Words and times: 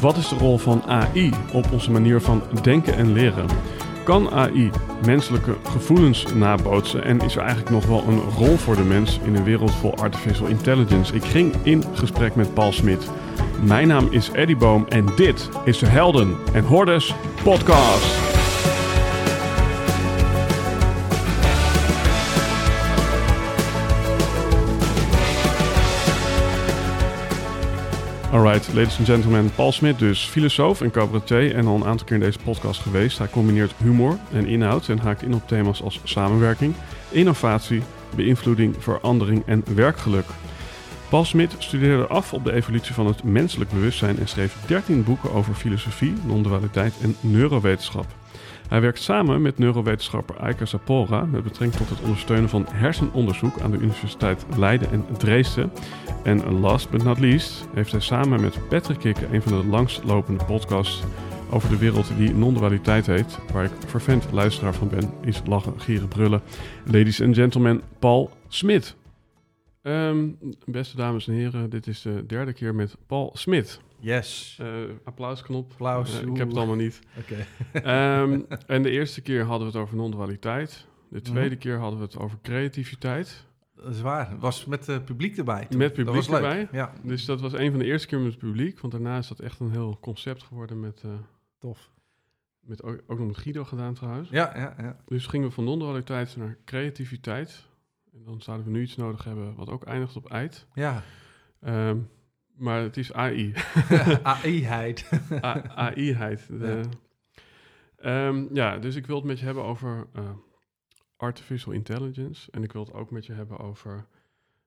wat 0.00 0.16
is 0.16 0.28
de 0.28 0.36
rol 0.36 0.58
van 0.58 0.82
AI 0.86 1.32
op 1.52 1.72
onze 1.72 1.90
manier 1.90 2.20
van 2.20 2.42
denken 2.62 2.96
en 2.96 3.12
leren? 3.12 3.46
Kan 4.04 4.30
AI 4.30 4.70
menselijke 5.06 5.56
gevoelens 5.62 6.34
nabootsen 6.34 7.04
en 7.04 7.20
is 7.20 7.34
er 7.34 7.40
eigenlijk 7.40 7.70
nog 7.70 7.86
wel 7.86 8.04
een 8.08 8.20
rol 8.20 8.56
voor 8.56 8.76
de 8.76 8.82
mens 8.82 9.18
in 9.24 9.34
een 9.34 9.44
wereld 9.44 9.74
vol 9.74 9.94
artificial 9.96 10.46
intelligence? 10.46 11.14
Ik 11.14 11.24
ging 11.24 11.54
in 11.62 11.84
gesprek 11.94 12.34
met 12.34 12.54
Paul 12.54 12.72
Smit. 12.72 13.10
Mijn 13.62 13.88
naam 13.88 14.08
is 14.10 14.30
Eddie 14.30 14.56
Boom 14.56 14.86
en 14.88 15.06
dit 15.16 15.48
is 15.64 15.78
de 15.78 15.86
Helden 15.86 16.36
en 16.52 16.64
Hordes 16.64 17.14
podcast. 17.42 18.27
Alright, 28.32 28.74
ladies 28.74 28.98
and 28.98 29.06
gentlemen, 29.06 29.50
Paul 29.54 29.72
Smit 29.72 29.98
dus, 29.98 30.24
filosoof 30.24 30.80
en 30.80 30.90
cabaretier 30.90 31.54
en 31.54 31.66
al 31.66 31.74
een 31.74 31.84
aantal 31.84 32.06
keer 32.06 32.16
in 32.16 32.22
deze 32.22 32.38
podcast 32.38 32.80
geweest. 32.80 33.18
Hij 33.18 33.28
combineert 33.28 33.74
humor 33.82 34.18
en 34.32 34.46
inhoud 34.46 34.88
en 34.88 34.98
haakt 34.98 35.22
in 35.22 35.34
op 35.34 35.48
thema's 35.48 35.82
als 35.82 36.00
samenwerking, 36.04 36.74
innovatie, 37.10 37.82
beïnvloeding, 38.14 38.74
verandering 38.78 39.42
en 39.46 39.64
werkgeluk. 39.74 40.26
Paul 41.08 41.24
Smit 41.24 41.54
studeerde 41.58 42.06
af 42.06 42.32
op 42.32 42.44
de 42.44 42.52
evolutie 42.52 42.94
van 42.94 43.06
het 43.06 43.22
menselijk 43.22 43.70
bewustzijn 43.70 44.18
en 44.18 44.28
schreef 44.28 44.56
13 44.66 45.04
boeken 45.04 45.32
over 45.32 45.54
filosofie, 45.54 46.14
non-dualiteit 46.24 46.94
en 47.02 47.16
neurowetenschap. 47.20 48.17
Hij 48.68 48.80
werkt 48.80 49.02
samen 49.02 49.42
met 49.42 49.58
neurowetenschapper 49.58 50.36
Eike 50.36 50.66
Sapora 50.66 51.24
met 51.24 51.42
betrekking 51.42 51.80
tot 51.80 51.96
het 51.96 52.00
ondersteunen 52.00 52.48
van 52.48 52.66
hersenonderzoek 52.68 53.60
aan 53.60 53.70
de 53.70 53.78
Universiteit 53.78 54.46
Leiden 54.56 54.90
en 54.90 55.06
Dresden. 55.18 55.70
En 56.24 56.60
last 56.60 56.90
but 56.90 57.04
not 57.04 57.18
least 57.18 57.68
heeft 57.74 57.92
hij 57.92 58.00
samen 58.00 58.40
met 58.40 58.68
Patrick 58.68 58.98
Kikke 58.98 59.26
een 59.32 59.42
van 59.42 59.60
de 59.60 59.66
langstlopende 59.66 60.44
podcasts 60.44 61.02
over 61.50 61.68
de 61.68 61.78
wereld 61.78 62.16
die 62.16 62.34
non-dualiteit 62.34 63.06
heet, 63.06 63.38
waar 63.52 63.64
ik 63.64 63.72
vervent 63.86 64.32
luisteraar 64.32 64.74
van 64.74 64.88
ben, 64.88 65.10
is 65.20 65.42
lachen, 65.46 65.80
gieren, 65.80 66.08
brullen. 66.08 66.42
Ladies 66.84 67.22
and 67.22 67.34
gentlemen, 67.34 67.82
Paul 67.98 68.30
Smit. 68.48 68.96
Ehm, 69.82 70.28
beste 70.64 70.96
dames 70.96 71.28
en 71.28 71.34
heren, 71.34 71.70
dit 71.70 71.86
is 71.86 72.02
de 72.02 72.24
derde 72.26 72.52
keer 72.52 72.74
met 72.74 72.96
Paul 73.06 73.30
Smit. 73.34 73.80
Yes. 73.98 74.58
Uh, 74.60 74.68
applausknop. 75.04 75.70
Applaus. 75.70 76.22
Uh, 76.22 76.28
ik 76.28 76.36
heb 76.36 76.48
het 76.48 76.56
allemaal 76.56 76.76
niet. 76.76 77.00
Oké. 77.18 77.46
um, 78.22 78.46
en 78.66 78.82
de 78.82 78.90
eerste 78.90 79.20
keer 79.20 79.44
hadden 79.44 79.68
we 79.68 79.72
het 79.72 79.82
over 79.82 79.96
non-dualiteit. 79.96 80.86
De 81.08 81.20
tweede 81.20 81.54
mm. 81.54 81.60
keer 81.60 81.78
hadden 81.78 81.98
we 81.98 82.04
het 82.04 82.18
over 82.18 82.38
creativiteit. 82.42 83.46
Dat 83.74 83.94
is 83.94 84.00
waar. 84.00 84.30
Het 84.30 84.40
was 84.40 84.64
met 84.64 84.88
uh, 84.88 85.04
publiek 85.04 85.36
erbij. 85.36 85.66
Toen. 85.66 85.78
Met 85.78 85.92
publiek 85.92 86.06
dat 86.06 86.26
was 86.26 86.34
erbij. 86.34 86.56
Leuk. 86.56 86.72
Ja. 86.72 86.92
Dus 87.02 87.24
dat 87.24 87.40
was 87.40 87.52
een 87.52 87.70
van 87.70 87.78
de 87.78 87.84
eerste 87.84 88.06
keer 88.06 88.18
met 88.18 88.30
het 88.30 88.38
publiek. 88.38 88.80
Want 88.80 88.92
daarna 88.92 89.18
is 89.18 89.28
dat 89.28 89.40
echt 89.40 89.60
een 89.60 89.70
heel 89.70 89.98
concept 90.00 90.42
geworden 90.42 90.80
met... 90.80 91.04
Tof. 91.58 91.90
Met 92.60 92.82
ook, 92.82 93.02
ook, 93.06 93.18
nog 93.18 93.26
met 93.26 93.36
Guido 93.36 93.64
gedaan 93.64 93.94
trouwens. 93.94 94.28
Ja, 94.30 94.52
ja, 94.56 94.74
ja. 94.78 94.96
Dus 95.06 95.26
gingen 95.26 95.48
we 95.48 95.54
van 95.54 95.64
non-dualiteit 95.64 96.36
naar 96.36 96.56
creativiteit. 96.64 97.66
En 98.12 98.24
dan 98.24 98.42
zouden 98.42 98.66
we 98.66 98.72
nu 98.72 98.82
iets 98.82 98.96
nodig 98.96 99.24
hebben 99.24 99.54
wat 99.54 99.68
ook 99.68 99.84
eindigt 99.84 100.16
op 100.16 100.30
eit. 100.30 100.66
Ja. 100.74 101.02
Um, 101.60 102.08
maar 102.58 102.80
het 102.80 102.96
is 102.96 103.12
AI. 103.12 103.54
AI-heid. 104.22 105.08
AI-heid. 105.74 106.48
Ja. 106.60 106.82
Um, 108.04 108.48
ja, 108.52 108.78
dus 108.78 108.96
ik 108.96 109.06
wil 109.06 109.16
het 109.16 109.24
met 109.24 109.38
je 109.38 109.44
hebben 109.44 109.64
over 109.64 110.06
uh, 110.16 110.30
artificial 111.16 111.72
intelligence. 111.72 112.50
En 112.50 112.62
ik 112.62 112.72
wil 112.72 112.84
het 112.84 112.92
ook 112.92 113.10
met 113.10 113.26
je 113.26 113.32
hebben 113.32 113.58
over 113.58 114.06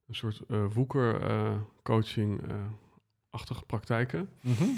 een 0.07 0.15
soort 0.15 0.41
uh, 0.47 0.65
woeker-coaching-achtige 0.73 3.65
praktijken. 3.65 4.29
Mm 4.41 4.53
-hmm. 4.53 4.77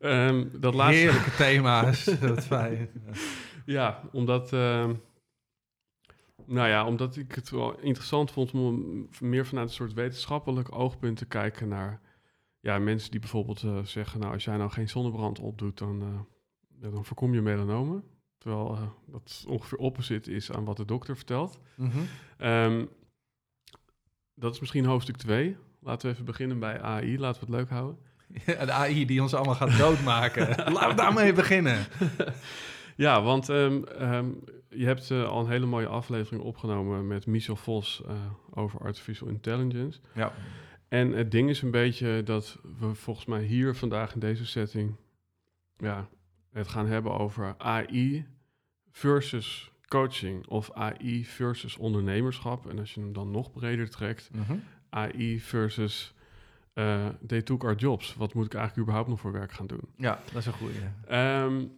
um, 0.00 0.50
dat 0.60 0.74
laatste... 0.74 1.00
Heerlijke 1.00 1.36
thema's. 1.36 2.04
dat 2.20 2.46
fijn. 2.46 2.88
Ja, 3.64 4.02
omdat... 4.12 4.52
Uh, 4.52 4.90
nou 6.46 6.68
ja, 6.68 6.86
omdat 6.86 7.16
ik 7.16 7.34
het 7.34 7.50
wel 7.50 7.78
interessant 7.78 8.30
vond 8.30 8.52
om 8.52 9.08
meer 9.20 9.46
vanuit 9.46 9.68
een 9.68 9.74
soort 9.74 9.92
wetenschappelijk 9.92 10.74
oogpunt 10.74 11.16
te 11.16 11.26
kijken 11.26 11.68
naar 11.68 12.00
ja, 12.62 12.78
mensen 12.78 13.10
die 13.10 13.20
bijvoorbeeld 13.20 13.62
uh, 13.62 13.84
zeggen, 13.84 14.20
nou 14.20 14.32
als 14.32 14.44
jij 14.44 14.56
nou 14.56 14.70
geen 14.70 14.88
zonnebrand 14.88 15.38
opdoet, 15.38 15.78
dan, 15.78 16.02
uh, 16.02 16.20
ja, 16.80 16.90
dan 16.90 17.04
voorkom 17.04 17.34
je 17.34 17.40
melanomen. 17.40 18.04
Terwijl 18.38 18.72
uh, 18.72 18.82
dat 19.06 19.44
ongeveer 19.48 19.78
opposite 19.78 20.32
is 20.32 20.52
aan 20.52 20.64
wat 20.64 20.76
de 20.76 20.84
dokter 20.84 21.16
vertelt. 21.16 21.60
Mm 21.76 21.90
-hmm. 21.90 22.48
um, 22.48 22.88
dat 24.34 24.54
is 24.54 24.60
misschien 24.60 24.84
hoofdstuk 24.84 25.16
2. 25.16 25.56
Laten 25.80 26.06
we 26.06 26.12
even 26.12 26.24
beginnen 26.24 26.58
bij 26.58 26.80
AI. 26.80 27.18
Laten 27.18 27.40
we 27.40 27.46
het 27.46 27.56
leuk 27.56 27.70
houden. 27.70 27.98
Ja, 28.46 28.64
de 28.64 28.72
AI 28.72 29.06
die 29.06 29.22
ons 29.22 29.34
allemaal 29.34 29.54
gaat 29.54 29.78
doodmaken. 29.78 30.48
Laten 30.72 30.88
we 30.88 30.94
daarmee 30.94 31.32
beginnen. 31.32 31.86
ja, 32.96 33.22
want 33.22 33.48
um, 33.48 33.84
um, 34.00 34.44
je 34.68 34.84
hebt 34.84 35.10
al 35.10 35.40
een 35.40 35.50
hele 35.50 35.66
mooie 35.66 35.86
aflevering 35.86 36.42
opgenomen 36.42 37.06
met 37.06 37.26
Michel 37.26 37.56
Vos 37.56 38.02
over 38.50 38.80
artificial 38.80 39.28
intelligence. 39.28 40.00
Ja. 40.14 40.32
En 40.92 41.12
het 41.12 41.30
ding 41.30 41.48
is 41.48 41.62
een 41.62 41.70
beetje 41.70 42.22
dat 42.22 42.58
we 42.78 42.94
volgens 42.94 43.26
mij 43.26 43.42
hier 43.42 43.74
vandaag 43.74 44.14
in 44.14 44.20
deze 44.20 44.46
setting 44.46 44.96
ja, 45.76 46.08
het 46.50 46.68
gaan 46.68 46.86
hebben 46.86 47.18
over 47.18 47.54
AI 47.58 48.26
versus 48.90 49.70
coaching 49.86 50.46
of 50.46 50.72
AI 50.72 51.24
versus 51.24 51.76
ondernemerschap. 51.76 52.70
En 52.70 52.78
als 52.78 52.94
je 52.94 53.00
hem 53.00 53.12
dan 53.12 53.30
nog 53.30 53.52
breder 53.52 53.90
trekt, 53.90 54.30
mm 54.32 54.42
-hmm. 54.42 54.62
AI 54.88 55.40
versus 55.40 56.14
uh, 56.74 57.08
they 57.26 57.42
took 57.42 57.64
our 57.64 57.76
jobs. 57.76 58.14
Wat 58.14 58.34
moet 58.34 58.46
ik 58.46 58.54
eigenlijk 58.54 58.82
überhaupt 58.82 59.08
nog 59.08 59.20
voor 59.20 59.32
werk 59.32 59.52
gaan 59.52 59.66
doen? 59.66 59.88
Ja, 59.96 60.20
dat 60.32 60.36
is 60.36 60.46
een 60.46 60.52
goede. 60.52 60.74
Um, 61.44 61.72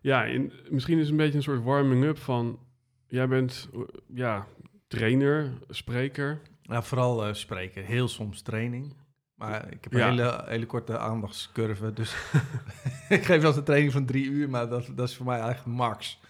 ja, 0.00 0.24
in, 0.24 0.52
misschien 0.70 0.96
is 0.98 1.02
het 1.02 1.10
een 1.10 1.16
beetje 1.16 1.36
een 1.36 1.42
soort 1.42 1.62
warming-up 1.62 2.18
van... 2.18 2.58
Jij 3.06 3.28
bent 3.28 3.68
ja, 4.06 4.46
trainer, 4.86 5.52
spreker... 5.68 6.40
Nou, 6.66 6.84
vooral 6.84 7.28
uh, 7.28 7.34
spreken. 7.34 7.84
Heel 7.84 8.08
soms 8.08 8.42
training. 8.42 8.96
Maar 9.34 9.72
ik 9.72 9.84
heb 9.84 9.92
een 9.92 9.98
Ja. 9.98 10.08
hele, 10.08 10.44
hele 10.46 10.66
korte 10.66 10.98
aandachtscurve. 10.98 11.92
Dus 11.92 12.12
ik 13.08 13.24
geef 13.24 13.40
wel 13.40 13.46
eens 13.48 13.56
een 13.56 13.64
training 13.64 13.92
van 13.92 14.06
drie 14.06 14.24
uur, 14.24 14.48
maar 14.50 14.68
dat, 14.68 14.90
dat 14.94 15.08
is 15.08 15.16
voor 15.16 15.26
mij 15.26 15.40
eigenlijk 15.40 15.78
max. 15.78 16.20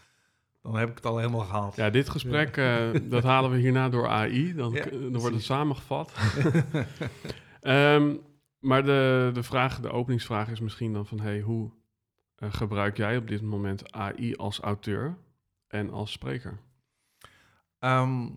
Dan 0.62 0.76
heb 0.76 0.88
ik 0.88 0.94
het 0.94 1.06
al 1.06 1.18
helemaal 1.18 1.40
gehaald. 1.40 1.76
Ja, 1.76 1.90
dit 1.90 2.08
gesprek, 2.08 2.56
eh, 2.56 2.88
dat 3.02 3.22
halen 3.22 3.50
we 3.50 3.56
hierna 3.56 3.88
door 3.88 4.08
AI. 4.08 4.54
Dan, 4.54 4.72
Ja, 4.72 4.84
dan 4.90 5.18
wordt 5.18 5.34
het 5.34 5.44
samengevat. 5.44 6.12
Ehm, 7.60 8.14
maar 8.58 8.84
de, 8.84 9.30
de, 9.32 9.42
vraag, 9.42 9.80
de 9.80 9.90
openingsvraag 9.90 10.48
is 10.48 10.60
misschien 10.60 10.92
dan 10.92 11.06
van... 11.06 11.20
Hey, 11.20 11.40
hoe 11.40 11.70
eh, 12.36 12.52
gebruik 12.52 12.96
jij 12.96 13.16
op 13.16 13.28
dit 13.28 13.42
moment 13.42 13.92
AI 13.92 14.34
als 14.36 14.60
auteur 14.60 15.16
en 15.68 15.90
als 15.90 16.12
spreker? 16.12 16.58
Ehm, 17.78 18.28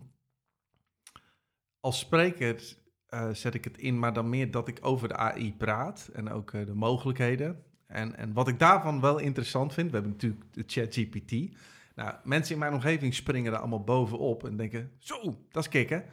als 1.80 1.98
spreker 1.98 2.76
eh, 3.10 3.30
zet 3.32 3.54
ik 3.54 3.64
het 3.64 3.78
in, 3.78 3.98
maar 3.98 4.12
dan 4.12 4.28
meer 4.28 4.50
dat 4.50 4.68
ik 4.68 4.78
over 4.82 5.08
de 5.08 5.16
AI 5.16 5.54
praat 5.54 6.10
en 6.12 6.30
ook 6.30 6.52
eh, 6.52 6.66
de 6.66 6.74
mogelijkheden. 6.74 7.62
En, 7.86 8.16
en 8.16 8.32
wat 8.32 8.48
ik 8.48 8.58
daarvan 8.58 9.00
wel 9.00 9.18
interessant 9.18 9.74
vind, 9.74 9.86
we 9.90 9.94
hebben 9.96 10.12
natuurlijk 10.12 10.44
de 10.52 10.64
ChatGPT. 10.66 11.56
Nou, 11.94 12.14
mensen 12.24 12.54
in 12.54 12.60
mijn 12.60 12.72
omgeving 12.72 13.14
springen 13.14 13.52
er 13.52 13.58
allemaal 13.58 13.84
bovenop 13.84 14.44
en 14.44 14.56
denken, 14.56 14.90
zo, 14.98 15.44
dat 15.50 15.62
is 15.62 15.68
kicken. 15.68 16.04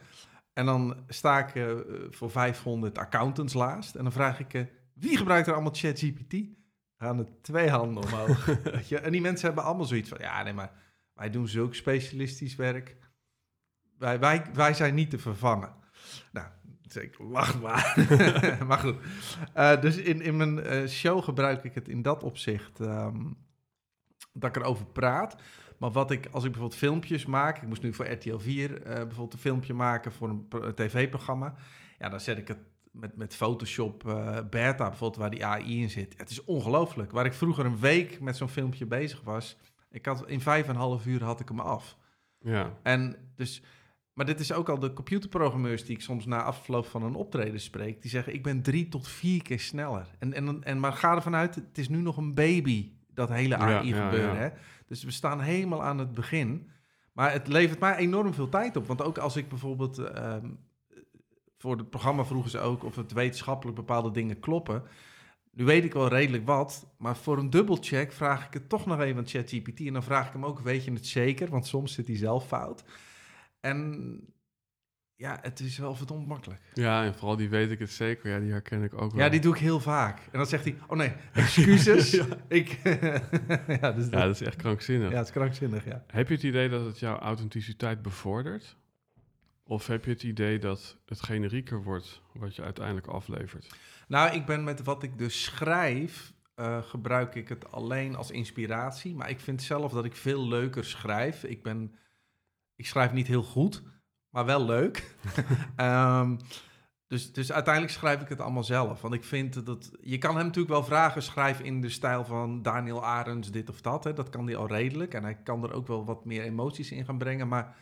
En 0.52 0.66
dan 0.66 0.96
sta 1.08 1.38
ik 1.38 1.54
eh, 1.54 1.72
voor 2.10 2.30
500 2.30 2.98
accountants 2.98 3.54
laatst 3.54 3.94
en 3.94 4.02
dan 4.02 4.12
vraag 4.12 4.40
ik, 4.40 4.66
wie 4.94 5.16
gebruikt 5.16 5.46
er 5.46 5.52
allemaal 5.52 5.74
ChatGPT? 5.74 6.34
Gaan 6.96 7.18
er 7.18 7.28
twee 7.42 7.68
handen 7.68 8.02
omhoog. 8.02 8.48
En 9.02 9.12
die 9.12 9.20
mensen 9.20 9.46
hebben 9.46 9.64
allemaal 9.64 9.86
zoiets 9.86 10.08
van, 10.08 10.18
ja, 10.20 10.42
nee, 10.42 10.52
maar 10.52 10.72
wij 11.14 11.30
doen 11.30 11.48
zulk 11.48 11.74
specialistisch 11.74 12.54
werk. 12.56 12.96
Wij, 13.98 14.18
wij, 14.18 14.42
wij 14.52 14.74
zijn 14.74 14.94
niet 14.94 15.10
te 15.10 15.18
vervangen. 15.18 15.72
Nou, 16.32 16.46
ik 16.94 17.18
lach 17.18 17.60
maar. 17.60 18.06
maar 18.68 18.78
goed. 18.78 18.96
Eh, 19.52 19.80
dus 19.80 19.96
in, 19.96 20.20
in 20.20 20.36
mijn 20.36 20.60
eh, 20.60 20.86
show 20.86 21.24
gebruik 21.24 21.64
ik 21.64 21.74
het 21.74 21.88
in 21.88 22.02
dat 22.02 22.22
opzicht 22.22 22.80
ehm, 22.80 23.24
dat 24.32 24.56
ik 24.56 24.62
erover 24.62 24.86
praat. 24.86 25.36
Maar 25.78 25.90
wat 25.90 26.10
ik, 26.10 26.26
als 26.30 26.44
ik 26.44 26.50
bijvoorbeeld 26.50 26.80
filmpjes 26.80 27.26
maak, 27.26 27.56
ik 27.56 27.68
moest 27.68 27.82
nu 27.82 27.94
voor 27.94 28.10
RTL 28.10 28.38
4 28.38 28.82
eh, 28.82 28.94
bijvoorbeeld 28.94 29.32
een 29.32 29.38
filmpje 29.38 29.74
maken 29.74 30.12
voor 30.12 30.28
een, 30.28 30.48
pro- 30.48 30.62
een 30.62 30.74
tv-programma. 30.74 31.54
Ja, 31.98 32.08
dan 32.08 32.20
zet 32.20 32.38
ik 32.38 32.48
het 32.48 32.58
met, 32.90 33.16
met 33.16 33.34
Photoshop 33.34 34.06
eh, 34.08 34.38
Beta 34.50 34.88
bijvoorbeeld, 34.88 35.16
waar 35.16 35.30
die 35.30 35.44
AI 35.46 35.80
in 35.82 35.90
zit. 35.90 36.14
Het 36.16 36.30
is 36.30 36.44
ongelooflijk. 36.44 37.10
Waar 37.10 37.26
ik 37.26 37.32
vroeger 37.32 37.66
een 37.66 37.78
week 37.78 38.20
met 38.20 38.36
zo'n 38.36 38.48
filmpje 38.48 38.86
bezig 38.86 39.20
was, 39.20 39.56
ik 39.90 40.06
had 40.06 40.26
in 40.28 40.40
vijf 40.40 40.64
en 40.64 40.70
een 40.70 40.76
half 40.80 41.06
uur 41.06 41.24
had 41.24 41.40
ik 41.40 41.48
hem 41.48 41.60
af. 41.60 41.96
Ja, 42.40 42.72
En 42.82 43.16
dus, 43.34 43.62
maar 44.18 44.26
dit 44.26 44.40
is 44.40 44.52
ook 44.52 44.68
al 44.68 44.78
de 44.78 44.92
computerprogrammeurs 44.92 45.84
die 45.84 45.96
ik 45.96 46.02
soms 46.02 46.26
na 46.26 46.42
afloop 46.42 46.86
van 46.86 47.02
een 47.02 47.14
optreden 47.14 47.60
spreek. 47.60 48.02
Die 48.02 48.10
zeggen, 48.10 48.34
ik 48.34 48.42
ben 48.42 48.62
drie 48.62 48.88
tot 48.88 49.08
vier 49.08 49.42
keer 49.42 49.60
sneller. 49.60 50.06
En, 50.18 50.32
en, 50.32 50.64
en 50.64 50.80
maar 50.80 50.92
ga 50.92 51.14
ervan 51.14 51.34
uit, 51.34 51.54
het 51.54 51.78
is 51.78 51.88
nu 51.88 52.00
nog 52.00 52.16
een 52.16 52.34
baby, 52.34 52.92
dat 53.14 53.28
hele 53.28 53.56
AI 53.56 53.88
ja, 53.88 54.04
gebeuren. 54.04 54.34
ja. 54.34 54.40
Hè? 54.40 54.48
Dus 54.86 55.04
we 55.04 55.10
staan 55.10 55.40
helemaal 55.40 55.82
aan 55.82 55.98
het 55.98 56.14
begin. 56.14 56.70
Maar 57.12 57.32
het 57.32 57.48
levert 57.48 57.80
mij 57.80 57.96
enorm 57.96 58.34
veel 58.34 58.48
tijd 58.48 58.76
op. 58.76 58.86
Want 58.86 59.02
ook 59.02 59.18
als 59.18 59.36
ik 59.36 59.48
bijvoorbeeld... 59.48 59.98
ehm, 59.98 60.46
voor 61.58 61.76
het 61.76 61.90
programma 61.90 62.24
vroegen 62.24 62.50
ze 62.50 62.58
ook 62.58 62.84
of 62.84 62.96
het 62.96 63.12
wetenschappelijk 63.12 63.76
bepaalde 63.76 64.10
dingen 64.10 64.40
kloppen. 64.40 64.82
Nu 65.52 65.64
weet 65.64 65.84
ik 65.84 65.92
wel 65.92 66.08
redelijk 66.08 66.46
wat, 66.46 66.86
maar 66.96 67.16
voor 67.16 67.38
een 67.38 67.50
dubbelcheck 67.50 68.12
vraag 68.12 68.46
ik 68.46 68.52
het 68.52 68.68
toch 68.68 68.86
nog 68.86 69.00
even 69.00 69.18
aan 69.18 69.26
ChatGPT. 69.26 69.80
En 69.80 69.92
dan 69.92 70.02
vraag 70.02 70.26
ik 70.26 70.32
hem 70.32 70.44
ook, 70.44 70.60
weet 70.60 70.84
je 70.84 70.92
het 70.92 71.06
zeker? 71.06 71.48
Want 71.50 71.66
soms 71.66 71.92
zit 71.92 72.06
hij 72.06 72.16
zelf 72.16 72.46
fout. 72.46 72.84
En 73.60 74.20
ja, 75.14 75.38
het 75.42 75.60
is 75.60 75.78
wel 75.78 75.94
verdomd 75.94 76.26
makkelijk. 76.26 76.60
Ja, 76.74 77.04
en 77.04 77.14
vooral 77.14 77.36
die 77.36 77.48
weet 77.48 77.70
ik 77.70 77.78
het 77.78 77.90
zeker. 77.90 78.30
Ja, 78.30 78.38
die 78.38 78.50
herken 78.50 78.82
ik 78.82 78.94
ook 78.94 79.12
wel. 79.12 79.24
Ja, 79.24 79.28
die 79.28 79.40
doe 79.40 79.54
ik 79.54 79.60
heel 79.60 79.80
vaak. 79.80 80.18
En 80.18 80.38
dan 80.38 80.46
zegt 80.46 80.64
hij, 80.64 80.78
oh 80.86 80.96
nee, 80.96 81.12
excuses. 81.32 82.22
ik, 82.48 82.68
ja, 83.80 83.92
dus 83.92 84.08
ja, 84.10 84.24
dat 84.24 84.40
is 84.40 84.42
echt 84.42 84.56
krankzinnig. 84.56 85.10
Ja, 85.10 85.16
het 85.16 85.26
is 85.26 85.32
krankzinnig, 85.32 85.84
ja. 85.84 86.04
Heb 86.06 86.28
je 86.28 86.34
het 86.34 86.42
idee 86.42 86.68
dat 86.68 86.84
het 86.84 86.98
jouw 86.98 87.18
authenticiteit 87.18 88.02
bevordert? 88.02 88.76
Of 89.64 89.86
heb 89.86 90.04
je 90.04 90.10
het 90.10 90.22
idee 90.22 90.58
dat 90.58 90.96
het 91.06 91.22
generieker 91.22 91.82
wordt 91.82 92.22
wat 92.32 92.56
je 92.56 92.62
uiteindelijk 92.62 93.06
aflevert? 93.06 93.76
Nou, 94.08 94.34
ik 94.34 94.46
ben 94.46 94.64
met 94.64 94.82
wat 94.82 95.02
ik 95.02 95.18
dus 95.18 95.42
schrijf, 95.42 96.32
uh, 96.56 96.82
gebruik 96.82 97.34
ik 97.34 97.48
het 97.48 97.72
alleen 97.72 98.14
als 98.14 98.30
inspiratie. 98.30 99.14
Maar 99.14 99.30
ik 99.30 99.40
vind 99.40 99.62
zelf 99.62 99.92
dat 99.92 100.04
ik 100.04 100.16
veel 100.16 100.48
leuker 100.48 100.84
schrijf. 100.84 101.44
Ik, 101.44 101.62
ben, 101.62 101.94
ik 102.78 102.86
schrijf 102.86 103.12
niet 103.12 103.26
heel 103.26 103.42
goed, 103.42 103.82
maar 104.28 104.44
wel 104.44 104.64
leuk. 104.64 105.16
um, 105.76 106.36
dus, 107.12 107.32
dus 107.32 107.52
uiteindelijk 107.52 107.94
schrijf 107.94 108.20
ik 108.20 108.28
het 108.28 108.40
allemaal 108.40 108.64
zelf. 108.64 109.00
Want 109.00 109.14
ik 109.14 109.24
vind 109.24 109.66
dat... 109.66 109.90
Je 110.00 110.18
kan 110.18 110.36
hem 110.36 110.44
natuurlijk 110.44 110.74
wel 110.74 110.84
vragen, 110.84 111.22
schrijf 111.22 111.60
in 111.60 111.80
de 111.80 111.88
stijl 111.88 112.24
van 112.24 112.62
Daniel 112.62 113.04
Arends 113.04 113.50
dit 113.50 113.68
of 113.68 113.80
dat. 113.80 114.04
Hè. 114.04 114.12
Dat 114.12 114.28
kan 114.28 114.46
hij 114.46 114.56
al 114.56 114.66
redelijk. 114.66 115.14
En 115.14 115.22
hij 115.22 115.34
kan 115.34 115.62
er 115.62 115.72
ook 115.72 115.86
wel 115.86 116.04
wat 116.04 116.24
meer 116.24 116.42
emoties 116.42 116.90
in 116.90 117.04
gaan 117.04 117.18
brengen. 117.18 117.48
Maar 117.48 117.76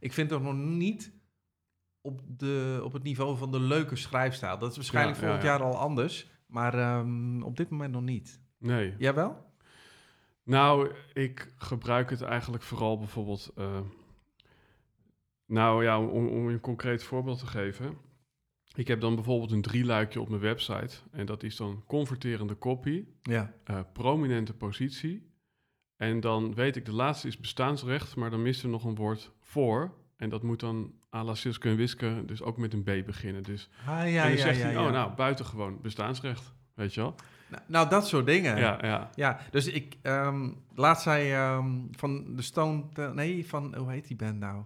ik 0.00 0.12
vind 0.12 0.30
het 0.30 0.42
nog 0.42 0.54
niet 0.54 1.12
op, 2.00 2.20
de, 2.26 2.80
op 2.84 2.92
het 2.92 3.02
niveau 3.02 3.36
van 3.36 3.50
de 3.50 3.60
leuke 3.60 3.96
schrijfstijl. 3.96 4.58
Dat 4.58 4.70
is 4.70 4.76
waarschijnlijk 4.76 5.16
ja, 5.16 5.22
volgend 5.22 5.44
jaar 5.44 5.62
al 5.62 5.78
anders, 5.78 6.30
maar 6.46 6.98
um, 6.98 7.42
op 7.42 7.56
dit 7.56 7.70
moment 7.70 7.92
nog 7.92 8.02
niet. 8.02 8.40
Nee. 8.58 8.94
Jij 8.98 9.14
wel? 9.14 9.50
Nou, 10.44 10.90
ik 11.12 11.54
gebruik 11.56 12.10
het 12.10 12.22
eigenlijk 12.22 12.62
vooral 12.62 12.98
bijvoorbeeld... 12.98 13.52
Uh, 13.58 13.80
nou 15.52 15.84
ja, 15.84 16.00
om, 16.00 16.28
om 16.28 16.48
een 16.48 16.60
concreet 16.60 17.02
voorbeeld 17.02 17.38
te 17.38 17.46
geven. 17.46 17.96
Ik 18.74 18.88
heb 18.88 19.00
dan 19.00 19.14
bijvoorbeeld 19.14 19.52
een 19.52 19.62
drieluikje 19.62 20.20
op 20.20 20.28
mijn 20.28 20.40
website. 20.40 20.96
En 21.10 21.26
dat 21.26 21.42
is 21.42 21.56
dan 21.56 21.82
converterende 21.86 22.58
copy, 22.58 23.04
ja. 23.22 23.52
Uh, 23.70 23.80
prominente 23.92 24.54
positie. 24.54 25.30
En 25.96 26.20
dan 26.20 26.54
weet 26.54 26.76
ik, 26.76 26.84
de 26.84 26.92
laatste 26.92 27.28
is 27.28 27.38
bestaansrecht, 27.38 28.16
maar 28.16 28.30
dan 28.30 28.42
mist 28.42 28.62
er 28.62 28.68
nog 28.68 28.84
een 28.84 28.94
woord 28.94 29.30
voor. 29.40 29.94
En 30.16 30.28
dat 30.28 30.42
moet 30.42 30.60
dan 30.60 30.92
à 31.14 31.24
la 31.24 31.34
Siske 31.34 31.68
en 31.68 31.76
Wiske 31.76 32.22
dus 32.26 32.42
ook 32.42 32.56
met 32.56 32.72
een 32.72 32.82
B 32.82 33.06
beginnen. 33.06 33.42
Dus, 33.42 33.68
ah, 33.86 34.12
ja, 34.12 34.22
en 34.22 34.28
dan 34.28 34.38
zegt 34.38 34.62
hij, 34.62 34.76
oh 34.76 34.90
nou, 34.90 35.14
buitengewoon 35.14 35.78
bestaansrecht, 35.80 36.52
weet 36.74 36.94
je 36.94 37.00
wel. 37.00 37.14
Nou, 37.50 37.62
nou 37.66 37.88
dat 37.88 38.06
soort 38.06 38.26
dingen. 38.26 38.58
Ja, 38.58 38.78
ja. 38.82 39.10
ja 39.14 39.40
dus 39.50 39.66
ik, 39.66 39.96
um, 40.02 40.62
laatst 40.74 41.02
zei 41.02 41.54
um, 41.56 41.88
van 41.90 42.36
de 42.36 42.42
Stone, 42.42 42.84
nee, 43.14 43.46
van, 43.46 43.76
hoe 43.76 43.90
heet 43.90 44.06
die 44.06 44.16
band 44.16 44.38
nou? 44.38 44.64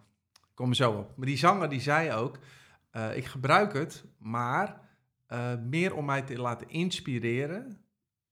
Kom 0.57 0.75
zo 0.75 0.93
op. 0.93 1.13
Maar 1.17 1.27
die 1.27 1.37
zanger 1.37 1.69
die 1.69 1.81
zei 1.81 2.13
ook, 2.13 2.39
uh, 2.93 3.17
ik 3.17 3.25
gebruik 3.25 3.73
het, 3.73 4.05
maar 4.19 4.81
uh, 5.29 5.53
meer 5.69 5.95
om 5.95 6.05
mij 6.05 6.23
te 6.23 6.39
laten 6.39 6.69
inspireren 6.69 7.81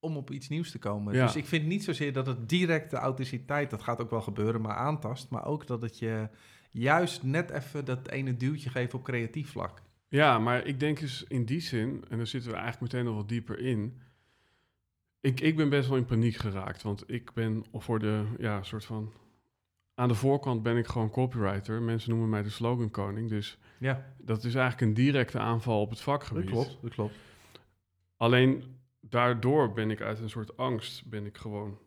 om 0.01 0.17
op 0.17 0.31
iets 0.31 0.49
nieuws 0.49 0.71
te 0.71 0.79
komen. 0.79 1.15
Ja. 1.15 1.27
Dus 1.27 1.37
ik 1.37 1.47
vind 1.47 1.67
niet 1.67 1.85
zozeer 1.85 2.13
dat 2.13 2.27
het 2.27 2.49
direct 2.49 2.91
de 2.91 2.97
authenticiteit, 2.97 3.71
dat 3.71 3.83
gaat 3.83 4.01
ook 4.01 4.11
wel 4.11 4.21
gebeuren, 4.21 4.61
maar 4.61 4.77
aantast. 4.77 5.31
Maar 5.31 5.45
ook 5.45 5.67
dat 5.67 5.83
het 5.83 5.99
je 5.99 6.29
juist 6.71 7.23
net 7.23 7.51
even 7.51 7.85
dat 7.85 8.09
ene 8.09 8.37
duwtje 8.37 8.71
geeft 8.71 8.95
op 8.95 9.05
creatief 9.05 9.51
vlak. 9.51 9.83
Ja, 10.09 10.39
maar 10.39 10.67
ik 10.67 10.81
denk 10.81 11.01
dus 11.01 11.25
in 11.29 11.45
die 11.45 11.61
zin, 11.61 12.05
en 12.09 12.17
dan 12.17 12.27
zitten 12.27 12.51
we 12.51 12.57
eigenlijk 12.57 12.93
meteen 12.93 13.07
nog 13.07 13.17
wat 13.17 13.29
dieper 13.29 13.59
in. 13.59 14.01
Ik, 15.21 15.41
ik 15.41 15.57
ben 15.57 15.69
best 15.69 15.89
wel 15.89 15.99
in 15.99 16.05
paniek 16.05 16.37
geraakt, 16.37 16.83
want 16.83 17.05
ik 17.07 17.33
ben 17.33 17.65
voor 17.73 17.99
de, 17.99 18.25
ja, 18.39 18.63
soort 18.63 18.85
van... 18.85 19.13
Aan 19.95 20.09
de 20.09 20.15
voorkant 20.15 20.63
ben 20.63 20.77
ik 20.77 20.87
gewoon 20.87 21.11
copywriter. 21.11 21.83
Mensen 21.83 22.11
noemen 22.11 22.29
mij 22.29 22.43
de 22.43 22.51
slogankoning, 22.51 23.29
dus 23.29 23.59
ja. 23.79 24.05
dat 24.19 24.45
is 24.45 24.55
eigenlijk 24.55 24.81
een 24.81 25.05
directe 25.05 25.39
aanval 25.39 25.81
op 25.81 25.91
het 25.91 26.01
vakgebied. 26.01 26.45
Dat 26.45 26.53
klopt, 26.53 26.83
dat 26.83 26.91
klopt. 26.91 27.15
Alleen 28.17 28.65
daardoor 29.01 29.73
ben 29.73 29.91
ik 29.91 30.01
uit 30.01 30.21
een 30.21 30.31
soort 30.31 30.57
angst, 30.57 31.07
ben 31.07 31.27
ik 31.27 31.37
gewoon 31.37 31.79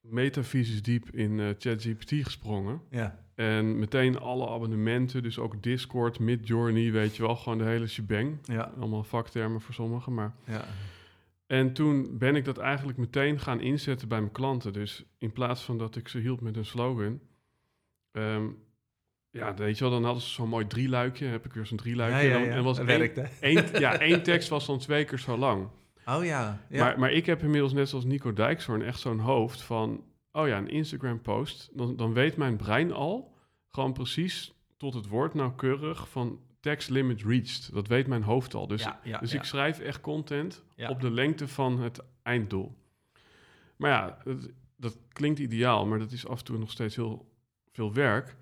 metafysisch 0.00 0.82
diep 0.82 1.10
in 1.10 1.38
uh, 1.38 1.48
ChatGPT 1.58 2.10
gesprongen. 2.10 2.80
Ja. 2.90 3.24
En 3.34 3.78
meteen 3.78 4.18
alle 4.18 4.48
abonnementen, 4.48 5.22
dus 5.22 5.38
ook 5.38 5.62
Discord, 5.62 6.18
Midjourney, 6.18 6.92
weet 6.92 7.16
je 7.16 7.22
wel, 7.22 7.36
gewoon 7.36 7.58
de 7.58 7.64
hele 7.64 7.86
shebang. 7.86 8.38
Ja. 8.42 8.72
Allemaal 8.78 9.04
vaktermen 9.04 9.60
voor 9.60 9.74
sommigen, 9.74 10.14
maar... 10.14 10.34
Ja. 10.44 10.64
En 11.46 11.72
toen 11.72 12.18
ben 12.18 12.36
ik 12.36 12.44
dat 12.44 12.58
eigenlijk 12.58 12.98
meteen 12.98 13.40
gaan 13.40 13.60
inzetten 13.60 14.08
bij 14.08 14.20
mijn 14.20 14.32
klanten. 14.32 14.72
Dus 14.72 15.04
in 15.18 15.32
plaats 15.32 15.62
van 15.62 15.78
dat 15.78 15.96
ik 15.96 16.08
ze 16.08 16.18
hielp 16.18 16.40
met 16.40 16.56
een 16.56 16.64
slogan... 16.64 17.20
Um, 18.18 18.66
ja, 19.30 19.54
weet 19.54 19.78
je 19.78 19.84
wel, 19.84 19.92
dan 19.92 20.04
hadden 20.04 20.22
ze 20.22 20.28
zo'n 20.28 20.48
mooi 20.48 20.66
drieluikje. 20.66 21.26
Heb 21.26 21.44
ik 21.44 21.52
weer 21.52 21.66
zo'n 21.66 21.76
drieluikje. 21.76 22.28
Ja, 22.28 22.38
ja, 22.38 22.44
ja. 22.44 22.50
En 22.52 22.62
was 22.62 22.76
dat 22.76 22.88
één, 23.40 23.80
ja, 23.80 23.98
één 23.98 24.22
tekst 24.22 24.48
was 24.48 24.66
dan 24.66 24.78
twee 24.78 25.04
keer 25.04 25.18
zo 25.18 25.36
lang. 25.36 25.68
Oh 26.04 26.24
ja. 26.24 26.60
ja. 26.68 26.84
Maar, 26.84 26.98
maar 26.98 27.12
ik 27.12 27.26
heb 27.26 27.42
inmiddels 27.42 27.72
net 27.72 27.88
zoals 27.88 28.04
Nico 28.04 28.32
Dijkshoorn 28.32 28.82
echt 28.82 29.00
zo'n 29.00 29.18
hoofd 29.18 29.62
van... 29.62 30.04
oh 30.32 30.46
ja, 30.46 30.58
een 30.58 30.70
Instagram-post. 30.70 31.70
Dan, 31.72 31.96
dan 31.96 32.12
weet 32.12 32.36
mijn 32.36 32.56
brein 32.56 32.92
al 32.92 33.34
gewoon 33.68 33.92
precies 33.92 34.54
tot 34.76 34.94
het 34.94 35.08
woord 35.08 35.34
nauwkeurig 35.34 36.08
van 36.08 36.40
text 36.60 36.90
limit 36.90 37.22
reached. 37.22 37.72
Dat 37.72 37.86
weet 37.86 38.06
mijn 38.06 38.22
hoofd 38.22 38.54
al. 38.54 38.66
Dus, 38.66 38.86
dus 39.20 39.34
ik 39.34 39.44
schrijf 39.44 39.78
echt 39.78 40.00
content 40.00 40.64
op 40.88 41.00
de 41.00 41.10
lengte 41.10 41.48
van 41.48 41.80
het 41.80 42.00
einddoel. 42.22 42.76
Maar 43.76 43.90
ja, 43.90 44.18
dat, 44.24 44.50
dat 44.76 44.98
klinkt 45.12 45.38
ideaal, 45.38 45.86
maar 45.86 45.98
dat 45.98 46.12
is 46.12 46.26
af 46.26 46.38
en 46.38 46.44
toe 46.44 46.58
nog 46.58 46.70
steeds 46.70 46.96
heel 46.96 47.28
veel 47.78 47.92
werk. 47.92 48.36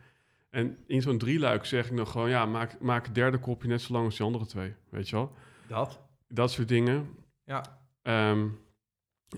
En 0.51 0.79
in 0.87 1.03
zo'n 1.03 1.19
drieluik 1.19 1.65
zeg 1.65 1.91
ik 1.91 1.97
dan 1.97 2.07
gewoon... 2.07 2.29
ja, 2.29 2.47
maak, 2.47 2.81
maak 2.81 3.05
het 3.07 3.15
derde 3.15 3.39
kopje 3.39 3.69
net 3.69 3.81
zo 3.81 3.93
lang 3.93 4.05
als 4.05 4.17
die 4.17 4.27
andere 4.27 4.47
twee. 4.47 4.75
Weet 4.89 5.09
je 5.09 5.17
wel? 5.17 5.33
Dat. 5.69 6.01
Dat 6.29 6.51
soort 6.53 6.69
dingen. 6.69 7.09
Ja. 7.45 7.81
Ehm, 8.03 8.49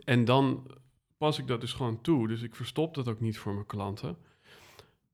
en 0.05 0.25
dan 0.25 0.71
pas 1.17 1.39
ik 1.39 1.47
dat 1.47 1.61
dus 1.61 1.73
gewoon 1.73 2.01
toe. 2.01 2.29
Dus 2.29 2.43
ik 2.43 2.55
verstop 2.57 2.95
dat 2.95 3.09
ook 3.09 3.21
niet 3.21 3.39
voor 3.39 3.55
mijn 3.55 3.67
klanten. 3.67 4.17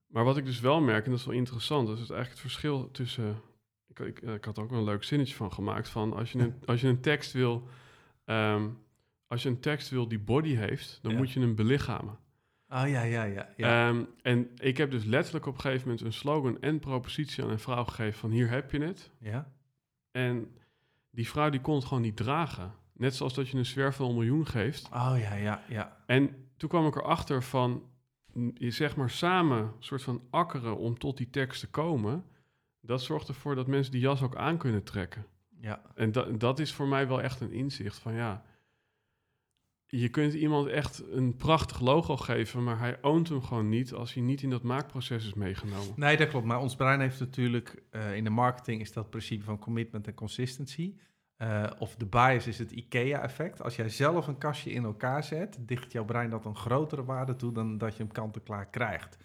Maar 0.07 0.25
wat 0.25 0.37
ik 0.37 0.45
dus 0.45 0.61
wel 0.61 0.81
merk, 0.81 1.05
en 1.05 1.11
dat 1.11 1.21
is 1.21 1.27
wel 1.27 1.35
interessant, 1.35 1.87
dat 1.87 1.97
is 1.99 2.11
eigenlijk 2.11 2.31
het 2.31 2.41
verschil 2.41 2.91
tussen. 2.91 3.41
Ik, 3.87 3.99
ik, 3.99 4.21
ik 4.21 4.45
had 4.45 4.57
er 4.57 4.63
ook 4.63 4.71
een 4.73 4.85
leuk 4.85 5.05
zinnetje 5.05 5.35
van 5.35 5.53
gemaakt. 5.53 5.89
Van 5.89 6.13
als 6.13 6.33
je 6.33 6.39
een, 6.39 6.55
als 6.65 6.81
je 6.81 6.89
een 6.89 7.01
tekst 7.01 7.33
wil. 7.33 7.69
ehm, 8.25 8.69
als 9.27 9.43
je 9.43 9.49
een 9.49 9.61
tekst 9.61 9.89
wil 9.91 10.09
die 10.09 10.19
body 10.19 10.55
heeft, 10.55 10.99
dan 11.03 11.13
Ja. 11.13 11.19
moet 11.19 11.31
je 11.31 11.41
hem 11.41 11.55
belichamen. 11.55 12.19
Oh 12.75 12.89
ja, 12.89 13.03
ja, 13.03 13.23
ja. 13.25 13.49
ja. 13.57 13.89
Ehm, 13.89 14.05
en 14.23 14.51
ik 14.57 14.77
heb 14.77 14.91
dus 14.91 15.05
letterlijk 15.05 15.47
op 15.47 15.55
een 15.55 15.61
gegeven 15.61 15.89
moment 15.89 16.05
een 16.07 16.13
slogan 16.13 16.61
en 16.61 16.79
propositie 16.79 17.45
aan 17.45 17.51
een 17.51 17.59
vrouw 17.59 17.85
gegeven 17.85 18.19
van 18.19 18.31
hier 18.31 18.51
heb 18.51 18.71
je 18.73 18.81
het. 18.81 19.11
ja. 19.19 19.53
En 20.11 20.57
die 21.11 21.29
vrouw 21.29 21.51
die 21.51 21.61
kon 21.61 21.75
het 21.75 21.85
gewoon 21.85 22.03
niet 22.03 22.17
dragen. 22.17 22.73
Net 22.93 23.15
zoals 23.15 23.35
dat 23.35 23.49
je 23.49 23.57
een 23.59 23.67
zwerver 23.67 24.05
een 24.05 24.15
miljoen 24.15 24.47
geeft. 24.47 24.89
Oh 24.93 25.15
ja, 25.19 25.35
ja, 25.35 25.63
ja. 25.69 25.97
En 26.07 26.49
toen 26.57 26.69
kwam 26.69 26.87
ik 26.87 26.97
erachter 26.97 27.43
van, 27.43 27.83
n- 28.39 28.55
je 28.59 28.71
zeg 28.71 28.97
maar 28.97 29.11
samen 29.11 29.73
soort 29.79 30.03
van 30.03 30.23
akkeren 30.31 30.77
om 30.79 30.99
tot 30.99 31.17
die 31.17 31.31
tekst 31.31 31.61
te 31.61 31.69
komen. 31.71 32.25
Dat 32.81 33.03
zorgt 33.03 33.29
ervoor 33.29 33.55
dat 33.55 33.67
mensen 33.67 33.93
die 33.93 34.01
jas 34.01 34.23
ook 34.23 34.37
aan 34.37 34.57
kunnen 34.59 34.83
trekken. 34.83 35.27
Ja. 35.61 35.83
En 35.95 36.13
dat, 36.13 36.41
dat 36.41 36.59
is 36.59 36.73
voor 36.73 36.89
mij 36.89 37.09
wel 37.09 37.23
echt 37.23 37.41
een 37.41 37.53
inzicht 37.53 37.99
van 37.99 38.13
ja, 38.15 38.45
je 40.01 40.09
kunt 40.09 40.35
iemand 40.35 40.67
echt 40.67 41.03
een 41.11 41.37
prachtig 41.37 41.81
logo 41.81 42.17
geven, 42.17 42.65
maar 42.65 42.79
hij 42.79 42.99
oont 43.03 43.29
hem 43.29 43.43
gewoon 43.43 43.69
niet 43.69 43.93
als 43.93 44.15
hij 44.15 44.23
niet 44.23 44.43
in 44.43 44.51
dat 44.51 44.63
maakproces 44.63 45.27
is 45.27 45.35
meegenomen. 45.35 45.93
Nee, 45.97 46.17
dat 46.17 46.29
klopt. 46.29 46.47
Maar 46.47 46.61
ons 46.61 46.77
brein 46.77 47.01
heeft 47.01 47.21
natuurlijk 47.21 47.83
eh, 47.91 48.17
in 48.17 48.25
de 48.25 48.31
marketing 48.31 48.81
is 48.81 48.93
dat 48.93 49.11
principe 49.11 49.45
van 49.45 49.59
commitment 49.59 50.07
en 50.07 50.15
consistency. 50.15 50.95
Eh, 51.37 51.71
of 51.79 51.97
de 51.97 52.07
bias 52.07 52.47
is 52.47 52.59
het 52.59 52.71
IKEA-effect. 52.71 53.63
Als 53.63 53.77
jij 53.77 53.89
zelf 53.89 54.27
een 54.27 54.39
kastje 54.39 54.73
in 54.73 54.85
elkaar 54.85 55.25
zet, 55.25 55.59
dicht 55.61 55.93
jouw 55.93 56.05
brein 56.05 56.31
dat 56.31 56.45
een 56.45 56.57
grotere 56.57 57.05
waarde 57.05 57.37
toe 57.37 57.53
dan 57.53 57.79
dat 57.79 57.97
je 57.97 58.03
hem 58.03 58.13
kant-en-klaar 58.13 58.67
krijgt. 58.67 59.19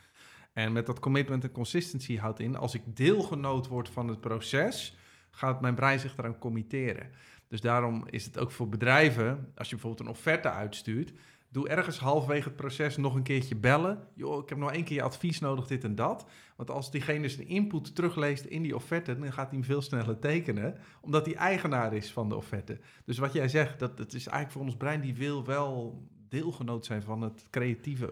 En 0.53 0.71
met 0.71 0.85
dat 0.85 0.99
commitment 0.99 1.43
en 1.43 1.51
consistency 1.51 2.17
houdt 2.17 2.39
in, 2.39 2.55
als 2.55 2.73
ik 2.73 2.81
deelgenoot 2.85 3.67
word 3.67 3.89
van 3.89 4.07
het 4.07 4.19
proces, 4.19 4.97
gaat 5.31 5.61
mijn 5.61 5.75
brein 5.75 5.99
zich 5.99 6.17
eraan 6.17 6.37
committeren. 6.37 7.09
Dus 7.49 7.61
daarom 7.61 8.03
is 8.09 8.25
het 8.25 8.39
ook 8.39 8.51
voor 8.51 8.69
bedrijven, 8.69 9.51
als 9.55 9.69
je 9.69 9.75
bijvoorbeeld 9.75 10.07
een 10.07 10.15
offerte 10.15 10.49
uitstuurt, 10.49 11.13
doe 11.51 11.69
ergens 11.69 11.99
halverwege 11.99 12.47
het 12.47 12.55
proces 12.55 12.97
nog 12.97 13.15
een 13.15 13.23
keertje 13.23 13.55
bellen. 13.55 14.07
Joh, 14.13 14.43
ik 14.43 14.49
heb 14.49 14.57
nog 14.57 14.71
één 14.71 14.83
keer 14.83 14.97
je 14.97 15.03
advies 15.03 15.39
nodig, 15.39 15.67
dit 15.67 15.83
en 15.83 15.95
dat. 15.95 16.25
Want 16.55 16.71
als 16.71 16.91
diegene 16.91 17.29
zijn 17.29 17.47
input 17.47 17.95
terugleest 17.95 18.45
in 18.45 18.61
die 18.61 18.75
offerte, 18.75 19.19
dan 19.19 19.33
gaat 19.33 19.51
hij 19.51 19.63
veel 19.63 19.81
sneller 19.81 20.19
tekenen, 20.19 20.77
omdat 21.01 21.25
hij 21.25 21.35
eigenaar 21.35 21.93
is 21.93 22.11
van 22.11 22.29
de 22.29 22.35
offerte. 22.35 22.79
Dus 23.05 23.17
wat 23.17 23.33
jij 23.33 23.47
zegt, 23.47 23.79
dat, 23.79 23.97
dat 23.97 24.13
is 24.13 24.27
eigenlijk 24.27 24.51
voor 24.51 24.61
ons 24.61 24.77
brein, 24.77 25.01
die 25.01 25.15
wil 25.15 25.45
wel 25.45 26.03
deelgenoot 26.29 26.85
zijn 26.85 27.01
van 27.01 27.21
het 27.21 27.47
creatieve 27.49 28.11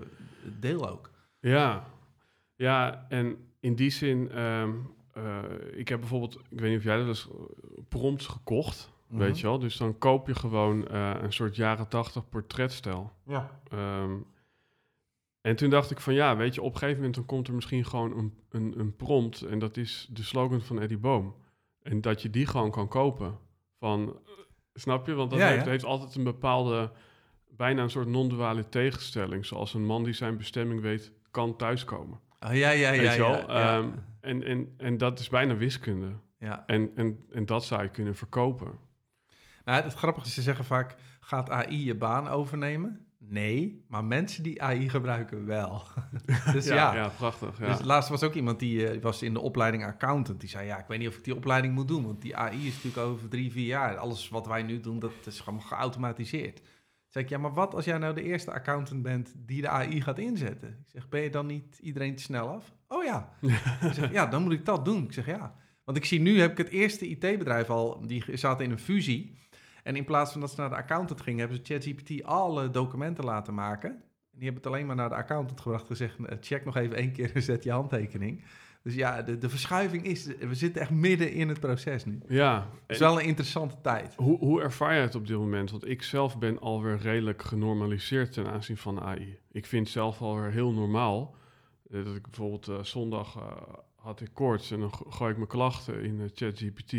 deel 0.59 0.89
ook. 0.89 1.11
Ja, 1.39 1.87
ja, 2.55 3.05
en 3.09 3.37
in 3.59 3.75
die 3.75 3.89
zin, 3.89 4.31
ehm, 4.31 4.71
eh, 5.13 5.43
ik 5.73 5.87
heb 5.87 5.99
bijvoorbeeld, 5.99 6.39
ik 6.49 6.59
weet 6.59 6.69
niet 6.69 6.77
of 6.77 6.83
jij 6.83 6.97
dat 6.97 7.07
eens 7.07 7.27
prompts 7.89 8.25
gekocht. 8.25 8.95
Mhm. 9.07 9.19
Weet 9.19 9.39
je 9.39 9.47
wel? 9.47 9.59
Dus 9.59 9.77
dan 9.77 9.97
koop 9.97 10.27
je 10.27 10.35
gewoon 10.35 10.87
eh, 10.87 11.11
een 11.21 11.33
soort 11.33 11.55
jaren 11.55 11.87
tachtig 11.87 12.29
portretstijl. 12.29 13.11
Ja. 13.25 13.59
Ehm, 13.69 14.11
en 15.41 15.55
toen 15.55 15.69
dacht 15.69 15.91
ik 15.91 15.99
van 15.99 16.13
ja, 16.13 16.35
weet 16.35 16.55
je, 16.55 16.61
op 16.61 16.71
een 16.71 16.77
gegeven 16.77 16.97
moment 16.97 17.15
dan 17.15 17.25
komt 17.25 17.47
er 17.47 17.53
misschien 17.53 17.85
gewoon 17.85 18.17
een, 18.17 18.33
een, 18.49 18.79
een 18.79 18.95
prompt. 18.95 19.41
En 19.41 19.59
dat 19.59 19.77
is 19.77 20.07
de 20.11 20.23
slogan 20.23 20.61
van 20.61 20.79
Eddie 20.81 20.97
Boom. 20.97 21.35
En 21.81 22.01
dat 22.01 22.21
je 22.21 22.29
die 22.29 22.45
gewoon 22.45 22.71
kan 22.71 22.87
kopen. 22.87 23.37
Van, 23.79 24.07
eh, 24.25 24.31
snap 24.73 25.07
je? 25.07 25.13
Want 25.13 25.29
dat 25.29 25.39
Ja, 25.39 25.47
heeft, 25.47 25.63
ja. 25.65 25.69
heeft 25.71 25.83
altijd 25.85 26.15
een 26.15 26.23
bepaalde, 26.23 26.91
bijna 27.49 27.83
een 27.83 27.89
soort 27.89 28.07
non-duale 28.07 28.69
tegenstelling. 28.69 29.45
Zoals 29.45 29.73
een 29.73 29.85
man 29.85 30.03
die 30.03 30.13
zijn 30.13 30.37
bestemming 30.37 30.81
weet, 30.81 31.11
kan 31.31 31.55
thuiskomen. 31.55 32.19
Oh, 32.39 32.53
ja, 32.53 32.69
ja, 32.69 32.91
ja. 32.91 33.01
Weet 33.01 33.13
je 33.13 33.19
wel? 33.21 33.31
ja. 33.51 33.77
Ehm, 33.77 33.89
en, 34.21 34.43
en, 34.43 34.73
en 34.77 34.97
dat 34.97 35.19
is 35.19 35.29
bijna 35.29 35.55
wiskunde. 35.55 36.07
ja. 36.39 36.63
En, 36.65 36.91
en, 36.95 37.25
en 37.29 37.45
dat 37.45 37.65
zou 37.65 37.83
je 37.83 37.89
kunnen 37.89 38.15
verkopen. 38.15 38.85
Nou, 39.67 39.83
het 39.83 39.93
grappige 39.93 40.27
is, 40.27 40.33
ze 40.33 40.41
zeggen 40.41 40.65
vaak, 40.65 40.95
gaat 41.19 41.49
AI 41.49 41.85
je 41.85 41.95
baan 41.95 42.27
overnemen? 42.27 43.05
Nee, 43.19 43.85
maar 43.87 44.03
mensen 44.03 44.43
die 44.43 44.61
AI 44.61 44.89
gebruiken 44.89 45.45
wel. 45.45 45.83
dus 46.53 46.65
ja, 46.65 46.95
ja, 46.95 47.09
prachtig. 47.09 47.59
Ja. 47.59 47.67
Dus 47.67 47.85
laatst 47.85 48.09
was 48.09 48.23
ook 48.23 48.33
iemand 48.33 48.59
die 48.59 48.89
eh, 48.89 49.01
was 49.01 49.21
in 49.21 49.33
de 49.33 49.39
opleiding 49.39 49.85
accountant. 49.85 50.39
Die 50.39 50.49
zei, 50.49 50.65
ja, 50.65 50.79
ik 50.79 50.87
weet 50.87 50.99
niet 50.99 51.07
of 51.07 51.17
ik 51.17 51.23
die 51.23 51.35
opleiding 51.35 51.73
moet 51.73 51.87
doen. 51.87 52.05
Want 52.05 52.21
die 52.21 52.35
AI 52.35 52.67
is 52.67 52.73
natuurlijk 52.73 53.07
over 53.07 53.29
drie, 53.29 53.51
vier 53.51 53.65
jaar. 53.65 53.97
Alles 53.97 54.29
wat 54.29 54.47
wij 54.47 54.63
nu 54.63 54.79
doen, 54.79 54.99
dat 54.99 55.11
is 55.25 55.39
gewoon 55.39 55.61
geautomatiseerd. 55.61 56.55
Toen 56.55 56.65
zei 57.07 57.23
ik, 57.23 57.29
ja, 57.29 57.37
maar 57.37 57.53
wat 57.53 57.75
als 57.75 57.85
jij 57.85 57.97
nou 57.97 58.13
de 58.13 58.23
eerste 58.23 58.51
accountant 58.51 59.01
bent 59.01 59.33
die 59.35 59.61
de 59.61 59.69
AI 59.69 60.01
gaat 60.01 60.19
inzetten? 60.19 60.69
Ik 60.69 60.89
zeg, 60.89 61.09
ben 61.09 61.21
je 61.21 61.29
dan 61.29 61.45
niet 61.45 61.79
iedereen 61.81 62.15
te 62.15 62.23
snel 62.23 62.47
af? 62.47 62.73
Oh 62.87 63.03
ja. 63.03 63.33
ik 63.81 63.93
zeg, 63.93 64.11
ja, 64.11 64.25
dan 64.25 64.43
moet 64.43 64.51
ik 64.51 64.65
dat 64.65 64.85
doen. 64.85 65.03
Ik 65.03 65.13
zeg, 65.13 65.25
ja. 65.25 65.55
Want 65.83 65.97
ik 65.97 66.05
zie 66.05 66.19
nu, 66.19 66.39
heb 66.39 66.51
ik 66.51 66.57
het 66.57 66.69
eerste 66.69 67.07
IT-bedrijf 67.07 67.69
al, 67.69 68.07
die 68.07 68.23
zaten 68.37 68.65
in 68.65 68.71
een 68.71 68.79
fusie. 68.79 69.35
En 69.87 69.95
in 69.95 70.05
plaats 70.05 70.31
van 70.31 70.41
dat 70.41 70.49
ze 70.51 70.59
naar 70.59 70.69
de 70.69 70.75
accountant 70.75 71.21
gingen, 71.21 71.39
hebben 71.39 71.57
ze 71.57 71.73
ChatGPT 71.73 72.23
alle 72.23 72.69
documenten 72.69 73.23
laten 73.23 73.53
maken. 73.53 73.89
En 73.89 74.43
die 74.43 74.43
hebben 74.43 74.63
het 74.63 74.71
alleen 74.71 74.85
maar 74.85 74.95
naar 74.95 75.09
de 75.09 75.15
accountant 75.15 75.61
gebracht 75.61 75.81
en 75.81 75.87
gezegd, 75.87 76.15
eh, 76.25 76.37
check 76.41 76.65
nog 76.65 76.75
even 76.77 76.95
één 76.95 77.11
keer 77.11 77.31
en 77.35 77.41
zet 77.41 77.63
je 77.63 77.71
handtekening. 77.71 78.43
Dus 78.83 78.95
ja, 78.95 79.21
de, 79.21 79.37
de 79.37 79.49
verschuiving 79.49 80.03
is, 80.05 80.25
we 80.25 80.55
zitten 80.55 80.81
echt 80.81 80.89
midden 80.91 81.31
in 81.31 81.49
het 81.49 81.59
proces 81.59 82.05
nu. 82.05 82.19
ja. 82.27 82.67
Het 82.81 82.95
is 82.95 82.99
wel 82.99 83.19
een 83.19 83.25
interessante 83.25 83.75
tijd. 83.81 84.13
hoe, 84.15 84.37
hoe 84.37 84.61
ervaar 84.61 84.93
je 84.95 85.01
het 85.01 85.15
op 85.15 85.27
dit 85.27 85.37
moment? 85.37 85.71
Want 85.71 85.87
ik 85.87 86.03
zelf 86.03 86.37
ben 86.39 86.59
alweer 86.59 86.97
redelijk 86.97 87.41
genormaliseerd 87.43 88.31
ten 88.33 88.47
aanzien 88.47 88.77
van 88.77 88.99
AI. 89.01 89.39
Ik 89.51 89.65
vind 89.65 89.89
zelf 89.89 90.21
alweer 90.21 90.51
heel 90.51 90.71
normaal. 90.71 91.35
eh, 91.91 92.03
dat 92.05 92.15
ik 92.15 92.23
bijvoorbeeld 92.23 92.67
eh, 92.67 92.83
zondag 92.83 93.37
had 93.95 94.21
ik 94.21 94.29
koorts 94.33 94.71
en 94.71 94.79
dan 94.79 94.93
go- 94.93 95.09
gooi 95.09 95.31
ik 95.31 95.37
mijn 95.37 95.49
klachten 95.49 96.03
in 96.03 96.29
ChatGPT. 96.33 96.93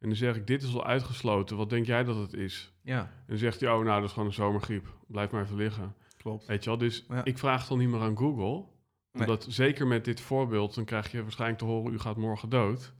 En 0.00 0.08
dan 0.08 0.16
zeg 0.16 0.36
ik, 0.36 0.46
dit 0.46 0.62
is 0.62 0.74
al 0.74 0.84
uitgesloten. 0.86 1.56
Wat 1.56 1.70
denk 1.70 1.86
jij 1.86 2.04
dat 2.04 2.16
het 2.16 2.32
is? 2.32 2.72
Ja, 2.82 2.98
En 3.00 3.08
dan 3.26 3.36
zegt 3.38 3.60
hij, 3.60 3.70
oh 3.70 3.84
nou, 3.84 4.00
dat 4.00 4.04
is 4.08 4.12
gewoon 4.12 4.28
een 4.28 4.34
zomergriep. 4.34 4.86
Blijf 5.06 5.30
maar 5.30 5.42
even 5.42 5.56
liggen. 5.56 5.94
klopt. 6.16 6.46
Weet 6.46 6.64
je 6.64 6.70
wel? 6.70 6.78
Dus 6.78 7.04
Ja. 7.08 7.24
ik 7.24 7.38
vraag 7.38 7.58
het 7.60 7.68
dan 7.68 7.78
niet 7.78 7.88
meer 7.88 8.00
aan 8.00 8.16
Google. 8.18 8.64
Nee. 9.12 9.22
Omdat 9.28 9.46
zeker 9.48 9.86
met 9.86 10.04
dit 10.04 10.20
voorbeeld, 10.20 10.74
dan 10.74 10.84
krijg 10.84 11.10
je 11.12 11.22
waarschijnlijk 11.22 11.58
te 11.58 11.64
horen, 11.64 11.92
u 11.92 11.98
gaat 11.98 12.16
morgen 12.16 12.48
dood. 12.48 12.92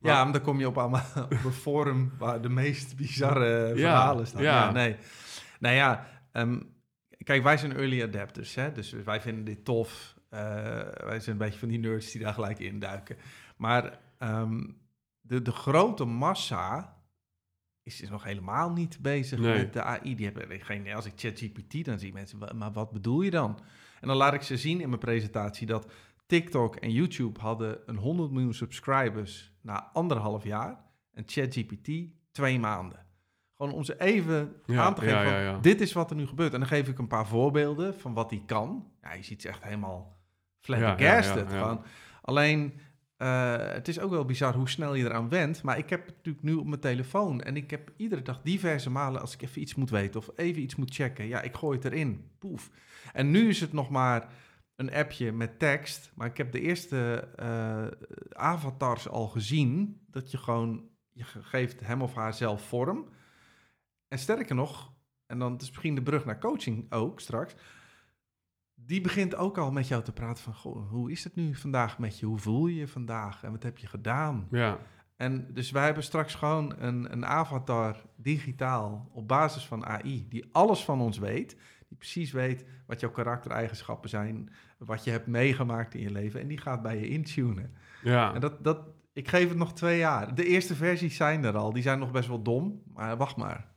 Ja, 0.00 0.24
maar 0.24 0.32
dan 0.32 0.42
kom 0.42 0.58
je 0.58 0.66
op, 0.68 0.78
allemaal, 0.78 1.04
op 1.24 1.44
een 1.44 1.52
forum 1.52 2.12
waar 2.18 2.40
de 2.42 2.48
meest 2.48 2.96
bizarre 2.96 3.68
Ja, 3.68 3.74
verhalen 3.74 4.26
staan. 4.26 4.42
ja. 4.42 4.64
Ja, 4.64 4.70
nee. 4.72 4.96
Nou 5.60 5.74
ja, 5.74 6.06
ehm, 6.32 6.60
kijk, 7.24 7.42
wij 7.42 7.56
zijn 7.56 7.72
early 7.76 8.02
adapters, 8.02 8.54
hè? 8.54 8.72
dus 8.72 8.90
wij 8.92 9.20
vinden 9.20 9.44
dit 9.44 9.64
tof. 9.64 10.14
Eh, 10.28 10.40
wij 11.04 11.20
zijn 11.20 11.30
een 11.30 11.38
beetje 11.44 11.58
van 11.58 11.68
die 11.68 11.78
nerds 11.78 12.12
die 12.12 12.20
daar 12.22 12.34
gelijk 12.34 12.58
induiken. 12.58 13.16
Maar 13.56 13.98
ehm, 14.18 14.62
de, 15.26 15.42
de 15.42 15.52
grote 15.52 16.04
massa 16.04 16.96
is 17.82 17.96
dus 17.96 18.10
nog 18.10 18.24
helemaal 18.24 18.70
niet 18.72 18.98
bezig 19.02 19.38
Nee. 19.38 19.58
met 19.58 19.72
de 19.72 19.82
AI. 19.82 20.14
Die 20.14 20.26
hebben 20.32 20.60
geen, 20.60 20.92
als 20.92 21.06
ik 21.06 21.12
ChatGPT, 21.16 21.84
dan 21.84 21.98
zie 21.98 22.12
mensen, 22.12 22.38
"Wa- 22.38 22.52
maar 22.54 22.72
wat 22.72 22.90
bedoel 22.92 23.20
je 23.22 23.30
dan? 23.30 23.58
En 24.00 24.08
dan 24.08 24.16
laat 24.16 24.34
ik 24.34 24.42
ze 24.42 24.56
zien 24.56 24.80
in 24.80 24.88
mijn 24.88 25.00
presentatie 25.00 25.66
dat 25.66 25.92
TikTok 26.26 26.76
en 26.76 26.90
YouTube 26.92 27.40
hadden 27.40 27.78
een 27.86 27.96
100 27.96 28.30
miljoen 28.30 28.54
subscribers 28.54 29.52
na 29.60 29.90
anderhalf 29.92 30.44
jaar. 30.44 30.84
En 31.12 31.22
ChatGPT 31.26 31.90
twee 32.32 32.58
maanden. 32.58 33.06
Gewoon 33.56 33.72
om 33.72 33.84
ze 33.84 34.00
even 34.00 34.54
Ja, 34.66 34.82
aan 34.84 34.94
te 34.94 35.00
geven 35.00 35.18
ja, 35.18 35.24
van, 35.24 35.40
ja, 35.42 35.58
dit 35.58 35.80
is 35.80 35.92
wat 35.92 36.10
er 36.10 36.16
nu 36.16 36.26
gebeurt. 36.26 36.52
En 36.52 36.58
dan 36.58 36.68
geef 36.68 36.88
ik 36.88 36.98
een 36.98 37.06
paar 37.06 37.26
voorbeelden 37.26 37.94
van 38.00 38.14
wat 38.14 38.30
hij 38.30 38.42
kan. 38.46 38.90
Ja, 39.02 39.12
je 39.12 39.22
ziet 39.22 39.42
ze 39.42 39.48
echt 39.48 39.62
helemaal 39.62 40.16
flabbergasted. 40.60 41.52
Alleen, 42.22 42.74
eh, 43.16 43.56
het 43.72 43.88
is 43.88 43.98
ook 44.00 44.10
wel 44.10 44.24
bizar 44.24 44.54
hoe 44.54 44.68
snel 44.68 44.94
je 44.94 45.04
eraan 45.04 45.28
went. 45.28 45.62
Maar 45.62 45.78
ik 45.78 45.90
heb 45.90 46.06
het 46.06 46.16
natuurlijk 46.16 46.44
nu 46.44 46.54
op 46.54 46.66
mijn 46.66 46.80
telefoon. 46.80 47.40
En 47.40 47.56
ik 47.56 47.70
heb 47.70 47.92
iedere 47.96 48.22
dag 48.22 48.40
diverse 48.42 48.90
malen 48.90 49.20
als 49.20 49.34
ik 49.34 49.42
even 49.42 49.60
iets 49.60 49.74
moet 49.74 49.90
weten 49.90 50.20
of 50.20 50.30
even 50.36 50.62
iets 50.62 50.76
moet 50.76 50.94
checken. 50.94 51.26
Ja, 51.26 51.40
ik 51.42 51.54
gooi 51.54 51.76
het 51.76 51.84
erin. 51.84 52.30
Poef. 52.38 52.70
En 53.12 53.30
nu 53.30 53.48
is 53.48 53.60
het 53.60 53.72
nog 53.72 53.90
maar 53.90 54.32
een 54.76 54.92
appje 54.92 55.32
met 55.32 55.58
tekst. 55.58 56.12
Maar 56.14 56.26
ik 56.26 56.36
heb 56.36 56.52
de 56.52 56.60
eerste 56.60 57.28
eh, 57.36 57.86
avatars 58.32 59.08
al 59.08 59.28
gezien. 59.28 60.00
Dat 60.10 60.30
je 60.30 60.38
gewoon, 60.38 60.88
je 61.12 61.24
ge- 61.24 61.42
geeft 61.42 61.80
hem 61.80 62.02
of 62.02 62.14
haar 62.14 62.34
zelf 62.34 62.62
vorm. 62.62 63.08
En 64.08 64.18
sterker 64.18 64.54
nog, 64.54 64.92
en 65.26 65.38
dan 65.38 65.56
is 65.56 65.66
misschien 65.68 65.94
de 65.94 66.02
brug 66.02 66.24
naar 66.24 66.38
coaching 66.38 66.92
ook 66.92 67.20
straks. 67.20 67.54
Die 68.86 69.00
begint 69.00 69.36
ook 69.36 69.58
al 69.58 69.70
met 69.70 69.88
jou 69.88 70.02
te 70.02 70.12
praten 70.12 70.42
van, 70.44 70.54
goh, 70.54 70.90
hoe 70.90 71.10
is 71.10 71.24
het 71.24 71.34
nu 71.34 71.54
vandaag 71.54 71.98
met 71.98 72.18
je? 72.18 72.26
Hoe 72.26 72.38
voel 72.38 72.66
je 72.66 72.74
je 72.74 72.88
vandaag? 72.88 73.42
En 73.42 73.50
wat 73.50 73.62
heb 73.62 73.78
je 73.78 73.86
gedaan? 73.86 74.46
Ja, 74.50 74.78
En 75.16 75.46
dus 75.54 75.70
wij 75.70 75.84
hebben 75.84 76.02
straks 76.02 76.34
gewoon 76.34 76.74
een, 76.78 77.12
een 77.12 77.26
avatar 77.26 77.96
digitaal 78.16 79.08
op 79.12 79.28
basis 79.28 79.66
van 79.66 79.86
AI, 79.86 80.26
die 80.28 80.44
alles 80.52 80.84
van 80.84 81.00
ons 81.00 81.18
weet. 81.18 81.56
Die 81.88 81.98
precies 81.98 82.32
weet 82.32 82.64
wat 82.86 83.00
jouw 83.00 83.10
karaktereigenschappen 83.10 84.10
zijn, 84.10 84.50
wat 84.78 85.04
je 85.04 85.10
hebt 85.10 85.26
meegemaakt 85.26 85.94
in 85.94 86.00
je 86.00 86.10
leven. 86.10 86.40
En 86.40 86.48
die 86.48 86.58
gaat 86.58 86.82
bij 86.82 86.98
je 87.00 87.08
intunen. 87.08 87.74
ja. 88.02 88.34
En 88.34 88.40
dat, 88.40 88.64
dat, 88.64 88.78
ik 89.12 89.28
geef 89.28 89.48
het 89.48 89.58
nog 89.58 89.72
twee 89.74 89.98
jaar. 89.98 90.34
De 90.34 90.46
eerste 90.46 90.74
versies 90.74 91.16
zijn 91.16 91.44
er 91.44 91.56
al. 91.56 91.72
Die 91.72 91.82
zijn 91.82 91.98
nog 91.98 92.10
best 92.10 92.28
wel 92.28 92.42
dom, 92.42 92.82
maar 92.94 93.16
wacht 93.16 93.36
maar. 93.36 93.72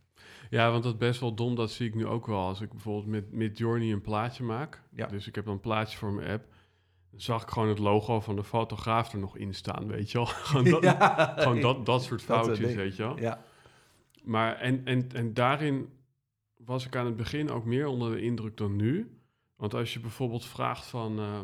Ja, 0.50 0.72
want 0.72 0.84
dat 0.84 0.94
is 0.94 1.00
best 1.00 1.20
wel 1.20 1.34
dom, 1.34 1.56
dat 1.56 1.72
zie 1.72 1.88
ik 1.88 1.96
nu 1.96 2.06
ook 2.06 2.26
wel. 2.28 2.40
Als 2.40 2.62
ik 2.62 2.70
bijvoorbeeld 2.70 3.06
met, 3.08 3.32
met 3.32 3.58
Journey 3.58 3.92
een 3.92 4.02
plaatje 4.02 4.44
maak, 4.44 4.82
Ja. 4.92 5.08
dus 5.08 5.28
ik 5.28 5.36
heb 5.36 5.46
dan 5.46 5.54
een 5.54 5.60
plaatje 5.60 5.98
voor 5.98 6.12
mijn 6.14 6.30
app, 6.30 6.46
dan 7.12 7.22
zag 7.22 7.42
ik 7.44 7.50
gewoon 7.50 7.68
het 7.70 7.80
logo 7.80 8.20
van 8.20 8.36
de 8.36 8.44
fotograaf 8.44 9.14
er 9.14 9.20
nog 9.20 9.38
in 9.38 9.54
staan, 9.54 9.88
weet 9.88 10.12
je 10.12 10.18
wel. 10.18 10.26
gewoon 10.48 10.64
dat, 10.70 10.84
Ja. 10.84 11.34
gewoon 11.38 11.62
dat, 11.62 11.86
dat 11.86 12.04
soort 12.04 12.22
foutjes, 12.22 12.74
weet 12.76 12.96
je 12.96 13.04
wel. 13.04 13.20
Ja, 13.20 13.44
Maar 14.24 14.56
en, 14.56 14.86
en, 14.86 15.10
en 15.14 15.34
daarin 15.34 15.90
was 16.58 16.86
ik 16.86 16.96
aan 16.96 17.06
het 17.06 17.16
begin 17.16 17.50
ook 17.50 17.66
meer 17.66 17.88
onder 17.88 18.12
de 18.12 18.22
indruk 18.22 18.58
dan 18.58 18.76
nu. 18.76 19.12
Want 19.56 19.74
als 19.74 19.94
je 19.94 20.00
bijvoorbeeld 20.00 20.46
vraagt 20.46 20.86
van, 20.86 21.20
eh, 21.20 21.40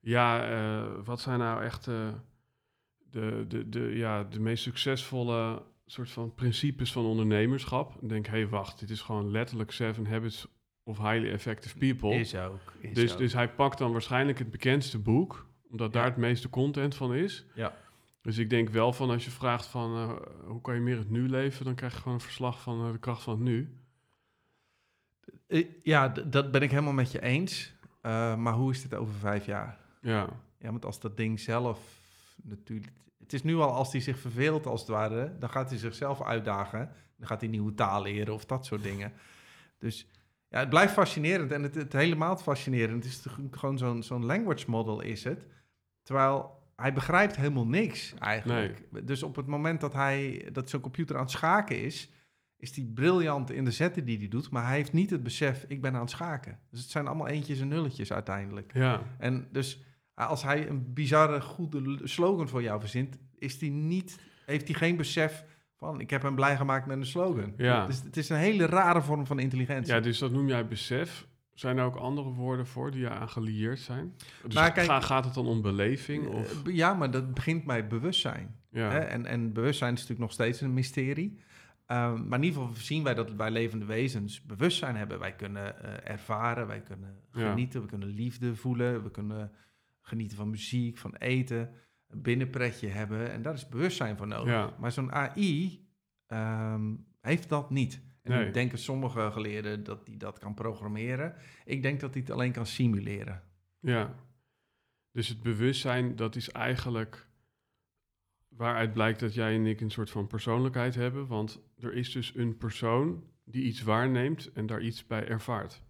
ja, 0.00 0.44
eh, 0.50 0.90
wat 1.04 1.20
zijn 1.20 1.38
nou 1.38 1.62
echt 1.62 1.86
eh, 1.88 2.08
de, 3.10 3.44
de, 3.48 3.68
de, 3.68 3.80
ja, 3.80 4.24
de 4.24 4.40
meest 4.40 4.62
succesvolle 4.62 5.62
soort 5.92 6.10
van 6.10 6.34
principes 6.34 6.92
van 6.92 7.04
ondernemerschap? 7.04 7.96
Dan 8.00 8.08
denk 8.08 8.26
ik, 8.26 8.32
hé, 8.32 8.38
hey, 8.38 8.48
wacht, 8.48 8.78
dit 8.78 8.90
is 8.90 9.00
gewoon 9.00 9.30
letterlijk 9.30 9.70
Seven 9.70 10.06
Habits 10.06 10.46
of 10.82 10.98
Highly 10.98 11.30
Effective 11.30 11.78
People. 11.78 12.14
is 12.14 12.34
ook. 12.34 12.72
Is 12.80 12.94
dus, 12.94 13.12
ook. 13.12 13.18
dus 13.18 13.32
hij 13.32 13.48
pakt 13.48 13.78
dan 13.78 13.92
waarschijnlijk 13.92 14.38
het 14.38 14.50
bekendste 14.50 14.98
boek, 14.98 15.46
omdat 15.70 15.92
daar 15.92 16.04
het 16.04 16.16
meeste 16.16 16.50
content 16.50 16.94
van 16.94 17.14
is. 17.14 17.46
Ja. 17.54 17.76
Dus 18.22 18.38
ik 18.38 18.50
denk 18.50 18.68
wel 18.68 18.92
van 18.92 19.10
als 19.10 19.24
je 19.24 19.30
vraagt 19.30 19.66
van 19.66 19.96
eh, 19.96 20.16
hoe 20.46 20.60
kan 20.60 20.74
je 20.74 20.80
meer 20.80 20.98
het 20.98 21.10
nu 21.10 21.28
leven, 21.28 21.64
dan 21.64 21.74
krijg 21.74 21.92
je 21.92 21.98
gewoon 21.98 22.14
een 22.14 22.20
verslag 22.24 22.60
van 22.60 22.86
eh, 22.86 22.92
de 22.92 22.98
kracht 22.98 23.22
van 23.22 23.32
het 23.34 23.42
nu. 23.42 23.76
Eh, 25.46 25.66
Ja, 25.82 26.08
dat 26.08 26.50
ben 26.50 26.62
ik 26.62 26.70
helemaal 26.70 26.92
met 26.92 27.12
je 27.12 27.22
eens. 27.22 27.74
Maar 28.02 28.52
hoe 28.52 28.70
is 28.70 28.82
dit 28.82 28.94
over 28.94 29.14
vijf 29.14 29.46
jaar? 29.46 29.78
Ja, 30.00 30.28
Ja, 30.58 30.70
want 30.70 30.84
als 30.84 31.00
dat 31.00 31.16
ding 31.16 31.40
zelf 31.40 32.00
natuurlijk... 32.42 32.92
Het 33.22 33.32
is 33.32 33.42
nu 33.42 33.56
al, 33.56 33.72
als 33.72 33.92
hij 33.92 34.00
zich 34.00 34.18
verveelt 34.18 34.66
als 34.66 34.80
het 34.80 34.88
ware, 34.90 35.32
dan 35.38 35.50
gaat 35.50 35.68
hij 35.70 35.78
zichzelf 35.78 36.22
uitdagen. 36.22 36.90
Dan 37.16 37.26
gaat 37.26 37.40
hij 37.40 37.50
nieuwe 37.50 37.74
taal 37.74 38.02
leren 38.02 38.34
of 38.34 38.44
dat 38.44 38.66
soort 38.66 38.82
dingen. 38.82 39.12
Dus 39.78 40.06
ja, 40.48 40.58
het 40.58 40.68
blijft 40.68 40.92
fascinerend 40.92 41.52
en 41.52 41.62
het, 41.62 41.74
het 41.74 41.92
helemaal 41.92 42.36
fascinerend. 42.36 43.04
Het 43.04 43.12
is 43.12 43.26
gewoon 43.50 43.78
zo'n 43.78 44.02
zo'n 44.02 44.24
language 44.24 44.70
model 44.70 45.00
is 45.00 45.24
het. 45.24 45.46
Terwijl 46.02 46.60
hij 46.76 46.92
begrijpt 46.92 47.36
helemaal 47.36 47.66
niks 47.66 48.14
eigenlijk. 48.18 49.06
Dus 49.06 49.22
op 49.22 49.36
het 49.36 49.46
moment 49.46 49.80
dat 49.80 49.92
hij 49.92 50.48
dat 50.52 50.70
zo'n 50.70 50.80
computer 50.80 51.16
aan 51.16 51.22
het 51.22 51.30
schaken 51.30 51.82
is, 51.82 52.10
is 52.56 52.76
hij 52.76 52.90
briljant 52.94 53.50
in 53.50 53.64
de 53.64 53.70
zetten 53.70 54.04
die 54.04 54.18
hij 54.18 54.28
doet, 54.28 54.50
maar 54.50 54.66
hij 54.66 54.76
heeft 54.76 54.92
niet 54.92 55.10
het 55.10 55.22
besef, 55.22 55.64
ik 55.68 55.80
ben 55.80 55.94
aan 55.94 56.00
het 56.00 56.10
schaken. 56.10 56.58
Dus 56.70 56.80
het 56.80 56.90
zijn 56.90 57.06
allemaal 57.06 57.28
eentjes 57.28 57.60
en 57.60 57.68
nulletjes 57.68 58.12
uiteindelijk. 58.12 58.70
ja, 58.74 59.02
En 59.18 59.48
dus 59.52 59.82
als 60.26 60.42
hij 60.42 60.68
een 60.68 60.92
bizarre, 60.92 61.40
goede 61.40 62.00
slogan 62.04 62.48
voor 62.48 62.62
jou 62.62 62.80
verzint, 62.80 63.18
is 63.38 63.58
die 63.58 63.70
niet, 63.70 64.18
heeft 64.46 64.68
hij 64.68 64.76
geen 64.76 64.96
besef 64.96 65.44
van 65.76 66.00
ik 66.00 66.10
heb 66.10 66.22
hem 66.22 66.34
blij 66.34 66.56
gemaakt 66.56 66.86
met 66.86 66.96
een 66.96 67.06
slogan. 67.06 67.52
Ja. 67.56 67.86
Dus 67.86 68.02
het 68.02 68.16
is 68.16 68.28
een 68.28 68.36
hele 68.36 68.66
rare 68.66 69.02
vorm 69.02 69.26
van 69.26 69.38
intelligentie. 69.38 69.94
ja, 69.94 70.00
dus 70.00 70.18
dat 70.18 70.32
noem 70.32 70.48
jij 70.48 70.66
besef. 70.66 71.26
Zijn 71.54 71.78
er 71.78 71.84
ook 71.84 71.96
andere 71.96 72.28
woorden 72.28 72.66
voor 72.66 72.90
die 72.90 73.08
aan 73.08 73.28
gelieerd 73.28 73.78
zijn? 73.78 74.14
Dus 74.44 74.54
Nou, 74.54 74.72
kijk- 74.72 74.86
ga- 74.86 75.00
gaat 75.00 75.24
het 75.24 75.34
dan 75.34 75.46
om 75.46 75.62
beleving? 75.62 76.26
Of, 76.26 76.66
Eh, 76.66 76.74
Ja, 76.74 76.94
maar 76.94 77.10
dat 77.10 77.34
begint 77.34 77.64
bij 77.64 77.86
bewustzijn. 77.86 78.56
ja. 78.70 78.90
Hè? 78.90 78.98
En, 78.98 79.26
en 79.26 79.52
bewustzijn 79.52 79.92
is 79.92 80.00
natuurlijk 80.00 80.20
nog 80.28 80.32
steeds 80.32 80.60
een 80.60 80.74
mysterie. 80.74 81.38
Ehm, 81.86 82.28
maar 82.28 82.38
in 82.38 82.44
ieder 82.44 82.60
geval 82.62 82.76
zien 82.76 83.02
wij 83.04 83.14
dat 83.14 83.32
wij 83.32 83.50
levende 83.50 83.84
wezens 83.84 84.42
bewustzijn 84.42 84.96
hebben. 84.96 85.18
Wij 85.18 85.32
kunnen 85.32 85.82
eh, 86.04 86.10
ervaren, 86.12 86.66
wij 86.66 86.80
kunnen 86.80 87.16
Ja. 87.32 87.48
genieten, 87.50 87.80
we 87.80 87.86
kunnen 87.86 88.08
liefde 88.08 88.54
voelen, 88.56 89.02
we 89.02 89.10
kunnen 89.10 89.50
genieten 90.02 90.36
van 90.36 90.50
muziek, 90.50 90.98
van 90.98 91.14
eten, 91.14 91.70
een 92.08 92.22
binnenpretje 92.22 92.88
hebben. 92.88 93.32
En 93.32 93.42
daar 93.42 93.54
is 93.54 93.68
bewustzijn 93.68 94.16
voor 94.16 94.26
nodig. 94.26 94.52
Ja. 94.52 94.76
Maar 94.78 94.92
zo'n 94.92 95.12
AI 95.12 95.86
ehm, 96.26 96.94
heeft 97.20 97.48
dat 97.48 97.70
niet. 97.70 98.02
En 98.22 98.32
Nee. 98.32 98.50
denken 98.50 98.78
sommige 98.78 99.30
geleerden 99.32 99.84
dat 99.84 100.06
hij 100.06 100.16
dat 100.16 100.38
kan 100.38 100.54
programmeren. 100.54 101.34
Ik 101.64 101.82
denk 101.82 102.00
dat 102.00 102.12
hij 102.12 102.22
het 102.22 102.30
alleen 102.30 102.52
kan 102.52 102.66
simuleren. 102.66 103.42
Ja. 103.80 104.14
Dus 105.12 105.28
het 105.28 105.42
bewustzijn, 105.42 106.16
dat 106.16 106.36
is 106.36 106.50
eigenlijk 106.50 107.26
waaruit 108.48 108.92
blijkt 108.92 109.20
dat 109.20 109.34
jij 109.34 109.54
en 109.54 109.66
ik 109.66 109.80
een 109.80 109.90
soort 109.90 110.10
van 110.10 110.26
persoonlijkheid 110.26 110.94
hebben. 110.94 111.26
Want 111.26 111.60
er 111.78 111.94
is 111.94 112.12
dus 112.12 112.34
een 112.34 112.56
persoon 112.56 113.24
die 113.44 113.64
iets 113.64 113.82
waarneemt 113.82 114.52
en 114.52 114.66
daar 114.66 114.80
iets 114.80 115.06
bij 115.06 115.28
ervaart. 115.28 115.82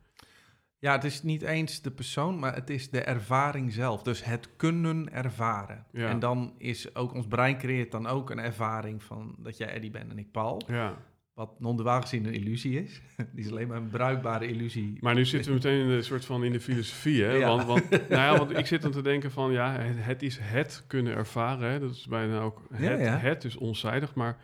Ja, 0.83 0.93
het 0.93 1.05
is 1.05 1.23
niet 1.23 1.43
eens 1.43 1.83
de 1.83 1.91
persoon, 1.91 2.39
maar 2.39 2.55
het 2.55 2.71
is 2.71 2.91
de 2.91 3.01
ervaring 3.01 3.73
zelf. 3.73 4.03
Dus 4.03 4.25
het 4.25 4.49
kunnen 4.57 5.13
ervaren. 5.13 5.87
Ja. 5.93 6.09
En 6.09 6.19
dan 6.19 6.55
is 6.59 6.95
ook 6.95 7.15
ons 7.15 7.27
brein 7.27 7.59
creëert 7.59 7.91
dan 7.91 8.07
ook 8.07 8.31
een 8.31 8.39
ervaring 8.39 9.03
van 9.03 9.35
dat 9.39 9.57
jij 9.57 9.69
Eddie 9.69 9.91
bent 9.91 10.11
en 10.11 10.19
ik 10.19 10.31
Paul. 10.31 10.63
Ja. 10.67 10.97
Wat 11.35 11.61
non-duaal 11.61 12.01
gezien 12.01 12.25
een 12.27 12.35
illusie 12.35 12.83
is. 12.83 13.01
Die 13.35 13.45
is 13.45 13.51
alleen 13.51 13.69
maar 13.69 13.77
een 13.77 13.89
bruikbare 13.89 14.47
illusie. 14.47 14.97
Maar 15.01 15.15
nu 15.15 15.25
zitten 15.25 15.51
we 15.51 15.57
meteen 15.57 15.81
in 15.81 15.89
de 15.89 16.03
soort 16.03 16.25
van 16.25 16.45
in 16.45 16.53
de 16.53 16.61
filosofie, 16.61 17.23
hè? 17.23 17.33
Ja. 17.39 17.49
Want, 17.49 17.65
want, 17.65 17.91
nou 17.91 18.09
ja, 18.09 18.37
want 18.39 18.59
ik 18.59 18.67
zit 18.67 18.83
dan 18.83 18.91
te 18.91 19.03
denken 19.03 19.31
van, 19.31 19.53
ja, 19.53 19.73
het, 19.81 20.23
is 20.23 20.39
het 20.41 20.85
kunnen 20.87 21.15
ervaren, 21.15 21.71
hè? 21.71 21.81
Dat 21.81 21.91
is 21.91 22.07
bijna 22.07 22.41
ook 22.41 22.63
het, 22.73 23.01
Ja, 23.01 23.17
het 23.17 23.45
is 23.45 23.57
onzijdig. 23.57 24.15
Maar 24.15 24.37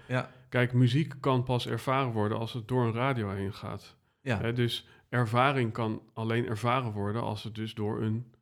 kijk, 0.49 0.73
muziek 0.73 1.15
kan 1.21 1.43
pas 1.43 1.67
ervaren 1.67 2.13
worden 2.13 2.39
als 2.39 2.53
het 2.53 2.69
door 2.69 2.87
een 2.87 2.93
radio 2.93 3.31
heen 3.31 3.55
gaat. 3.55 3.97
ja. 4.21 4.41
Hè? 4.41 4.53
Dus 4.53 4.87
ervaring 5.09 5.73
kan 5.73 6.03
alleen 6.13 6.47
ervaren 6.47 6.93
worden 6.93 7.23
als 7.23 7.43
het 7.43 7.55
dus 7.55 7.75
door 7.75 8.03
een... 8.03 8.33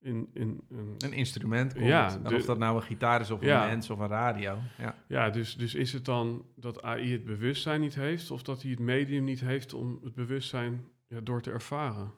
In, 0.00 0.30
in, 0.32 0.60
een 0.70 0.94
een 0.98 1.12
instrument 1.12 1.72
komt. 1.72 1.86
Ja, 1.86 2.18
de- 2.18 2.34
of 2.34 2.44
dat 2.44 2.58
nou 2.58 2.76
een 2.76 2.82
gitaar 2.82 3.20
is 3.20 3.30
of 3.30 3.40
een 3.40 3.46
mens 3.48 3.90
of 3.90 3.98
een 3.98 4.08
radio. 4.08 4.58
Ja. 4.78 4.94
ja, 5.08 5.30
dus, 5.30 5.56
dus 5.56 5.74
is 5.74 5.92
het 5.92 6.04
dan 6.04 6.44
dat 6.56 6.82
AI 6.82 7.12
het 7.12 7.24
bewustzijn 7.24 7.80
niet 7.80 7.94
heeft... 7.94 8.30
of 8.30 8.42
dat 8.42 8.62
hij 8.62 8.70
het 8.70 8.80
medium 8.80 9.24
niet 9.24 9.40
heeft 9.40 9.74
om 9.74 10.00
het 10.02 10.14
bewustzijn 10.14 10.84
ja, 11.08 11.20
door 11.20 11.42
te 11.42 11.50
ervaren? 11.50 12.12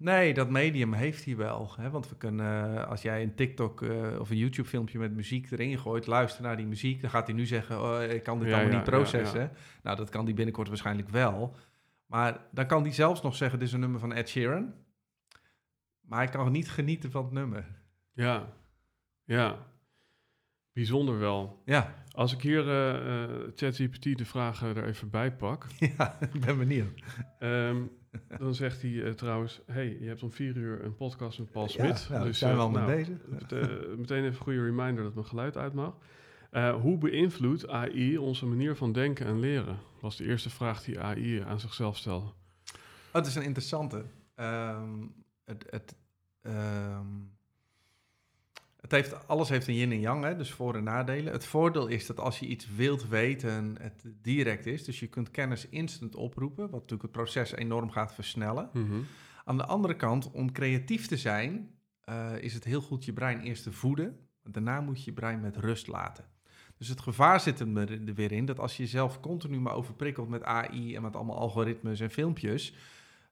Nee, 0.00 0.34
dat 0.34 0.50
medium 0.50 0.92
heeft 0.92 1.24
hij 1.24 1.36
wel. 1.36 1.70
Hè? 1.76 1.90
Want 1.90 2.08
we 2.08 2.16
kunnen, 2.16 2.76
eh, 2.78 2.88
als 2.88 3.02
jij 3.02 3.22
een 3.22 3.34
TikTok 3.34 3.82
eh, 3.82 4.20
of 4.20 4.30
een 4.30 4.36
YouTube 4.36 4.68
filmpje 4.68 4.98
met 4.98 5.12
muziek 5.14 5.50
erin 5.50 5.78
gooit, 5.78 6.06
luister 6.06 6.42
naar 6.42 6.56
die 6.56 6.66
muziek, 6.66 7.00
dan 7.00 7.10
gaat 7.10 7.26
hij 7.26 7.36
nu 7.36 7.46
zeggen, 7.46 7.82
oh, 7.82 8.02
ik 8.02 8.22
kan 8.22 8.38
dit 8.38 8.48
Ja, 8.48 8.54
allemaal 8.54 8.72
ja, 8.72 8.78
niet 8.78 8.86
ja, 8.86 8.96
processen. 8.96 9.50
Nou, 9.82 9.96
dat 9.96 10.08
kan 10.08 10.24
hij 10.24 10.34
binnenkort 10.34 10.68
waarschijnlijk 10.68 11.08
wel. 11.08 11.56
Maar 12.10 12.46
dan 12.52 12.66
kan 12.66 12.82
hij 12.82 12.92
zelfs 12.92 13.22
nog 13.22 13.36
zeggen, 13.36 13.58
dit 13.58 13.68
is 13.68 13.74
een 13.74 13.80
nummer 13.80 14.00
van 14.00 14.12
Ed 14.12 14.28
Sheeran. 14.28 14.74
Maar 16.00 16.18
hij 16.18 16.28
kan 16.28 16.52
niet 16.52 16.70
genieten 16.70 17.10
van 17.10 17.24
het 17.24 17.32
nummer. 17.32 17.64
Ja, 18.12 18.52
ja. 19.24 19.66
Bijzonder 20.72 21.18
wel. 21.18 21.62
Ja, 21.64 21.94
Als 22.10 22.32
ik 22.32 22.40
hier 22.42 22.68
eh, 22.68 23.48
ChatGPT 23.54 24.18
de 24.18 24.24
vragen 24.24 24.76
er 24.76 24.84
even 24.84 25.10
bij 25.10 25.32
pak, 25.36 25.66
ja 25.98 26.18
ik 26.32 26.40
ben 26.40 26.58
benieuwd. 26.58 27.02
ehm, 27.38 27.82
dan 28.38 28.54
zegt 28.54 28.82
hij 28.82 29.02
eh, 29.04 29.12
trouwens: 29.12 29.60
Hey, 29.66 29.98
je 30.00 30.06
hebt 30.08 30.22
om 30.22 30.32
vier 30.32 30.56
uur 30.56 30.84
een 30.84 30.96
podcast 30.96 31.38
met 31.38 31.50
Paul 31.50 31.68
Smit. 31.68 32.06
Ja, 32.08 32.14
nou, 32.14 32.26
dus 32.26 32.38
zijn 32.38 32.54
we 32.54 32.60
al 32.60 32.70
mee 32.70 32.82
nou, 32.82 32.96
bezig. 32.96 33.18
het, 33.38 33.52
eh, 33.52 33.60
meteen 33.96 34.18
even 34.18 34.26
een 34.26 34.34
goede 34.34 34.64
reminder 34.64 35.04
dat 35.04 35.14
mijn 35.14 35.26
geluid 35.26 35.56
uit 35.56 35.72
mag. 35.72 35.96
Eh, 36.50 36.74
hoe 36.80 36.98
beïnvloedt 36.98 37.68
AI 37.68 38.18
onze 38.18 38.46
manier 38.46 38.76
van 38.76 38.92
denken 38.92 39.26
en 39.26 39.40
leren? 39.40 39.78
Was 40.00 40.16
de 40.16 40.24
eerste 40.24 40.50
vraag 40.50 40.84
die 40.84 41.00
AI 41.00 41.40
aan 41.40 41.60
zichzelf 41.60 41.96
stelde. 41.96 42.26
Oh, 42.26 42.32
het 43.12 43.26
is 43.26 43.34
een 43.34 43.42
interessante. 43.42 44.04
Ehm, 44.34 45.06
het, 45.44 45.66
het, 45.70 45.94
ehm, 46.42 47.06
het 48.80 48.90
heeft, 48.90 49.28
alles 49.28 49.48
heeft 49.48 49.66
een 49.66 49.74
yin 49.74 49.92
en 49.92 50.00
yang, 50.00 50.24
hè, 50.24 50.36
dus 50.36 50.52
voor- 50.52 50.74
en 50.76 50.84
nadelen. 50.84 51.32
Het 51.32 51.44
voordeel 51.46 51.86
is 51.86 52.06
dat 52.06 52.20
als 52.20 52.38
je 52.38 52.46
iets 52.46 52.74
wilt 52.74 53.08
weten, 53.08 53.76
het 53.80 54.04
direct 54.22 54.66
is. 54.66 54.84
Dus 54.84 55.00
je 55.00 55.06
kunt 55.06 55.30
kennis 55.30 55.68
instant 55.68 56.14
oproepen, 56.14 56.62
wat 56.62 56.80
natuurlijk 56.80 57.02
het 57.02 57.12
proces 57.12 57.52
enorm 57.52 57.90
gaat 57.90 58.14
versnellen. 58.14 58.70
Mhm. 58.72 59.00
Aan 59.44 59.56
de 59.56 59.66
andere 59.66 59.96
kant, 59.96 60.30
om 60.30 60.52
creatief 60.52 61.06
te 61.06 61.16
zijn, 61.16 61.70
eh, 62.00 62.32
is 62.40 62.54
het 62.54 62.64
heel 62.64 62.80
goed 62.80 63.04
je 63.04 63.12
brein 63.12 63.40
eerst 63.40 63.62
te 63.62 63.72
voeden. 63.72 64.28
Daarna 64.42 64.80
moet 64.80 64.98
je 64.98 65.10
je 65.10 65.16
brein 65.16 65.40
met 65.40 65.56
rust 65.56 65.86
laten. 65.86 66.24
Dus 66.80 66.88
het 66.88 67.00
gevaar 67.00 67.40
zit 67.40 67.60
er 67.60 67.90
er 68.08 68.14
weer 68.14 68.32
in 68.32 68.44
dat 68.44 68.58
als 68.58 68.76
je 68.76 68.82
jezelf 68.82 69.20
continu 69.20 69.60
maar 69.60 69.74
overprikkelt 69.74 70.28
met 70.28 70.42
AI 70.42 70.96
en 70.96 71.02
met 71.02 71.16
allemaal 71.16 71.38
algoritmes 71.38 72.00
en 72.00 72.10
filmpjes, 72.10 72.74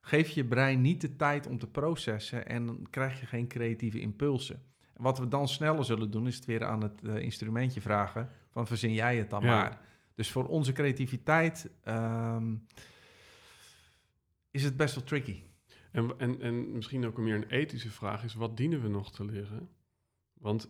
geef 0.01 0.29
je 0.29 0.45
brein 0.45 0.81
niet 0.81 1.01
de 1.01 1.15
tijd 1.15 1.47
om 1.47 1.57
te 1.57 1.67
processen 1.67 2.47
en 2.47 2.65
dan 2.65 2.87
krijg 2.89 3.19
je 3.19 3.25
geen 3.25 3.47
creatieve 3.47 3.99
impulsen. 3.99 4.61
En 4.93 5.03
wat 5.03 5.19
we 5.19 5.27
dan 5.27 5.47
sneller 5.47 5.85
zullen 5.85 6.11
doen, 6.11 6.27
is 6.27 6.35
het 6.35 6.45
weer 6.45 6.65
aan 6.65 6.81
het 6.81 7.03
eh, 7.03 7.17
instrumentje 7.17 7.81
vragen 7.81 8.29
van 8.49 8.67
verzin 8.67 8.93
jij 8.93 9.17
het 9.17 9.29
dan 9.29 9.41
Ja. 9.41 9.47
maar. 9.47 9.81
Dus 10.15 10.31
voor 10.31 10.47
onze 10.47 10.71
creativiteit 10.71 11.69
ehm, 11.83 12.55
is 14.51 14.63
het 14.63 14.77
best 14.77 14.95
wel 14.95 15.03
tricky. 15.03 15.43
En, 15.91 16.13
en, 16.17 16.41
en 16.41 16.71
misschien 16.71 17.05
ook 17.05 17.17
een 17.17 17.23
meer 17.23 17.35
een 17.35 17.49
ethische 17.49 17.91
vraag 17.91 18.23
is: 18.23 18.33
wat 18.33 18.57
dienen 18.57 18.81
we 18.81 18.87
nog 18.87 19.11
te 19.11 19.25
leren? 19.25 19.69
Want 20.33 20.69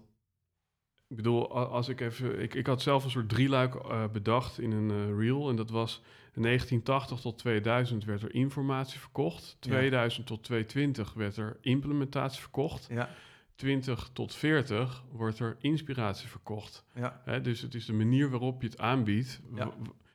ik 1.10 1.16
bedoel, 1.16 1.52
als 1.70 1.90
ik 1.90 2.02
even. 2.02 2.42
Ik, 2.42 2.54
ik 2.54 2.68
had 2.68 2.82
zelf 2.82 3.04
een 3.04 3.10
soort 3.10 3.30
drieluik 3.30 3.76
eh, 3.76 4.08
bedacht 4.12 4.60
in 4.60 4.72
een 4.72 4.92
eh, 4.92 5.18
reel. 5.18 5.50
En 5.50 5.56
dat 5.56 5.70
was 5.70 6.02
in 6.34 6.42
1980 6.42 7.20
tot 7.20 7.38
2000 7.38 8.06
werd 8.06 8.22
er 8.22 8.34
informatie 8.34 9.00
verkocht. 9.00 9.58
Ja. 9.60 9.70
2000 9.70 10.28
tot 10.28 10.44
2020 10.44 11.14
werd 11.14 11.38
er 11.38 11.58
implementatie 11.62 12.42
verkocht. 12.42 12.88
Ja, 12.92 13.10
20 13.56 14.10
tot 14.14 14.36
40 14.36 15.04
wordt 15.12 15.40
er 15.40 15.58
inspiratie 15.60 16.30
verkocht. 16.30 16.86
ja. 16.96 17.22
Hè, 17.26 17.42
dus 17.42 17.62
het 17.62 17.76
is 17.76 17.86
de 17.86 17.94
manier 17.94 18.30
waarop 18.30 18.62
je 18.62 18.68
het 18.68 18.78
aanbiedt, 18.80 19.42
Ja. 19.56 19.72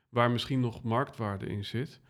waar 0.08 0.30
misschien 0.30 0.60
nog 0.60 0.82
marktwaarde 0.82 1.46
in 1.46 1.64
zit. 1.64 2.00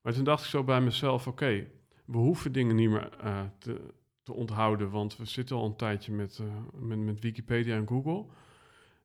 Maar 0.00 0.12
toen 0.12 0.24
dacht 0.24 0.42
ik 0.44 0.50
zo 0.50 0.64
bij 0.64 0.80
mezelf, 0.80 1.26
oké, 1.26 1.66
we 2.04 2.16
hoeven 2.16 2.52
dingen 2.52 2.76
niet 2.76 2.90
meer 2.90 3.08
eh, 3.20 3.40
te, 3.58 3.80
te 4.26 4.32
onthouden, 4.32 4.90
want 4.90 5.16
we 5.16 5.24
zitten 5.24 5.56
al 5.56 5.64
een 5.64 5.76
tijdje 5.76 6.12
met, 6.12 6.38
eh, 6.38 6.46
met, 6.80 6.98
met 6.98 7.20
Wikipedia 7.20 7.76
en 7.76 7.86
Google. 7.86 8.24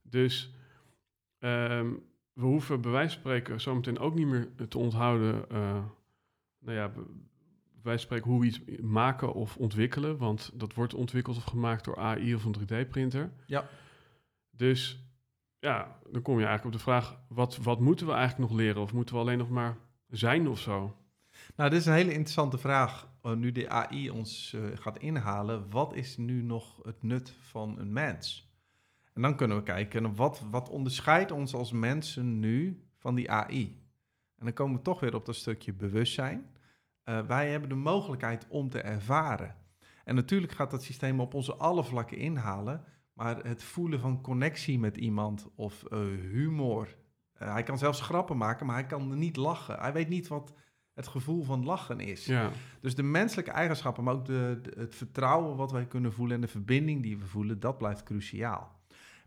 Dus 0.01 0.53
ehm, 1.39 1.93
we 2.34 2.45
hoeven 2.45 2.81
bij 2.81 2.91
wijze 2.91 3.12
van 3.13 3.19
spreken 3.19 3.62
zometeen 3.62 3.99
ook 3.99 4.15
niet 4.15 4.27
meer 4.27 4.49
te 4.69 4.77
onthouden, 4.77 5.49
eh, 5.49 5.84
nou 6.60 6.77
ja, 6.77 6.91
van 7.81 7.99
spreken 7.99 8.29
hoe 8.29 8.39
we 8.39 8.45
iets 8.45 8.62
maken 8.81 9.34
of 9.34 9.57
ontwikkelen, 9.57 10.17
want 10.17 10.51
dat 10.53 10.73
wordt 10.73 10.93
ontwikkeld 10.93 11.38
of 11.38 11.43
gemaakt 11.43 11.86
door 11.86 11.97
AI 11.97 12.36
of 12.36 12.45
een 12.45 12.55
3D-printer. 12.60 13.31
Ja. 13.45 13.69
Dus 14.49 15.05
ja, 15.60 15.99
dan 16.12 16.21
kom 16.21 16.39
je 16.39 16.45
eigenlijk 16.45 16.75
op 16.75 16.81
de 16.81 16.91
vraag: 16.91 17.19
wat, 17.27 17.57
wat 17.57 17.79
moeten 17.79 18.05
we 18.05 18.13
eigenlijk 18.13 18.51
nog 18.51 18.60
leren? 18.60 18.81
Of 18.81 18.93
moeten 18.93 19.15
we 19.15 19.21
alleen 19.21 19.38
nog 19.38 19.49
maar 19.49 19.77
zijn 20.07 20.47
of 20.47 20.60
zo? 20.60 20.95
Nou, 21.55 21.69
dit 21.69 21.79
is 21.79 21.86
een 21.86 21.93
hele 21.93 22.12
interessante 22.12 22.57
vraag. 22.57 23.11
Eh, 23.21 23.34
nu 23.34 23.51
de 23.51 23.69
AI 23.69 24.10
ons 24.10 24.53
eh, 24.53 24.63
gaat 24.73 24.97
inhalen, 24.97 25.69
wat 25.69 25.95
is 25.95 26.17
nu 26.17 26.41
nog 26.41 26.79
het 26.84 27.03
nut 27.03 27.36
van 27.39 27.79
een 27.79 27.93
mens? 27.93 28.49
En 29.13 29.21
dan 29.21 29.36
kunnen 29.36 29.57
we 29.57 29.63
kijken, 29.63 30.15
wat, 30.15 30.43
wat 30.51 30.69
onderscheidt 30.69 31.31
ons 31.31 31.53
als 31.53 31.71
mensen 31.71 32.39
nu 32.39 32.86
van 32.97 33.15
die 33.15 33.31
AI? 33.31 33.79
En 34.38 34.45
dan 34.45 34.53
komen 34.53 34.75
we 34.75 34.81
toch 34.81 34.99
weer 34.99 35.15
op 35.15 35.25
dat 35.25 35.36
stukje 35.36 35.73
bewustzijn. 35.73 36.49
Eh, 37.03 37.25
wij 37.25 37.49
hebben 37.49 37.69
de 37.69 37.75
mogelijkheid 37.75 38.45
om 38.49 38.69
te 38.69 38.81
ervaren. 38.81 39.55
En 40.03 40.15
natuurlijk 40.15 40.53
gaat 40.53 40.71
dat 40.71 40.84
systeem 40.84 41.19
op 41.19 41.34
onze 41.34 41.55
alle 41.55 41.84
vlakken 41.84 42.17
inhalen, 42.17 42.84
maar 43.13 43.45
het 43.45 43.63
voelen 43.63 43.99
van 43.99 44.21
connectie 44.21 44.79
met 44.79 44.97
iemand 44.97 45.49
of 45.55 45.84
humor. 46.31 46.95
Hij 47.34 47.63
kan 47.63 47.77
zelfs 47.77 48.01
grappen 48.01 48.38
maken, 48.38 48.65
maar 48.65 48.75
hij 48.75 48.86
kan 48.86 49.17
niet 49.17 49.36
lachen. 49.36 49.79
Hij 49.79 49.93
weet 49.93 50.10
niet 50.10 50.27
wat 50.27 50.53
het 50.93 51.08
gevoel 51.08 51.43
van 51.43 51.65
lachen 51.65 51.99
is. 51.99 52.25
Ja, 52.25 52.51
Dus 52.82 52.95
de 52.95 53.04
menselijke 53.04 53.51
eigenschappen, 53.51 54.04
maar 54.04 54.13
ook 54.13 54.25
de, 54.25 54.60
de- 54.62 54.73
het 54.80 54.95
vertrouwen 54.95 55.56
wat 55.58 55.71
wij 55.71 55.86
kunnen 55.86 56.13
voelen 56.13 56.36
en 56.36 56.41
de 56.41 56.47
verbinding 56.47 57.01
die 57.04 57.17
we 57.17 57.25
voelen, 57.25 57.60
dat 57.60 57.77
blijft 57.77 58.04
cruciaal. 58.04 58.80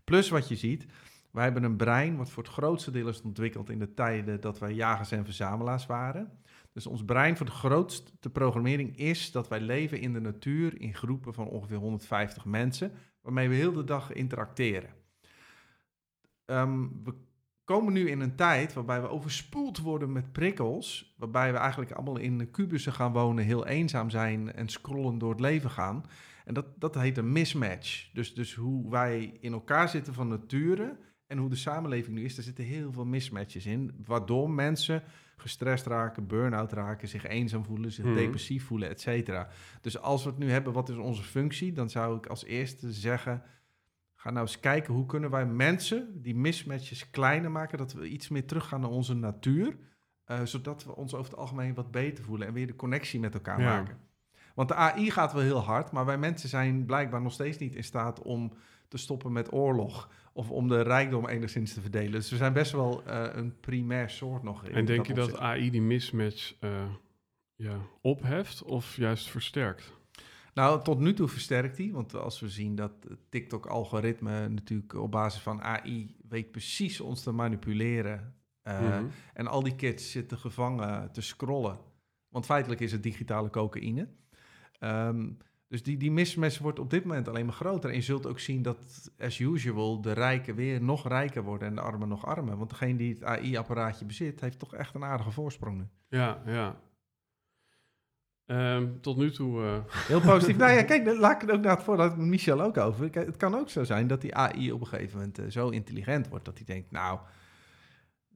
Plus 0.03 0.29
wat 0.29 0.47
je 0.47 0.55
ziet, 0.55 0.85
wij 1.31 1.43
hebben 1.43 1.63
een 1.63 1.75
brein 1.75 2.17
wat 2.17 2.29
voor 2.29 2.43
het 2.43 2.51
grootste 2.51 2.91
deel 2.91 3.07
is 3.07 3.21
ontwikkeld 3.21 3.69
in 3.69 3.79
de 3.79 3.93
tijden 3.93 4.41
dat 4.41 4.59
wij 4.59 4.73
jagers 4.73 5.11
en 5.11 5.23
verzamelaars 5.25 5.85
waren. 5.85 6.39
Dus 6.73 6.87
ons 6.87 7.05
brein 7.05 7.37
voor 7.37 7.45
de 7.45 7.51
grootste 7.51 8.29
programmering 8.31 8.97
is 8.97 9.31
dat 9.31 9.47
wij 9.47 9.59
leven 9.59 9.99
in 9.99 10.13
de 10.13 10.19
natuur 10.19 10.81
in 10.81 10.93
groepen 10.95 11.33
van 11.33 11.47
ongeveer 11.47 11.77
150 11.77 12.45
mensen, 12.45 12.91
waarmee 13.21 13.49
we 13.49 13.55
heel 13.55 13.73
de 13.73 13.83
dag 13.83 14.11
interacteren. 14.13 14.89
Ehm, 16.45 16.87
we 17.03 17.13
komen 17.65 17.93
nu 17.93 18.09
in 18.09 18.19
een 18.19 18.35
tijd 18.35 18.73
waarbij 18.73 19.01
we 19.01 19.09
overspoeld 19.09 19.79
worden 19.79 20.11
met 20.11 20.31
prikkels. 20.31 21.13
Waarbij 21.17 21.51
we 21.51 21.57
eigenlijk 21.57 21.91
allemaal 21.91 22.17
in 22.17 22.51
kubussen 22.51 22.93
gaan 22.93 23.11
wonen, 23.11 23.43
heel 23.43 23.65
eenzaam 23.67 24.09
zijn 24.09 24.53
en 24.53 24.67
scrollen 24.69 25.17
door 25.17 25.29
het 25.29 25.39
leven 25.39 25.69
gaan. 25.69 26.03
En 26.45 26.53
dat, 26.53 26.65
dat 26.79 26.95
heet 26.95 27.17
een 27.17 27.31
mismatch. 27.31 28.09
Dus, 28.13 28.33
dus 28.33 28.53
hoe 28.53 28.89
wij 28.89 29.37
in 29.39 29.53
elkaar 29.53 29.89
zitten 29.89 30.13
van 30.13 30.27
nature 30.27 30.97
en 31.27 31.37
hoe 31.37 31.49
de 31.49 31.55
samenleving 31.55 32.15
nu 32.15 32.23
is, 32.23 32.35
daar 32.35 32.45
zitten 32.45 32.63
heel 32.63 32.91
veel 32.91 33.05
mismatches 33.05 33.65
in. 33.65 33.91
Waardoor 34.05 34.49
mensen 34.49 35.03
gestrest 35.37 35.85
raken, 35.85 36.27
burn-out 36.27 36.71
raken, 36.71 37.07
zich 37.07 37.25
eenzaam 37.27 37.65
voelen, 37.65 37.91
zich 37.91 38.05
Mhm. 38.05 38.15
depressief 38.15 38.65
voelen, 38.65 38.89
et 38.89 39.01
cetera. 39.01 39.47
Dus 39.81 39.99
als 39.99 40.23
we 40.23 40.29
het 40.29 40.39
nu 40.39 40.51
hebben, 40.51 40.73
wat 40.73 40.89
is 40.89 40.95
onze 40.95 41.23
functie? 41.23 41.71
Dan 41.71 41.89
zou 41.89 42.17
ik 42.17 42.27
als 42.27 42.45
eerste 42.45 42.91
zeggen, 42.91 43.41
ga 44.25 44.31
nou 44.31 44.45
eens 44.45 44.59
kijken 44.59 44.93
hoe 44.93 45.05
kunnen 45.05 45.29
wij 45.29 45.45
mensen 45.45 46.21
die 46.21 46.35
mismatches 46.35 47.09
kleiner 47.09 47.51
maken, 47.51 47.77
dat 47.77 47.93
we 47.93 48.07
iets 48.07 48.29
meer 48.29 48.45
teruggaan 48.45 48.81
naar 48.81 48.89
onze 48.89 49.13
natuur, 49.15 49.77
eh, 50.23 50.41
zodat 50.43 50.83
we 50.85 50.95
ons 50.95 51.13
over 51.13 51.31
het 51.31 51.39
algemeen 51.39 51.73
wat 51.73 51.91
beter 51.91 52.23
voelen 52.23 52.47
en 52.47 52.53
weer 52.53 52.67
de 52.67 52.75
connectie 52.75 53.19
met 53.19 53.33
elkaar 53.33 53.59
Ja. 53.59 53.65
maken. 53.77 53.97
Want 54.55 54.67
de 54.67 54.75
AI 54.75 55.11
gaat 55.11 55.33
wel 55.33 55.41
heel 55.41 55.59
hard, 55.59 55.91
maar 55.91 56.05
wij 56.05 56.17
mensen 56.17 56.49
zijn 56.49 56.85
blijkbaar 56.85 57.21
nog 57.21 57.31
steeds 57.31 57.57
niet 57.57 57.75
in 57.75 57.83
staat 57.83 58.21
om 58.21 58.53
te 58.87 58.97
stoppen 58.97 59.31
met 59.31 59.53
oorlog 59.53 60.09
of 60.33 60.51
om 60.51 60.67
de 60.67 60.81
rijkdom 60.81 61.27
enigszins 61.27 61.73
te 61.73 61.81
verdelen. 61.81 62.11
Dus 62.11 62.29
we 62.29 62.37
zijn 62.37 62.53
best 62.53 62.71
wel 62.71 63.03
eh, 63.05 63.29
een 63.33 63.59
primair 63.59 64.09
soort 64.09 64.43
nog. 64.43 64.65
in 64.65 64.73
En 64.75 64.85
denk 64.85 65.07
je 65.07 65.13
dat. 65.13 65.39
AI 65.39 65.69
die 65.69 65.81
mismatch 65.81 66.55
eh, 66.59 66.85
ja, 67.55 67.77
opheft 68.01 68.63
of 68.63 68.95
juist 68.95 69.29
versterkt? 69.29 69.93
Nou, 70.55 70.83
tot 70.83 70.99
nu 70.99 71.13
toe 71.13 71.27
versterkt 71.27 71.77
hij. 71.77 71.91
Want 71.91 72.13
als 72.15 72.39
we 72.39 72.49
zien 72.49 72.75
dat 72.75 72.91
het 73.09 73.19
TikTok-algoritme 73.29 74.49
natuurlijk 74.49 74.93
op 74.93 75.11
basis 75.11 75.41
van 75.41 75.61
AI 75.61 76.15
weet 76.29 76.51
precies 76.51 77.01
ons 77.01 77.23
te 77.23 77.31
manipuleren. 77.31 78.33
eh, 78.61 78.79
Mhm. 78.79 79.05
En 79.33 79.47
al 79.47 79.63
die 79.63 79.75
kids 79.75 80.11
zitten 80.11 80.37
gevangen 80.37 81.11
te 81.11 81.21
scrollen. 81.21 81.77
Want 82.29 82.45
feitelijk 82.45 82.81
is 82.81 82.91
het 82.91 83.03
digitale 83.03 83.49
cocaïne. 83.49 84.07
Ehm, 84.79 85.29
dus 85.67 85.83
die, 85.83 85.97
die 85.97 86.11
mismatch 86.11 86.59
wordt 86.59 86.79
op 86.79 86.89
dit 86.89 87.03
moment 87.05 87.27
alleen 87.27 87.45
maar 87.45 87.53
groter. 87.55 87.89
En 87.89 87.95
je 87.95 88.01
zult 88.01 88.25
ook 88.27 88.39
zien 88.39 88.61
dat, 88.61 89.11
as 89.19 89.39
usual, 89.39 90.01
de 90.01 90.11
rijken 90.11 90.55
weer 90.55 90.81
nog 90.81 91.07
rijker 91.07 91.43
worden 91.43 91.67
en 91.67 91.75
de 91.75 91.81
armen 91.81 92.07
nog 92.07 92.25
armer. 92.25 92.57
Want 92.57 92.69
degene 92.69 92.97
die 92.97 93.13
het 93.13 93.23
AI-apparaatje 93.23 94.05
bezit, 94.05 94.39
heeft 94.41 94.59
toch 94.59 94.73
echt 94.73 94.95
een 94.95 95.03
aardige 95.03 95.31
voorsprong 95.31 95.77
nu. 95.77 95.87
Ja, 96.07 96.41
ja. 96.45 96.79
Ehm, 98.45 98.87
tot 99.01 99.17
nu 99.17 99.31
toe... 99.31 99.63
eh, 99.63 99.77
Heel 100.07 100.21
positief. 100.21 100.57
nou 100.57 100.71
ja, 100.71 100.83
kijk, 100.83 101.05
daar 101.05 101.15
laat 101.15 101.41
ik 101.41 101.41
het 101.47 101.57
ook 101.57 101.63
naar 101.63 101.75
het 101.75 101.83
voor. 101.83 101.95
Dat 101.97 102.05
had 102.05 102.13
ik 102.13 102.19
met 102.19 102.27
Michel 102.27 102.61
ook 102.61 102.77
over. 102.77 103.09
Kijk, 103.09 103.25
het 103.25 103.37
kan 103.37 103.55
ook 103.55 103.69
zo 103.69 103.83
zijn 103.83 104.07
dat 104.07 104.21
die 104.21 104.35
AI 104.35 104.71
op 104.71 104.81
een 104.81 104.87
gegeven 104.87 105.17
moment 105.17 105.39
eh, 105.39 105.45
zo 105.49 105.69
intelligent 105.69 106.27
wordt 106.27 106.45
dat 106.45 106.57
hij 106.57 106.65
denkt, 106.65 106.91
nou, 106.91 107.19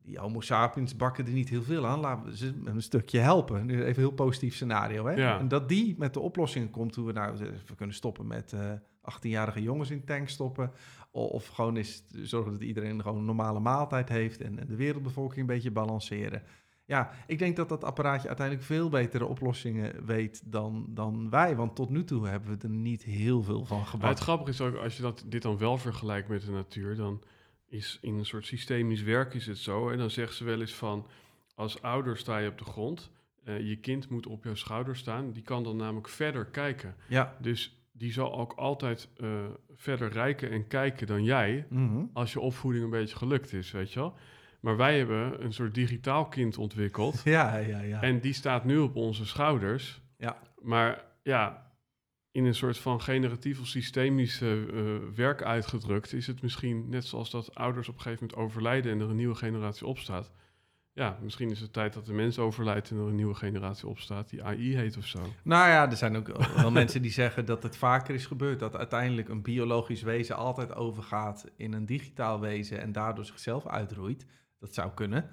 die 0.03 0.19
Homo 0.19 0.41
sapiens 0.41 0.95
bakken 0.95 1.25
er 1.25 1.31
niet 1.31 1.49
heel 1.49 1.63
veel 1.63 1.87
aan. 1.87 1.99
Laten 1.99 2.25
we 2.25 2.37
ze 2.37 2.53
een 2.65 2.81
stukje 2.81 3.19
helpen. 3.19 3.65
Nu 3.65 3.73
even 3.75 3.87
een 3.87 3.95
heel 3.95 4.11
positief 4.11 4.53
scenario. 4.53 5.05
Hè? 5.05 5.13
Ja. 5.13 5.39
En 5.39 5.47
dat 5.47 5.69
die 5.69 5.95
met 5.97 6.13
de 6.13 6.19
oplossingen 6.19 6.69
komt 6.69 6.95
hoe 6.95 7.05
we 7.05 7.11
nou 7.11 7.37
we 7.67 7.75
kunnen 7.75 7.95
stoppen 7.95 8.27
met 8.27 8.53
eh 8.53 8.71
18-jarige 9.01 9.61
jongens 9.61 9.89
in 9.89 10.05
tanks 10.05 10.33
stoppen. 10.33 10.71
Of 11.11 11.47
gewoon 11.47 11.75
eens 11.75 12.03
zorgen 12.11 12.51
dat 12.51 12.61
iedereen 12.61 13.01
gewoon 13.01 13.17
een 13.17 13.25
normale 13.25 13.59
maaltijd 13.59 14.09
heeft 14.09 14.41
en 14.41 14.55
de 14.55 14.75
wereldbevolking 14.75 15.39
een 15.39 15.45
beetje 15.45 15.71
balanceren. 15.71 16.43
Ja, 16.89 17.11
ik 17.27 17.39
denk 17.39 17.55
dat 17.55 17.69
dat 17.69 17.83
apparaatje 17.83 18.27
uiteindelijk 18.27 18.65
veel 18.67 18.89
betere 18.89 19.25
oplossingen 19.25 20.05
weet 20.05 20.41
dan, 20.51 20.85
dan 20.89 21.29
wij. 21.29 21.55
Want 21.55 21.75
tot 21.75 21.89
nu 21.89 22.03
toe 22.03 22.27
hebben 22.27 22.49
we 22.57 22.63
er 22.63 22.69
niet 22.73 23.03
heel 23.03 23.41
veel 23.43 23.65
van 23.65 23.77
Maar 23.77 23.85
gebakken. 23.85 24.09
het 24.15 24.19
grappige 24.19 24.49
is 24.49 24.61
ook, 24.61 24.75
als 24.75 24.95
je 24.95 25.01
dat, 25.01 25.23
dit 25.27 25.41
dan 25.41 25.57
wel 25.57 25.77
vergelijkt 25.77 26.27
met 26.27 26.41
de 26.45 26.51
natuur, 26.51 26.95
dan 26.95 27.21
is 27.67 27.97
in 28.01 28.13
een 28.13 28.25
soort 28.25 28.45
systemisch 28.45 29.01
werk 29.03 29.33
is 29.33 29.45
het 29.45 29.57
zo. 29.57 29.89
En 29.89 29.97
dan 29.97 30.09
zegt 30.09 30.33
ze 30.33 30.43
wel 30.43 30.59
eens 30.59 30.73
van, 30.73 31.05
als 31.55 31.81
ouder 31.81 32.17
sta 32.17 32.37
je 32.37 32.49
op 32.49 32.57
de 32.57 32.65
grond, 32.65 33.11
eh, 33.43 33.67
je 33.69 33.75
kind 33.75 34.09
moet 34.09 34.27
op 34.27 34.43
jouw 34.43 34.55
schouder 34.55 34.95
staan, 34.95 35.31
die 35.31 35.43
kan 35.43 35.63
dan 35.63 35.75
namelijk 35.77 36.09
verder 36.09 36.45
kijken. 36.45 36.95
Ja. 37.07 37.35
Dus 37.41 37.83
die 37.91 38.11
zal 38.11 38.37
ook 38.37 38.53
altijd 38.53 39.09
eh, 39.17 39.27
verder 39.75 40.11
rijken 40.11 40.49
en 40.51 40.67
kijken 40.67 41.07
dan 41.07 41.23
jij, 41.23 41.65
Mhm. 41.69 42.03
als 42.13 42.33
je 42.33 42.39
opvoeding 42.39 42.83
een 42.83 42.89
beetje 42.89 43.15
gelukt 43.15 43.53
is, 43.53 43.71
weet 43.71 43.93
je 43.93 43.99
wel. 43.99 44.13
Maar 44.59 44.77
wij 44.77 44.97
hebben 44.97 45.43
een 45.43 45.53
soort 45.53 45.73
digitaal 45.73 46.27
kind 46.27 46.57
ontwikkeld. 46.57 47.21
Ja, 47.29 47.57
ja, 47.57 47.79
ja. 47.79 48.01
En 48.01 48.19
die 48.19 48.33
staat 48.33 48.65
nu 48.65 48.77
op 48.77 48.95
onze 48.95 49.25
schouders. 49.25 50.01
Ja. 50.17 50.37
Maar 50.61 51.05
ja, 51.23 51.71
in 52.31 52.45
een 52.45 52.55
soort 52.55 52.77
van 52.77 53.01
generatief 53.01 53.59
of 53.59 53.67
systemisch 53.67 54.41
eh, 54.41 54.53
werk 55.15 55.43
uitgedrukt, 55.43 56.13
is 56.13 56.27
het 56.27 56.41
misschien 56.41 56.89
net 56.89 57.05
zoals 57.05 57.31
dat 57.31 57.55
ouders 57.55 57.89
op 57.89 57.95
een 57.95 58.01
gegeven 58.01 58.27
moment 58.29 58.47
overlijden 58.47 58.91
en 58.91 58.99
er 58.99 59.09
een 59.09 59.15
nieuwe 59.15 59.35
generatie 59.35 59.85
opstaat. 59.85 60.31
Ja, 60.93 61.17
misschien 61.21 61.51
is 61.51 61.59
het 61.59 61.73
tijd 61.73 61.93
dat 61.93 62.05
de 62.05 62.13
mens 62.13 62.39
overlijdt 62.39 62.89
en 62.89 62.97
er 62.97 63.07
een 63.07 63.15
nieuwe 63.15 63.35
generatie 63.35 63.87
opstaat 63.87 64.29
die 64.29 64.43
AI 64.43 64.75
heet 64.75 64.97
of 64.97 65.05
zo. 65.05 65.19
Nou 65.43 65.69
ja, 65.69 65.89
er 65.89 65.97
zijn 65.97 66.15
ook 66.15 66.55
wel 66.55 66.71
mensen 66.81 67.01
die 67.01 67.11
zeggen 67.11 67.45
dat 67.45 67.63
het 67.63 67.77
vaker 67.77 68.15
is 68.15 68.25
gebeurd. 68.25 68.59
Dat 68.59 68.75
uiteindelijk 68.75 69.29
een 69.29 69.41
biologisch 69.41 70.01
wezen 70.01 70.35
altijd 70.35 70.75
overgaat 70.75 71.45
in 71.55 71.73
een 71.73 71.85
digitaal 71.85 72.39
wezen 72.39 72.81
en 72.81 72.91
daardoor 72.91 73.25
zichzelf 73.25 73.67
uitroeit. 73.67 74.25
Dat 74.59 74.73
zou 74.73 74.91
kunnen. 74.93 75.29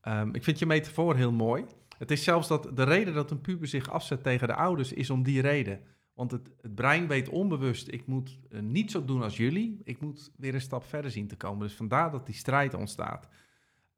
Ehm, 0.00 0.34
ik 0.34 0.44
vind 0.44 0.58
je 0.58 0.66
metafoor 0.66 1.16
heel 1.16 1.32
mooi. 1.32 1.64
Het 1.98 2.10
is 2.10 2.24
zelfs 2.24 2.48
dat 2.48 2.76
de 2.76 2.82
reden 2.82 3.14
dat 3.14 3.30
een 3.30 3.40
puber 3.40 3.68
zich 3.68 3.90
afzet 3.90 4.22
tegen 4.22 4.48
de 4.48 4.54
ouders 4.54 4.92
is 4.92 5.10
om 5.10 5.22
die 5.22 5.40
reden. 5.40 5.80
Want 6.14 6.30
het, 6.30 6.50
het 6.60 6.74
brein 6.74 7.06
weet 7.06 7.28
onbewust, 7.28 7.88
ik 7.88 8.06
moet 8.06 8.38
eh, 8.50 8.60
niet 8.60 8.90
zo 8.90 9.04
doen 9.04 9.22
als 9.22 9.36
jullie. 9.36 9.80
Ik 9.84 10.00
moet 10.00 10.32
weer 10.36 10.54
een 10.54 10.60
stap 10.60 10.84
verder 10.84 11.10
zien 11.10 11.28
te 11.28 11.36
komen. 11.36 11.66
Dus 11.66 11.76
vandaar 11.76 12.10
dat 12.10 12.26
die 12.26 12.34
strijd 12.34 12.74
ontstaat. 12.74 13.28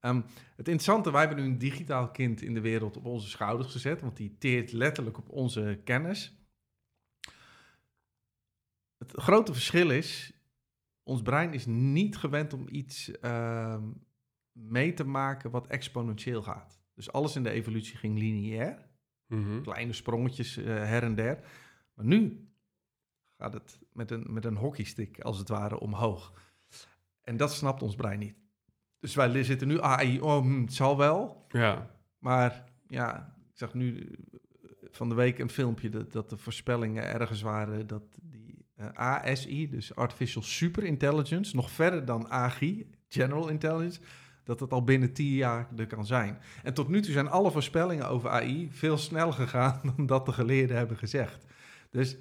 Ehm, 0.01 0.17
het 0.57 0.69
interessante, 0.69 1.11
wij 1.11 1.27
hebben 1.27 1.45
nu 1.45 1.51
een 1.51 1.59
digitaal 1.59 2.11
kind 2.11 2.43
in 2.43 2.55
de 2.55 2.61
wereld 2.61 2.97
op 2.97 3.05
onze 3.05 3.29
schouders 3.29 3.73
gezet, 3.73 4.01
want 4.01 4.17
die 4.17 4.37
teert 4.39 4.73
letterlijk 4.73 5.19
op 5.19 5.29
onze 5.29 5.81
kennis. 5.85 6.37
Het 8.99 9.13
grote 9.15 9.53
verschil 9.53 9.91
is, 9.91 10.33
ons 11.03 11.23
brein 11.23 11.53
is 11.53 11.67
niet 11.67 12.17
gewend 12.17 12.53
om 12.53 12.67
iets 12.69 13.11
ehm, 13.11 13.83
mee 14.59 14.95
te 14.95 15.05
maken 15.05 15.51
wat 15.51 15.67
exponentieel 15.67 16.43
gaat. 16.43 16.81
Dus 16.95 17.13
alles 17.13 17.37
in 17.37 17.43
de 17.43 17.51
evolutie 17.51 17.97
ging 17.97 18.19
lineair, 18.19 18.87
Mhm. 19.27 19.61
kleine 19.63 19.93
sprongetjes 19.93 20.57
eh, 20.57 20.65
her 20.65 21.03
en 21.03 21.15
der. 21.15 21.39
Maar 21.95 22.05
nu 22.05 22.49
gaat 23.37 23.53
het 23.53 23.79
met 23.93 24.11
een, 24.11 24.27
met 24.29 24.45
een 24.45 24.57
hockeystick 24.57 25.21
als 25.21 25.39
het 25.39 25.49
ware 25.49 25.79
omhoog. 25.81 26.33
En 27.23 27.37
dat 27.37 27.53
snapt 27.53 27.83
ons 27.83 27.95
brein 27.95 28.19
niet. 28.19 28.35
Dus 29.01 29.15
wij 29.15 29.45
zitten 29.45 29.69
nu, 29.69 29.81
AI, 29.81 30.21
oh, 30.21 30.41
hm, 30.43 30.61
het 30.61 30.75
zal 30.75 30.97
wel. 30.97 31.45
Ja, 31.49 31.91
Maar 32.19 32.65
ja, 32.87 33.37
ik 33.51 33.57
zag 33.59 33.75
nu 33.75 33.99
eh, 34.01 34.09
van 34.91 35.09
de 35.09 35.15
week 35.15 35.39
een 35.39 35.51
filmpje 35.51 35.89
dat, 35.89 36.13
dat 36.13 36.31
de 36.31 36.37
voorspellingen 36.37 37.05
ergens 37.05 37.43
waren 37.43 37.87
dat 37.87 38.03
die 38.23 38.67
eh, 38.75 38.89
ASI, 38.93 39.69
dus 39.71 39.95
Artificial 39.95 40.43
Super 40.43 40.85
Intelligence, 40.85 41.57
nog 41.57 41.71
verder 41.71 42.05
dan 42.05 42.31
AGI, 42.31 42.91
General 43.09 43.49
Intelligence, 43.49 44.01
dat 44.49 44.61
het 44.61 44.73
al 44.73 44.85
binnen 44.85 45.13
tien 45.13 45.35
jaar 45.35 45.69
er 45.77 45.87
kan 45.87 46.07
zijn. 46.07 46.39
En 46.63 46.75
tot 46.75 46.89
nu 46.89 47.01
toe 47.01 47.13
zijn 47.13 47.29
alle 47.29 47.51
voorspellingen 47.51 48.09
over 48.09 48.31
AI 48.31 48.69
veel 48.73 48.99
sneller 48.99 49.33
gegaan 49.33 49.81
dan 49.97 50.07
dat 50.07 50.27
de 50.27 50.33
geleerden 50.33 50.77
hebben 50.77 50.97
gezegd. 50.97 51.47
Dus 51.91 52.17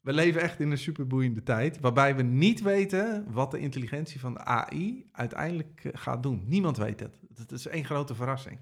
we 0.00 0.12
leven 0.12 0.40
echt 0.40 0.60
in 0.60 0.70
een 0.70 0.78
superboeiende 0.78 1.42
tijd, 1.42 1.80
waarbij 1.80 2.16
we 2.16 2.22
niet 2.22 2.62
weten 2.62 3.32
wat 3.32 3.50
de 3.50 3.58
intelligentie 3.58 4.20
van 4.20 4.38
AI 4.38 5.08
uiteindelijk 5.12 5.80
eh, 5.84 5.92
gaat 5.94 6.22
doen. 6.22 6.42
Niemand 6.46 6.76
weet 6.76 7.00
het. 7.00 7.20
Het 7.34 7.52
is 7.52 7.66
één 7.66 7.84
grote 7.84 8.14
verrassing. 8.14 8.58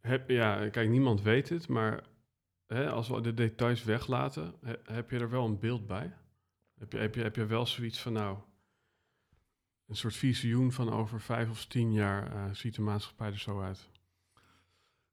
heb, 0.00 0.30
ja, 0.30 0.68
kijk, 0.68 0.88
niemand 0.88 1.22
weet 1.22 1.48
het, 1.48 1.68
maar 1.68 2.02
hè, 2.66 2.90
als 2.90 3.08
we 3.08 3.20
de 3.20 3.34
details 3.34 3.84
weglaten, 3.84 4.54
he- 4.64 4.94
heb 4.94 5.10
je 5.10 5.18
er 5.18 5.30
wel 5.30 5.44
een 5.44 5.58
beeld 5.58 5.86
bij? 5.86 6.12
Heb 6.78 6.92
je, 6.92 6.98
heb, 6.98 7.14
je, 7.14 7.22
heb 7.22 7.36
je 7.36 7.46
wel 7.46 7.66
zoiets 7.66 8.00
van, 8.00 8.12
nou, 8.12 8.38
een 9.90 9.96
soort 9.96 10.16
visioen 10.16 10.72
van 10.72 10.92
over 10.92 11.20
vijf 11.20 11.50
of 11.50 11.66
tien 11.66 11.92
jaar 11.92 12.32
eh, 12.32 12.44
ziet 12.52 12.74
de 12.74 12.82
maatschappij 12.82 13.26
er 13.26 13.38
zo 13.38 13.60
uit? 13.60 13.88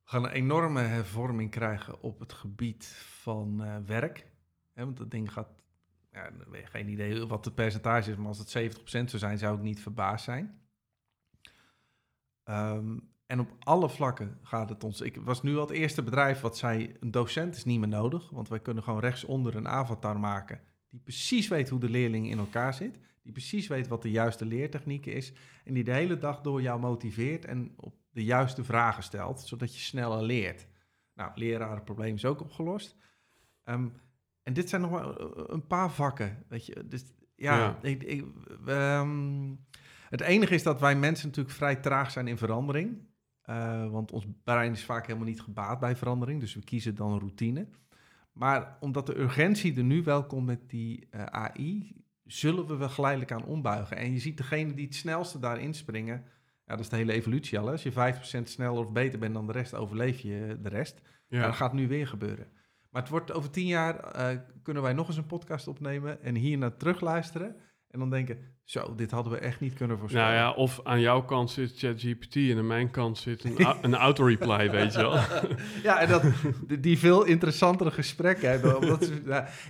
We 0.03 0.09
gaan 0.13 0.23
een 0.23 0.31
enorme 0.31 0.81
hervorming 0.81 1.51
krijgen 1.51 2.01
op 2.01 2.19
het 2.19 2.33
gebied 2.33 2.85
van 3.21 3.63
eh, 3.63 3.75
werk. 3.85 4.27
Want 4.73 4.97
dat 4.97 5.11
ding 5.11 5.33
gaat, 5.33 5.49
ja, 6.11 6.31
geen 6.51 6.89
idee 6.89 7.25
wat 7.25 7.45
het 7.45 7.55
percentage 7.55 8.11
is, 8.11 8.17
maar 8.17 8.27
als 8.27 8.37
het 8.37 8.77
70% 8.77 8.81
zou 8.89 9.17
zijn, 9.17 9.37
zou 9.37 9.57
ik 9.57 9.63
niet 9.63 9.81
verbaasd 9.81 10.25
zijn. 10.25 10.61
Ehm, 12.43 12.97
en 13.25 13.39
op 13.39 13.55
alle 13.59 13.89
vlakken 13.89 14.39
gaat 14.43 14.69
het 14.69 14.83
ons. 14.83 15.01
Ik 15.01 15.15
was 15.15 15.41
nu 15.41 15.55
al 15.55 15.61
het 15.61 15.69
eerste 15.69 16.03
bedrijf 16.03 16.41
wat 16.41 16.57
zei: 16.57 16.95
een 16.99 17.11
docent 17.11 17.55
is 17.55 17.65
niet 17.65 17.79
meer 17.79 17.87
nodig, 17.87 18.29
want 18.29 18.49
wij 18.49 18.59
kunnen 18.59 18.83
gewoon 18.83 18.99
rechtsonder 18.99 19.55
een 19.55 19.67
avatar 19.67 20.19
maken 20.19 20.61
die 20.89 20.99
precies 20.99 21.47
weet 21.47 21.69
hoe 21.69 21.79
de 21.79 21.89
leerling 21.89 22.29
in 22.29 22.37
elkaar 22.37 22.73
zit, 22.73 22.99
die 23.27 23.35
precies 23.35 23.67
weet 23.67 23.87
wat 23.87 24.01
de 24.01 24.11
juiste 24.11 24.45
leertechniek 24.45 25.05
is 25.05 25.33
en 25.63 25.73
die 25.73 25.83
de 25.83 25.93
hele 25.93 26.17
dag 26.17 26.41
door 26.41 26.61
jou 26.61 26.79
motiveert 26.79 27.45
en 27.45 27.73
op 27.75 27.95
de 28.09 28.23
juiste 28.23 28.63
vragen 28.63 29.03
stelt, 29.03 29.39
zodat 29.39 29.75
je 29.75 29.81
sneller 29.81 30.23
leert. 30.23 30.67
Nou, 31.13 31.31
lerarenprobleem 31.35 32.15
is 32.15 32.25
ook 32.25 32.41
opgelost. 32.41 32.97
Ehm, 33.63 33.87
en 34.43 34.53
dit 34.53 34.69
zijn 34.69 34.81
nog 34.81 34.91
maar 34.91 35.09
eh, 35.09 35.43
een 35.47 35.67
paar 35.67 35.91
vakken, 35.91 36.45
weet 36.47 36.65
je. 36.65 36.87
Dus 36.87 37.03
ja, 37.35 37.57
Ja. 37.57 37.77
Ik, 37.81 38.03
ik, 38.03 38.25
ehm, 38.65 39.55
Het 40.09 40.21
enige 40.21 40.53
is 40.53 40.63
dat 40.63 40.79
wij 40.79 40.95
mensen 40.95 41.27
natuurlijk 41.27 41.55
vrij 41.55 41.75
traag 41.75 42.11
zijn 42.11 42.27
in 42.27 42.37
verandering. 42.37 43.05
Uh, 43.45 43.89
want 43.89 44.11
ons 44.11 44.25
brein 44.43 44.71
is 44.71 44.85
vaak 44.85 45.07
helemaal 45.07 45.27
niet 45.27 45.41
gebaat 45.41 45.79
bij 45.79 45.95
verandering. 45.95 46.39
Dus 46.39 46.55
we 46.55 46.63
kiezen 46.63 46.95
dan 46.95 47.19
routine. 47.19 47.67
Maar 48.31 48.77
omdat 48.79 49.05
de 49.05 49.19
urgentie 49.19 49.77
er 49.77 49.83
nu 49.83 50.03
wel 50.03 50.25
komt 50.25 50.45
met 50.45 50.69
die 50.69 51.07
uh, 51.11 51.23
AI, 51.23 51.95
zullen 52.27 52.67
we 52.67 52.75
wel 52.75 52.89
geleidelijk 52.89 53.31
aan 53.31 53.45
ombuigen. 53.45 53.97
En 53.97 54.11
je 54.13 54.19
ziet 54.19 54.37
degene 54.37 54.73
die 54.73 54.85
het 54.85 54.95
snelste 54.95 55.39
daarin 55.39 55.73
springen. 55.73 56.23
Ja, 56.65 56.75
dat 56.75 56.79
is 56.79 56.89
de 56.89 56.95
hele 56.95 57.11
evolutie 57.11 57.59
al. 57.59 57.65
Hè? 57.65 57.71
Als 57.71 57.83
je 57.83 57.91
5% 58.39 58.43
sneller 58.43 58.79
of 58.79 58.91
beter 58.91 59.19
bent 59.19 59.33
dan 59.33 59.47
de 59.47 59.51
rest, 59.51 59.73
overleef 59.73 60.19
je 60.19 60.57
de 60.61 60.69
rest. 60.69 61.01
Ja. 61.27 61.41
dat 61.41 61.55
gaat 61.55 61.73
nu 61.73 61.87
weer 61.87 62.07
gebeuren. 62.07 62.47
Maar 62.89 63.01
het 63.01 63.11
wordt 63.11 63.31
over 63.31 63.49
tien 63.49 63.65
jaar, 63.65 64.15
uh, 64.15 64.39
kunnen 64.63 64.83
wij 64.83 64.93
nog 64.93 65.07
eens 65.07 65.17
een 65.17 65.25
podcast 65.25 65.67
opnemen 65.67 66.21
en 66.21 66.35
hier 66.35 66.57
naar 66.57 66.77
terugluisteren. 66.77 67.55
En 67.97 68.03
dan 68.09 68.11
denken, 68.17 68.37
zo, 68.63 68.95
dit 68.95 69.11
hadden 69.11 69.33
we 69.33 69.39
echt 69.39 69.59
niet 69.59 69.73
kunnen 69.73 69.97
voorspellen. 69.97 70.27
Nou 70.27 70.37
ja, 70.37 70.51
of 70.51 70.79
aan 70.83 70.99
jouw 70.99 71.21
kant 71.21 71.49
zit 71.49 71.77
ChatGPT 71.77 72.35
en 72.35 72.57
aan 72.57 72.67
mijn 72.67 72.91
kant 72.91 73.17
zit 73.17 73.43
een, 73.43 73.67
een 73.81 73.95
auto-reply, 73.95 74.69
weet 74.79 74.93
je 74.93 74.99
wel. 74.99 75.13
ja, 75.83 75.99
en 75.99 76.09
dat, 76.09 76.23
die 76.79 76.97
veel 76.97 77.23
interessantere 77.23 77.91
gesprekken 77.91 78.49
hebben. 78.49 78.77
Omdat 78.81 79.11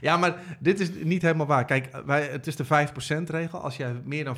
ja, 0.02 0.18
maar 0.18 0.58
dit 0.60 0.80
is 0.80 0.90
niet 1.04 1.22
helemaal 1.22 1.46
waar. 1.46 1.66
Kijk, 1.66 2.02
wij, 2.06 2.28
het 2.28 2.48
is 2.48 2.56
de 2.56 2.66
5%-regel. 2.66 3.60
Als 3.60 3.78
jij 3.78 4.02
meer 4.04 4.24
dan 4.24 4.38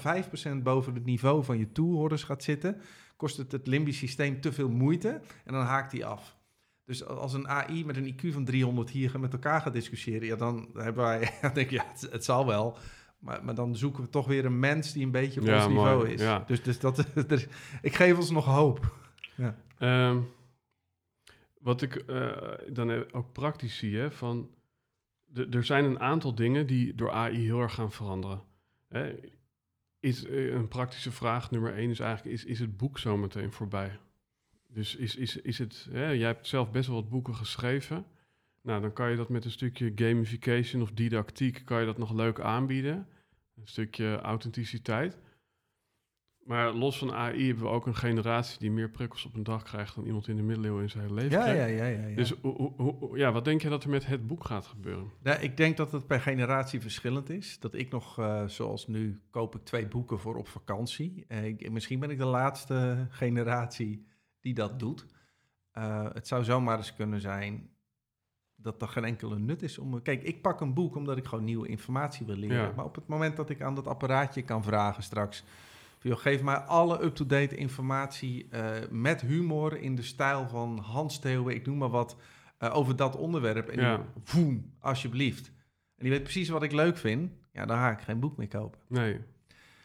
5% 0.60 0.64
boven 0.64 0.94
het 0.94 1.06
niveau 1.06 1.44
van 1.44 1.58
je 1.58 1.72
toehoorders 1.72 2.24
gaat 2.24 2.44
zitten... 2.44 2.82
kost 3.16 3.38
het 3.38 3.52
het 3.52 3.68
limbisch 3.68 3.98
systeem 3.98 4.42
te 4.42 4.52
veel 4.52 4.70
moeite 4.70 5.22
en 5.46 5.54
dan 5.54 5.64
haakt 5.64 5.92
hij 5.92 6.04
af. 6.04 6.38
Dus 6.86 7.06
als 7.06 7.34
een 7.34 7.48
AI 7.48 7.86
met 7.86 7.98
een 7.98 8.14
IQ 8.14 8.34
van 8.34 8.46
300 8.46 8.90
hier 8.90 9.20
met 9.20 9.34
elkaar 9.34 9.62
gaat 9.62 9.74
discussiëren... 9.74 10.28
Ja, 10.28 10.36
dan 10.36 10.70
hebben 10.74 11.04
wij, 11.04 11.32
dan 11.42 11.54
denk 11.54 11.70
je, 11.70 11.76
ja, 11.76 11.86
het, 11.94 12.12
het 12.12 12.26
zal 12.26 12.46
wel... 12.46 12.78
Maar, 13.20 13.44
maar 13.44 13.56
dan 13.56 13.76
zoeken 13.76 14.04
we 14.04 14.10
toch 14.10 14.28
weer 14.28 14.46
een 14.46 14.60
mens 14.60 14.94
die 14.94 15.06
een 15.06 15.12
beetje 15.12 15.42
op 15.42 15.48
ons 15.48 15.68
niveau 15.68 16.10
is. 16.10 16.22
Ja. 16.22 16.44
Dus, 16.48 16.64
dus 16.64 16.80
dat, 16.80 17.06
ik 17.82 17.96
geef 17.96 18.18
ons 18.18 18.30
nog 18.30 18.46
hoop. 18.46 18.96
Ja. 19.36 19.56
Um, 20.10 20.28
wat 21.60 21.82
ik 21.82 22.04
uh, 22.08 22.32
dan 22.70 23.14
ook 23.14 23.32
praktisch 23.32 23.78
zie, 23.78 23.98
hè, 23.98 24.12
van 24.12 24.50
er 25.34 25.64
zijn 25.64 25.86
een 25.86 26.00
aantal 26.00 26.36
dingen 26.36 26.68
die 26.68 26.96
door 26.96 27.12
AI 27.12 27.46
heel 27.46 27.62
erg 27.62 27.74
gaan 27.74 27.92
veranderen. 27.92 28.42
Hè. 28.88 29.16
Is, 30.00 30.26
uh, 30.26 30.54
een 30.54 30.68
praktische 30.68 31.12
vraag 31.12 31.52
nummer 31.52 31.76
één 31.76 31.90
is 31.90 32.00
eigenlijk, 32.00 32.38
is, 32.38 32.46
is 32.46 32.60
het 32.60 32.78
boek 32.78 33.00
zo 33.00 33.18
meteen 33.18 33.52
voorbij? 33.52 34.00
Dus 34.68 34.96
is, 34.96 35.16
is, 35.16 35.38
is 35.38 35.58
het, 35.58 35.88
hè, 35.92 36.10
jij 36.10 36.28
hebt 36.28 36.48
zelf 36.48 36.72
best 36.72 36.88
wel 36.88 36.96
wat 36.96 37.10
boeken 37.10 37.36
geschreven. 37.36 38.06
Nou, 38.62 38.82
dan 38.82 38.94
kan 38.94 39.10
je 39.10 39.16
dat 39.16 39.30
met 39.30 39.46
een 39.46 39.52
stukje 39.52 39.92
gamification 39.96 40.82
of 40.82 40.92
didactiek 40.92 41.62
kan 41.66 41.80
je 41.80 41.86
dat 41.86 41.98
nog 41.98 42.14
leuk 42.14 42.40
aanbieden. 42.40 43.08
Een 43.56 43.68
stukje 43.68 44.20
authenticiteit. 44.20 45.18
Maar 46.50 46.74
los 46.74 46.98
van 46.98 47.14
AI 47.14 47.46
hebben 47.46 47.64
we 47.64 47.70
ook 47.70 47.86
een 47.86 47.96
generatie 47.96 48.60
die 48.60 48.72
meer 48.72 48.90
prikkels 48.90 49.26
op 49.26 49.36
een 49.36 49.44
dag 49.44 49.64
krijgt 49.64 49.96
dan 49.96 50.06
iemand 50.06 50.28
in 50.28 50.36
de 50.36 50.42
middeleeuwen 50.42 50.84
in 50.84 50.90
zijn 50.90 51.14
leven. 51.14 51.40
Ja, 51.40 51.48
ja, 51.48 51.66
ja, 51.66 51.86
ja, 51.86 52.08
ja. 52.08 52.16
Dus 52.16 52.34
ja, 53.14 53.32
wat 53.32 53.46
denk 53.46 53.62
je 53.62 53.70
dat 53.70 53.84
er 53.84 53.90
met 53.90 54.06
het 54.06 54.28
boek 54.28 54.46
gaat 54.46 54.66
gebeuren? 54.66 55.12
Nou, 55.24 55.40
ik 55.42 55.58
denk 55.58 55.78
dat 55.78 55.92
het 55.92 56.08
per 56.08 56.22
generatie 56.22 56.82
verschillend 56.82 57.30
is. 57.30 57.60
Dat 57.60 57.74
ik 57.74 57.92
nog, 57.92 58.20
uh, 58.20 58.48
zoals 58.48 58.88
nu, 58.88 59.22
koop 59.30 59.56
ik 59.56 59.64
twee 59.64 59.88
boeken 59.88 60.20
voor 60.20 60.36
op 60.36 60.48
vakantie. 60.48 61.26
Uh, 61.28 61.46
ik, 61.46 61.72
misschien 61.72 62.00
ben 62.00 62.10
ik 62.10 62.18
de 62.18 62.26
laatste 62.26 62.98
generatie 63.10 64.06
die 64.40 64.54
dat 64.54 64.80
doet. 64.80 65.06
Uh, 65.74 66.08
het 66.14 66.28
zou 66.28 66.44
zomaar 66.44 66.78
eens 66.78 66.96
kunnen 66.96 67.22
zijn 67.22 67.70
dat 68.62 68.82
er 68.82 68.88
geen 68.88 69.06
enkele 69.06 69.40
nut 69.40 69.62
is 69.62 69.78
om... 69.78 70.02
Kijk, 70.02 70.24
ik 70.24 70.42
pak 70.42 70.62
een 70.62 70.74
boek 70.74 70.96
omdat 70.96 71.18
ik 71.18 71.26
gewoon 71.26 71.44
nieuwe 71.44 71.68
informatie 71.68 72.26
wil 72.26 72.36
leren. 72.36 72.76
Maar 72.76 72.86
op 72.86 72.96
het 72.96 73.08
moment 73.08 73.36
dat 73.38 73.50
ik 73.50 73.62
aan 73.62 73.76
dat 73.76 73.88
apparaatje 73.88 74.42
kan 74.42 74.64
vragen 74.64 75.04
straks... 75.04 75.44
Joh, 76.02 76.18
geef 76.18 76.42
mij 76.42 76.56
alle 76.56 77.04
up-to-date 77.04 77.56
informatie 77.56 78.48
uh, 78.54 78.70
met 78.90 79.22
humor 79.22 79.82
in 79.82 79.96
de 79.96 80.02
stijl 80.02 80.48
van 80.48 80.78
Hans 80.78 81.20
Theeuwen, 81.20 81.56
ik 81.56 81.66
noem 81.66 81.78
maar 81.78 81.90
wat, 81.90 82.18
uh, 82.60 82.76
over 82.76 82.96
dat 82.96 83.16
onderwerp. 83.16 83.70
En 83.70 83.82
ja. 83.82 84.06
voem, 84.24 84.74
alsjeblieft. 84.80 85.48
En 85.96 86.04
die 86.04 86.10
weet 86.10 86.24
precies 86.24 86.50
wat 86.50 86.64
ik 86.64 86.72
leuk 86.72 86.98
vind. 86.98 87.32
Ja, 87.52 87.66
dan 87.66 87.78
ga 87.78 87.92
ik 87.92 88.00
geen 88.00 88.20
boek 88.20 88.38
meer 88.38 88.48
kopen. 88.48 88.80
Nee. 88.88 89.20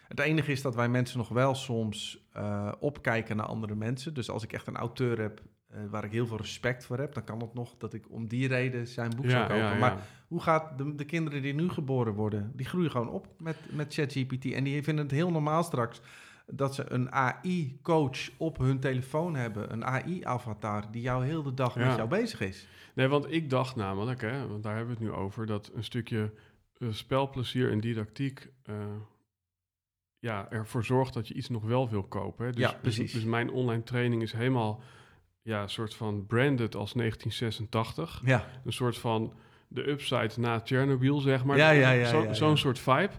Het 0.08 0.20
enige 0.20 0.52
is 0.52 0.62
dat 0.62 0.74
wij 0.74 0.88
mensen 0.88 1.18
nog 1.18 1.28
wel 1.28 1.54
soms 1.54 2.26
uh, 2.37 2.72
opkijken 2.80 3.37
naar 3.37 3.46
andere 3.46 3.74
mensen. 3.74 4.14
Dus 4.14 4.30
als 4.30 4.42
ik 4.42 4.52
echt 4.52 4.66
een 4.66 4.76
auteur 4.76 5.20
heb 5.20 5.42
waar 5.90 6.04
ik 6.04 6.12
heel 6.12 6.26
veel 6.26 6.37
respect 6.37 6.84
voor 6.84 6.98
heb, 6.98 7.14
dan 7.14 7.24
kan 7.24 7.40
het 7.40 7.54
nog 7.54 7.74
dat 7.78 7.94
ik 7.94 8.10
om 8.10 8.28
die 8.28 8.48
reden 8.48 8.87
zijn 8.87 9.12
boek 9.16 9.30
zou 9.30 9.42
kopen. 9.42 9.56
Ja. 9.56 9.74
Maar 9.74 10.06
hoe 10.28 10.42
gaat 10.42 10.78
de, 10.78 10.94
de, 10.94 11.04
kinderen 11.04 11.42
die 11.42 11.54
nu 11.54 11.68
geboren 11.68 12.14
worden, 12.14 12.52
die 12.54 12.66
groeien 12.66 12.90
gewoon 12.90 13.08
op 13.08 13.28
met, 13.38 13.56
met 13.70 13.94
ChatGPT. 13.94 14.52
En 14.52 14.64
die 14.64 14.82
vinden 14.82 15.04
het 15.04 15.14
heel 15.14 15.30
normaal 15.30 15.62
straks 15.62 16.00
dat 16.46 16.74
ze 16.74 16.92
een 16.92 17.12
AI-coach 17.12 18.30
op 18.37 18.58
hun 18.58 18.80
telefoon 18.80 19.37
hebben, 19.37 19.72
een 19.72 19.84
AI-avatar 19.84 20.90
die 20.90 21.02
jou 21.02 21.24
heel 21.24 21.42
de 21.42 21.54
dag 21.54 21.76
met 21.76 21.96
jou 21.96 22.08
bezig 22.08 22.40
is. 22.40 22.68
Nee, 22.94 23.08
want 23.08 23.32
ik 23.32 23.50
dacht 23.50 23.76
namelijk, 23.76 24.20
hè, 24.20 24.46
want 24.48 24.62
daar 24.62 24.76
hebben 24.76 24.96
we 24.96 25.04
het 25.04 25.12
nu 25.12 25.18
over, 25.18 25.46
dat 25.46 25.70
een 25.74 25.84
stukje 25.84 26.32
uh, 26.78 26.92
spelplezier 26.92 27.70
en 27.70 27.80
didactiek 27.80 28.48
uh, 28.70 28.76
ja, 30.18 30.50
ervoor 30.50 30.84
zorgt 30.84 31.14
dat 31.14 31.28
je 31.28 31.34
iets 31.34 31.48
nog 31.48 31.62
wel 31.62 31.88
wil 31.88 32.02
kopen. 32.02 32.44
Hè. 32.44 32.52
Dus, 32.52 32.60
ja, 32.60 32.70
dus- 32.70 32.80
precies. 32.80 33.12
Dus, 33.12 33.20
dus 33.20 33.30
mijn 33.30 33.50
online 33.50 33.82
training 33.82 34.22
is 34.22 34.32
helemaal 34.32 34.82
ja, 35.44 35.62
een 35.62 35.70
soort 35.70 35.94
van 35.94 36.26
branded 36.26 36.74
als 36.74 36.92
1986. 36.92 38.22
Ja. 38.24 38.46
Een 38.64 38.72
soort 38.72 38.98
van 38.98 39.33
de 39.68 39.88
upside 39.88 40.30
na 40.37 40.61
Chernobyl, 40.64 41.18
zeg 41.18 41.44
maar. 41.44 41.57
Ja, 41.57 41.70
ja, 41.70 41.90
ja. 41.90 42.09
Zo'n 42.09 42.22
ja, 42.22 42.35
zo 42.35 42.54
soort 42.54 42.78
vibe. 42.78 43.11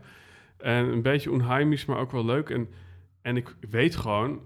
En 0.57 0.85
een 0.85 1.01
beetje 1.01 1.31
onheimisch, 1.31 1.85
maar 1.85 1.97
ook 1.97 2.11
wel 2.11 2.25
leuk. 2.25 2.49
En, 2.49 2.69
en 3.21 3.37
ik 3.37 3.55
weet 3.69 3.95
gewoon, 3.95 4.39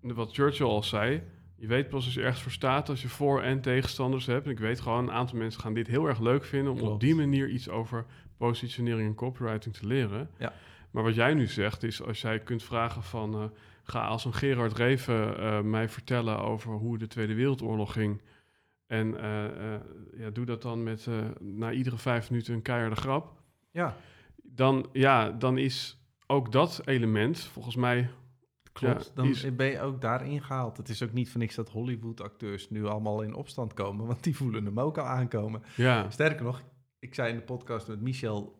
wat 0.00 0.34
Churchill 0.34 0.66
al 0.66 0.82
zei... 0.82 1.22
Je 1.58 1.66
weet 1.66 1.88
pas 1.88 2.04
als 2.04 2.14
je 2.14 2.22
ergens 2.22 2.42
voor 2.42 2.52
staat 2.52 2.88
als 2.88 3.02
je 3.02 3.08
voor- 3.08 3.42
en 3.42 3.60
tegenstanders 3.60 4.26
hebt. 4.26 4.44
En 4.44 4.50
ik 4.50 4.58
weet 4.58 4.80
gewoon, 4.80 5.02
een 5.02 5.12
aantal 5.14 5.38
mensen 5.38 5.60
gaan 5.60 5.74
dit 5.74 5.86
heel 5.86 6.06
erg 6.06 6.20
leuk 6.20 6.44
vinden... 6.44 6.72
om 6.72 6.80
op 6.80 7.00
die 7.00 7.14
manier 7.14 7.48
iets 7.48 7.68
over 7.68 8.06
positionering 8.36 9.08
en 9.08 9.14
copywriting 9.14 9.74
te 9.74 9.86
leren. 9.86 10.30
Ja. 10.38 10.52
Maar 10.90 11.02
wat 11.02 11.14
jij 11.14 11.34
nu 11.34 11.46
zegt 11.46 11.82
is, 11.82 12.02
als 12.02 12.20
jij 12.20 12.38
kunt 12.38 12.62
vragen 12.62 13.02
van... 13.02 13.34
Uh, 13.34 13.44
ga 13.86 14.06
als 14.06 14.24
een 14.24 14.34
Gerard 14.34 14.72
Reven 14.72 15.40
uh, 15.40 15.60
mij 15.60 15.88
vertellen 15.88 16.38
over 16.38 16.72
hoe 16.72 16.98
de 16.98 17.06
Tweede 17.06 17.34
Wereldoorlog 17.34 17.92
ging. 17.92 18.22
En 18.86 19.06
uh, 19.06 19.44
ja, 20.16 20.30
doe 20.32 20.44
dat 20.44 20.62
dan 20.62 20.82
met 20.82 21.08
na 21.40 21.72
iedere 21.72 21.98
vijf 21.98 22.30
minuten 22.30 22.54
een 22.54 22.62
keiharde 22.62 22.96
grap. 22.96 23.42
Ja. 23.70 23.96
Dan, 24.42 24.88
ja, 24.92 25.30
dan 25.30 25.58
is 25.58 26.00
ook 26.26 26.52
dat 26.52 26.82
element 26.84 27.40
volgens 27.40 27.76
mij. 27.76 28.10
Klopt, 28.72 29.04
ja, 29.04 29.10
dan 29.14 29.26
is... 29.26 29.54
ben 29.56 29.66
je 29.66 29.80
ook 29.80 30.00
daarin 30.00 30.42
gehaald. 30.42 30.76
Het 30.76 30.88
is 30.88 31.02
ook 31.02 31.12
niet 31.12 31.30
voor 31.30 31.40
niks 31.40 31.54
dat 31.54 31.70
Hollywood-acteurs 31.70 32.70
nu 32.70 32.86
allemaal 32.86 33.22
in 33.22 33.34
opstand 33.34 33.74
komen, 33.74 34.06
want 34.06 34.24
die 34.24 34.36
voelen 34.36 34.64
hem 34.64 34.80
ook 34.80 34.98
al 34.98 35.04
aankomen. 35.04 35.62
Ja. 35.76 36.10
Sterker 36.10 36.44
nog, 36.44 36.62
ik 36.98 37.14
zei 37.14 37.30
in 37.30 37.36
de 37.36 37.44
podcast 37.44 37.88
met 37.88 38.00
Michel, 38.00 38.58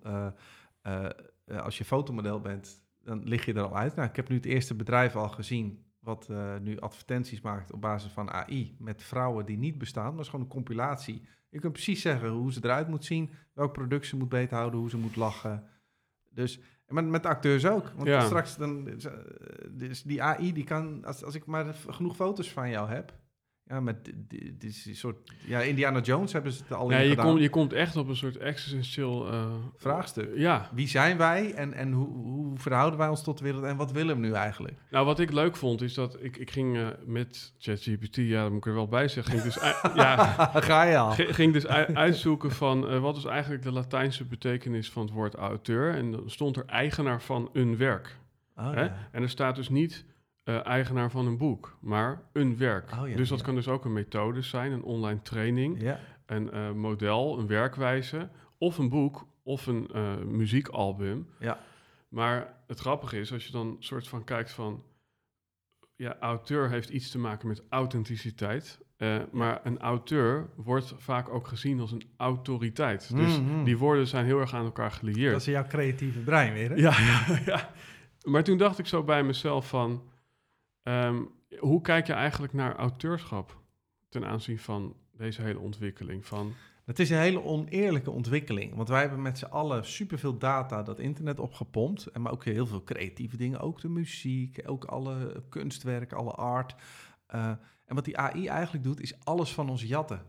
als 1.47 1.79
je 1.79 1.85
fotomodel 1.85 2.41
bent, 2.41 2.85
dan 3.07 3.25
lig 3.25 3.45
je 3.45 3.55
er 3.55 3.63
al 3.63 3.77
uit. 3.77 3.95
Nou, 3.95 4.09
ik 4.09 4.17
heb 4.17 4.29
nu 4.29 4.37
het 4.37 4.45
eerste 4.45 4.75
bedrijf 4.75 5.17
al 5.17 5.29
gezien 5.29 5.85
wat 5.99 6.29
uh, 6.31 6.57
nu 6.57 6.81
advertenties 6.81 7.41
maakt 7.41 7.73
op 7.73 7.81
basis 7.81 8.13
van 8.13 8.31
AI 8.31 8.77
met 8.79 9.03
vrouwen 9.03 9.47
die 9.47 9.59
niet 9.59 9.79
bestaan. 9.79 10.11
Dat 10.11 10.25
is 10.25 10.31
gewoon 10.31 10.45
een 10.45 10.51
compilatie. 10.51 11.23
Je 11.49 11.59
kunt 11.59 11.73
precies 11.73 12.01
zeggen 12.01 12.29
hoe 12.29 12.53
ze 12.53 12.61
eruit 12.63 12.89
moet 12.89 13.05
zien, 13.05 13.31
welk 13.53 13.73
product 13.73 14.07
ze 14.07 14.17
moet 14.17 14.29
beter 14.29 14.57
houden, 14.57 14.81
hoe 14.81 14.91
ze 14.91 14.97
moet 14.97 15.17
lachen. 15.17 15.65
Dus 16.31 16.61
en 16.87 16.95
met, 16.95 17.07
met 17.07 17.27
acteurs 17.27 17.67
ook. 17.67 17.93
Want 17.97 18.09
ja. 18.09 18.21
straks 18.21 18.57
dan, 18.57 18.85
dus 19.71 20.03
die 20.03 20.23
AI 20.23 20.53
die 20.53 20.65
kan, 20.65 21.05
als, 21.05 21.25
als 21.25 21.35
ik 21.35 21.47
maar 21.47 21.75
genoeg 21.75 22.17
foto's 22.17 22.53
van 22.53 22.71
jou 22.71 22.89
heb, 22.89 23.13
ja, 23.69 23.81
met 23.81 24.13
dit 24.59 24.89
soort... 24.93 25.17
Ja, 25.47 25.61
Indiana 25.61 26.01
Jones 26.01 26.33
hebben 26.33 26.53
ze 26.53 26.63
het 26.63 26.73
al 26.73 26.91
ja, 26.91 26.97
in 26.97 27.03
je 27.03 27.11
gedaan. 27.11 27.27
Komt, 27.27 27.41
je 27.41 27.49
komt 27.49 27.73
echt 27.73 27.97
op 27.97 28.09
een 28.09 28.17
soort 28.17 28.37
existentieel... 28.37 29.33
Uh, 29.33 29.55
Vraagstuk. 29.77 30.31
Ja. 30.37 30.71
Wie 30.73 30.89
zijn 30.89 31.17
wij 31.17 31.55
en, 31.55 31.73
en 31.73 31.93
hoe, 31.93 32.09
hoe 32.09 32.59
verhouden 32.59 32.99
wij 32.99 33.09
ons 33.09 33.23
tot 33.23 33.39
de 33.39 33.45
wereld 33.45 33.65
en 33.65 33.77
wat 33.77 33.93
willen 33.93 34.21
we 34.21 34.27
nu 34.27 34.33
eigenlijk? 34.33 34.75
Nou, 34.91 35.07
wat 35.07 35.21
ik 35.21 35.33
leuk 35.33 35.57
vond 35.57 35.83
is 35.83 35.95
dat 35.95 36.17
ik, 36.21 36.37
ik 36.37 36.51
ging 36.51 36.77
uh, 36.77 36.87
met 37.05 37.53
ChatGPT, 37.59 38.17
ja, 38.17 38.43
dat 38.43 38.51
moet 38.51 38.59
ik 38.59 38.67
er 38.67 38.75
wel 38.75 38.89
bij 38.89 39.09
zeggen, 39.09 39.33
ging 39.33 39.45
dus, 39.45 39.55
ja, 40.03 40.17
Ga 40.55 40.83
je 40.83 40.97
al. 40.97 41.11
Ging 41.11 41.53
dus 41.53 41.67
uitzoeken 41.67 42.51
van 42.51 42.93
uh, 42.93 43.01
wat 43.01 43.17
is 43.17 43.25
eigenlijk 43.25 43.63
de 43.63 43.73
Latijnse 43.73 44.25
betekenis 44.25 44.91
van 44.91 45.03
het 45.03 45.13
woord 45.13 45.35
auteur. 45.35 45.95
En 45.95 46.11
dan 46.11 46.23
stond 46.27 46.57
er 46.57 46.65
eigenaar 46.67 47.23
van 47.23 47.51
een 47.53 47.77
werk. 47.77 48.17
Oh, 48.57 48.71
hè? 48.71 48.83
ja. 48.83 49.09
En 49.13 49.23
er 49.23 49.29
staat 49.29 49.57
dus 49.57 49.69
niet 49.69 50.05
uh, 50.49 50.67
eigenaar 50.67 51.11
van 51.11 51.27
een 51.27 51.37
boek, 51.37 51.77
maar 51.81 52.23
een 52.33 52.57
werk. 52.57 52.93
Oh, 52.93 53.09
ja, 53.09 53.17
dus 53.17 53.29
dat 53.29 53.39
ja. 53.39 53.45
kan 53.45 53.55
dus 53.55 53.69
ook 53.69 53.85
een 53.85 53.93
methode 53.93 54.43
zijn, 54.43 54.73
een 54.73 54.83
online 54.83 55.23
training, 55.23 55.81
Ja. 55.83 55.99
een 56.27 56.51
uh, 56.55 56.71
model, 56.73 57.39
een 57.39 57.47
werkwijze, 57.47 58.29
of 58.59 58.79
een 58.79 58.89
boek, 58.89 59.27
of 59.43 59.67
een 59.67 59.89
uh, 59.95 60.17
muziekalbum. 60.17 61.29
Ja. 61.39 61.59
Maar 62.09 62.55
het 62.67 62.79
grappige 62.81 63.19
is, 63.21 63.33
als 63.33 63.47
je 63.47 63.53
dan 63.53 63.77
soort 63.79 64.09
van 64.09 64.25
kijkt 64.25 64.53
van, 64.53 64.83
ja, 65.97 66.17
auteur 66.21 66.71
heeft 66.71 66.89
iets 66.89 67.11
te 67.11 67.19
maken 67.19 67.49
met 67.49 67.63
authenticiteit. 67.69 68.85
Maar 69.33 69.61
een 69.65 69.79
auteur 69.79 70.49
wordt 70.57 70.95
vaak 70.97 71.29
ook 71.29 71.49
gezien 71.49 71.81
als 71.81 71.93
een 71.93 72.03
autoriteit. 72.17 73.17
Dus 73.17 73.41
Mhm. 73.41 73.65
die 73.65 73.79
woorden 73.79 74.07
zijn 74.07 74.25
heel 74.25 74.41
erg 74.41 74.55
aan 74.55 74.65
elkaar 74.65 74.91
gelieerd. 74.91 75.33
Dat 75.33 75.41
is 75.41 75.47
jouw 75.47 75.67
creatieve 75.67 76.19
brein 76.19 76.53
weer, 76.53 76.69
hè? 76.71 76.75
Ja, 76.77 76.95
ja. 77.53 77.71
Maar 78.25 78.45
toen 78.45 78.59
dacht 78.59 78.79
ik 78.79 78.87
zo 78.87 79.03
bij 79.03 79.23
mezelf 79.25 79.69
van... 79.69 80.03
ehm, 80.87 81.23
hoe 81.59 81.81
kijk 81.81 82.07
je 82.07 82.13
eigenlijk 82.13 82.53
naar 82.53 82.77
auteurschap 82.77 83.61
ten 84.09 84.25
aanzien 84.27 84.59
van 84.59 84.95
deze 85.17 85.43
hele 85.43 85.59
ontwikkeling? 85.59 86.27
Van, 86.27 86.53
Het 86.85 86.99
is 86.99 87.11
een 87.11 87.19
hele 87.19 87.43
oneerlijke 87.45 88.11
ontwikkeling. 88.11 88.75
Want 88.75 88.89
wij 88.89 89.01
hebben 89.01 89.23
met 89.23 89.39
z'n 89.39 89.45
allen 89.45 89.85
superveel 89.85 90.39
data 90.39 90.83
dat 90.83 90.99
internet 90.99 91.39
opgepompt. 91.39 92.07
En 92.07 92.23
maar 92.23 92.33
ook 92.33 92.45
heel 92.45 92.67
veel 92.67 92.85
creatieve 92.85 93.37
dingen. 93.37 93.61
Ook 93.61 93.81
de 93.81 93.89
muziek, 93.89 94.63
ook 94.67 94.85
alle 94.85 95.43
kunstwerk, 95.49 96.13
alle 96.13 96.31
art. 96.31 96.75
Eh, 97.27 97.49
en 97.85 97.95
wat 97.95 98.05
die 98.05 98.19
AI 98.19 98.47
eigenlijk 98.47 98.85
doet, 98.85 99.01
is 99.01 99.15
alles 99.25 99.53
van 99.53 99.69
ons 99.71 99.83
jatten. 99.83 100.23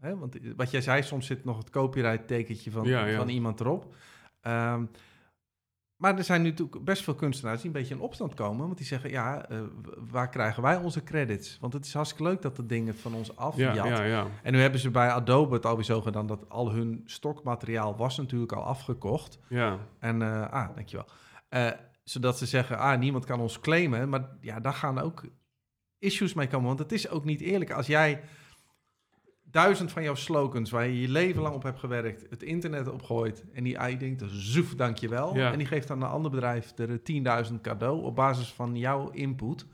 Hè? 0.00 0.16
Want 0.18 0.36
wat 0.56 0.70
jij 0.70 0.80
zei, 0.80 1.02
soms 1.02 1.26
zit 1.26 1.44
nog 1.44 1.58
het 1.58 1.70
copyright 1.70 2.26
tekentje 2.26 2.70
van, 2.70 2.84
Ja, 2.84 3.06
ja. 3.06 3.16
van 3.16 3.28
iemand 3.28 3.60
erop. 3.60 3.94
Ehm, 4.40 4.84
maar 5.96 6.18
er 6.18 6.24
zijn 6.24 6.42
nu 6.42 6.48
natuurlijk 6.48 6.84
best 6.84 7.02
veel 7.02 7.14
kunstenaars 7.14 7.60
die 7.60 7.66
een 7.66 7.76
beetje 7.76 7.94
in 7.94 8.00
opstand 8.00 8.34
komen. 8.34 8.66
Want 8.66 8.78
die 8.78 8.86
zeggen, 8.86 9.10
ja, 9.10 9.48
eh, 9.48 9.60
waar 10.10 10.28
krijgen 10.28 10.62
wij 10.62 10.76
onze 10.76 11.02
credits? 11.02 11.58
Want 11.60 11.72
het 11.72 11.84
is 11.84 11.94
hartstikke 11.94 12.24
leuk 12.24 12.42
dat 12.42 12.56
de 12.56 12.66
dingen 12.66 12.96
van 12.96 13.14
ons 13.14 13.36
afjat. 13.36 13.74
ja, 13.74 13.86
ja, 13.86 14.02
ja. 14.02 14.26
En 14.42 14.52
nu 14.52 14.60
hebben 14.60 14.80
ze 14.80 14.90
bij 14.90 15.10
Adobe 15.10 15.54
het 15.54 15.66
alweer 15.66 15.84
zo 15.84 16.00
gedaan 16.00 16.26
dat 16.26 16.48
al 16.48 16.72
hun 16.72 17.02
stokmateriaal 17.04 17.96
was 17.96 18.16
natuurlijk 18.16 18.52
al 18.52 18.64
afgekocht. 18.64 19.38
ja. 19.48 19.78
En, 19.98 20.22
eh 20.22 20.52
ah, 20.52 20.74
dankjewel. 20.74 21.06
Eh 21.48 21.70
zodat 22.04 22.38
ze 22.38 22.46
zeggen, 22.46 22.78
ah, 22.78 22.98
niemand 22.98 23.24
kan 23.24 23.40
ons 23.40 23.60
claimen. 23.60 24.08
Maar 24.08 24.28
ja, 24.40 24.60
daar 24.60 24.72
gaan 24.72 24.98
ook 24.98 25.24
issues 25.98 26.34
mee 26.34 26.46
komen. 26.46 26.66
Want 26.66 26.78
het 26.78 26.92
is 26.92 27.08
ook 27.08 27.24
niet 27.24 27.40
eerlijk. 27.40 27.70
Als 27.70 27.86
jij 27.86 28.22
duizend 29.54 29.92
van 29.92 30.02
jouw 30.02 30.14
slogans 30.14 30.70
waar 30.70 30.86
je 30.86 31.00
je 31.00 31.08
leven 31.08 31.42
lang 31.42 31.54
op 31.54 31.62
hebt 31.62 31.78
gewerkt, 31.78 32.26
het 32.30 32.42
internet 32.42 32.88
opgooit 32.88 33.44
en 33.52 33.64
die 33.64 33.78
AI 33.78 33.98
denkt, 33.98 34.22
zoef, 34.26 34.74
dankjewel. 34.74 35.36
Ja. 35.36 35.52
En 35.52 35.58
die 35.58 35.66
geeft 35.66 35.90
aan 35.90 36.02
een 36.02 36.08
ander 36.08 36.30
bedrijf 36.30 36.78
er 36.78 37.00
10.000 37.48 37.60
cadeau 37.62 38.02
op 38.02 38.14
basis 38.14 38.52
van 38.52 38.76
jouw 38.76 39.10
input. 39.10 39.66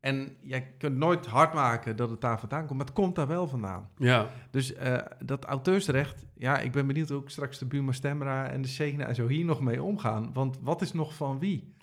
En 0.00 0.36
jij 0.40 0.74
kunt 0.78 0.96
nooit 0.96 1.26
hard 1.26 1.54
maken 1.54 1.96
dat 1.96 2.10
het 2.10 2.20
daar 2.20 2.40
vandaan 2.40 2.66
komt, 2.66 2.78
maar 2.78 2.86
het 2.86 2.94
komt 2.94 3.14
daar 3.14 3.26
wel 3.26 3.48
vandaan. 3.48 3.88
ja. 3.96 4.28
Dus 4.50 4.74
eh, 4.74 4.98
dat 5.24 5.44
auteursrecht, 5.44 6.26
ja, 6.34 6.58
ik 6.58 6.72
ben 6.72 6.86
benieuwd 6.86 7.08
hoe 7.08 7.18
ook 7.18 7.30
straks 7.30 7.58
de 7.58 7.66
Buma 7.66 7.92
Stemra 7.92 8.48
en 8.48 8.62
de 8.62 8.68
Segna 8.68 9.06
en 9.06 9.14
zo 9.14 9.26
hier 9.26 9.44
nog 9.44 9.60
mee 9.60 9.82
omgaan. 9.82 10.32
Want 10.32 10.58
wat 10.60 10.82
is 10.82 10.92
nog 10.92 11.14
van 11.14 11.38
wie? 11.38 11.74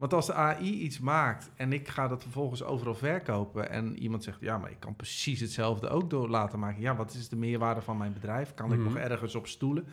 Want 0.00 0.12
als 0.12 0.26
de 0.26 0.34
AI 0.34 0.80
iets 0.80 0.98
maakt 0.98 1.50
en 1.56 1.72
ik 1.72 1.88
ga 1.88 2.08
dat 2.08 2.22
vervolgens 2.22 2.62
overal 2.62 2.94
verkopen 2.94 3.70
en 3.70 3.98
iemand 3.98 4.24
zegt, 4.24 4.40
ja, 4.40 4.58
maar 4.58 4.70
ik 4.70 4.80
kan 4.80 4.96
precies 4.96 5.40
hetzelfde 5.40 5.88
ook 5.88 6.10
door 6.10 6.28
laten 6.28 6.58
maken. 6.58 6.80
Ja, 6.80 6.96
wat 6.96 7.14
is 7.14 7.28
de 7.28 7.36
meerwaarde 7.36 7.80
van 7.82 7.96
mijn 7.96 8.12
bedrijf? 8.12 8.54
Kan 8.54 8.72
ik 8.72 8.78
Mhm. 8.78 8.88
nog 8.88 8.96
ergens 8.96 9.34
op 9.34 9.46
stoelen? 9.46 9.86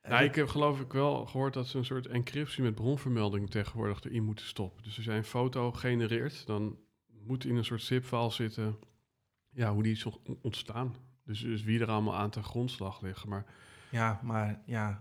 Eh, 0.00 0.10
Nou, 0.10 0.24
ik 0.24 0.34
heb 0.34 0.48
geloof 0.48 0.80
ik 0.80 0.92
wel 0.92 1.26
gehoord 1.26 1.54
dat 1.54 1.66
ze 1.66 1.78
een 1.78 1.84
soort 1.84 2.06
encryptie 2.06 2.62
met 2.62 2.74
bronvermelding 2.74 3.50
tegenwoordig 3.50 4.04
erin 4.04 4.24
moeten 4.24 4.46
stoppen. 4.46 4.82
Dus 4.82 4.96
als 4.96 5.04
jij 5.04 5.16
een 5.16 5.24
foto 5.24 5.72
genereert, 5.72 6.46
dan 6.46 6.76
moet 7.26 7.44
in 7.44 7.56
een 7.56 7.64
soort 7.64 7.82
zip-file 7.82 8.30
zitten 8.30 8.78
ja, 9.50 9.72
hoe 9.72 9.82
die 9.82 9.92
is 9.92 10.04
ont- 10.04 10.18
ontstaan. 10.42 10.94
Dus, 11.24 11.40
dus 11.40 11.62
wie 11.62 11.80
er 11.80 11.90
allemaal 11.90 12.16
aan 12.16 12.30
ten 12.30 12.44
grondslag 12.44 13.00
liggen. 13.00 13.28
Maar 13.28 13.44
Ja, 13.90 14.20
maar 14.22 14.60
ja, 14.66 14.88
eh, 14.90 14.96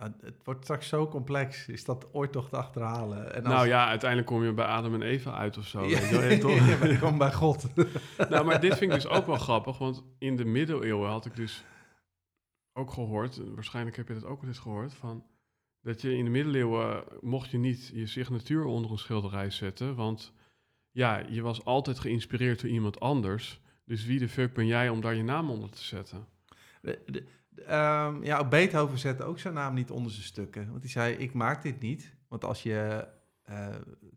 het 0.00 0.34
wordt 0.44 0.62
straks 0.62 0.88
zo 0.88 1.08
complex. 1.08 1.68
Is 1.68 1.84
dat 1.84 2.08
ooit 2.12 2.32
toch 2.32 2.48
te 2.48 2.56
achterhalen? 2.56 3.34
En 3.34 3.44
als- 3.44 3.54
nou 3.54 3.66
ja, 3.66 3.86
uiteindelijk 3.88 4.30
kom 4.30 4.44
je 4.44 4.52
bij 4.52 4.64
Adam 4.64 4.94
en 4.94 5.02
Eva 5.02 5.32
uit 5.34 5.56
of 5.58 5.66
zo. 5.66 5.84
Ja, 5.84 6.00
weet 6.10 6.40
toch? 6.46 6.68
ja, 6.68 6.76
maar 6.78 6.90
ik 6.90 7.00
kom 7.00 7.18
bij 7.18 7.32
God. 7.32 7.66
nou, 8.30 8.44
maar 8.44 8.60
dit 8.60 8.76
vind 8.76 8.92
ik 8.92 9.02
dus 9.02 9.08
ook 9.08 9.26
wel 9.26 9.36
grappig, 9.36 9.78
want 9.78 10.02
in 10.18 10.36
de 10.36 10.44
middeleeuwen 10.44 11.10
had 11.10 11.26
ik 11.26 11.36
dus 11.36 11.64
ook 12.72 12.90
gehoord, 12.90 13.40
waarschijnlijk 13.54 13.96
heb 13.96 14.08
je 14.08 14.14
dat 14.14 14.24
ook 14.24 14.40
wel 14.40 14.48
eens 14.48 14.58
gehoord, 14.58 14.94
van 14.94 15.24
dat 15.82 16.00
je 16.00 16.16
in 16.16 16.24
de 16.24 16.30
middeleeuwen 16.30 17.04
mocht 17.20 17.50
je 17.50 17.58
niet 17.58 17.90
je 17.94 18.06
signatuur 18.06 18.64
onder 18.64 18.90
een 18.90 18.98
schilderij 18.98 19.50
zetten, 19.50 19.94
want 19.94 20.32
ja, 20.90 21.22
je 21.28 21.42
was 21.42 21.64
altijd 21.64 21.98
geïnspireerd 21.98 22.60
door 22.60 22.70
iemand 22.70 23.00
anders. 23.00 23.60
Dus 23.84 24.04
wie 24.04 24.18
de 24.18 24.28
fuck 24.28 24.54
ben 24.54 24.66
jij 24.66 24.88
om 24.88 25.00
daar 25.00 25.14
je 25.14 25.22
naam 25.22 25.50
onder 25.50 25.70
te 25.70 25.82
zetten? 25.84 26.26
Ehm, 27.56 28.24
ja, 28.24 28.48
Beethoven 28.48 28.98
zette 28.98 29.24
ook 29.24 29.38
zijn 29.38 29.54
naam 29.54 29.74
niet 29.74 29.90
onder 29.90 30.12
zijn 30.12 30.24
stukken. 30.24 30.70
Want 30.70 30.82
hij 30.82 30.90
zei, 30.90 31.14
ik 31.14 31.32
maak 31.32 31.62
dit 31.62 31.80
niet. 31.80 32.16
Want 32.28 32.44
als 32.44 32.62
je 32.62 33.08
eh, 33.42 33.68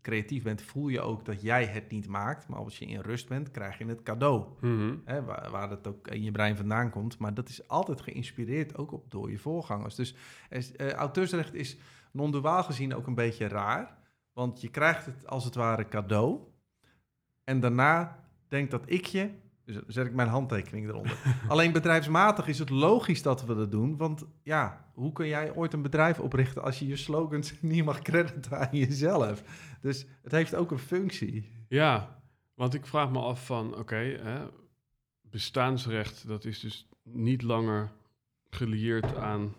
creatief 0.02 0.42
bent, 0.42 0.62
voel 0.62 0.88
je 0.88 1.00
ook 1.00 1.24
dat 1.24 1.42
jij 1.42 1.64
het 1.64 1.90
niet 1.90 2.08
maakt. 2.08 2.48
Maar 2.48 2.58
als 2.58 2.78
je 2.78 2.86
in 2.86 3.00
rust 3.00 3.28
bent, 3.28 3.50
krijg 3.50 3.78
je 3.78 3.86
het 3.86 4.02
cadeau. 4.02 4.46
Mhm. 4.60 4.96
Hè, 5.04 5.24
waar, 5.24 5.50
waar 5.50 5.70
het 5.70 5.86
ook 5.86 6.08
in 6.08 6.22
je 6.22 6.30
brein 6.30 6.56
vandaan 6.56 6.90
komt. 6.90 7.18
Maar 7.18 7.34
dat 7.34 7.48
is 7.48 7.68
altijd 7.68 8.00
geïnspireerd 8.00 8.76
ook 8.76 8.92
op, 8.92 9.10
door 9.10 9.30
je 9.30 9.38
voorgangers. 9.38 9.94
Dus 9.94 10.14
eh, 10.48 10.90
auteursrecht 10.90 11.54
is 11.54 11.78
non-duaal 12.12 12.62
gezien 12.62 12.94
ook 12.94 13.06
een 13.06 13.14
beetje 13.14 13.48
raar. 13.48 13.98
Want 14.32 14.60
je 14.60 14.68
krijgt 14.68 15.06
het 15.06 15.26
als 15.26 15.44
het 15.44 15.54
ware 15.54 15.88
cadeau. 15.88 16.40
En 17.44 17.60
daarna 17.60 18.24
denkt 18.48 18.70
dat 18.70 18.82
ik 18.86 19.06
je... 19.06 19.30
Dus 19.64 19.76
zet 19.86 20.06
ik 20.06 20.14
mijn 20.14 20.28
handtekening 20.28 20.88
eronder. 20.88 21.18
Alleen 21.48 21.72
bedrijfsmatig 21.72 22.46
is 22.46 22.58
het 22.58 22.70
logisch 22.70 23.22
dat 23.22 23.44
we 23.44 23.54
dat 23.54 23.70
doen. 23.70 23.96
Want 23.96 24.24
ja, 24.42 24.84
hoe 24.94 25.12
kun 25.12 25.26
jij 25.26 25.54
ooit 25.54 25.72
een 25.72 25.82
bedrijf 25.82 26.18
oprichten... 26.18 26.62
als 26.62 26.78
je 26.78 26.86
je 26.86 26.96
slogans 26.96 27.54
niet 27.60 27.84
mag 27.84 28.02
crediten 28.02 28.58
aan 28.58 28.78
jezelf? 28.78 29.42
Dus 29.80 30.06
het 30.22 30.32
heeft 30.32 30.54
ook 30.54 30.70
een 30.70 30.78
functie. 30.78 31.50
Ja, 31.68 32.22
want 32.54 32.74
ik 32.74 32.86
vraag 32.86 33.10
me 33.10 33.18
af 33.18 33.46
van, 33.46 33.76
oké, 33.76 34.20
bestaansrecht, 35.22 36.26
dat 36.26 36.44
is 36.44 36.60
dus 36.60 36.88
niet 37.02 37.42
langer 37.42 37.92
gelieerd 38.50 39.16
aan 39.16 39.54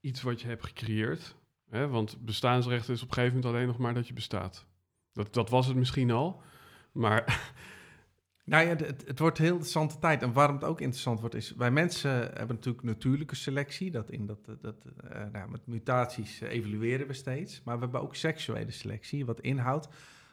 iets 0.00 0.22
wat 0.22 0.40
je 0.40 0.48
hebt 0.48 0.66
gecreëerd. 0.66 1.36
Hè? 1.68 1.88
Want 1.88 2.24
bestaansrecht 2.24 2.88
is 2.88 3.02
op 3.02 3.08
een 3.08 3.14
gegeven 3.14 3.36
moment 3.36 3.54
alleen 3.54 3.66
nog 3.66 3.78
maar 3.78 3.94
dat 3.94 4.08
je 4.08 4.12
bestaat. 4.12 4.66
Dat, 5.12 5.34
dat 5.34 5.50
was 5.50 5.66
het 5.66 5.76
misschien 5.76 6.10
al, 6.10 6.42
maar 6.92 7.52
Nou 8.50 8.66
ja, 8.66 8.76
het, 8.76 9.04
het 9.06 9.18
wordt 9.18 9.38
een 9.38 9.44
heel 9.44 9.52
interessante 9.52 9.98
tijd. 9.98 10.22
En 10.22 10.32
waarom 10.32 10.54
het 10.54 10.64
ook 10.64 10.80
interessant 10.80 11.20
wordt, 11.20 11.34
is... 11.34 11.54
wij 11.56 11.70
mensen 11.70 12.10
hebben 12.10 12.56
natuurlijk 12.56 12.84
natuurlijke 12.84 13.34
selectie. 13.34 13.90
Dat 13.90 14.10
in 14.10 14.26
dat, 14.26 14.38
dat, 14.60 14.74
eh, 15.10 15.24
nou, 15.32 15.50
met 15.50 15.66
mutaties 15.66 16.40
eh, 16.40 16.50
evolueren 16.50 17.06
we 17.06 17.12
steeds. 17.12 17.62
Maar 17.64 17.74
we 17.76 17.82
hebben 17.82 18.00
ook 18.00 18.14
seksuele 18.14 18.70
selectie, 18.70 19.26
wat 19.26 19.40
inhoudt... 19.40 19.88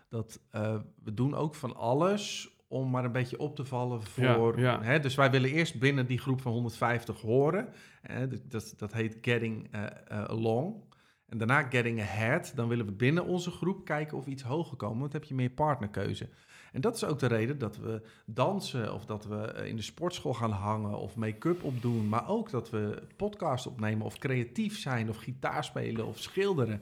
dat 0.10 0.39
eh, 0.51 0.75
we 1.03 1.13
doen 1.13 1.36
ook 1.36 1.56
van 1.56 1.75
alles 1.75 2.49
om 2.67 2.89
maar 2.89 3.06
een 3.06 3.12
beetje 3.12 3.39
op 3.39 3.56
te 3.56 3.65
vallen 3.65 4.01
voor... 4.03 4.60
ja. 4.60 4.82
Hè, 4.82 4.99
dus 4.99 5.15
wij 5.15 5.32
willen 5.32 5.49
eerst 5.49 5.80
binnen 5.80 6.08
die 6.08 6.17
groep 6.19 6.41
van 6.41 6.51
150 6.51 7.21
horen. 7.21 7.69
Hè, 8.01 8.27
dat- 8.47 8.73
dat, 8.77 8.93
heet 8.93 9.17
getting 9.21 9.67
eh, 9.71 9.84
eh, 10.08 10.23
along. 10.23 10.86
En 11.27 11.38
daarna 11.38 11.63
getting 11.63 11.99
ahead. 12.01 12.51
Dan 12.56 12.67
willen 12.67 12.86
we 12.86 12.91
binnen 12.91 13.25
onze 13.25 13.51
groep 13.51 13.86
kijken 13.86 14.17
of 14.17 14.25
we 14.25 14.32
iets 14.32 14.43
hoger 14.43 14.77
komen. 14.77 14.99
Want 14.99 15.12
dan 15.12 15.21
heb 15.21 15.30
je 15.30 15.36
meer 15.36 15.49
partnerkeuze. 15.49 16.30
En 16.71 16.82
dat 16.82 16.95
is 16.95 17.03
ook 17.03 17.19
de 17.19 17.27
reden 17.27 17.58
dat 17.58 17.77
we 17.77 18.01
dansen 18.25 18.93
of 18.93 19.06
dat 19.06 19.25
we 19.25 19.36
eh, 19.36 19.67
in 19.67 19.75
de 19.75 19.82
sportschool 19.82 20.34
gaan 20.34 20.51
hangen 20.51 20.99
of 20.99 21.15
make-up 21.15 21.63
opdoen. 21.63 22.10
Maar 22.10 22.30
ook 22.30 22.49
dat 22.49 22.69
we 22.69 23.03
podcast 23.15 23.67
opnemen 23.67 24.06
of 24.06 24.17
creatief 24.17 24.80
zijn 24.80 25.10
of 25.10 25.17
gitaar 25.17 25.63
spelen 25.63 26.06
of 26.06 26.19
schilderen. 26.19 26.82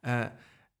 Eh, 0.00 0.20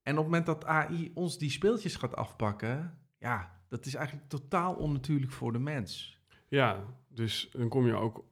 en 0.02 0.12
op 0.12 0.24
het 0.24 0.24
moment 0.24 0.46
dat 0.46 0.64
AI 0.64 1.10
ons 1.14 1.38
die 1.38 1.50
speeltjes 1.50 1.96
gaat 1.96 2.16
afpakken, 2.16 2.98
ja, 3.18 3.60
dat 3.68 3.86
is 3.86 3.94
eigenlijk 3.94 4.28
totaal 4.28 4.74
onnatuurlijk 4.74 5.32
voor 5.32 5.52
de 5.52 5.58
mens. 5.58 6.18
ja, 6.48 6.84
dus 7.08 7.48
dan 7.52 7.68
kom 7.68 7.86
je 7.86 7.94
ook 7.94 8.24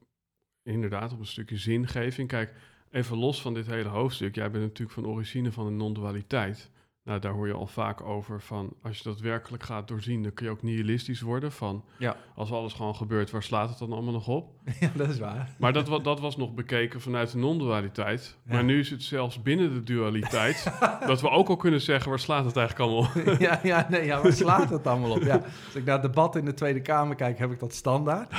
inderdaad 0.63 1.13
op 1.13 1.19
een 1.19 1.27
stukje 1.27 1.57
zingeving. 1.57 2.29
Kijk, 2.29 2.55
even 2.91 3.17
los 3.17 3.41
van 3.41 3.55
dit 3.55 3.67
hele 3.67 3.89
hoofdstuk, 3.89 4.35
jij 4.35 4.51
bent 4.51 4.65
natuurlijk 4.65 4.91
van 4.91 5.07
origine 5.07 5.53
van 5.53 5.67
een 5.67 5.77
non-dualiteit. 5.77 6.71
Nou, 7.09 7.21
daar 7.21 7.33
hoor 7.33 7.47
je 7.47 7.53
al 7.53 7.67
vaak 7.67 8.01
over 8.01 8.41
van, 8.41 8.73
als 8.83 8.99
je 8.99 9.05
dat 9.05 9.21
werkelijk 9.21 9.63
gaat 9.63 9.89
doorzien, 9.89 10.23
dan 10.23 10.35
kun 10.35 10.47
je 10.47 10.53
ook 10.53 10.63
nihilistisch 10.63 11.21
worden 11.21 11.53
van, 11.53 11.85
Ja, 11.99 12.17
als 12.35 12.53
alles 12.53 12.73
gewoon 12.73 12.97
gebeurt, 12.97 13.31
waar 13.31 13.43
slaat 13.43 13.69
het 13.69 13.79
dan 13.79 13.93
allemaal 13.93 14.13
nog 14.13 14.29
op? 14.29 14.51
ja 14.81 14.91
dat 14.95 15.09
is 15.09 15.19
waar. 15.19 15.49
Maar 15.59 15.73
dat, 15.73 16.05
dat 16.05 16.21
was 16.21 16.37
nog 16.37 16.55
bekeken 16.55 17.01
vanuit 17.01 17.33
de 17.33 17.39
non-dualiteit. 17.39 18.37
Ja. 18.45 18.53
Maar 18.53 18.65
nu 18.65 18.79
is 18.79 18.91
het 18.91 19.03
zelfs 19.03 19.43
binnen 19.43 19.73
de 19.73 19.83
dualiteit 19.83 20.73
dat 21.07 21.21
we 21.21 21.31
ook 21.31 21.49
al 21.49 21.57
kunnen 21.57 21.81
zeggen, 21.81 22.11
waar 22.11 22.19
slaat 22.19 22.45
het 22.45 22.57
eigenlijk 22.57 22.91
allemaal 22.91 23.11
op? 23.11 23.41
ja, 23.49 23.61
ja, 23.63 23.87
nee, 23.91 24.05
ja, 24.05 24.23
waar 24.23 24.33
slaat 24.33 24.71
het 24.71 24.87
allemaal 24.87 25.11
op? 25.11 25.23
Ja. 25.23 25.43
Als 25.65 25.75
ik 25.75 25.85
naar 25.85 26.03
het 26.03 26.15
debat 26.15 26.37
in 26.37 26.45
de 26.45 26.55
Tweede 26.55 26.83
Kamer 26.83 27.17
kijk, 27.17 27.39
heb 27.39 27.51
ik 27.51 27.59
dat 27.59 27.75
standaard. 27.75 28.33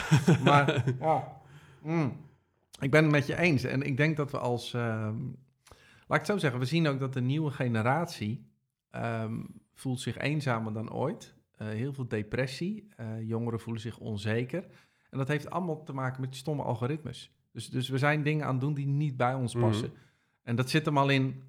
Maar 0.43 0.84
ja, 0.99 1.27
mm, 1.82 2.17
ik 2.79 2.91
ben 2.91 3.03
het 3.03 3.12
met 3.12 3.27
je 3.27 3.38
eens. 3.38 3.63
En 3.63 3.82
ik 3.82 3.97
denk 3.97 4.17
dat 4.17 4.32
we 4.32 4.38
als... 4.38 4.73
ehm, 4.73 5.15
laat 6.08 6.19
ik 6.19 6.25
het 6.25 6.25
zo 6.25 6.38
zeggen, 6.38 6.60
we 6.60 6.65
zien 6.65 6.88
ook 6.88 6.99
dat 6.99 7.13
de 7.13 7.22
nieuwe 7.22 7.51
generatie... 7.51 8.47
ehm, 8.92 9.40
voelt 9.74 10.00
zich 10.02 10.18
eenzamer 10.18 10.74
dan 10.74 10.92
ooit. 10.92 11.36
Eh, 11.56 11.68
heel 11.68 11.94
veel 11.94 12.08
depressie. 12.08 12.88
Eh, 12.96 13.22
jongeren 13.22 13.60
voelen 13.60 13.82
zich 13.82 13.98
onzeker. 13.98 14.64
En 15.10 15.18
dat 15.18 15.28
heeft 15.28 15.50
allemaal 15.50 15.84
te 15.84 15.94
maken 15.94 16.22
met 16.22 16.36
stomme 16.36 16.64
algoritmes. 16.64 17.32
Dus, 17.52 17.70
dus 17.70 17.90
we 17.90 17.98
zijn 17.98 18.24
dingen 18.24 18.46
aan 18.46 18.52
het 18.52 18.62
doen 18.62 18.74
die 18.74 18.88
niet 18.88 19.18
bij 19.18 19.34
ons 19.34 19.54
Mhm. 19.56 19.64
passen. 19.66 19.92
En 20.44 20.56
dat 20.56 20.70
zit 20.70 20.86
hem 20.86 20.98
al 20.98 21.10
in... 21.10 21.44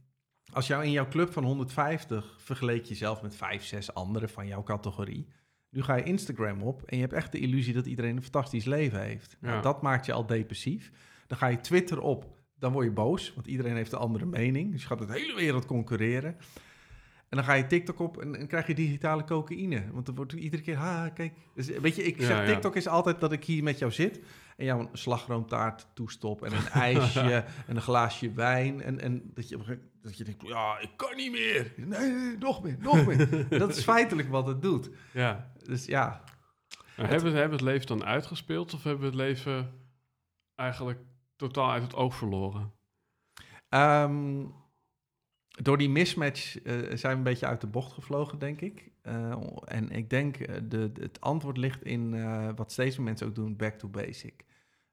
Als 0.53 0.67
jou 0.67 0.85
in 0.85 0.91
jouw 0.91 1.09
club 1.09 1.33
van 1.33 1.45
150 1.45 2.37
vergeleek 2.39 2.85
jezelf 2.85 3.23
met 3.23 3.37
vijf, 3.37 3.65
zes 3.65 3.95
anderen 3.95 4.29
van 4.29 4.47
jouw 4.47 4.63
categorie. 4.63 5.27
Nu 5.71 5.83
ga 5.83 5.95
je 5.97 6.03
Instagram 6.03 6.63
op 6.63 6.83
en 6.83 6.97
je 6.97 7.03
hebt 7.03 7.15
echt 7.15 7.33
de 7.33 7.39
illusie 7.39 7.75
dat 7.75 7.87
iedereen 7.87 8.17
een 8.17 8.23
fantastisch 8.23 8.65
leven 8.65 9.01
heeft. 9.03 9.37
Nou, 9.41 9.63
dat 9.63 9.83
maakt 9.83 10.07
je 10.07 10.13
al 10.13 10.27
depressief. 10.27 10.93
Dan 11.27 11.39
ga 11.39 11.47
je 11.47 11.61
Twitter 11.61 12.01
op, 12.01 12.37
dan 12.59 12.73
word 12.73 12.85
je 12.87 12.93
boos, 12.93 13.35
want 13.35 13.47
iedereen 13.47 13.75
heeft 13.77 13.93
een 13.93 13.99
andere 13.99 14.27
mening. 14.27 14.73
Dus 14.73 14.81
je 14.81 14.87
gaat 14.87 14.99
de 14.99 15.13
hele 15.13 15.35
wereld 15.35 15.67
concurreren. 15.67 16.37
En 17.31 17.37
dan 17.37 17.45
ga 17.45 17.53
je 17.53 17.67
TikTok 17.67 17.99
op 17.99 18.21
en, 18.21 18.37
en 18.37 18.47
krijg 18.47 18.67
je 18.67 18.75
digitale 18.75 19.25
cocaïne. 19.25 19.85
Want 19.93 20.09
er 20.09 20.15
wordt 20.15 20.33
iedere 20.33 20.63
keer, 20.63 20.77
ha, 20.77 21.09
kijk. 21.09 21.35
Dus, 21.55 21.67
weet 21.67 21.97
je, 21.97 22.03
ik 22.03 22.23
zeg, 22.23 22.29
ja. 22.39 22.45
TikTok 22.45 22.77
is 22.77 22.89
altijd 22.89 23.21
dat 23.21 23.33
ik 23.33 23.45
hier 23.45 23.63
met 23.63 23.79
jou 23.79 23.93
zit... 23.93 24.21
en 24.57 24.65
jou 24.65 24.81
een 24.81 24.89
slagroomtaart 24.93 25.87
toestop 25.95 26.43
en 26.45 26.53
een 26.53 26.69
ijsje 26.97 27.45
en 27.67 27.77
een 27.77 27.83
glaasje 27.83 28.33
wijn. 28.33 28.83
En, 28.83 29.01
en 29.01 29.31
dat, 29.35 29.49
je, 29.49 29.79
dat 30.03 30.19
je 30.19 30.25
denkt, 30.25 30.47
ja, 30.47 30.79
ik 30.79 30.91
kan 30.97 31.17
niet 31.17 31.33
meer. 31.33 31.73
Nee, 31.77 32.11
nee, 32.11 32.39
nog 32.39 32.63
meer, 32.63 32.77
nog 32.81 33.07
meer. 33.07 33.49
Dat 33.59 33.77
is 33.77 33.83
feitelijk 33.83 34.29
wat 34.29 34.47
het 34.47 34.63
doet. 34.63 34.91
Ja. 35.13 35.53
Dus 35.65 35.85
ja, 35.85 36.25
hebben, 36.95 37.33
we, 37.33 37.39
hebben 37.39 37.59
we 37.59 37.65
het 37.65 37.73
leven 37.75 37.87
dan 37.87 38.05
uitgespeeld 38.05 38.75
of 38.75 38.83
hebben 38.83 39.01
we 39.01 39.07
het 39.07 39.17
leven 39.17 39.73
eigenlijk 40.55 41.01
totaal 41.37 41.71
uit 41.71 41.83
het 41.83 41.95
oog 41.95 42.15
verloren? 42.15 42.73
Ehm, 43.69 44.45
door 45.63 45.79
die 45.79 45.91
mismatch 45.91 46.63
eh, 46.63 46.75
zijn 46.77 47.13
we 47.13 47.19
een 47.19 47.23
beetje 47.23 47.47
uit 47.47 47.61
de 47.61 47.67
bocht 47.67 47.93
gevlogen, 47.93 48.39
denk 48.39 48.61
ik. 48.61 48.91
Eh, 49.03 49.33
en 49.65 49.91
ik 49.91 50.11
denk 50.11 50.39
uh, 50.39 50.57
de, 50.69 50.91
het 51.01 51.21
antwoord 51.21 51.57
ligt 51.57 51.85
in 51.85 52.15
eh, 52.15 52.49
wat 52.57 52.73
steeds 52.73 52.97
meer 52.97 53.07
mensen 53.07 53.27
ook 53.27 53.35
doen, 53.35 53.57
back 53.57 53.75
to 53.75 53.89
basic. 53.89 54.45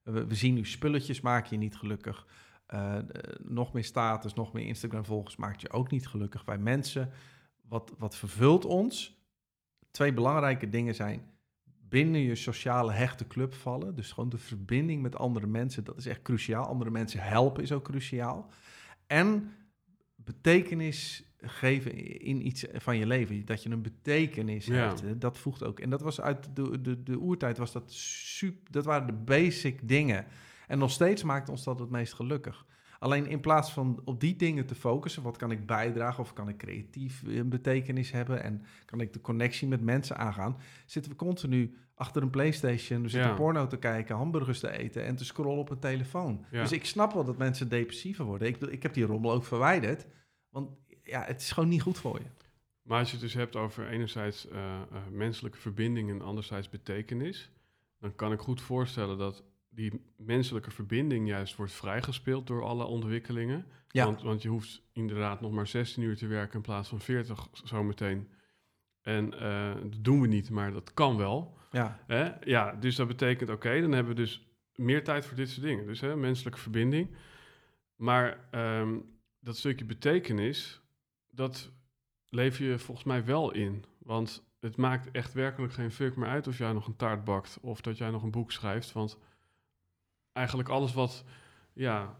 We, 0.03 0.36
zien 0.36 0.53
nu 0.53 0.65
spulletjes 0.65 1.22
maak 1.22 1.45
je 1.45 1.57
niet 1.57 1.76
gelukkig. 1.76 2.28
Eh, 2.65 2.97
nog 3.43 3.74
meer 3.74 3.84
status, 3.84 4.34
nog 4.34 4.53
meer 4.53 4.65
Instagram-volgers 4.65 5.36
maakt 5.36 5.61
je 5.61 5.72
ook 5.72 5.91
niet 5.91 6.07
gelukkig. 6.07 6.45
Wij 6.45 6.57
mensen, 6.57 7.11
wat, 7.61 7.93
wat 7.97 8.15
vervult 8.15 8.65
ons? 8.65 9.22
Twee 9.91 10.13
belangrijke 10.13 10.70
dingen 10.70 10.95
zijn 10.95 11.22
binnen 11.89 12.22
je 12.22 12.36
sociale 12.36 12.91
hechte 12.91 13.28
club 13.28 13.53
vallen. 13.53 13.95
Dus 13.95 14.11
gewoon 14.11 14.30
de 14.30 14.38
verbinding 14.38 15.01
met 15.01 15.15
andere 15.15 15.47
mensen, 15.47 15.84
dat 15.84 15.97
is 15.97 16.05
echt 16.05 16.22
cruciaal. 16.22 16.65
Andere 16.65 16.89
mensen 16.89 17.20
helpen 17.20 17.63
is 17.63 17.72
ook 17.72 17.84
cruciaal. 17.84 18.49
En 19.07 19.51
betekenis 20.28 21.23
geven 21.41 22.19
in 22.21 22.47
iets 22.47 22.65
van 22.73 22.97
je 22.97 23.07
leven. 23.07 23.45
Dat 23.45 23.63
je 23.63 23.69
een 23.69 23.82
betekenis 23.82 24.65
Ja. 24.65 24.73
hebt. 24.75 25.21
Dat 25.21 25.38
voegt 25.38 25.63
ook. 25.63 25.80
En 25.80 25.89
dat 25.89 26.01
was 26.01 26.21
uit 26.21 26.49
de, 26.55 26.82
de, 26.82 27.03
de 27.03 27.17
oertijd, 27.19 27.57
was 27.57 27.71
dat 27.71 27.91
super, 27.93 28.71
dat 28.71 28.86
waren 28.86 29.07
de 29.07 29.13
basic 29.13 29.88
dingen. 29.88 30.25
En 30.67 30.78
nog 30.78 30.91
steeds 30.91 31.23
maakt 31.23 31.49
ons 31.49 31.63
dat 31.63 31.80
het 31.80 31.89
meest 31.89 32.13
gelukkig. 32.13 32.65
Alleen 33.00 33.28
in 33.28 33.39
plaats 33.39 33.72
van 33.74 34.02
op 34.06 34.20
die 34.20 34.36
dingen 34.36 34.66
te 34.66 34.76
focussen, 34.76 35.24
wat 35.24 35.38
kan 35.38 35.52
ik 35.52 35.66
bijdragen 35.66 36.24
of 36.24 36.34
kan 36.34 36.50
ik 36.50 36.58
creatief 36.58 37.24
een 37.26 37.50
betekenis 37.50 38.12
hebben 38.12 38.43
en 38.43 38.64
kan 38.86 39.02
ik 39.02 39.14
de 39.14 39.22
connectie 39.22 39.68
met 39.68 39.82
mensen 39.82 40.18
aangaan, 40.18 40.58
zitten 40.86 41.12
we 41.12 41.18
continu 41.18 41.78
achter 41.95 42.22
een 42.22 42.30
PlayStation, 42.30 43.02
we 43.02 43.10
zitten 43.10 43.30
Ja. 43.30 43.36
porno 43.36 43.68
te 43.68 43.78
kijken, 43.78 44.16
hamburgers 44.16 44.60
te 44.60 44.72
eten 44.78 45.06
en 45.06 45.16
te 45.16 45.26
scrollen 45.26 45.60
op 45.60 45.70
een 45.70 45.80
telefoon. 45.80 46.45
Ja. 46.52 46.62
Dus 46.62 46.72
ik 46.72 46.86
snap 46.86 47.14
wel 47.14 47.24
dat 47.24 47.38
mensen 47.38 47.70
depressiever 47.70 48.26
worden. 48.26 48.48
Ik, 48.48 48.58
ik 48.58 48.84
heb 48.84 48.93
die 48.93 49.06
rommel 49.06 49.32
ook 49.32 49.45
verwijderd, 49.45 50.06
want 50.50 50.70
ja, 51.04 51.24
het 51.24 51.41
is 51.41 51.52
gewoon 51.52 51.70
niet 51.70 51.82
goed 51.82 51.98
voor 51.98 52.20
je. 52.20 52.26
Maar 52.82 53.00
als 53.00 53.08
je 53.08 53.14
het 53.14 53.24
dus 53.26 53.34
hebt 53.34 53.56
over 53.56 53.88
enerzijds 53.88 54.48
eh, 54.48 54.82
eh, 54.82 54.82
menselijke 55.12 55.58
verbinding 55.58 56.10
en 56.10 56.22
anderzijds 56.22 56.70
betekenis, 56.70 57.52
dan 58.00 58.16
kan 58.16 58.32
ik 58.32 58.39
goed 58.39 58.62
voorstellen 58.62 59.18
dat 59.18 59.43
die 59.78 60.01
menselijke 60.15 60.71
verbinding 60.71 61.28
juist 61.28 61.55
wordt 61.55 61.71
vrijgespeeld 61.71 62.47
door 62.47 62.63
alle 62.63 62.86
ontwikkelingen. 62.86 63.65
Ja. 63.88 64.05
Want, 64.05 64.21
want 64.21 64.41
je 64.41 64.49
hoeft 64.49 64.82
inderdaad 64.91 65.41
nog 65.41 65.51
maar 65.51 65.67
16 65.67 66.03
uur 66.03 66.17
te 66.17 66.28
werken 66.28 66.55
in 66.55 66.61
plaats 66.61 66.89
van 66.89 66.99
40 66.99 67.47
zometeen. 67.63 68.28
En 69.01 69.39
eh, 69.39 69.75
dat 69.75 70.03
doen 70.03 70.21
we 70.21 70.28
niet, 70.28 70.49
maar 70.49 70.71
dat 70.71 70.93
kan 70.93 71.17
wel. 71.17 71.57
Ja, 71.71 71.99
Hè? 72.07 72.32
Ja, 72.43 72.71
dus 72.73 72.95
dat 72.95 73.07
betekent, 73.07 73.49
oké, 73.49 73.82
dan 73.82 73.91
hebben 73.91 74.15
we 74.15 74.21
dus 74.21 74.47
meer 74.75 75.03
tijd 75.03 75.25
voor 75.25 75.38
dit 75.38 75.49
soort 75.49 75.65
dingen. 75.65 75.86
Dus 75.86 76.01
hè, 76.01 76.15
menselijke 76.15 76.59
verbinding. 76.59 77.15
Maar 77.95 78.47
ehm, 78.51 78.99
dat 79.39 79.57
stukje 79.57 79.86
betekenis, 79.86 80.82
dat 81.28 81.71
leef 82.30 82.57
je 82.57 82.80
volgens 82.80 83.05
mij 83.05 83.25
wel 83.25 83.51
in. 83.51 83.86
Want 83.99 84.43
het 84.59 84.78
maakt 84.78 85.11
echt 85.11 85.34
werkelijk 85.34 85.73
geen 85.73 85.91
fuck 85.91 86.15
meer 86.15 86.30
uit 86.30 86.47
of 86.47 86.57
jij 86.57 86.73
nog 86.73 86.88
een 86.88 86.95
taart 86.95 87.23
bakt 87.23 87.57
of 87.61 87.82
dat 87.82 87.97
jij 87.97 88.09
nog 88.09 88.23
een 88.23 88.32
boek 88.32 88.51
schrijft. 88.51 88.91
Want 88.91 89.17
eigenlijk 90.38 90.69
alles 90.69 90.93
wat, 90.93 91.23
ja, 91.73 92.19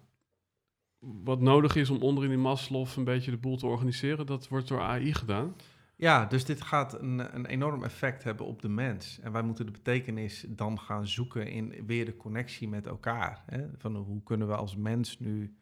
wat 1.00 1.42
nodig 1.42 1.76
is 1.76 1.90
om 1.90 2.02
onder 2.02 2.24
in 2.24 2.30
die 2.30 2.38
Maslow 2.38 2.88
een 2.96 3.04
beetje 3.04 3.32
de 3.32 3.38
boel 3.38 3.58
te 3.58 3.66
organiseren, 3.66 4.26
dat 4.26 4.48
wordt 4.48 4.68
door 4.68 4.82
AI 4.82 5.14
gedaan. 5.14 5.56
Ja, 5.96 6.26
dus 6.26 6.46
dit 6.46 6.62
gaat 6.62 7.02
een, 7.02 7.36
een 7.36 7.46
enorm 7.46 7.84
effect 7.84 8.24
hebben 8.24 8.46
op 8.46 8.62
de 8.62 8.70
mens. 8.70 9.20
En 9.20 9.32
wij 9.32 9.42
moeten 9.42 9.66
de 9.66 9.72
betekenis 9.72 10.46
dan 10.50 10.80
gaan 10.80 11.08
zoeken 11.08 11.48
in 11.48 11.86
weer 11.86 12.06
de 12.06 12.18
connectie 12.18 12.68
met 12.68 12.88
elkaar. 12.88 13.44
Hè? 13.46 13.68
Van 13.78 13.96
hoe 13.96 14.24
kunnen 14.24 14.48
we 14.48 14.56
als 14.56 14.76
mens 14.76 15.20
nu... 15.20 15.58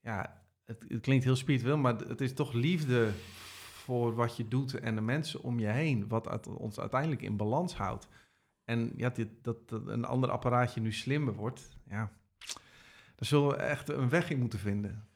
Ja, 0.00 0.42
het, 0.64 1.00
klinkt 1.00 1.24
heel 1.24 1.36
spiritueel, 1.36 1.78
maar 1.78 1.96
het 1.96 2.20
is 2.20 2.32
toch 2.32 2.52
liefde 2.52 3.10
voor 3.72 4.14
wat 4.14 4.36
je 4.36 4.48
doet 4.48 4.74
en 4.74 4.94
de 4.94 5.00
mensen 5.00 5.42
om 5.42 5.58
je 5.58 5.66
heen... 5.66 6.08
wat 6.08 6.46
ons 6.46 6.80
uiteindelijk 6.80 7.22
in 7.22 7.36
balans 7.36 7.74
houdt. 7.74 8.08
En 8.68 8.92
ja, 8.96 9.08
dit, 9.08 9.28
dat, 9.42 9.68
dat 9.68 9.86
een 9.86 10.04
ander 10.04 10.30
apparaatje 10.30 10.80
nu 10.80 10.92
slimmer 10.92 11.34
wordt, 11.34 11.76
ja... 11.88 12.10
Daar 13.14 13.28
zullen 13.28 13.48
we 13.48 13.54
echt 13.54 13.88
een 13.88 14.08
weg 14.08 14.30
in 14.30 14.38
moeten 14.38 14.58
vinden. 14.58 15.08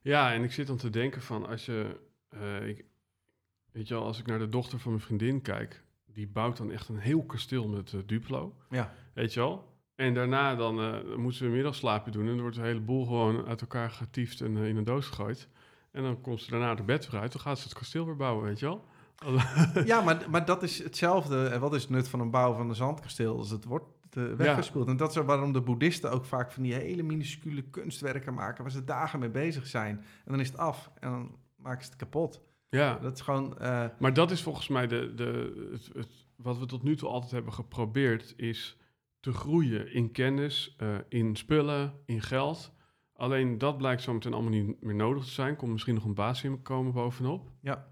Ja, 0.00 0.32
en 0.32 0.42
ik 0.42 0.52
zit 0.52 0.66
dan 0.66 0.76
te 0.76 0.90
denken 0.90 1.22
van 1.22 1.46
als 1.46 1.66
je, 1.66 2.00
eh, 2.28 2.68
ik, 2.68 2.84
weet 3.72 3.88
je 3.88 3.94
wel, 3.94 4.04
als 4.04 4.18
ik 4.18 4.26
naar 4.26 4.38
de 4.38 4.48
dochter 4.48 4.78
van 4.78 4.92
mijn 4.92 5.04
vriendin 5.04 5.42
kijk, 5.42 5.84
die 6.06 6.28
bouwt 6.28 6.56
dan 6.56 6.70
echt 6.70 6.88
een 6.88 6.98
heel 6.98 7.24
kasteel 7.24 7.68
met 7.68 7.92
eh, 7.92 8.00
Duplo, 8.06 8.56
Ja, 8.70 8.94
weet 9.12 9.34
je 9.34 9.40
wel. 9.40 9.78
En 9.94 10.14
daarna 10.14 10.54
dan 10.54 10.80
eh, 10.80 11.16
moeten 11.16 11.38
ze 11.38 11.44
een 11.44 11.52
middagslaapje 11.52 12.10
doen 12.10 12.22
en 12.26 12.32
dan 12.32 12.40
wordt 12.40 12.56
de 12.56 12.62
hele 12.62 12.80
boel 12.80 13.04
gewoon 13.04 13.46
uit 13.46 13.60
elkaar 13.60 13.90
getiefd 13.90 14.40
en 14.40 14.56
in 14.56 14.76
een 14.76 14.84
doos 14.84 15.06
gegooid. 15.06 15.48
En 15.90 16.02
dan 16.02 16.20
komt 16.20 16.40
ze 16.40 16.50
daarna 16.50 16.74
de 16.74 16.82
bed 16.82 17.10
weer 17.10 17.20
uit, 17.20 17.32
dan 17.32 17.40
gaat 17.40 17.58
ze 17.58 17.68
het 17.68 17.78
kasteel 17.78 18.04
weer 18.04 18.16
bouwen, 18.16 18.44
weet 18.44 18.58
je 18.58 18.66
wel. 18.66 18.84
Ja, 19.84 20.00
maar, 20.00 20.30
maar 20.30 20.44
dat 20.44 20.62
is 20.62 20.82
hetzelfde. 20.82 21.46
En 21.46 21.60
wat 21.60 21.74
is 21.74 21.82
het 21.82 21.90
nut 21.90 22.08
van 22.08 22.20
een 22.20 22.30
bouw 22.30 22.52
van 22.54 22.68
een 22.68 22.74
zandkasteel? 22.74 23.36
Als 23.36 23.50
het 23.50 23.64
wordt 23.64 23.86
eh, 24.10 24.32
weggespoeld. 24.32 24.88
En 24.88 24.96
dat 24.96 25.10
is 25.10 25.16
waarom 25.16 25.52
de 25.52 25.60
boeddhisten 25.60 26.10
ook 26.10 26.24
vaak 26.24 26.52
van 26.52 26.62
die 26.62 26.74
hele 26.74 27.02
minuscule 27.02 27.62
kunstwerken 27.62 28.34
maken... 28.34 28.62
waar 28.62 28.72
ze 28.72 28.84
dagen 28.84 29.18
mee 29.18 29.30
bezig 29.30 29.66
zijn. 29.66 29.96
En 29.96 30.30
dan 30.32 30.40
is 30.40 30.48
het 30.48 30.56
af. 30.56 30.90
En 31.00 31.10
dan 31.10 31.34
maken 31.56 31.84
ze 31.84 31.90
het 31.90 31.98
kapot. 31.98 32.40
Ja, 32.68 32.98
Dat 32.98 33.14
is 33.14 33.20
gewoon... 33.20 33.58
eh, 33.58 33.84
maar 33.98 34.14
dat 34.14 34.30
is 34.30 34.42
volgens 34.42 34.68
mij 34.68 34.86
de, 34.86 35.14
de, 35.14 35.68
het, 35.72 35.90
het, 35.94 36.26
wat 36.36 36.58
we 36.58 36.66
tot 36.66 36.82
nu 36.82 36.96
toe 36.96 37.08
altijd 37.08 37.32
hebben 37.32 37.52
geprobeerd, 37.52 38.34
is 38.36 38.76
te 39.20 39.32
groeien 39.32 39.92
in 39.92 40.12
kennis, 40.12 40.74
eh, 40.78 40.88
in 41.08 41.36
spullen, 41.36 41.92
in 42.04 42.22
geld. 42.22 42.72
Alleen 43.12 43.58
dat 43.58 43.76
blijkt 43.76 44.02
zo 44.02 44.12
meteen 44.12 44.32
allemaal 44.32 44.50
niet 44.50 44.82
meer 44.82 44.94
nodig 44.94 45.24
te 45.24 45.30
zijn. 45.30 45.56
Komt 45.56 45.72
misschien 45.72 45.94
nog 45.94 46.04
een 46.04 46.14
baas 46.14 46.44
in 46.44 46.62
komen 46.62 46.92
bovenop. 46.92 47.50
ja, 47.60 47.88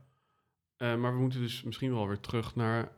Eh, 0.79 0.97
maar 0.97 1.15
we 1.15 1.21
moeten 1.21 1.41
dus 1.41 1.63
misschien 1.63 1.95
wel 1.95 2.09
weer 2.09 2.21
terug 2.21 2.57
naar 2.57 2.93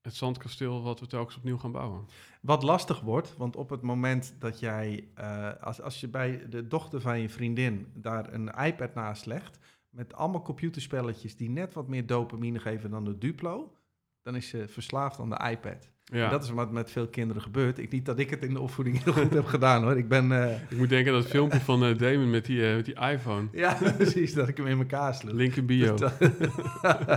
het 0.00 0.14
zandkasteel 0.14 0.82
wat 0.82 1.00
we 1.00 1.06
telkens 1.06 1.36
opnieuw 1.36 1.58
gaan 1.58 1.72
bouwen. 1.72 2.06
Wat 2.40 2.62
lastig 2.62 3.00
wordt, 3.00 3.36
want 3.36 3.56
op 3.56 3.70
het 3.70 3.82
moment 3.82 4.34
dat 4.38 4.60
jij, 4.60 5.08
eh, 5.14 5.52
als, 5.60 5.80
als 5.80 6.00
je 6.00 6.08
bij 6.08 6.48
de 6.48 6.66
dochter 6.66 7.00
van 7.00 7.20
je 7.20 7.28
vriendin 7.28 7.92
daar 7.94 8.32
een 8.32 8.48
iPad 8.48 8.94
naast 8.94 9.26
legt, 9.26 9.58
met 9.88 10.14
allemaal 10.14 10.42
computerspelletjes 10.42 11.36
die 11.36 11.50
net 11.50 11.74
wat 11.74 11.88
meer 11.88 12.06
dopamine 12.06 12.58
geven 12.58 12.90
dan 12.90 13.04
de 13.04 13.18
Duplo, 13.18 13.76
dan 14.22 14.36
is 14.36 14.48
ze 14.48 14.68
verslaafd 14.68 15.18
aan 15.18 15.30
de 15.30 15.48
iPad. 15.50 15.90
Ja, 16.12 16.24
En 16.24 16.30
dat 16.30 16.44
is 16.44 16.50
wat 16.50 16.72
met 16.72 16.90
veel 16.90 17.08
kinderen 17.08 17.42
gebeurt. 17.42 17.78
Ik 17.78 17.90
niet 17.90 18.06
dat 18.06 18.18
ik 18.18 18.30
het 18.30 18.42
in 18.42 18.54
de 18.54 18.60
opvoeding 18.60 19.04
heel 19.04 19.12
goed 19.12 19.34
heb 19.34 19.44
gedaan 19.56 19.82
hoor. 19.82 19.96
Ik 19.96 20.08
ben, 20.08 20.32
eh, 20.32 20.54
ik 20.70 20.76
moet 20.76 20.88
denken 20.88 21.12
aan 21.12 21.20
dat 21.20 21.30
filmpje 21.30 21.60
van 21.60 21.84
eh, 21.84 21.98
Damon 21.98 22.30
met 22.30 22.44
die, 22.44 22.68
eh, 22.68 22.74
met 22.74 22.84
die 22.84 22.98
iPhone. 22.98 23.48
ja 23.52 23.78
precies, 23.96 24.34
dat 24.34 24.48
ik 24.48 24.56
hem 24.56 24.66
in 24.66 24.78
elkaar 24.78 25.14
sloeg. 25.14 25.32
Link 25.32 25.56
in 25.56 25.66
bio. 25.66 25.94
Dus 25.94 26.10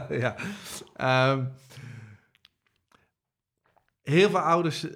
ja. 0.23 0.35
Ehm, 0.95 1.45
heel 4.01 4.29
veel 4.29 4.39
ouders 4.39 4.87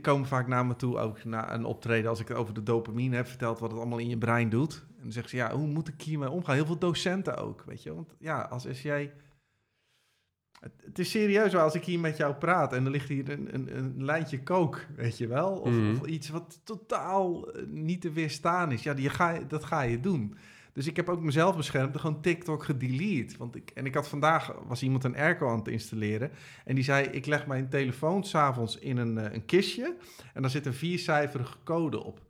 komen 0.00 0.28
vaak 0.28 0.46
naar 0.46 0.66
me 0.66 0.76
toe, 0.76 0.98
ook 0.98 1.24
na 1.24 1.54
een 1.54 1.64
optreden, 1.64 2.10
als 2.10 2.20
ik 2.20 2.28
het 2.28 2.36
over 2.36 2.54
de 2.54 2.62
dopamine 2.62 3.16
heb 3.16 3.26
verteld, 3.26 3.58
wat 3.58 3.70
het 3.70 3.80
allemaal 3.80 3.98
in 3.98 4.08
je 4.08 4.18
brein 4.18 4.48
doet. 4.48 4.84
En 4.96 5.02
dan 5.02 5.12
zeggen 5.12 5.30
ze, 5.30 5.36
ja, 5.36 5.56
hoe 5.56 5.66
moet 5.66 5.88
ik 5.88 6.02
hiermee 6.02 6.30
omgaan? 6.30 6.54
Heel 6.54 6.66
veel 6.66 6.78
docenten 6.78 7.36
ook, 7.36 7.62
weet 7.66 7.82
je. 7.82 7.94
Want 7.94 8.14
ja, 8.18 8.40
als, 8.40 8.68
als 8.68 8.82
jij... 8.82 9.12
Het, 10.84 10.98
is 10.98 11.10
serieus 11.10 11.52
wel, 11.52 11.62
als 11.62 11.74
ik 11.74 11.84
hier 11.84 12.00
met 12.00 12.16
jou 12.16 12.34
praat 12.34 12.72
en 12.72 12.84
er 12.84 12.90
ligt 12.90 13.08
hier 13.08 13.30
een, 13.30 13.54
een, 13.54 13.76
een 13.76 14.04
lijntje 14.04 14.42
kook, 14.42 14.86
weet 14.96 15.18
je 15.18 15.26
wel? 15.26 15.50
Of, 15.50 15.70
Mhm. 15.70 15.90
of 16.00 16.06
iets 16.06 16.28
wat 16.28 16.60
totaal 16.64 17.52
eh, 17.52 17.62
niet 17.66 18.00
te 18.00 18.12
weerstaan 18.12 18.72
is. 18.72 18.82
Ja, 18.82 18.94
die 18.94 19.08
ga, 19.10 19.38
dat 19.48 19.64
ga 19.64 19.80
je 19.82 20.00
doen. 20.00 20.34
Dus 20.72 20.86
ik 20.86 20.96
heb 20.96 21.08
ook 21.08 21.22
mezelf 21.22 21.56
beschermd 21.56 21.94
en 21.94 22.00
gewoon 22.00 22.20
TikTok 22.20 22.64
gedelete. 22.64 23.36
Want 23.38 23.56
ik, 23.56 23.70
en 23.74 23.86
ik 23.86 23.94
had 23.94 24.08
vandaag, 24.08 24.54
was 24.66 24.82
iemand 24.82 25.04
een 25.04 25.16
airco 25.16 25.48
aan 25.48 25.58
het 25.58 25.68
installeren. 25.68 26.30
En 26.64 26.74
die 26.74 26.84
zei, 26.84 27.06
ik 27.06 27.26
leg 27.26 27.46
mijn 27.46 27.68
telefoon 27.68 28.24
s'avonds 28.24 28.78
in 28.78 28.96
een, 28.96 29.18
eh, 29.18 29.32
een 29.32 29.44
kistje. 29.44 29.96
En 30.34 30.42
daar 30.42 30.50
zit 30.50 30.66
een 30.66 30.74
viercijferige 30.74 31.56
code 31.64 32.04
op. 32.04 32.20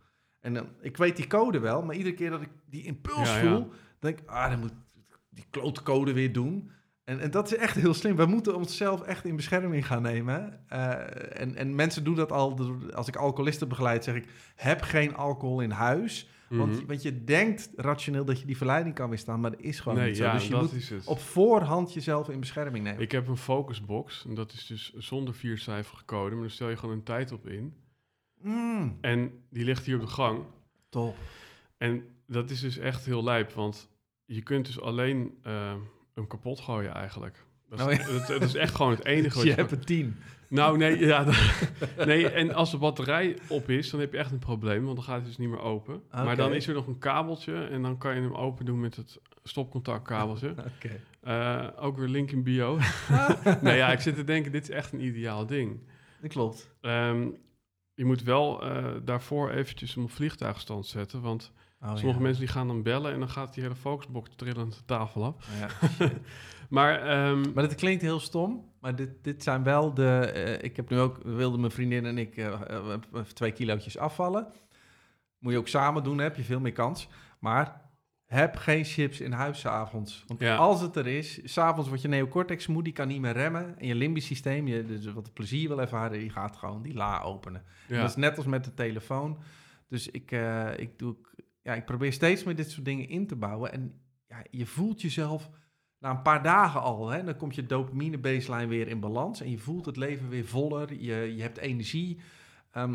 En 0.41 0.55
dan, 0.55 0.66
ik 0.80 0.97
weet 0.97 1.16
die 1.16 1.26
code 1.26 1.59
wel, 1.59 1.82
maar 1.82 1.97
iedere 1.97 2.14
keer 2.14 2.30
dat 2.30 2.43
ik 2.43 2.49
die 2.70 2.85
impuls 2.85 3.28
Ja, 3.35 3.39
ja. 3.39 3.49
voel... 3.57 3.70
denk 3.99 4.18
ik, 4.18 4.28
ah, 4.28 4.51
dan 4.51 4.61
moet 4.61 4.70
ik 4.70 4.76
die 5.30 5.45
klote 5.51 5.82
code 5.82 6.12
weer 6.12 6.32
doen. 6.32 6.70
En, 7.05 7.20
en 7.20 7.30
dat 7.30 7.46
is 7.52 7.57
echt 7.59 7.74
heel 7.74 7.94
slim. 7.94 8.16
We 8.16 8.26
moeten 8.26 8.57
onszelf 8.57 9.00
echt 9.02 9.24
in 9.24 9.36
bescherming 9.36 9.86
gaan 9.86 10.02
nemen. 10.02 10.64
Uh, 10.72 10.90
en, 11.40 11.55
en 11.57 11.74
mensen 11.74 12.05
doen 12.05 12.14
dat 12.14 12.32
al. 12.32 12.59
Als 12.94 13.09
ik 13.09 13.16
alcoholisten 13.16 13.68
begeleid, 13.68 14.05
zeg 14.05 14.14
ik: 14.14 14.28
heb 14.55 14.80
geen 14.82 15.14
alcohol 15.14 15.61
in 15.61 15.70
huis. 15.70 16.28
Want, 16.48 16.72
Mhm. 16.76 16.86
want 16.86 17.02
je 17.02 17.24
denkt 17.24 17.70
rationeel 17.76 18.24
dat 18.24 18.40
je 18.40 18.46
die 18.46 18.57
verleiding 18.57 18.94
kan 18.94 19.09
weerstaan, 19.09 19.40
maar 19.40 19.50
dat 19.50 19.61
is 19.61 19.80
gewoon 19.80 19.98
Nee, 19.98 20.07
niet 20.09 20.16
zo. 20.16 20.22
ja, 20.24 20.32
dus 20.32 20.44
je 20.44 20.50
dat 20.50 20.72
moet 20.72 21.07
op 21.07 21.18
voorhand 21.20 21.92
jezelf 21.92 22.28
in 22.28 22.40
bescherming 22.40 22.84
nemen. 22.84 23.00
Ik 23.02 23.12
heb 23.12 23.28
een 23.28 23.36
focusbox. 23.36 24.24
En 24.28 24.34
dat 24.34 24.52
is 24.52 24.66
dus 24.66 24.92
zonder 24.96 25.34
viercijferige 25.34 26.05
code. 26.05 26.30
Maar 26.34 26.40
daar 26.42 26.50
stel 26.50 26.68
je 26.68 26.76
gewoon 26.76 26.94
een 26.94 27.02
tijd 27.02 27.32
op 27.32 27.46
in. 27.46 27.74
Mm, 28.40 28.98
En 29.00 29.44
die 29.50 29.64
ligt 29.64 29.84
hier 29.86 29.94
op 29.94 30.00
de 30.00 30.07
gang. 30.07 30.44
top. 30.88 31.16
En 31.76 32.05
dat 32.26 32.50
is 32.50 32.61
dus 32.61 32.78
echt 32.78 33.05
heel 33.05 33.24
lijp. 33.24 33.52
Want 33.52 33.88
je 34.24 34.42
kunt 34.42 34.66
dus 34.66 34.80
alleen 34.80 35.38
eh, 35.42 35.74
hem 36.14 36.26
kapot 36.26 36.60
gooien 36.60 36.94
eigenlijk. 36.94 37.44
Dat 37.68 37.78
is, 37.78 37.84
Oh 37.84 37.92
ja. 37.92 38.12
dat, 38.18 38.26
dat 38.26 38.42
is 38.42 38.54
echt 38.54 38.74
gewoon 38.74 38.92
het 38.92 39.04
enige 39.04 39.34
wat 39.34 39.44
je 39.44 39.50
je... 39.50 39.54
hebt 39.56 39.72
een 39.72 39.84
tien. 39.84 40.16
Nou, 40.48 40.76
nee, 40.76 40.98
ja, 40.98 41.26
nee, 42.06 42.28
en 42.28 42.54
als 42.54 42.70
de 42.70 42.76
batterij 42.76 43.38
op 43.48 43.70
is, 43.70 43.90
dan 43.90 44.00
heb 44.00 44.12
je 44.12 44.18
echt 44.18 44.30
een 44.30 44.38
probleem, 44.38 44.84
want 44.84 44.96
dan 44.96 45.04
gaat 45.04 45.16
hij 45.16 45.26
dus 45.26 45.38
niet 45.38 45.48
meer 45.48 45.60
open. 45.60 46.02
Maar 46.10 46.36
dan 46.36 46.54
is 46.54 46.66
er 46.66 46.74
nog 46.74 46.86
een 46.86 46.98
kabeltje 46.98 47.64
en 47.66 47.82
dan 47.82 47.98
kan 47.98 48.14
je 48.14 48.20
hem 48.20 48.34
open 48.34 48.64
doen 48.64 48.80
met 48.80 48.96
het 48.96 49.20
stopcontactkabeltje. 49.42 50.54
Oké. 50.76 51.00
Eh, 51.20 51.68
ook 51.76 51.98
weer 51.98 52.08
link 52.08 52.30
in 52.30 52.42
bio. 52.42 52.78
nee, 53.60 53.76
ja, 53.76 53.92
ik 53.92 54.00
zit 54.00 54.14
te 54.14 54.24
denken, 54.24 54.52
dit 54.52 54.62
is 54.62 54.70
echt 54.70 54.92
een 54.92 55.04
ideaal 55.04 55.46
ding. 55.46 55.80
Dat 56.20 56.30
klopt. 56.30 56.70
Ehm, 56.80 57.28
je 57.94 58.04
moet 58.04 58.22
wel 58.22 58.62
eh, 58.62 58.94
daarvoor 59.04 59.50
eventjes 59.50 59.94
hem 59.94 60.04
op 60.04 60.10
vliegtuigstand 60.10 60.86
zetten, 60.86 61.20
want 61.20 61.52
Oh, 61.85 61.91
sommige 61.97 62.18
ja. 62.18 62.24
mensen 62.24 62.45
die 62.45 62.53
gaan 62.53 62.66
dan 62.66 62.82
bellen 62.82 63.12
en 63.12 63.18
dan 63.18 63.28
gaat 63.28 63.55
die 63.55 63.62
hele 63.62 63.74
focusbox 63.76 64.30
trillend 64.37 64.72
de 64.74 64.85
tafel 64.85 65.24
af. 65.24 65.49
Ja, 65.61 65.89
shit. 65.89 66.12
Maar, 66.68 67.01
ehm, 67.03 67.53
Maar 67.55 67.64
het 67.64 67.74
klinkt 67.74 68.03
heel 68.03 68.20
stom, 68.20 68.64
maar 68.80 68.97
dit, 68.97 69.11
dit 69.22 69.43
zijn 69.43 69.62
wel 69.62 69.95
de... 69.95 70.16
eh, 70.35 70.62
ik 70.64 70.76
heb 70.76 70.91
nu 70.91 70.99
ook, 70.99 71.18
wilde 71.22 71.59
mijn 71.59 71.72
vriendin 71.72 72.07
en 72.07 72.18
ik 72.18 72.37
eh, 72.37 72.47
eh, 72.82 73.20
twee 73.32 73.53
kilootjes 73.53 73.99
afvallen. 73.99 74.47
Moet 75.39 75.53
je 75.53 75.59
ook 75.59 75.68
samen 75.68 76.03
doen, 76.05 76.18
heb 76.18 76.37
je 76.37 76.43
veel 76.43 76.61
meer 76.61 76.72
kans. 76.72 77.09
Maar 77.39 77.80
heb 78.26 78.57
geen 78.57 78.85
chips 78.85 79.20
in 79.20 79.32
huis 79.32 79.59
's 79.61 79.64
avonds. 79.66 80.24
Want 80.26 80.41
Ja. 80.41 80.57
als 80.57 80.80
het 80.80 80.97
er 80.97 81.07
is, 81.07 81.41
s'avonds 81.45 81.89
wordt 81.89 82.03
je 82.03 82.09
neocortex 82.09 82.66
moe, 82.66 82.82
die 82.82 82.93
kan 82.93 83.09
niet 83.09 83.20
meer 83.20 83.32
remmen. 83.32 83.78
En 83.78 83.87
je 83.87 83.95
limbisch 83.95 84.26
systeem, 84.26 84.66
je, 84.66 84.85
dus 84.85 85.05
wat 85.12 85.32
plezier 85.32 85.68
wil 85.68 85.80
ervaren, 85.80 86.18
die 86.18 86.30
gaat 86.30 86.57
gewoon 86.57 86.82
die 86.82 86.95
la 86.95 87.20
openen. 87.20 87.62
En 87.89 87.95
ja. 87.95 88.01
Dat 88.01 88.11
is 88.11 88.16
net 88.16 88.37
als 88.37 88.47
met 88.47 88.64
de 88.64 88.74
telefoon. 88.74 89.39
Dus 89.89 90.09
ik, 90.09 90.30
ik, 90.76 90.99
doe, 90.99 91.16
ja, 91.64 91.74
ik 91.74 91.84
probeer 91.84 92.12
steeds 92.12 92.44
meer 92.44 92.56
dit 92.56 92.70
soort 92.70 92.84
dingen 92.84 93.08
in 93.08 93.26
te 93.26 93.36
bouwen. 93.36 93.72
En 93.72 94.00
ja, 94.28 94.44
je 94.50 94.66
voelt 94.66 95.00
jezelf 95.00 95.50
na 95.98 96.10
een 96.10 96.22
paar 96.22 96.42
dagen 96.42 96.80
al. 96.80 97.08
Hè, 97.08 97.24
dan 97.24 97.36
komt 97.36 97.54
je 97.54 97.66
dopamine 97.66 98.18
baseline 98.18 98.66
weer 98.66 98.88
in 98.88 99.00
balans. 99.00 99.40
En 99.40 99.50
je 99.50 99.58
voelt 99.58 99.86
het 99.86 99.96
leven 99.96 100.28
weer 100.28 100.46
voller. 100.46 100.92
Je, 100.92 101.34
je 101.36 101.42
hebt 101.42 101.58
energie. 101.58 102.20
Ehm, 102.70 102.90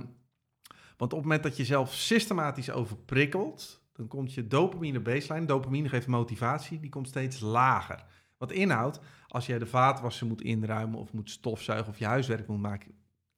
want 0.97 1.13
op 1.13 1.19
het 1.19 1.27
moment 1.27 1.43
dat 1.43 1.57
je 1.57 1.65
zelf 1.65 1.93
systematisch 1.93 2.71
overprikkelt... 2.71 3.83
dan 3.93 4.07
komt 4.07 4.33
je 4.33 4.47
dopamine 4.47 4.99
baseline... 4.99 5.45
dopamine 5.45 5.89
geeft 5.89 6.07
motivatie, 6.07 6.79
die 6.79 6.89
komt 6.89 7.07
steeds 7.07 7.39
lager. 7.39 8.05
Wat 8.37 8.51
inhoudt, 8.51 8.99
als 9.27 9.45
jij 9.45 9.59
de 9.59 9.65
vaatwasser 9.65 10.27
moet 10.27 10.41
inruimen... 10.41 10.99
of 10.99 11.13
moet 11.13 11.29
stofzuigen 11.29 11.91
of 11.91 11.99
je 11.99 12.05
huiswerk 12.05 12.47
moet 12.47 12.61
maken... 12.61 12.91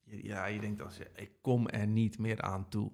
ja, 0.04 0.46
je 0.46 0.60
denkt 0.60 0.82
als 0.82 0.98
ik 0.98 1.30
kom 1.40 1.68
er 1.68 1.86
niet 1.86 2.18
meer 2.18 2.42
aan 2.42 2.68
toe. 2.68 2.92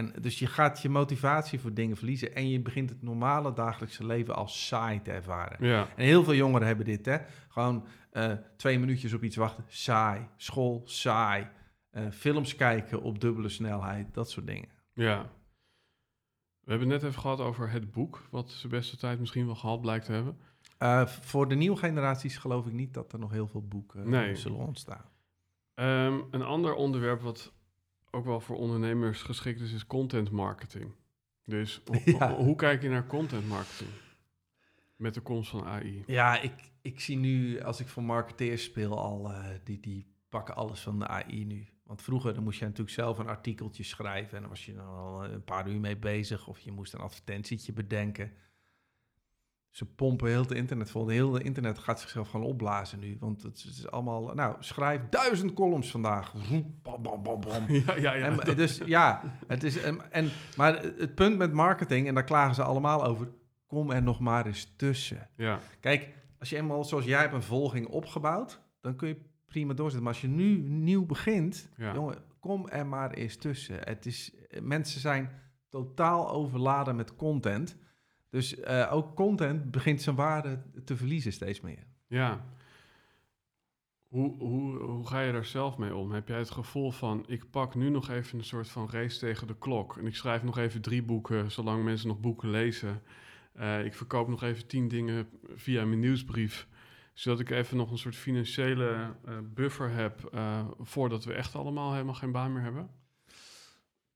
En 0.00 0.12
dus 0.20 0.38
je 0.38 0.46
gaat 0.46 0.82
je 0.82 0.88
motivatie 0.88 1.60
voor 1.60 1.74
dingen 1.74 1.96
verliezen... 1.96 2.34
en 2.34 2.48
je 2.48 2.60
begint 2.60 2.90
het 2.90 3.02
normale 3.02 3.52
dagelijkse 3.52 4.06
leven 4.06 4.34
als 4.34 4.66
saai 4.66 5.02
te 5.02 5.10
ervaren. 5.10 5.66
ja. 5.66 5.88
En 5.96 6.04
heel 6.04 6.24
veel 6.24 6.34
jongeren 6.34 6.66
hebben 6.66 6.84
dit, 6.86 7.06
hè. 7.06 7.18
Gewoon 7.48 7.86
eh, 8.10 8.32
twee 8.56 8.78
minuutjes 8.78 9.12
op 9.12 9.22
iets 9.22 9.36
wachten, 9.36 9.64
saai. 9.68 10.26
School, 10.36 10.82
saai. 10.84 11.46
Eh, 11.90 12.10
films 12.10 12.54
kijken 12.54 13.02
op 13.02 13.20
dubbele 13.20 13.48
snelheid, 13.48 14.14
dat 14.14 14.30
soort 14.30 14.46
dingen. 14.46 14.68
Ja. 14.92 15.30
We 16.60 16.70
hebben 16.70 16.90
het 16.90 17.00
net 17.00 17.10
even 17.10 17.22
gehad 17.22 17.40
over 17.40 17.70
het 17.70 17.90
boek, 17.90 18.22
wat 18.30 18.50
zijn 18.50 18.72
beste 18.72 18.96
tijd 18.96 19.18
misschien 19.20 19.46
wel 19.46 19.54
gehad 19.54 19.80
blijkt 19.80 20.04
te 20.04 20.12
hebben. 20.12 20.38
Eh, 20.78 21.06
voor 21.06 21.48
de 21.48 21.54
nieuwe 21.54 21.76
generaties 21.76 22.36
geloof 22.36 22.66
ik 22.66 22.72
niet 22.72 22.94
dat 22.94 23.12
er 23.12 23.18
nog 23.18 23.30
heel 23.30 23.46
veel 23.46 23.66
boeken 23.68 24.08
Nee. 24.10 24.34
zullen 24.36 24.58
ontstaan. 24.58 25.04
Ehm, 25.74 26.18
een 26.30 26.42
ander 26.42 26.74
onderwerp 26.74 27.20
wat 27.20 27.52
ook 28.10 28.24
wel 28.24 28.40
voor 28.40 28.56
ondernemers 28.56 29.22
geschikt 29.22 29.60
is, 29.60 29.72
is 29.72 29.86
content 29.86 30.30
marketing. 30.30 30.92
Dus 31.44 31.80
ho- 31.84 32.00
Ja. 32.18 32.28
ho- 32.30 32.44
hoe 32.44 32.56
kijk 32.56 32.82
je 32.82 32.88
naar 32.88 33.06
content 33.06 33.48
marketing? 33.48 33.90
Met 34.96 35.14
de 35.14 35.20
komst 35.20 35.50
van 35.50 35.64
AI. 35.64 36.02
Ja, 36.06 36.40
ik, 36.40 36.52
ik 36.82 37.00
zie 37.00 37.16
nu, 37.16 37.60
als 37.60 37.80
ik 37.80 37.86
voor 37.88 38.02
marketeers 38.02 38.62
speel, 38.64 38.98
al 38.98 39.32
eh, 39.32 39.44
die, 39.64 39.80
die 39.80 40.06
pakken 40.28 40.54
alles 40.56 40.80
van 40.80 40.98
de 40.98 41.06
AI 41.06 41.44
nu. 41.44 41.66
Want 41.84 42.02
vroeger 42.02 42.34
dan 42.34 42.42
moest 42.42 42.58
je 42.58 42.64
natuurlijk 42.64 42.90
zelf 42.94 43.18
een 43.18 43.28
artikeltje 43.28 43.82
schrijven 43.82 44.34
en 44.34 44.40
dan 44.40 44.50
was 44.50 44.64
je 44.66 44.74
dan 44.74 44.86
al 44.86 45.24
een 45.24 45.44
paar 45.44 45.68
uur 45.68 45.80
mee 45.80 45.96
bezig. 45.96 46.46
Of 46.48 46.58
je 46.58 46.72
moest 46.72 46.92
een 46.94 47.00
advertentietje 47.00 47.72
bedenken. 47.72 48.32
Ze 49.70 49.86
pompen 49.86 50.28
heel 50.28 50.40
het 50.40 50.52
internet 50.52 50.90
vol. 50.90 51.08
Heel 51.08 51.32
het 51.32 51.42
internet 51.42 51.78
gaat 51.78 52.00
zichzelf 52.00 52.28
gewoon 52.28 52.46
opblazen 52.46 52.98
nu. 52.98 53.16
Want 53.20 53.42
het 53.42 53.56
is, 53.56 53.62
het 53.64 53.76
is 53.76 53.90
allemaal, 53.90 54.34
nou, 54.34 54.56
schrijf 54.58 55.00
duizend 55.10 55.52
columns 55.54 55.90
vandaag. 55.90 56.32
Bam, 56.82 57.02
bam, 57.02 57.22
bam, 57.22 57.40
bam. 57.40 57.64
Ja, 57.86 57.94
ja, 57.96 58.12
ja. 58.14 58.24
En, 58.24 58.36
dat- 58.36 58.56
dus 58.56 58.80
ja, 58.84 59.22
het 59.46 59.62
is, 59.62 59.80
en, 59.82 60.12
en, 60.12 60.30
maar 60.56 60.82
het 60.82 61.14
punt 61.14 61.38
met 61.38 61.52
marketing, 61.52 62.08
en 62.08 62.14
daar 62.14 62.24
klagen 62.24 62.54
ze 62.54 62.62
allemaal 62.62 63.04
over, 63.04 63.28
kom 63.66 63.90
er 63.90 64.02
nog 64.02 64.20
maar 64.20 64.46
eens 64.46 64.72
tussen. 64.76 65.28
ja. 65.36 65.58
Kijk, 65.80 66.08
als 66.38 66.50
je 66.50 66.56
eenmaal 66.56 66.84
zoals 66.84 67.04
jij 67.04 67.20
hebt 67.20 67.34
een 67.34 67.42
volging 67.42 67.86
opgebouwd, 67.88 68.60
dan 68.80 68.96
kun 68.96 69.08
je 69.08 69.20
prima 69.46 69.72
doorzetten. 69.74 70.02
Maar 70.04 70.12
als 70.12 70.22
je 70.22 70.28
nu 70.28 70.58
nieuw 70.68 71.06
begint, 71.06 71.68
Ja. 71.76 71.94
jongen, 71.94 72.16
kom 72.40 72.68
er 72.68 72.86
maar 72.86 73.10
eens 73.10 73.36
tussen. 73.36 73.76
Het 73.80 74.06
is, 74.06 74.34
mensen 74.62 75.00
zijn 75.00 75.30
totaal 75.68 76.30
overladen 76.30 76.96
met 76.96 77.16
content. 77.16 77.76
Dus 78.30 78.60
eh, 78.60 78.88
ook 78.92 79.14
content 79.14 79.70
begint 79.70 80.02
zijn 80.02 80.16
waarde 80.16 80.62
te 80.84 80.96
verliezen 80.96 81.32
steeds 81.32 81.60
meer. 81.60 81.86
Ja. 82.06 82.44
Hoe, 84.06 84.36
hoe, 84.38 84.78
hoe 84.78 85.06
ga 85.06 85.20
je 85.20 85.32
daar 85.32 85.44
zelf 85.44 85.78
mee 85.78 85.94
om? 85.94 86.12
Heb 86.12 86.28
jij 86.28 86.38
het 86.38 86.50
gevoel 86.50 86.90
van, 86.90 87.24
ik 87.26 87.50
pak 87.50 87.74
nu 87.74 87.90
nog 87.90 88.08
even 88.08 88.38
een 88.38 88.44
soort 88.44 88.68
van 88.68 88.90
race 88.90 89.18
tegen 89.18 89.46
de 89.46 89.58
klok. 89.58 89.96
En 89.96 90.06
ik 90.06 90.14
schrijf 90.14 90.42
nog 90.42 90.58
even 90.58 90.80
drie 90.80 91.02
boeken, 91.02 91.50
zolang 91.50 91.84
mensen 91.84 92.08
nog 92.08 92.20
boeken 92.20 92.50
lezen. 92.50 93.02
Eh, 93.52 93.84
ik 93.84 93.94
verkoop 93.94 94.28
nog 94.28 94.42
even 94.42 94.66
tien 94.66 94.88
dingen 94.88 95.28
via 95.54 95.84
mijn 95.84 96.00
nieuwsbrief. 96.00 96.68
Zodat 97.14 97.40
ik 97.40 97.50
even 97.50 97.76
nog 97.76 97.90
een 97.90 97.98
soort 97.98 98.16
financiële 98.16 99.14
eh, 99.24 99.38
buffer 99.54 99.90
heb 99.90 100.30
voordat 100.78 101.24
we 101.24 101.32
echt 101.32 101.54
allemaal 101.54 101.92
helemaal 101.92 102.14
geen 102.14 102.32
baan 102.32 102.52
meer 102.52 102.62
hebben. 102.62 102.99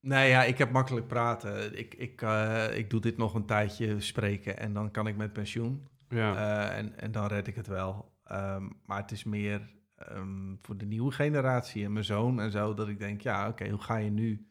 Nee, 0.05 0.29
ja, 0.29 0.43
ik 0.43 0.57
heb 0.57 0.71
makkelijk 0.71 1.07
praten. 1.07 1.77
Ik, 1.77 1.93
ik, 1.95 2.21
eh, 2.21 2.77
ik 2.77 2.89
doe 2.89 2.99
dit 2.99 3.17
nog 3.17 3.33
een 3.33 3.45
tijdje 3.45 3.99
spreken 3.99 4.57
en 4.57 4.73
dan 4.73 4.91
kan 4.91 5.07
ik 5.07 5.15
met 5.17 5.33
pensioen. 5.33 5.87
Ja, 6.09 6.35
Eh, 6.35 6.77
en, 6.77 6.99
en 6.99 7.11
dan 7.11 7.27
red 7.27 7.47
ik 7.47 7.55
het 7.55 7.67
wel. 7.67 8.11
Ehm, 8.23 8.69
maar 8.85 9.01
het 9.01 9.11
is 9.11 9.23
meer 9.23 9.73
ehm, 9.95 10.55
voor 10.61 10.77
de 10.77 10.85
nieuwe 10.85 11.11
generatie 11.11 11.83
en 11.85 11.93
mijn 11.93 12.05
zoon 12.05 12.39
en 12.39 12.51
zo, 12.51 12.73
dat 12.73 12.87
ik 12.87 12.99
denk, 12.99 13.21
ja, 13.21 13.47
oké, 13.47 13.69
hoe 13.69 13.81
ga 13.81 13.95
je 13.97 14.09
nu? 14.09 14.47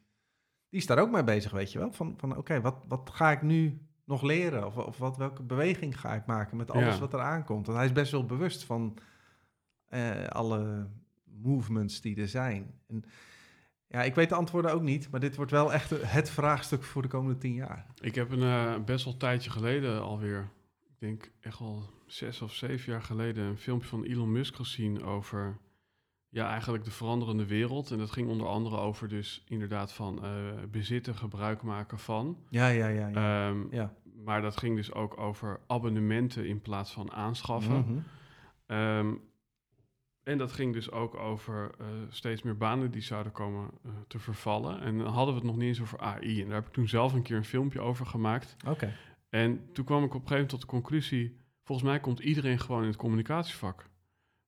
Die 0.69 0.81
is 0.81 0.87
daar 0.87 0.99
ook 0.99 1.11
mee 1.11 1.25
bezig, 1.25 1.51
weet 1.53 1.73
je 1.73 1.79
wel. 1.79 1.93
Van, 1.93 2.15
van 2.17 2.37
oké, 2.37 2.61
wat, 2.61 2.85
wat 2.89 3.11
ga 3.13 3.31
ik 3.31 3.43
nu 3.43 3.79
nog 4.05 4.23
leren? 4.23 4.67
Of, 4.67 4.77
of 4.77 4.99
wat, 4.99 5.17
welke 5.17 5.43
beweging 5.43 6.01
ga 6.01 6.15
ik 6.15 6.27
maken 6.27 6.57
met 6.57 6.71
alles 6.71 6.95
Ja. 6.95 7.01
wat 7.01 7.13
er 7.13 7.21
aankomt? 7.21 7.67
Want 7.67 7.79
hij 7.79 7.87
is 7.87 7.93
best 7.93 8.13
wel 8.13 8.27
bewust 8.27 8.65
van 8.65 8.99
eh, 9.89 10.25
alle 10.27 10.89
movements 11.43 12.01
die 12.01 12.17
er 12.21 12.29
zijn. 12.29 12.71
En, 12.87 13.05
ja, 13.95 14.03
ik 14.03 14.15
weet 14.15 14.29
de 14.29 14.35
antwoorden 14.35 14.73
ook 14.73 14.83
niet, 14.83 15.11
maar 15.11 15.21
dit 15.21 15.37
wordt 15.37 15.51
wel 15.51 15.73
echt 15.73 15.91
het 15.91 16.31
vraagstuk 16.31 16.83
voor 16.83 17.03
de 17.03 17.09
komende 17.09 17.39
tien 17.39 17.55
jaar. 17.55 17.87
ik 18.01 18.15
heb 18.15 18.31
een 18.31 18.43
eh, 18.43 18.85
best 18.85 19.05
wel 19.05 19.17
tijdje 19.17 19.51
geleden 19.51 20.03
alweer, 20.03 20.49
ik 20.83 20.99
denk 20.99 21.31
echt 21.41 21.61
al 21.61 21.83
zes 22.07 22.43
of 22.43 22.55
zeven 22.55 22.93
jaar 22.93 23.03
geleden, 23.03 23.45
een 23.45 23.59
filmpje 23.59 23.89
van 23.89 24.05
Elon 24.05 24.33
Musk 24.33 24.55
gezien 24.55 25.03
over 25.03 25.59
ja, 26.29 26.49
eigenlijk 26.49 26.85
de 26.85 26.91
veranderende 26.91 27.47
wereld. 27.47 27.91
En 27.91 27.99
dat 27.99 28.11
ging 28.11 28.29
onder 28.29 28.47
andere 28.47 28.77
over 28.77 29.09
dus 29.09 29.45
inderdaad 29.49 29.93
van 29.93 30.25
eh, 30.25 30.31
bezitten, 30.71 31.15
gebruik 31.15 31.63
maken 31.63 31.99
van. 31.99 32.39
Ja, 32.49 32.69
ja, 32.69 32.87
ja. 32.89 33.09
ja. 33.09 33.49
Ehm, 33.49 33.59
ja. 33.71 33.95
Maar 34.25 34.43
dat 34.43 34.57
ging 34.57 34.77
dus 34.77 34.93
ook 34.93 35.19
over 35.19 35.61
abonnementen 35.67 36.47
in 36.47 36.61
plaats 36.61 36.93
van 36.93 37.13
aanschaffen. 37.13 38.05
Ehm, 38.67 39.15
en 40.25 40.39
dat 40.39 40.53
ging 40.53 40.73
dus 40.73 40.91
ook 40.91 41.15
over 41.15 41.71
eh, 41.79 41.87
steeds 42.09 42.43
meer 42.43 42.57
banen 42.57 42.91
die 42.91 43.03
zouden 43.03 43.33
komen 43.33 43.71
eh, 43.85 43.91
te 44.09 44.19
vervallen. 44.19 44.81
En 44.81 44.99
dan 44.99 45.07
hadden 45.07 45.35
we 45.35 45.41
het 45.41 45.49
nog 45.49 45.57
niet 45.57 45.69
eens 45.69 45.81
over 45.81 45.99
AI. 45.99 46.41
En 46.41 46.47
daar 46.47 46.57
heb 46.57 46.67
ik 46.67 46.73
toen 46.73 46.89
zelf 46.89 47.13
een 47.13 47.23
keer 47.23 47.37
een 47.37 47.45
filmpje 47.45 47.81
over 47.81 48.07
gemaakt. 48.07 48.57
Oké. 48.69 48.97
En 49.29 49.73
toen 49.73 49.85
kwam 49.85 50.05
ik 50.05 50.15
op 50.15 50.21
een 50.21 50.29
gegeven 50.29 50.35
moment 50.35 50.51
tot 50.51 50.61
de 50.61 50.67
conclusie... 50.67 51.37
volgens 51.63 51.89
mij 51.89 52.01
komt 52.01 52.21
iedereen 52.21 52.59
gewoon 52.59 52.81
in 52.83 52.89
het 52.89 52.97
communicatievak. 52.97 53.89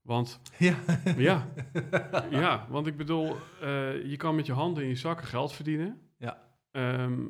Want 0.03 0.41
Ja. 0.59 0.77
ja, 1.17 1.49
ja 2.31 2.67
want 2.69 2.87
ik 2.87 2.97
bedoel, 2.97 3.37
eh, 3.61 4.05
je 4.05 4.17
kan 4.17 4.35
met 4.35 4.47
je 4.47 4.53
handen 4.53 4.83
in 4.83 4.89
je 4.89 4.97
zakken 4.97 5.27
geld 5.27 5.53
verdienen. 5.53 6.01
Ja. 6.19 6.43
Ehm, 6.71 7.27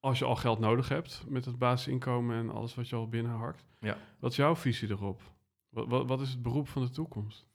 als 0.00 0.18
je 0.18 0.24
al 0.24 0.36
geld 0.36 0.58
nodig 0.58 0.88
hebt 0.88 1.24
met 1.28 1.44
het 1.44 1.58
basisinkomen 1.58 2.36
en 2.36 2.50
alles 2.50 2.74
wat 2.74 2.88
je 2.88 2.96
al 2.96 3.08
binnenharkt. 3.08 3.64
Ja. 3.80 3.96
Wat 4.18 4.30
is 4.30 4.36
jouw 4.36 4.56
visie 4.56 4.90
erop? 4.90 5.22
Wat, 5.70 5.88
wat, 5.88 6.08
wat 6.08 6.20
is 6.20 6.30
het 6.30 6.42
beroep 6.42 6.68
van 6.68 6.82
de 6.82 6.90
toekomst? 6.90 7.48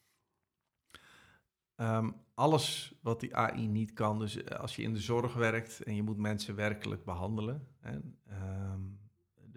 Ehm, 1.75 2.11
alles 2.33 2.93
wat 3.01 3.19
die 3.19 3.35
AI 3.35 3.67
niet 3.67 3.93
kan, 3.93 4.19
dus 4.19 4.43
eh, 4.43 4.59
als 4.59 4.75
je 4.75 4.81
in 4.81 4.93
de 4.93 4.99
zorg 4.99 5.33
werkt 5.33 5.83
en 5.83 5.95
je 5.95 6.03
moet 6.03 6.17
mensen 6.17 6.55
werkelijk 6.55 7.05
behandelen, 7.05 7.67
ehm, 7.81 8.79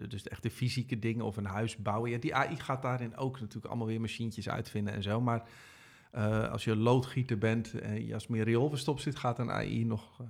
dus 0.07 0.27
echt 0.27 0.43
de 0.43 0.51
fysieke 0.51 0.99
dingen 0.99 1.25
of 1.25 1.37
een 1.37 1.45
huis 1.45 1.77
bouwen, 1.77 2.09
ja, 2.09 2.17
die 2.17 2.35
AI 2.35 2.55
gaat 2.55 2.81
daarin 2.81 3.15
ook 3.15 3.39
natuurlijk 3.39 3.65
allemaal 3.65 3.87
weer 3.87 4.01
machientjes 4.01 4.49
uitvinden 4.49 4.93
en 4.93 5.03
zo, 5.03 5.21
maar 5.21 5.49
eh, 6.11 6.51
als 6.51 6.63
je 6.63 6.75
loodgieter 6.75 7.37
bent 7.37 7.73
en 7.73 8.05
je 8.05 8.13
als 8.13 8.27
meer 8.27 8.45
zit, 8.99 9.15
gaat 9.15 9.39
een 9.39 9.51
AI 9.51 9.85
nog, 9.85 10.19
eh, 10.21 10.27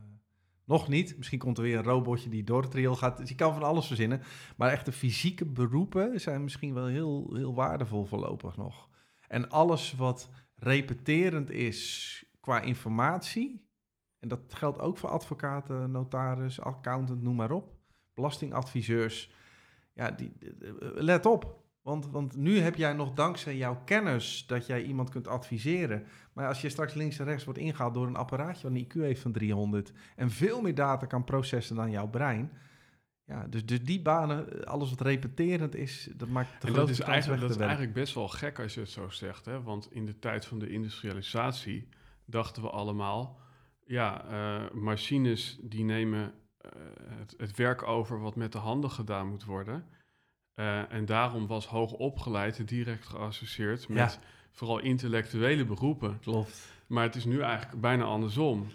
nog 0.69 0.87
niet. 0.87 1.17
Misschien 1.17 1.39
komt 1.39 1.57
er 1.57 1.63
weer 1.63 1.77
een 1.77 1.83
robotje 1.83 2.29
die 2.29 2.43
door 2.43 2.61
het 2.61 2.73
riool 2.73 2.95
gaat, 2.95 3.17
dus 3.17 3.29
je 3.29 3.35
kan 3.35 3.53
van 3.53 3.63
alles 3.63 3.87
verzinnen, 3.87 4.21
maar 4.57 4.71
echt 4.71 4.85
de 4.85 4.91
fysieke 4.91 5.45
beroepen 5.45 6.21
zijn 6.21 6.43
misschien 6.43 6.73
wel 6.73 6.85
heel, 6.85 7.29
heel 7.33 7.53
waardevol 7.53 8.05
voorlopig 8.05 8.57
nog. 8.57 8.89
En 9.27 9.49
alles 9.49 9.93
wat 9.93 10.29
repeterend 10.55 11.49
is 11.51 12.23
qua 12.39 12.61
informatie. 12.61 13.67
En 14.19 14.27
dat 14.27 14.39
geldt 14.47 14.79
ook 14.79 14.97
voor 14.97 15.09
advocaten, 15.09 15.91
notaris, 15.91 16.61
accountant, 16.61 17.21
noem 17.21 17.35
maar 17.35 17.51
op. 17.51 17.73
Belastingadviseurs. 18.13 19.31
Ja, 19.93 20.11
die, 20.11 20.31
let 20.95 21.25
op. 21.25 21.63
Want, 21.89 22.07
want 22.09 22.35
nu 22.35 22.59
heb 22.59 22.75
jij 22.75 22.93
nog 22.93 23.13
dankzij 23.13 23.57
jouw 23.57 23.81
kennis 23.85 24.43
dat 24.47 24.65
jij 24.65 24.83
iemand 24.83 25.09
kunt 25.09 25.27
adviseren. 25.27 26.05
Maar 26.33 26.47
als 26.47 26.61
je 26.61 26.69
straks 26.69 26.93
links 26.93 27.19
en 27.19 27.25
rechts 27.25 27.43
wordt 27.43 27.59
ingehaald 27.59 27.93
door 27.93 28.07
een 28.07 28.15
apparaatje 28.15 28.69
wat 28.69 28.77
een 28.77 28.85
IQ 28.85 28.93
heeft 28.93 29.21
van 29.21 29.31
300 29.31 29.91
en 30.15 30.29
veel 30.29 30.61
meer 30.61 30.75
data 30.75 31.05
kan 31.05 31.23
processen 31.23 31.75
dan 31.75 31.91
jouw 31.91 32.07
brein. 32.07 32.51
Ja, 33.25 33.47
dus, 33.47 33.65
dus 33.65 33.83
die 33.83 34.01
banen, 34.01 34.65
alles 34.65 34.89
wat 34.89 35.01
repeterend 35.01 35.75
is, 35.75 36.09
dat 36.15 36.27
maakt 36.29 36.61
de 36.61 36.67
En 36.67 36.73
dat 36.73 36.89
is, 36.89 36.99
eigenlijk, 36.99 37.41
dat 37.41 37.49
is 37.49 37.57
eigenlijk 37.57 37.93
best 37.93 38.13
wel 38.13 38.27
gek 38.27 38.59
als 38.59 38.73
je 38.73 38.79
het 38.79 38.89
zo 38.89 39.09
zegt. 39.09 39.45
Hè? 39.45 39.61
Want 39.61 39.87
in 39.91 40.05
de 40.05 40.19
tijd 40.19 40.45
van 40.45 40.59
de 40.59 40.69
industrialisatie 40.69 41.87
dachten 42.25 42.61
we 42.61 42.69
allemaal... 42.69 43.39
ja, 43.85 44.25
eh, 44.25 44.71
machines 44.73 45.59
die 45.61 45.83
nemen 45.83 46.33
eh, 46.57 46.71
het, 47.19 47.33
het 47.37 47.55
werk 47.55 47.83
over 47.83 48.19
wat 48.19 48.35
met 48.35 48.51
de 48.51 48.57
handen 48.57 48.91
gedaan 48.91 49.27
moet 49.27 49.45
worden. 49.45 49.85
Eh, 50.59 50.91
en 50.93 51.05
daarom 51.05 51.47
was 51.47 51.65
hoog 51.65 51.91
opgeleid 51.91 52.67
direct 52.67 53.05
geassocieerd 53.05 53.87
met 53.87 54.13
Ja. 54.13 54.19
vooral 54.51 54.79
intellectuele 54.79 55.65
beroepen. 55.65 56.19
Klopt. 56.19 56.67
Maar 56.87 57.03
het 57.03 57.15
is 57.15 57.25
nu 57.25 57.41
eigenlijk 57.41 57.81
bijna 57.81 58.03
andersom. 58.03 58.67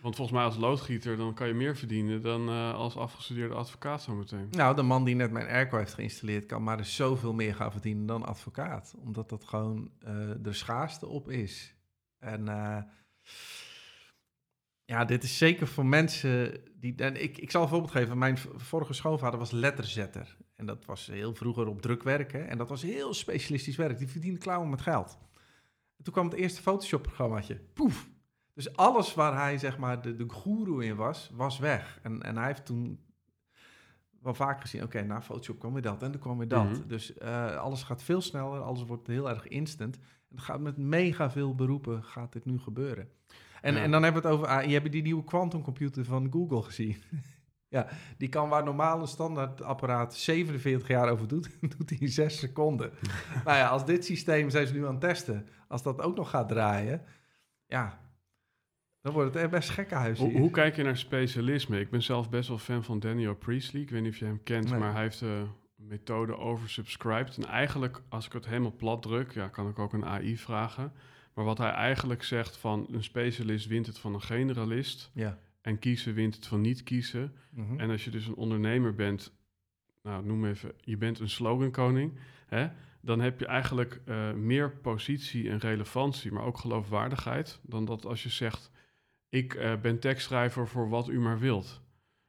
Want 0.00 0.16
volgens 0.16 0.36
mij 0.36 0.46
als 0.46 0.56
loodgieter 0.56 1.16
dan 1.16 1.34
kan 1.34 1.46
je 1.46 1.54
meer 1.54 1.76
verdienen 1.76 2.22
dan 2.22 2.48
eh, 2.48 2.74
als 2.74 2.96
afgestudeerde 2.96 3.54
advocaat 3.54 4.02
zometeen. 4.02 4.48
Nou, 4.50 4.76
de 4.76 4.82
man 4.82 5.04
die 5.04 5.14
net 5.14 5.30
mijn 5.30 5.48
airco 5.48 5.76
heeft 5.76 5.94
geïnstalleerd, 5.94 6.46
kan 6.46 6.62
maar 6.62 6.76
dus 6.76 6.94
zoveel 6.94 7.32
meer 7.32 7.54
gaan 7.54 7.72
verdienen 7.72 8.06
dan 8.06 8.24
advocaat. 8.24 8.94
Omdat 8.98 9.28
dat 9.28 9.44
gewoon 9.44 9.90
eh, 9.98 10.30
de 10.40 10.52
schaarste 10.52 11.06
op 11.06 11.30
is. 11.30 11.74
En 12.18 12.44
ja, 14.84 15.04
dit 15.04 15.22
is 15.22 15.38
zeker 15.38 15.66
voor 15.66 15.86
mensen 15.86 16.60
die. 16.74 16.94
En 16.96 17.22
ik, 17.22 17.38
ik 17.38 17.50
zal 17.50 17.62
een 17.62 17.68
voorbeeld 17.68 17.92
geven. 17.92 18.18
Mijn 18.18 18.38
vorige 18.56 18.92
schoonvader 18.92 19.38
was 19.38 19.50
letterzetter. 19.50 20.36
En 20.54 20.66
dat 20.66 20.84
was 20.84 21.06
heel 21.06 21.34
vroeger 21.34 21.66
op 21.66 21.82
drukwerk. 21.82 22.32
Hè? 22.32 22.38
En 22.38 22.58
dat 22.58 22.68
was 22.68 22.82
heel 22.82 23.14
specialistisch 23.14 23.76
werk. 23.76 23.98
Die 23.98 24.08
verdiende 24.08 24.38
klauwen 24.38 24.70
met 24.70 24.80
geld. 24.80 25.18
En 25.96 26.04
toen 26.04 26.12
kwam 26.12 26.24
het 26.28 26.34
eerste 26.34 26.62
Photoshop-programmaatje. 26.62 27.60
Poef! 27.72 28.10
Dus 28.54 28.76
alles 28.76 29.14
waar 29.14 29.34
hij 29.36 29.58
zeg 29.58 29.78
maar 29.78 30.02
de, 30.02 30.16
de 30.16 30.28
goeroe 30.28 30.84
in 30.84 30.96
was, 30.96 31.30
was 31.34 31.58
weg. 31.58 31.98
En, 32.02 32.22
en 32.22 32.36
hij 32.36 32.46
heeft 32.46 32.66
toen 32.66 33.00
wel 34.20 34.34
vaak 34.34 34.60
gezien, 34.60 34.82
oké, 34.82 35.02
na 35.02 35.22
Photoshop 35.22 35.58
kwam 35.58 35.72
weer 35.72 35.82
dat 35.82 36.02
en 36.02 36.10
dan 36.10 36.20
kwam 36.20 36.38
weer 36.38 36.48
dat. 36.48 36.64
Mhm. 36.64 36.86
Dus 36.86 37.14
eh, 37.18 37.56
alles 37.56 37.82
gaat 37.82 38.02
veel 38.02 38.20
sneller, 38.20 38.60
alles 38.60 38.84
wordt 38.84 39.06
heel 39.06 39.28
erg 39.30 39.48
instant. 39.48 39.96
En 39.96 40.36
het 40.36 40.44
gaat 40.44 40.60
met 40.60 40.76
mega 40.76 41.30
veel 41.30 41.54
beroepen 41.54 42.04
gaat 42.04 42.32
dit 42.32 42.44
nu 42.44 42.58
gebeuren. 42.58 43.08
En, 43.60 43.74
Ja. 43.74 43.80
en 43.80 43.90
dan 43.90 44.02
hebben 44.02 44.22
we 44.22 44.28
het 44.28 44.36
over 44.36 44.48
AI. 44.50 44.70
Je 44.70 44.88
die 44.88 45.02
nieuwe 45.02 45.24
quantumcomputer 45.24 46.04
van 46.04 46.32
Google 46.32 46.62
gezien? 46.62 46.96
ja, 47.72 47.86
die 48.16 48.28
kan 48.28 48.48
waar 48.48 48.64
normaal 48.64 49.00
een 49.00 49.06
standaard 49.06 49.62
apparaat 49.62 50.14
47 50.14 50.88
jaar 50.88 51.10
over 51.10 51.28
doet, 51.28 51.50
doet 51.78 51.90
hij 51.90 51.98
in 51.98 52.08
6 52.08 52.38
seconden. 52.38 52.90
nou 53.44 53.56
ja, 53.56 53.68
als 53.68 53.84
dit 53.84 54.04
systeem 54.04 54.50
zijn 54.50 54.66
ze 54.66 54.72
nu 54.72 54.86
aan 54.86 54.92
het 54.92 55.00
testen, 55.00 55.48
als 55.68 55.82
dat 55.82 56.00
ook 56.00 56.16
nog 56.16 56.30
gaat 56.30 56.48
draaien, 56.48 57.02
ja, 57.66 58.00
dan 59.00 59.12
wordt 59.12 59.34
het 59.34 59.50
best 59.50 59.70
gekkenhuis 59.70 60.18
Hoe, 60.18 60.38
hoe 60.38 60.50
kijk 60.50 60.76
je 60.76 60.82
naar 60.82 60.96
specialisme? 60.96 61.80
Ik 61.80 61.90
ben 61.90 62.02
zelf 62.02 62.30
best 62.30 62.48
wel 62.48 62.58
fan 62.58 62.84
van 62.84 62.98
Daniel 62.98 63.34
Priestley. 63.34 63.82
Ik 63.82 63.90
weet 63.90 64.02
niet 64.02 64.12
of 64.12 64.18
je 64.18 64.24
hem 64.24 64.42
kent, 64.42 64.70
Nee. 64.70 64.78
maar 64.78 64.92
hij 64.92 65.02
heeft 65.02 65.18
de 65.18 65.46
methode 65.76 66.36
oversubscribed. 66.36 67.36
En 67.36 67.44
eigenlijk, 67.44 68.02
als 68.08 68.26
ik 68.26 68.32
het 68.32 68.46
helemaal 68.46 68.76
plat 68.76 69.02
druk, 69.02 69.32
ja, 69.32 69.48
kan 69.48 69.68
ik 69.68 69.78
ook 69.78 69.92
een 69.92 70.04
AI 70.04 70.36
vragen. 70.36 70.92
Maar 71.34 71.44
wat 71.44 71.58
hij 71.58 71.70
eigenlijk 71.70 72.22
zegt 72.22 72.56
van 72.56 72.86
een 72.90 73.04
specialist 73.04 73.66
wint 73.66 73.86
het 73.86 73.98
van 73.98 74.14
een 74.14 74.22
generalist. 74.22 75.10
Ja. 75.14 75.38
En 75.62 75.78
kiezen 75.78 76.14
wint 76.14 76.34
het 76.34 76.46
van 76.46 76.60
niet 76.60 76.82
kiezen. 76.82 77.32
Mhm. 77.50 77.80
En 77.80 77.90
als 77.90 78.04
je 78.04 78.10
dus 78.10 78.26
een 78.26 78.34
ondernemer 78.34 78.94
bent, 78.94 79.32
nou 80.02 80.24
noem 80.24 80.44
even, 80.44 80.72
je 80.80 80.96
bent 80.96 81.18
een 81.18 81.28
slogankoning, 81.28 82.18
hè, 82.46 82.68
dan 83.00 83.20
heb 83.20 83.40
je 83.40 83.46
eigenlijk 83.46 84.00
eh, 84.04 84.32
meer 84.32 84.70
positie 84.70 85.50
en 85.50 85.58
relevantie, 85.58 86.32
maar 86.32 86.44
ook 86.44 86.58
geloofwaardigheid, 86.58 87.60
dan 87.62 87.84
dat 87.84 88.06
als 88.06 88.22
je 88.22 88.28
zegt, 88.28 88.70
ik 89.28 89.54
eh, 89.54 89.80
ben 89.80 89.98
tekstschrijver 89.98 90.68
voor 90.68 90.88
wat 90.88 91.08
u 91.08 91.20
maar 91.20 91.38
wilt. 91.38 91.80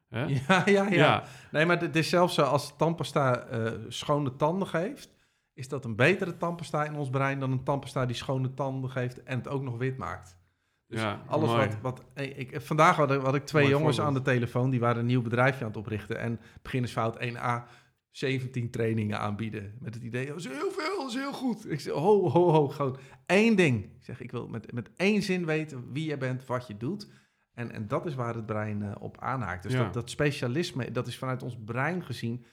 Hè? 0.08 0.24
Ja, 0.48 0.62
ja, 0.64 0.64
ja, 0.66 0.88
Ja. 0.90 1.24
Nee, 1.50 1.66
maar 1.66 1.80
het 1.80 1.96
is 1.96 2.08
zelfs 2.08 2.34
zo, 2.34 2.42
als 2.42 2.76
tandpasta 2.76 3.46
eh, 3.46 3.72
schone 3.88 4.36
tanden 4.36 4.68
geeft, 4.68 5.16
is 5.52 5.68
dat 5.68 5.84
een 5.84 5.96
betere 5.96 6.36
tandpasta 6.36 6.84
in 6.84 6.94
ons 6.94 7.10
brein 7.10 7.40
dan 7.40 7.52
een 7.52 7.64
tandpasta 7.64 8.06
die 8.06 8.16
schone 8.16 8.54
tanden 8.54 8.90
geeft 8.90 9.22
en 9.22 9.38
het 9.38 9.48
ook 9.48 9.62
nog 9.62 9.76
wit 9.76 9.96
maakt. 9.96 10.38
Dus 10.86 11.00
Ja, 11.00 11.22
alles 11.26 11.48
mooi. 11.50 11.68
wat... 11.82 12.02
wat 12.14 12.24
ik, 12.26 12.60
vandaag 12.60 12.96
had 12.96 13.10
ik, 13.12 13.20
had 13.20 13.34
ik 13.34 13.44
twee 13.46 13.62
Mooi 13.62 13.74
jongens 13.76 13.96
voorbeeld. 13.96 14.16
aan 14.16 14.22
de 14.24 14.30
telefoon, 14.30 14.70
die 14.70 14.80
waren 14.80 14.98
een 15.00 15.06
nieuw 15.06 15.22
bedrijfje 15.22 15.60
aan 15.64 15.70
het 15.70 15.76
oprichten. 15.76 16.18
En 16.18 16.40
beginnersfout 16.62 17.18
1A, 17.24 17.62
17 18.10 18.70
trainingen 18.70 19.18
aanbieden. 19.18 19.74
Met 19.80 19.94
het 19.94 20.02
idee, 20.02 20.26
dat 20.26 20.36
is 20.36 20.46
heel 20.46 20.70
veel, 20.70 20.98
dat 20.98 21.08
is 21.08 21.14
heel 21.14 21.32
goed. 21.32 21.70
Ik 21.70 21.80
zeg, 21.80 21.92
ho, 21.92 22.28
ho, 22.30 22.50
ho, 22.50 22.68
gewoon 22.68 22.96
één 23.26 23.56
ding. 23.56 23.84
Ik 23.84 24.04
zeg, 24.04 24.20
ik 24.20 24.30
wil 24.30 24.48
met, 24.48 24.72
met 24.72 24.90
één 24.96 25.22
zin 25.22 25.46
weten 25.46 25.92
wie 25.92 26.08
je 26.08 26.16
bent, 26.16 26.46
wat 26.46 26.66
je 26.66 26.76
doet. 26.76 27.10
En, 27.54 27.72
en 27.72 27.88
dat 27.88 28.06
is 28.06 28.14
waar 28.14 28.34
het 28.34 28.46
brein 28.46 28.82
eh, 28.82 28.92
op 29.00 29.16
aanhaakt. 29.20 29.62
Dus 29.62 29.72
Ja. 29.72 29.82
dat, 29.82 29.94
dat 29.94 30.10
specialisme, 30.10 30.90
dat 30.90 31.06
is 31.06 31.18
vanuit 31.18 31.42
ons 31.42 31.58
brein 31.64 32.04
gezien 32.04 32.44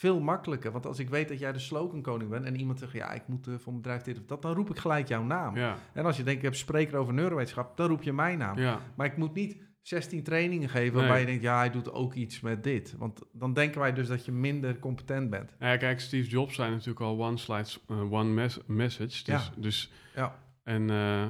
veel 0.00 0.20
makkelijker. 0.20 0.72
Want 0.72 0.86
als 0.86 0.98
ik 0.98 1.08
weet 1.08 1.28
dat 1.28 1.38
jij 1.38 1.52
de 1.52 1.58
slogankoning 1.58 2.30
bent 2.30 2.44
en 2.44 2.56
iemand 2.56 2.78
zegt, 2.78 2.92
ja, 2.92 3.12
ik 3.12 3.22
moet 3.26 3.46
eh, 3.46 3.54
voor 3.54 3.72
mijn 3.72 3.82
bedrijf 3.82 4.02
dit 4.02 4.18
of 4.18 4.24
dat, 4.24 4.42
dan 4.42 4.54
roep 4.54 4.70
ik 4.70 4.78
gelijk 4.78 5.08
jouw 5.08 5.22
naam. 5.22 5.56
Ja, 5.56 5.76
En 5.92 6.04
als 6.04 6.16
je 6.16 6.22
denkt, 6.22 6.38
ik 6.38 6.44
heb 6.44 6.54
spreker 6.54 6.96
over 6.98 7.14
neurowetenschap, 7.14 7.76
dan 7.76 7.88
roep 7.88 8.02
je 8.02 8.12
mijn 8.12 8.38
naam. 8.38 8.58
ja, 8.58 8.80
Maar 8.96 9.06
ik 9.06 9.16
moet 9.16 9.34
niet 9.34 9.56
16 9.82 10.22
trainingen 10.22 10.68
geven 10.68 10.94
waarbij 10.94 11.10
Nee. 11.12 11.20
je 11.20 11.26
denkt, 11.26 11.42
ja, 11.42 11.56
hij 11.58 11.70
doet 11.70 11.92
ook 11.92 12.14
iets 12.14 12.40
met 12.40 12.62
dit. 12.64 12.94
Want 12.98 13.20
dan 13.32 13.52
denken 13.52 13.80
wij 13.80 13.92
dus 13.92 14.08
dat 14.08 14.24
je 14.24 14.32
minder 14.32 14.78
competent 14.78 15.30
bent. 15.30 15.54
Ja, 15.58 15.76
kijk, 15.76 16.00
Steve 16.00 16.28
Jobs 16.28 16.54
zei 16.54 16.70
natuurlijk 16.70 17.00
al 17.00 17.24
one 17.24 17.36
slide, 17.36 17.68
eh, 17.88 18.12
one 18.12 18.30
mes- 18.30 18.60
message. 18.66 19.24
Dus, 19.24 19.24
Ja. 19.24 19.42
dus 19.56 19.92
Ja. 20.14 20.38
en 20.64 20.90
eh, 20.90 21.26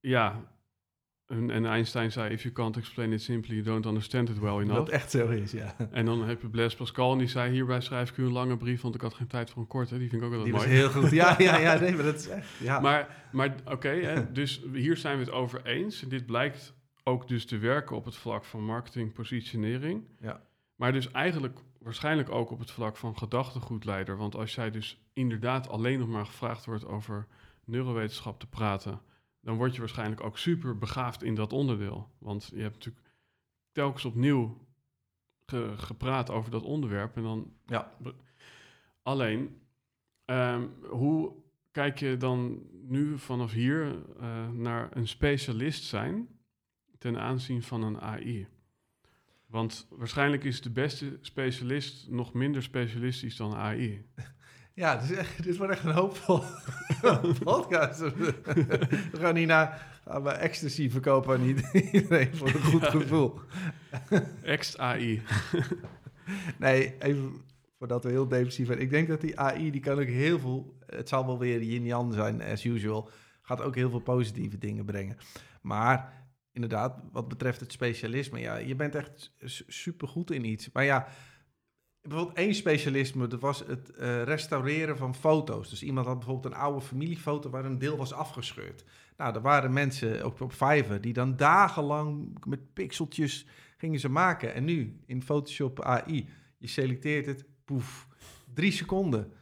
ja, 0.00 0.40
en, 1.26 1.50
en 1.50 1.66
Einstein 1.66 2.12
zei, 2.12 2.32
if 2.32 2.42
you 2.42 2.54
can't 2.54 2.76
explain 2.76 3.12
it 3.12 3.22
simply, 3.22 3.54
you 3.54 3.64
don't 3.64 3.86
understand 3.86 4.28
it 4.28 4.38
well 4.38 4.60
enough. 4.60 4.74
Dat 4.74 4.88
echt 4.88 5.10
zo 5.10 5.28
is, 5.28 5.52
ja. 5.52 5.74
En 5.90 6.04
dan 6.04 6.24
heb 6.24 6.40
je 6.40 6.48
Blaise 6.48 6.76
Pascal 6.76 7.12
en 7.12 7.18
die 7.18 7.28
zei... 7.28 7.52
hierbij 7.52 7.80
schrijf 7.80 8.10
ik 8.10 8.16
u 8.16 8.24
een 8.24 8.32
lange 8.32 8.56
brief, 8.56 8.80
want 8.80 8.94
ik 8.94 9.00
had 9.00 9.14
geen 9.14 9.26
tijd 9.26 9.50
voor 9.50 9.62
een 9.62 9.68
korte. 9.68 9.98
Die 9.98 10.08
vind 10.08 10.22
ik 10.22 10.28
ook 10.28 10.34
altijd 10.34 10.44
Die 10.44 10.52
was 10.52 10.66
mooi. 10.66 10.76
heel 10.76 10.90
goed. 10.90 11.10
Ja, 11.10 11.34
ja, 11.38 11.58
ja, 11.58 11.78
nee, 11.80 11.94
maar 11.94 12.04
dat 12.04 12.14
is 12.14 12.28
echt, 12.28 12.48
ja. 12.58 12.80
Maar, 12.80 13.28
maar 13.32 13.54
oké, 13.64 14.28
dus 14.32 14.62
hier 14.72 14.96
zijn 14.96 15.18
we 15.18 15.24
het 15.24 15.32
over 15.32 15.64
eens. 15.64 16.02
En 16.02 16.08
dit 16.08 16.26
blijkt 16.26 16.74
ook 17.04 17.28
dus 17.28 17.46
te 17.46 17.58
werken 17.58 17.96
op 17.96 18.04
het 18.04 18.16
vlak 18.16 18.44
van 18.44 18.64
marketing, 18.64 19.12
positionering. 19.12 20.04
Ja. 20.20 20.40
Maar 20.76 20.92
dus 20.92 21.10
eigenlijk 21.10 21.58
waarschijnlijk 21.78 22.30
ook 22.30 22.50
op 22.50 22.58
het 22.58 22.70
vlak 22.70 22.96
van 22.96 23.18
gedachtegoedleider. 23.18 24.16
Want 24.16 24.34
als 24.34 24.54
jij 24.54 24.70
dus 24.70 25.00
inderdaad 25.12 25.68
alleen 25.68 25.98
nog 25.98 26.08
maar 26.08 26.26
gevraagd 26.26 26.64
wordt 26.64 26.86
over 26.86 27.26
neurowetenschap 27.64 28.40
te 28.40 28.46
praten... 28.46 29.00
dan 29.46 29.56
word 29.56 29.72
je 29.74 29.80
waarschijnlijk 29.80 30.20
ook 30.22 30.38
super 30.38 30.78
begaafd 30.78 31.22
in 31.22 31.34
dat 31.34 31.52
onderdeel. 31.52 32.10
Want 32.18 32.50
je 32.54 32.60
hebt 32.62 32.74
natuurlijk 32.74 33.06
telkens 33.72 34.04
opnieuw 34.04 34.66
ge- 35.46 35.74
gepraat 35.76 36.30
over 36.30 36.50
dat 36.50 36.62
onderwerp. 36.62 37.16
En 37.16 37.22
dan 37.22 37.52
Ja. 37.66 37.92
Alleen, 39.02 39.60
ehm, 40.24 40.66
hoe 40.88 41.32
kijk 41.70 41.98
je 41.98 42.16
dan 42.16 42.62
nu 42.82 43.18
vanaf 43.18 43.52
hier 43.52 44.04
eh, 44.20 44.50
naar 44.50 44.96
een 44.96 45.08
specialist 45.08 45.84
zijn 45.84 46.28
ten 46.98 47.18
aanzien 47.20 47.62
van 47.62 47.82
een 47.82 48.00
AI? 48.00 48.46
Want 49.46 49.86
waarschijnlijk 49.90 50.44
is 50.44 50.60
de 50.60 50.70
beste 50.70 51.18
specialist 51.20 52.10
nog 52.10 52.32
minder 52.32 52.62
specialistisch 52.62 53.36
dan 53.36 53.54
AI. 53.54 54.06
Ja, 54.76 54.96
dit, 54.96 55.10
is 55.10 55.16
echt, 55.16 55.42
dit 55.44 55.56
wordt 55.56 55.72
echt 55.72 55.84
een 55.84 55.90
hoopvol 55.92 56.42
podcast. 57.54 57.98
We 59.12 59.18
gaan 59.18 59.34
niet 59.34 59.46
naar 59.46 59.94
gaan 60.04 60.22
we 60.22 60.30
ecstasy 60.30 60.90
verkopen 60.90 61.36
aan 61.38 61.44
iedereen 61.46 62.36
voor 62.36 62.48
een 62.48 62.62
goed 62.62 62.82
Ja. 62.82 62.90
gevoel. 62.90 63.40
Ext 64.42 64.78
AI. 64.78 65.22
nee, 66.58 66.94
even 66.98 67.32
voordat 67.78 68.04
we 68.04 68.10
heel 68.10 68.28
depressief 68.28 68.66
zijn. 68.66 68.80
Ik 68.80 68.90
denk 68.90 69.08
dat 69.08 69.20
die 69.20 69.38
AI, 69.40 69.70
die 69.70 69.80
kan 69.80 69.98
ook 69.98 70.06
heel 70.06 70.38
veel... 70.38 70.76
Het 70.86 71.08
zal 71.08 71.26
wel 71.26 71.38
weer 71.38 71.62
yin-yang 71.62 72.14
zijn, 72.14 72.42
as 72.42 72.64
usual. 72.64 73.10
Gaat 73.42 73.60
ook 73.60 73.74
heel 73.74 73.90
veel 73.90 74.00
positieve 74.00 74.58
dingen 74.58 74.84
brengen. 74.84 75.16
Maar 75.62 76.12
inderdaad, 76.52 77.00
wat 77.12 77.28
betreft 77.28 77.60
het 77.60 77.72
specialisme... 77.72 78.40
Ja, 78.40 78.56
je 78.56 78.74
bent 78.76 78.94
echt 78.94 79.32
supergoed 79.66 80.30
in 80.30 80.44
iets. 80.44 80.72
Maar 80.72 80.84
ja, 80.84 81.06
bijvoorbeeld 82.08 82.38
één 82.38 82.54
specialisme, 82.54 83.26
dat 83.26 83.40
was 83.40 83.58
het 83.66 83.92
uh, 83.98 84.22
restaureren 84.22 84.96
van 84.96 85.14
foto's. 85.14 85.70
Dus 85.70 85.82
iemand 85.82 86.06
had 86.06 86.18
bijvoorbeeld 86.18 86.54
een 86.54 86.60
oude 86.60 86.80
familiefoto 86.80 87.50
waar 87.50 87.64
een 87.64 87.78
deel 87.78 87.96
was 87.96 88.12
afgescheurd. 88.12 88.84
Nou, 89.16 89.34
er 89.34 89.40
waren 89.40 89.72
mensen 89.72 90.22
ook 90.22 90.40
op 90.40 90.52
Fiverr 90.52 91.00
die 91.00 91.12
dan 91.12 91.36
dagenlang 91.36 92.38
met 92.46 92.72
pixeltjes 92.72 93.46
gingen 93.76 94.00
ze 94.00 94.08
maken. 94.08 94.54
En 94.54 94.64
nu 94.64 95.00
in 95.06 95.22
Photoshop 95.22 95.82
AI, 95.82 96.28
je 96.58 96.66
selecteert 96.66 97.26
het, 97.26 97.44
poef, 97.64 98.08
drie 98.54 98.72
seconden. 98.72 99.32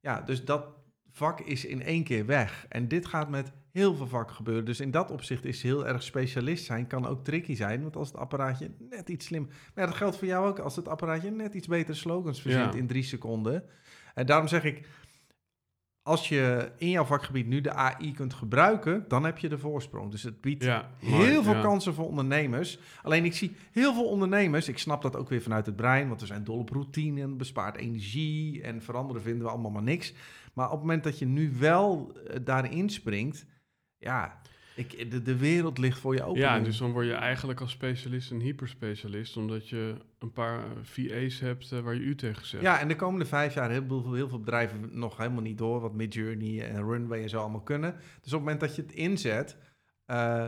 Ja, 0.00 0.20
dus 0.20 0.44
dat 0.44 0.66
vak 1.10 1.40
is 1.40 1.64
in 1.64 1.82
één 1.82 2.04
keer 2.04 2.26
weg. 2.26 2.66
En 2.68 2.88
dit 2.88 3.06
gaat 3.06 3.28
met 3.28 3.52
heel 3.74 3.94
veel 3.94 4.06
vakken 4.06 4.36
gebeuren. 4.36 4.64
Dus 4.64 4.80
in 4.80 4.90
dat 4.90 5.10
opzicht 5.10 5.44
is 5.44 5.62
heel 5.62 5.86
erg 5.86 6.02
specialist 6.02 6.64
zijn, 6.64 6.86
kan 6.86 7.06
ook 7.06 7.24
tricky 7.24 7.54
zijn. 7.54 7.82
Want 7.82 7.96
als 7.96 8.08
het 8.08 8.16
apparaatje 8.16 8.70
net 8.90 9.08
iets 9.08 9.26
slim... 9.26 9.42
Maar 9.44 9.84
ja, 9.84 9.86
dat 9.86 9.94
geldt 9.94 10.16
voor 10.16 10.26
jou 10.26 10.48
ook. 10.48 10.58
Als 10.58 10.76
het 10.76 10.88
apparaatje 10.88 11.30
net 11.30 11.54
iets 11.54 11.66
betere 11.66 11.96
slogans 11.96 12.40
verzint 12.40 12.74
in 12.74 12.86
drie 12.86 13.02
seconden. 13.02 13.64
En 14.14 14.26
daarom 14.26 14.48
zeg 14.48 14.64
ik, 14.64 14.88
als 16.02 16.28
je 16.28 16.72
in 16.76 16.90
jouw 16.90 17.04
vakgebied 17.04 17.46
nu 17.46 17.60
de 17.60 17.72
AI 17.72 18.12
kunt 18.12 18.34
gebruiken, 18.34 19.04
dan 19.08 19.24
heb 19.24 19.38
je 19.38 19.48
de 19.48 19.58
voorsprong. 19.58 20.10
Dus 20.10 20.22
het 20.22 20.40
biedt 20.40 20.64
heel 20.98 21.42
veel 21.42 21.60
kansen 21.60 21.94
voor 21.94 22.06
ondernemers. 22.06 22.78
Alleen 23.02 23.24
ik 23.24 23.34
zie 23.34 23.56
heel 23.72 23.94
veel 23.94 24.08
ondernemers, 24.08 24.68
ik 24.68 24.78
snap 24.78 25.02
dat 25.02 25.16
ook 25.16 25.28
weer 25.28 25.42
vanuit 25.42 25.66
het 25.66 25.76
brein, 25.76 26.08
want 26.08 26.20
we 26.20 26.26
zijn 26.26 26.44
dol 26.44 26.58
op 26.58 26.70
routine 26.70 27.20
en 27.20 27.36
bespaart 27.36 27.76
energie 27.76 28.62
en 28.62 28.82
veranderen 28.82 29.22
vinden 29.22 29.42
we 29.42 29.50
allemaal 29.50 29.70
maar 29.70 29.82
niks. 29.82 30.14
Maar 30.52 30.66
op 30.66 30.72
het 30.72 30.80
moment 30.80 31.04
dat 31.04 31.18
je 31.18 31.26
nu 31.26 31.52
wel 31.58 32.12
uh, 32.16 32.36
daarin 32.44 32.90
springt, 32.90 33.46
ja, 34.04 34.40
ik, 34.74 35.10
de, 35.10 35.22
de 35.22 35.36
wereld 35.36 35.78
ligt 35.78 35.98
voor 35.98 36.14
je 36.14 36.22
open. 36.22 36.40
Ja, 36.40 36.60
dus 36.60 36.78
dan 36.78 36.92
word 36.92 37.06
je 37.06 37.12
eigenlijk 37.12 37.60
als 37.60 37.70
specialist 37.70 38.30
een 38.30 38.40
hyperspecialist, 38.40 39.36
omdat 39.36 39.68
je 39.68 39.94
een 40.18 40.32
paar 40.32 40.64
VA's 40.82 41.40
hebt 41.40 41.72
uh, 41.72 41.80
waar 41.80 41.94
je 41.94 42.00
u 42.00 42.14
tegen 42.14 42.46
zegt. 42.46 42.62
Ja, 42.62 42.80
en 42.80 42.88
de 42.88 42.96
komende 42.96 43.24
vijf 43.24 43.54
jaar 43.54 43.70
heel 43.70 43.84
veel, 43.86 44.14
heel 44.14 44.28
veel 44.28 44.38
bedrijven 44.38 44.98
nog 44.98 45.16
helemaal 45.16 45.42
niet 45.42 45.58
door 45.58 45.80
wat 45.80 45.94
Midjourney 45.94 46.68
en 46.68 46.84
Runway 46.84 47.22
en 47.22 47.28
zo 47.28 47.40
allemaal 47.40 47.62
kunnen. 47.62 47.92
Dus 47.92 48.02
op 48.02 48.22
het 48.22 48.32
moment 48.32 48.60
dat 48.60 48.76
je 48.76 48.82
het 48.82 48.92
inzet, 48.92 49.56
uh, 50.06 50.46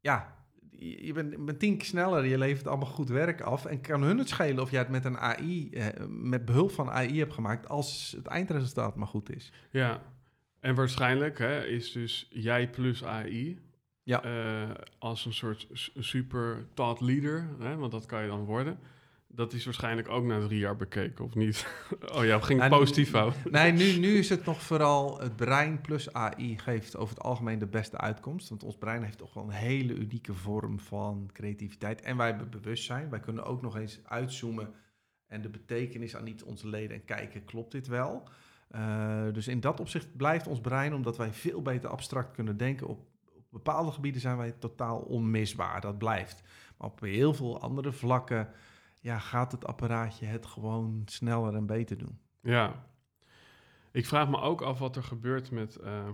ja, 0.00 0.34
je 0.78 1.12
bent, 1.12 1.44
bent 1.44 1.58
tien 1.58 1.76
keer 1.76 1.86
sneller, 1.86 2.24
je 2.24 2.38
levert 2.38 2.66
allemaal 2.66 2.86
goed 2.86 3.08
werk 3.08 3.40
af. 3.40 3.64
En 3.64 3.80
kan 3.80 4.02
hun 4.02 4.18
het 4.18 4.28
schelen 4.28 4.62
of 4.62 4.70
jij 4.70 4.80
het 4.80 4.88
met 4.88 5.04
een 5.04 5.18
AI, 5.18 5.70
eh, 5.70 5.86
met 6.08 6.44
behulp 6.44 6.70
van 6.70 6.90
AI 6.90 7.18
hebt 7.18 7.32
gemaakt, 7.32 7.68
als 7.68 8.14
het 8.16 8.26
eindresultaat 8.26 8.96
maar 8.96 9.06
goed 9.06 9.36
is. 9.36 9.52
Ja, 9.70 10.02
en 10.60 10.74
waarschijnlijk 10.74 11.38
hè, 11.38 11.66
is 11.66 11.92
dus 11.92 12.28
jij 12.30 12.70
plus 12.70 13.04
AI 13.04 13.58
ja. 14.06 14.24
Uh, 14.24 14.70
als 14.98 15.24
een 15.24 15.32
soort 15.32 15.66
super 15.98 16.66
thought 16.74 17.00
leader, 17.00 17.48
hè, 17.58 17.76
want 17.76 17.92
dat 17.92 18.06
kan 18.06 18.22
je 18.22 18.28
dan 18.28 18.44
worden. 18.44 18.78
Dat 19.26 19.52
is 19.52 19.64
waarschijnlijk 19.64 20.08
ook 20.08 20.24
na 20.24 20.46
drie 20.46 20.58
jaar 20.58 20.76
bekeken, 20.76 21.24
of 21.24 21.34
niet? 21.34 21.66
oh 22.16 22.24
ja, 22.24 22.40
ging 22.40 22.58
nou, 22.58 22.70
positief 22.70 23.10
fout. 23.10 23.34
Nee, 23.50 23.72
nu, 23.72 23.96
nu 24.06 24.18
is 24.18 24.28
het 24.28 24.44
nog 24.44 24.62
vooral 24.62 25.20
het 25.20 25.36
brein 25.36 25.80
plus 25.80 26.12
AI 26.12 26.58
geeft 26.58 26.96
over 26.96 27.14
het 27.14 27.24
algemeen 27.24 27.58
de 27.58 27.66
beste 27.66 27.98
uitkomst. 27.98 28.48
Want 28.48 28.64
ons 28.64 28.76
brein 28.76 29.02
heeft 29.02 29.18
toch 29.18 29.34
wel 29.34 29.44
een 29.44 29.50
hele 29.50 29.94
unieke 29.94 30.34
vorm 30.34 30.80
van 30.80 31.30
creativiteit. 31.32 32.00
En 32.00 32.16
wij 32.16 32.26
hebben 32.26 32.50
bewustzijn. 32.50 33.10
Wij 33.10 33.20
kunnen 33.20 33.44
ook 33.44 33.62
nog 33.62 33.76
eens 33.76 34.00
uitzoomen 34.04 34.74
en 35.26 35.42
de 35.42 35.48
betekenis 35.48 36.16
aan 36.16 36.26
iets 36.26 36.42
onze 36.42 36.68
leden 36.68 36.96
en 36.96 37.04
kijken, 37.04 37.44
klopt 37.44 37.72
dit 37.72 37.86
wel? 37.86 38.28
Uh, 38.70 39.32
dus 39.32 39.48
in 39.48 39.60
dat 39.60 39.80
opzicht 39.80 40.16
blijft 40.16 40.46
ons 40.46 40.60
brein, 40.60 40.94
omdat 40.94 41.16
wij 41.16 41.32
veel 41.32 41.62
beter 41.62 41.90
abstract 41.90 42.34
kunnen 42.34 42.56
denken, 42.56 42.86
op, 42.86 43.00
op 43.34 43.44
bepaalde 43.50 43.92
gebieden 43.92 44.20
zijn 44.20 44.36
wij 44.36 44.52
totaal 44.52 44.98
onmisbaar. 44.98 45.80
Dat 45.80 45.98
blijft. 45.98 46.42
Maar 46.76 46.88
op 46.88 47.00
heel 47.00 47.34
veel 47.34 47.60
andere 47.60 47.92
vlakken 47.92 48.48
ja, 49.00 49.18
gaat 49.18 49.52
het 49.52 49.66
apparaatje 49.66 50.26
het 50.26 50.46
gewoon 50.46 51.02
sneller 51.04 51.54
en 51.54 51.66
beter 51.66 51.98
doen. 51.98 52.18
Ja, 52.40 52.86
ik 53.92 54.06
vraag 54.06 54.28
me 54.28 54.40
ook 54.40 54.62
af 54.62 54.78
wat 54.78 54.96
er 54.96 55.02
gebeurt 55.02 55.50
met. 55.50 55.78
Uh, 55.84 56.08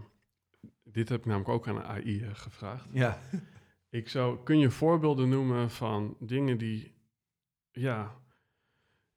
dit 0.82 1.08
heb 1.08 1.18
ik 1.18 1.26
namelijk 1.26 1.50
ook 1.50 1.68
aan 1.68 1.74
de 1.74 1.82
AI 1.82 2.22
uh, 2.22 2.28
gevraagd. 2.32 2.88
Ja. 2.92 3.18
Ik 3.90 4.08
zou, 4.08 4.42
kun 4.42 4.58
je 4.58 4.70
voorbeelden 4.70 5.28
noemen 5.28 5.70
van 5.70 6.16
dingen 6.18 6.58
die 6.58 6.94
ja, 7.70 8.16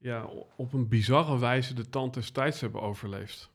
ja, 0.05 0.29
op 0.55 0.73
een 0.73 0.87
bizarre 0.87 1.39
wijze 1.39 1.73
de 1.73 1.89
tand 1.89 2.13
des 2.13 2.29
tijds 2.29 2.61
hebben 2.61 2.81
overleefd? 2.81 3.51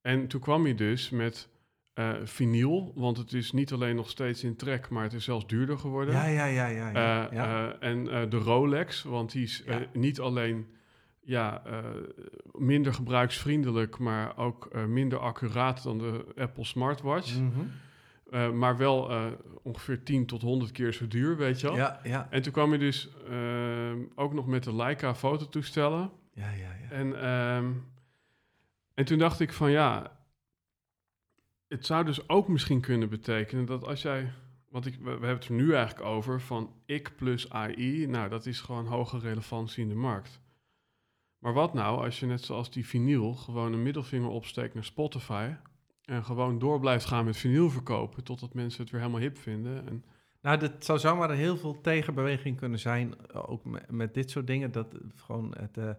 En 0.00 0.26
toen 0.26 0.40
kwam 0.40 0.66
je 0.66 0.74
dus 0.74 1.10
met 1.10 1.48
uh, 1.94 2.12
vinyl, 2.24 2.92
want 2.94 3.16
het 3.16 3.32
is 3.32 3.52
niet 3.52 3.72
alleen 3.72 3.96
nog 3.96 4.10
steeds 4.10 4.44
in 4.44 4.56
trek, 4.56 4.88
maar 4.88 5.02
het 5.02 5.12
is 5.12 5.24
zelfs 5.24 5.46
duurder 5.46 5.78
geworden. 5.78 6.14
Ja, 6.14 6.26
ja, 6.26 6.44
ja. 6.44 6.66
ja, 6.66 6.88
ja. 6.90 7.30
Uh, 7.30 7.72
uh, 7.72 7.88
en 7.88 8.04
de 8.30 8.36
Rolex, 8.36 9.02
want 9.02 9.32
die 9.32 9.42
is 9.42 9.64
niet 9.92 10.20
alleen 10.20 10.66
ja, 11.20 11.62
minder 12.52 12.94
gebruiksvriendelijk, 12.94 13.98
maar 13.98 14.36
ook 14.36 14.86
minder 14.86 15.18
accuraat 15.18 15.82
dan 15.82 15.98
de 15.98 16.24
Apple 16.36 16.64
Smartwatch. 16.64 17.38
Mm 17.38 17.52
-hmm. 17.52 17.70
Maar 18.52 18.76
wel 18.76 19.10
ongeveer 19.62 20.02
10 20.02 20.26
tot 20.26 20.42
100 20.42 20.72
keer 20.72 20.92
zo 20.92 21.08
duur, 21.08 21.36
weet 21.36 21.60
je 21.60 21.66
wel. 21.66 21.76
Ja, 21.76 22.00
ja. 22.02 22.26
En 22.30 22.42
toen 22.42 22.52
kwam 22.52 22.72
je 22.72 22.78
dus 22.78 23.08
ook 24.14 24.32
nog 24.32 24.46
met 24.46 24.64
de 24.64 24.74
Leica 24.74 25.14
fototoestellen. 25.14 26.10
Ja, 26.32 26.50
ja, 26.50 26.70
ja. 26.82 26.90
En, 26.90 27.28
um, 27.28 27.84
en 28.94 29.04
toen 29.04 29.18
dacht 29.18 29.40
ik 29.40 29.52
van 29.52 29.70
ja, 29.70 30.16
het 31.68 31.86
zou 31.86 32.04
dus 32.04 32.28
ook 32.28 32.48
misschien 32.48 32.80
kunnen 32.80 33.08
betekenen 33.08 33.64
dat 33.64 33.86
als 33.86 34.02
jij. 34.02 34.32
Want 34.68 34.86
ik, 34.86 34.98
we, 35.00 35.10
hebben 35.10 35.28
het 35.28 35.44
er 35.44 35.52
nu 35.52 35.74
eigenlijk 35.74 36.06
over 36.06 36.40
van 36.40 36.72
ik 36.86 37.12
plus 37.16 37.50
AI. 37.50 38.06
Nou, 38.06 38.28
dat 38.28 38.46
is 38.46 38.60
gewoon 38.60 38.86
hoge 38.86 39.18
relevantie 39.18 39.82
in 39.82 39.88
de 39.88 39.94
markt. 39.94 40.40
Maar 41.38 41.52
wat 41.52 41.74
nou 41.74 42.04
als 42.04 42.20
je 42.20 42.26
net 42.26 42.44
zoals 42.44 42.70
die 42.70 42.86
vinyl 42.86 43.34
gewoon 43.34 43.72
een 43.72 43.82
middelvinger 43.82 44.28
opsteekt 44.28 44.74
naar 44.74 44.84
Spotify. 44.84 45.52
En 46.04 46.24
gewoon 46.24 46.58
door 46.58 46.80
blijft 46.80 47.04
gaan 47.04 47.24
met 47.24 47.36
vinyl 47.36 47.70
verkopen 47.70 48.24
totdat 48.24 48.54
mensen 48.54 48.82
het 48.82 48.90
weer 48.90 49.00
helemaal 49.00 49.20
hip 49.20 49.38
vinden. 49.38 49.86
En 49.86 50.04
nou, 50.42 50.58
dat 50.58 50.84
zou 50.84 50.98
zomaar 50.98 51.30
heel 51.30 51.56
veel 51.56 51.80
tegenbeweging 51.80 52.56
kunnen 52.56 52.78
zijn, 52.78 53.32
ook 53.32 53.62
met, 53.90 54.14
dit 54.14 54.30
soort 54.30 54.46
dingen. 54.46 54.72
Dat 54.72 54.94
gewoon 55.14 55.54
het, 55.58 55.76
uh, 55.76 55.90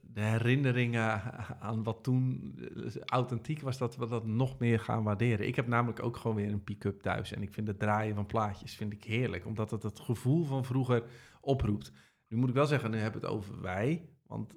de 0.00 0.20
herinneringen 0.20 1.22
aan 1.60 1.82
wat 1.82 2.02
toen 2.02 2.54
eh, 2.58 3.02
authentiek 3.04 3.60
was, 3.60 3.78
dat 3.78 3.96
we 3.96 4.06
dat 4.06 4.26
nog 4.26 4.58
meer 4.58 4.80
gaan 4.80 5.02
waarderen. 5.02 5.46
Ik 5.46 5.56
heb 5.56 5.66
namelijk 5.66 6.02
ook 6.02 6.16
gewoon 6.16 6.36
weer 6.36 6.52
een 6.52 6.64
pick-up 6.64 7.02
thuis. 7.02 7.32
En 7.32 7.42
ik 7.42 7.52
vind 7.52 7.66
het 7.66 7.78
draaien 7.78 8.14
van 8.14 8.26
plaatjes 8.26 8.76
vind 8.76 8.92
ik 8.92 9.04
heerlijk, 9.04 9.46
omdat 9.46 9.70
het 9.70 9.82
het 9.82 10.00
gevoel 10.00 10.44
van 10.44 10.64
vroeger 10.64 11.04
oproept. 11.40 11.92
Nu 12.28 12.36
moet 12.36 12.48
ik 12.48 12.54
wel 12.54 12.66
zeggen, 12.66 12.90
nu 12.90 12.98
hebben 12.98 13.20
we 13.20 13.26
het 13.26 13.36
over 13.36 13.60
wij. 13.60 14.08
Want 14.26 14.54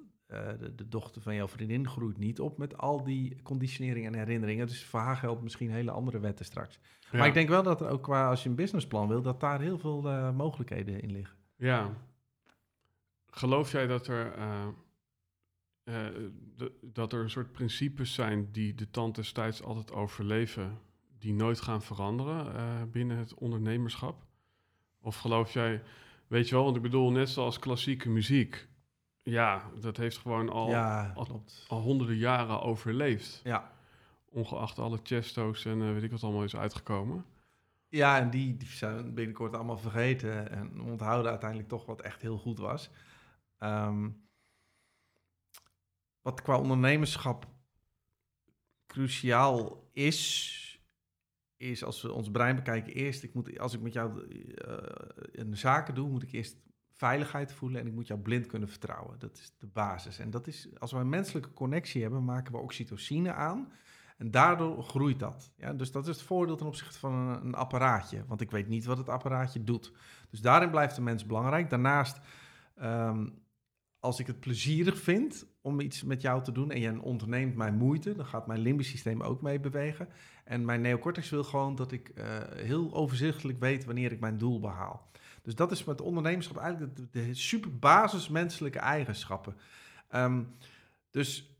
de, 0.58 0.74
de, 0.74 0.88
dochter 0.88 1.22
van 1.22 1.34
jouw 1.34 1.48
vriendin 1.48 1.88
groeit 1.88 2.18
niet 2.18 2.40
op 2.40 2.58
met 2.58 2.78
al 2.78 3.04
die 3.04 3.42
conditionering 3.42 4.06
en 4.06 4.14
herinneringen. 4.14 4.66
Dus 4.66 4.84
voor 4.84 5.00
haar 5.00 5.16
geldt 5.16 5.42
misschien 5.42 5.70
hele 5.70 5.90
andere 5.90 6.20
wetten 6.20 6.44
straks. 6.44 6.78
Ja. 7.00 7.18
Maar 7.18 7.26
ik 7.26 7.34
denk 7.34 7.48
wel 7.48 7.62
dat 7.62 7.80
er 7.80 7.88
ook 7.88 8.02
qua, 8.02 8.28
als 8.28 8.42
je 8.42 8.48
een 8.48 8.54
businessplan 8.54 9.08
wil, 9.08 9.22
dat 9.22 9.40
daar 9.40 9.60
heel 9.60 9.78
veel 9.78 10.06
uh, 10.06 10.30
mogelijkheden 10.30 11.00
in 11.00 11.12
liggen. 11.12 11.36
Ja. 11.56 11.90
Geloof 13.26 13.72
jij 13.72 13.86
dat 13.86 14.06
er 14.06 14.38
uh, 14.38 14.66
uh, 15.84 15.94
de, 16.56 16.72
dat 16.82 17.12
er 17.12 17.20
een 17.20 17.30
soort 17.30 17.52
principes 17.52 18.14
zijn 18.14 18.48
die 18.52 18.74
de 18.74 18.90
tand 18.90 19.14
destijds 19.14 19.62
altijd 19.62 19.92
overleven, 19.92 20.78
die 21.18 21.34
nooit 21.34 21.60
gaan 21.60 21.82
veranderen 21.82 22.90
binnen 22.90 23.16
het 23.16 23.34
ondernemerschap? 23.34 24.26
Of 25.00 25.16
geloof 25.16 25.52
jij, 25.52 25.82
weet 26.26 26.48
je 26.48 26.54
wel, 26.54 26.64
want 26.64 26.76
ik 26.76 26.82
bedoel, 26.82 27.10
net 27.10 27.28
zoals 27.28 27.58
klassieke 27.58 28.08
muziek, 28.08 28.68
ja, 29.22 29.70
dat 29.80 29.96
heeft 29.96 30.18
gewoon 30.18 30.48
al, 30.48 30.68
ja, 30.68 31.12
al, 31.14 31.44
al, 31.68 31.80
honderden 31.80 32.16
jaren 32.16 32.60
overleefd. 32.60 33.40
Ja. 33.44 33.72
Ongeacht 34.28 34.78
alle 34.78 35.00
chesto's 35.02 35.64
en 35.64 35.80
uh, 35.80 35.92
weet 35.92 36.02
ik 36.02 36.10
wat 36.10 36.22
allemaal 36.22 36.44
is 36.44 36.56
uitgekomen. 36.56 37.24
Ja, 37.88 38.18
en 38.18 38.30
die, 38.30 38.56
die 38.56 38.68
zijn 38.68 39.14
binnenkort 39.14 39.54
allemaal 39.54 39.78
vergeten 39.78 40.50
en 40.50 40.80
onthouden 40.80 41.30
uiteindelijk 41.30 41.68
toch 41.68 41.86
wat 41.86 42.00
echt 42.00 42.22
heel 42.22 42.38
goed 42.38 42.58
was. 42.58 42.90
Um, 43.58 44.22
wat 46.22 46.42
qua 46.42 46.58
ondernemerschap 46.58 47.46
cruciaal 48.86 49.88
is, 49.92 50.80
is 51.56 51.84
als 51.84 52.02
we 52.02 52.12
ons 52.12 52.30
brein 52.30 52.56
bekijken, 52.56 52.92
eerst, 52.92 53.22
ik 53.22 53.34
moet, 53.34 53.58
als 53.58 53.74
ik 53.74 53.80
met 53.80 53.92
jou 53.92 54.26
uh, 54.26 54.46
een 55.32 55.56
zaken 55.56 55.94
doe, 55.94 56.08
moet 56.08 56.22
ik 56.22 56.32
eerst 56.32 56.56
veiligheid 56.92 57.52
voelen 57.52 57.80
en 57.80 57.86
ik 57.86 57.92
moet 57.92 58.06
jou 58.06 58.20
blind 58.20 58.46
kunnen 58.46 58.68
vertrouwen. 58.68 59.18
Dat 59.18 59.36
is 59.36 59.54
de 59.58 59.66
basis. 59.66 60.18
En 60.18 60.30
dat 60.30 60.46
is, 60.46 60.68
als 60.78 60.92
we 60.92 60.98
een 60.98 61.08
menselijke 61.08 61.52
connectie 61.52 62.02
hebben, 62.02 62.24
maken 62.24 62.52
we 62.52 62.58
oxytocine 62.58 63.32
aan. 63.32 63.72
En 64.16 64.30
daardoor 64.30 64.82
groeit 64.82 65.18
dat. 65.18 65.52
Ja, 65.56 65.72
dus 65.72 65.92
dat 65.92 66.08
is 66.08 66.16
het 66.16 66.26
voordeel 66.26 66.56
ten 66.56 66.66
opzichte 66.66 66.98
van 66.98 67.12
een, 67.12 67.44
een 67.44 67.54
apparaatje. 67.54 68.24
Want 68.26 68.40
ik 68.40 68.50
weet 68.50 68.68
niet 68.68 68.84
wat 68.84 68.98
het 68.98 69.08
apparaatje 69.08 69.64
doet. 69.64 69.92
Dus 70.30 70.40
daarin 70.40 70.70
blijft 70.70 70.94
de 70.94 71.02
mens 71.02 71.26
belangrijk. 71.26 71.70
Daarnaast 71.70 72.20
um, 72.82 73.42
als 74.02 74.20
ik 74.20 74.26
het 74.26 74.40
plezierig 74.40 74.98
vind 74.98 75.46
om 75.60 75.80
iets 75.80 76.02
met 76.02 76.22
jou 76.22 76.42
te 76.42 76.52
doen 76.52 76.70
en 76.70 76.80
je 76.80 77.02
onderneemt 77.02 77.56
mijn 77.56 77.74
moeite, 77.74 78.14
dan 78.14 78.26
gaat 78.26 78.46
mijn 78.46 78.60
limbisch 78.60 78.88
systeem 78.88 79.20
ook 79.20 79.42
mee 79.42 79.60
bewegen. 79.60 80.08
En 80.44 80.64
mijn 80.64 80.80
neocortex 80.80 81.30
wil 81.30 81.44
gewoon 81.44 81.74
dat 81.74 81.92
ik 81.92 82.08
eh, 82.08 82.26
heel 82.54 82.94
overzichtelijk 82.94 83.58
weet 83.58 83.84
wanneer 83.84 84.12
ik 84.12 84.20
mijn 84.20 84.38
doel 84.38 84.60
behaal. 84.60 85.10
Dus 85.42 85.54
dat 85.54 85.72
is 85.72 85.84
met 85.84 86.00
ondernemerschap 86.00 86.56
eigenlijk 86.56 86.96
de, 86.96 87.08
de 87.10 87.34
super 87.34 87.78
basismenselijke 87.78 88.78
eigenschappen. 88.78 89.56
Ehm, 90.08 90.42
dus 91.10 91.56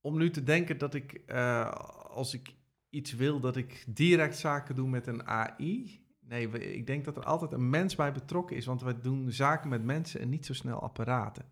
om 0.00 0.18
nu 0.18 0.30
te 0.30 0.42
denken 0.42 0.78
dat 0.78 0.94
ik, 0.94 1.22
uh, 1.26 1.70
als 2.10 2.34
ik 2.34 2.54
iets 2.90 3.12
wil, 3.12 3.40
dat 3.40 3.56
ik 3.56 3.84
direct 3.86 4.38
zaken 4.38 4.74
doe 4.74 4.88
met 4.88 5.06
een 5.06 5.26
AI. 5.26 6.04
Nee, 6.20 6.48
ik 6.74 6.86
denk 6.86 7.04
dat 7.04 7.16
er 7.16 7.24
altijd 7.24 7.52
een 7.52 7.70
mens 7.70 7.94
bij 7.94 8.12
betrokken 8.12 8.56
is, 8.56 8.66
want 8.66 8.82
wij 8.82 9.00
doen 9.00 9.30
zaken 9.30 9.68
met 9.68 9.84
mensen 9.84 10.20
en 10.20 10.28
niet 10.28 10.46
zo 10.46 10.54
snel 10.54 10.80
apparaten. 10.80 11.44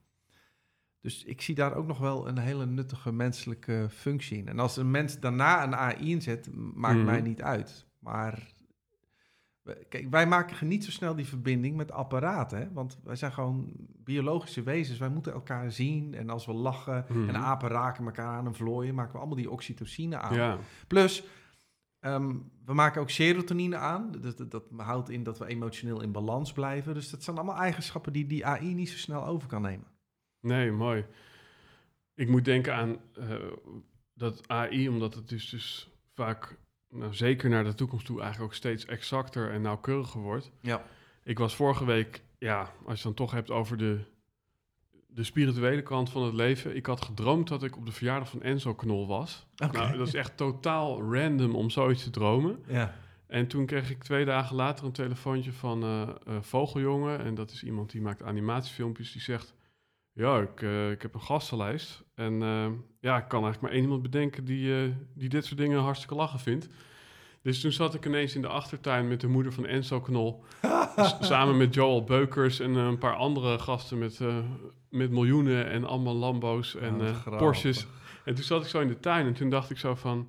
Dus 1.01 1.25
ik 1.25 1.41
zie 1.41 1.55
daar 1.55 1.75
ook 1.75 1.87
nog 1.87 1.99
wel 1.99 2.29
een 2.29 2.39
hele 2.39 2.67
nuttige 2.67 3.13
menselijke 3.13 3.87
functie 3.91 4.39
in. 4.39 4.49
En 4.49 4.59
als 4.59 4.77
een 4.77 4.91
mens 4.91 5.21
daarna 5.21 5.65
een 5.65 5.75
AI 5.75 6.11
inzet, 6.11 6.49
maakt 6.75 7.05
mij 7.05 7.19
mhm. 7.19 7.29
niet 7.29 7.43
uit. 7.43 7.87
Maar 7.99 8.54
kijk, 9.89 10.11
wij 10.11 10.27
maken 10.27 10.69
niet 10.69 10.85
zo 10.85 10.91
snel 10.91 11.15
die 11.15 11.27
verbinding 11.27 11.77
met 11.77 11.93
apparaten. 11.93 12.59
Hè? 12.59 12.73
Want 12.73 12.99
wij 13.05 13.17
zijn 13.17 13.33
gewoon 13.33 13.73
biologische 14.05 14.63
wezens. 14.63 14.99
Wij 14.99 15.09
moeten 15.09 15.33
elkaar 15.33 15.73
zien. 15.73 16.15
En 16.15 16.31
als 16.31 16.47
we 16.47 16.53
lachen 16.53 17.09
en 17.09 17.25
mhm. 17.25 17.37
apen 17.37 17.69
raken 17.69 18.05
elkaar 18.05 18.27
aan 18.27 18.47
en 18.47 18.55
vlooien, 18.55 18.95
maken 18.95 19.13
we 19.13 19.19
allemaal 19.19 19.37
die 19.37 19.51
oxytocine 19.51 20.19
aan. 20.19 20.35
Ja. 20.35 20.59
Plus, 20.87 21.25
ehm, 22.01 22.37
we 22.65 22.75
maken 22.75 23.01
ook 23.01 23.11
serotonine 23.11 23.77
aan. 23.77 24.13
Dat, 24.21 24.37
dat, 24.37 24.51
dat, 24.51 24.65
houdt 24.77 25.11
in 25.11 25.23
dat 25.23 25.39
we 25.39 25.47
emotioneel 25.47 26.03
in 26.03 26.13
balans 26.13 26.53
blijven. 26.53 26.95
Dus 26.95 27.11
dat 27.11 27.23
zijn 27.23 27.37
allemaal 27.37 27.57
eigenschappen 27.57 28.13
die 28.13 28.27
die 28.27 28.47
AI 28.47 28.75
niet 28.75 28.91
zo 28.91 28.97
snel 28.97 29.27
over 29.27 29.49
kan 29.49 29.63
nemen. 29.63 29.87
Nee, 30.41 30.73
mooi. 30.73 31.05
Ik 32.15 32.29
moet 32.29 32.45
denken 32.45 32.75
aan 32.75 32.97
uh, 33.19 33.35
dat 34.15 34.49
AI, 34.49 34.89
omdat 34.89 35.15
het 35.15 35.29
dus, 35.29 35.51
dus 35.51 35.91
vaak, 36.13 36.59
nou, 36.95 37.15
zeker 37.15 37.51
naar 37.51 37.65
de 37.65 37.75
toekomst 37.75 38.07
toe, 38.07 38.21
eigenlijk 38.21 38.51
ook 38.53 38.57
steeds 38.57 38.85
exacter 38.85 39.51
en 39.51 39.63
nauwkeuriger 39.63 40.21
wordt. 40.21 40.51
Ja. 40.61 40.85
Ik 41.23 41.39
was 41.39 41.55
vorige 41.55 41.85
week, 41.85 42.23
ja, 42.39 42.73
als 42.85 42.99
je 42.99 43.05
dan 43.05 43.15
toch 43.15 43.31
hebt 43.31 43.51
over 43.51 43.77
de, 43.77 44.01
de 45.09 45.25
spirituele 45.25 45.83
kant 45.83 46.11
van 46.11 46.23
het 46.23 46.35
leven. 46.35 46.77
Ik 46.77 46.87
had 46.87 47.05
gedroomd 47.05 47.49
dat 47.49 47.63
ik 47.63 47.77
op 47.77 47.87
de 47.87 47.93
verjaardag 47.93 48.29
van 48.29 48.43
Enzo 48.43 48.75
Knol 48.75 49.07
was. 49.07 49.47
Okay. 49.65 49.87
Nou, 49.87 49.99
dat 49.99 50.07
is 50.07 50.15
echt 50.15 50.37
totaal 50.37 51.15
random 51.15 51.55
om 51.55 51.71
zoiets 51.71 52.03
te 52.03 52.11
dromen. 52.11 52.65
Ja. 52.67 52.95
En 53.27 53.47
toen 53.47 53.67
kreeg 53.67 53.91
ik 53.91 54.03
twee 54.03 54.25
dagen 54.25 54.57
later 54.57 54.85
een 54.85 54.93
telefoontje 54.93 55.53
van 55.53 55.85
uh, 55.85 56.09
Vogeljongen. 56.41 57.25
En 57.25 57.35
dat 57.35 57.51
is 57.51 57.65
iemand 57.65 57.91
die 57.91 58.01
maakt 58.01 58.23
animatiefilmpjes. 58.23 59.13
Die 59.13 59.23
zegt, 59.23 59.55
ja, 60.15 60.41
ik, 60.41 60.61
uh, 60.61 60.91
ik 60.91 61.03
heb 61.03 61.15
een 61.15 61.21
gastenlijst. 61.21 62.05
En 62.15 62.33
uh, 62.33 62.67
ja, 63.01 63.17
ik 63.17 63.29
kan 63.29 63.43
eigenlijk 63.43 63.61
maar 63.61 63.71
één 63.71 63.83
iemand 63.83 64.03
bedenken 64.03 64.45
die, 64.45 64.67
uh, 64.67 64.95
die 65.15 65.29
dit 65.29 65.45
soort 65.45 65.59
dingen 65.59 65.81
hartstikke 65.81 66.15
lachen 66.15 66.39
vindt. 66.39 66.69
Dus 67.43 67.61
toen 67.61 67.73
zat 67.73 67.95
ik 67.95 68.07
ineens 68.07 68.35
in 68.35 68.41
de 68.41 68.49
achtertuin 68.49 69.09
met 69.09 69.21
de 69.21 69.27
moeder 69.27 69.53
van 69.53 69.67
Enzo 69.67 70.01
Knol. 70.01 70.45
samen 71.21 71.57
met 71.57 71.75
Joel 71.75 72.05
Beukers 72.05 72.61
en 72.61 72.75
een 72.75 72.99
paar 72.99 73.15
andere 73.15 73.59
gasten 73.59 73.99
met, 73.99 74.21
met 74.89 75.11
miljoenen 75.11 75.71
en 75.71 75.85
allemaal 75.85 76.15
Lambo's 76.15 76.75
en 76.75 77.17
Porsches. 77.37 77.87
En 78.25 78.35
toen 78.35 78.45
zat 78.45 78.63
ik 78.63 78.69
zo 78.69 78.81
in 78.81 78.89
de 78.89 79.01
tuin 79.01 79.27
en 79.27 79.35
toen 79.35 79.51
dacht 79.51 79.71
ik 79.71 79.79
zo 79.79 79.95
van... 79.95 80.29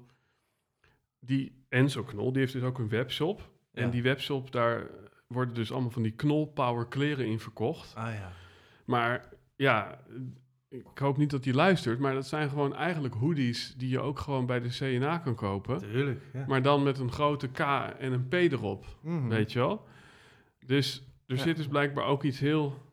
Die 1.20 1.66
Enzo 1.70 2.04
Knol, 2.04 2.32
die 2.32 2.42
heeft 2.42 2.54
dus 2.54 2.64
ook 2.64 2.78
een 2.78 2.90
webshop. 2.90 3.50
Ja. 3.74 3.82
En 3.82 3.90
die 3.90 4.04
webshop, 4.04 4.52
daar 4.52 4.88
worden 5.28 5.54
dus 5.54 5.72
allemaal 5.72 5.90
van 5.90 6.02
die 6.02 6.12
Knol 6.12 6.46
Power 6.46 6.88
kleren 6.88 7.26
in 7.26 7.40
verkocht. 7.40 7.96
Ah 7.96 8.14
ja. 8.14 8.32
Maar 8.86 9.35
ja, 9.56 10.00
ik 10.70 10.98
hoop 10.98 11.18
niet 11.18 11.30
dat 11.30 11.46
hij 11.46 11.54
luistert, 11.54 12.00
maar 12.00 12.14
dat 12.14 12.28
zijn 12.28 12.50
gewoon 12.50 12.76
eigenlijk 12.76 13.14
hoodies 13.14 13.74
die 13.78 13.90
je 13.90 14.00
ook 14.00 14.20
gewoon 14.20 14.46
bij 14.46 14.60
de 14.60 14.70
CNA 14.70 15.18
kan 15.18 15.36
kopen. 15.36 15.78
Tuurlijk, 15.80 16.22
ja. 16.34 16.46
Maar 16.48 16.62
dan 16.62 16.84
met 16.84 17.00
een 17.00 17.12
grote 17.12 17.48
K 17.48 17.60
en 18.00 18.12
een 18.12 18.28
P 18.28 18.34
erop, 18.34 18.86
mhm. 19.02 19.28
weet 19.28 19.52
je 19.52 19.60
wel. 19.60 19.88
Dus 20.66 21.04
er 21.26 21.38
zit 21.38 21.56
dus 21.56 21.68
blijkbaar 21.68 22.06
ook 22.06 22.24
iets 22.24 22.40
heel 22.40 22.84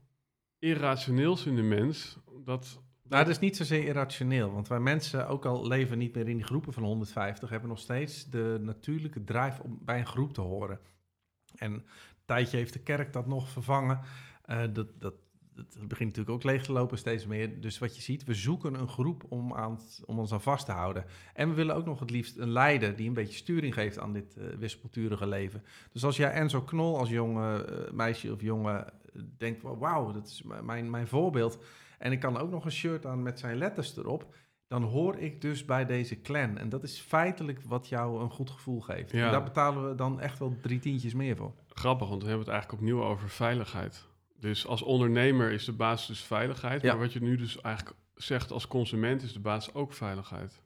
irrationeels 0.58 1.46
in 1.46 1.56
de 1.56 1.62
mens. 1.62 2.18
Dat, 2.44 2.80
nou, 3.08 3.24
dat 3.24 3.32
is 3.32 3.38
niet 3.38 3.56
zozeer 3.56 3.84
irrationeel, 3.84 4.52
want 4.52 4.68
wij 4.68 4.80
mensen, 4.80 5.28
ook 5.28 5.44
al 5.44 5.66
leven 5.66 5.98
niet 5.98 6.14
meer 6.14 6.28
in 6.28 6.36
die 6.36 6.44
groepen 6.44 6.72
van 6.72 6.82
150, 6.82 7.50
hebben 7.50 7.68
nog 7.68 7.78
steeds 7.78 8.30
de 8.30 8.58
natuurlijke 8.60 9.24
drive 9.24 9.62
om 9.62 9.78
bij 9.82 9.98
een 9.98 10.06
groep 10.06 10.32
te 10.32 10.40
horen. 10.40 10.80
En 11.54 11.72
een 11.72 11.84
tijdje 12.24 12.56
heeft 12.56 12.72
de 12.72 12.82
kerk 12.82 13.12
dat 13.12 13.26
nog 13.26 13.48
vervangen. 13.48 14.00
Uh, 14.46 14.62
dat, 14.72 14.86
dat 15.00 15.14
het 15.56 15.88
begint 15.88 16.08
natuurlijk 16.08 16.30
ook 16.30 16.42
leeg 16.42 16.64
te 16.64 16.72
lopen 16.72 16.98
steeds 16.98 17.26
meer. 17.26 17.60
Dus 17.60 17.78
wat 17.78 17.96
je 17.96 18.02
ziet, 18.02 18.24
we 18.24 18.34
zoeken 18.34 18.74
een 18.74 18.88
groep 18.88 19.24
om, 19.28 19.54
aan 19.54 19.78
om 20.04 20.18
ons 20.18 20.32
aan 20.32 20.40
vast 20.40 20.66
te 20.66 20.72
houden. 20.72 21.04
En 21.34 21.48
we 21.48 21.54
willen 21.54 21.74
ook 21.74 21.84
nog 21.84 22.00
het 22.00 22.10
liefst 22.10 22.36
een 22.38 22.50
leider 22.50 22.96
die 22.96 23.08
een 23.08 23.14
beetje 23.14 23.36
sturing 23.36 23.74
geeft 23.74 23.98
aan 23.98 24.12
dit 24.12 24.36
uh, 24.38 24.44
wispelturige 24.58 25.26
leven. 25.26 25.62
Dus 25.92 26.04
als 26.04 26.16
jij 26.16 26.32
Enzo 26.32 26.62
Knol 26.62 26.98
als 26.98 27.08
jonge 27.08 27.68
uh, 27.70 27.92
meisje 27.92 28.32
of 28.32 28.40
jongen 28.40 28.86
uh, 29.14 29.22
denkt, 29.38 29.62
wauw, 29.62 30.12
dat 30.12 30.26
is 30.26 30.42
mijn, 30.62 30.90
mijn 30.90 31.08
voorbeeld. 31.08 31.58
En 31.98 32.12
ik 32.12 32.20
kan 32.20 32.36
ook 32.36 32.50
nog 32.50 32.64
een 32.64 32.72
shirt 32.72 33.06
aan 33.06 33.22
met 33.22 33.38
zijn 33.38 33.56
letters 33.56 33.96
erop. 33.96 34.34
Dan 34.68 34.82
hoor 34.82 35.16
ik 35.16 35.40
dus 35.40 35.64
bij 35.64 35.86
deze 35.86 36.20
clan. 36.20 36.58
En 36.58 36.68
dat 36.68 36.82
is 36.82 37.00
feitelijk 37.00 37.62
wat 37.62 37.88
jou 37.88 38.22
een 38.22 38.30
goed 38.30 38.50
gevoel 38.50 38.80
geeft. 38.80 39.10
Ja. 39.10 39.24
En 39.24 39.32
daar 39.32 39.42
betalen 39.42 39.88
we 39.88 39.94
dan 39.94 40.20
echt 40.20 40.38
wel 40.38 40.56
drie 40.60 40.78
tientjes 40.78 41.14
meer 41.14 41.36
voor. 41.36 41.52
Grappig, 41.68 42.08
want 42.08 42.22
we 42.22 42.28
hebben 42.28 42.44
het 42.46 42.54
eigenlijk 42.54 42.82
opnieuw 42.82 43.04
over 43.04 43.28
veiligheid. 43.28 44.10
Dus 44.42 44.66
als 44.66 44.82
ondernemer 44.82 45.50
is 45.50 45.64
de 45.64 45.72
basis 45.72 46.06
dus 46.06 46.22
veiligheid. 46.22 46.82
Maar 46.82 46.98
wat 46.98 47.12
je 47.12 47.22
nu 47.22 47.36
dus 47.36 47.60
eigenlijk 47.60 47.96
zegt 48.14 48.50
als 48.50 48.66
consument 48.66 49.22
is 49.22 49.32
de 49.32 49.40
basis 49.40 49.74
ook 49.74 49.92
veiligheid. 49.92 50.62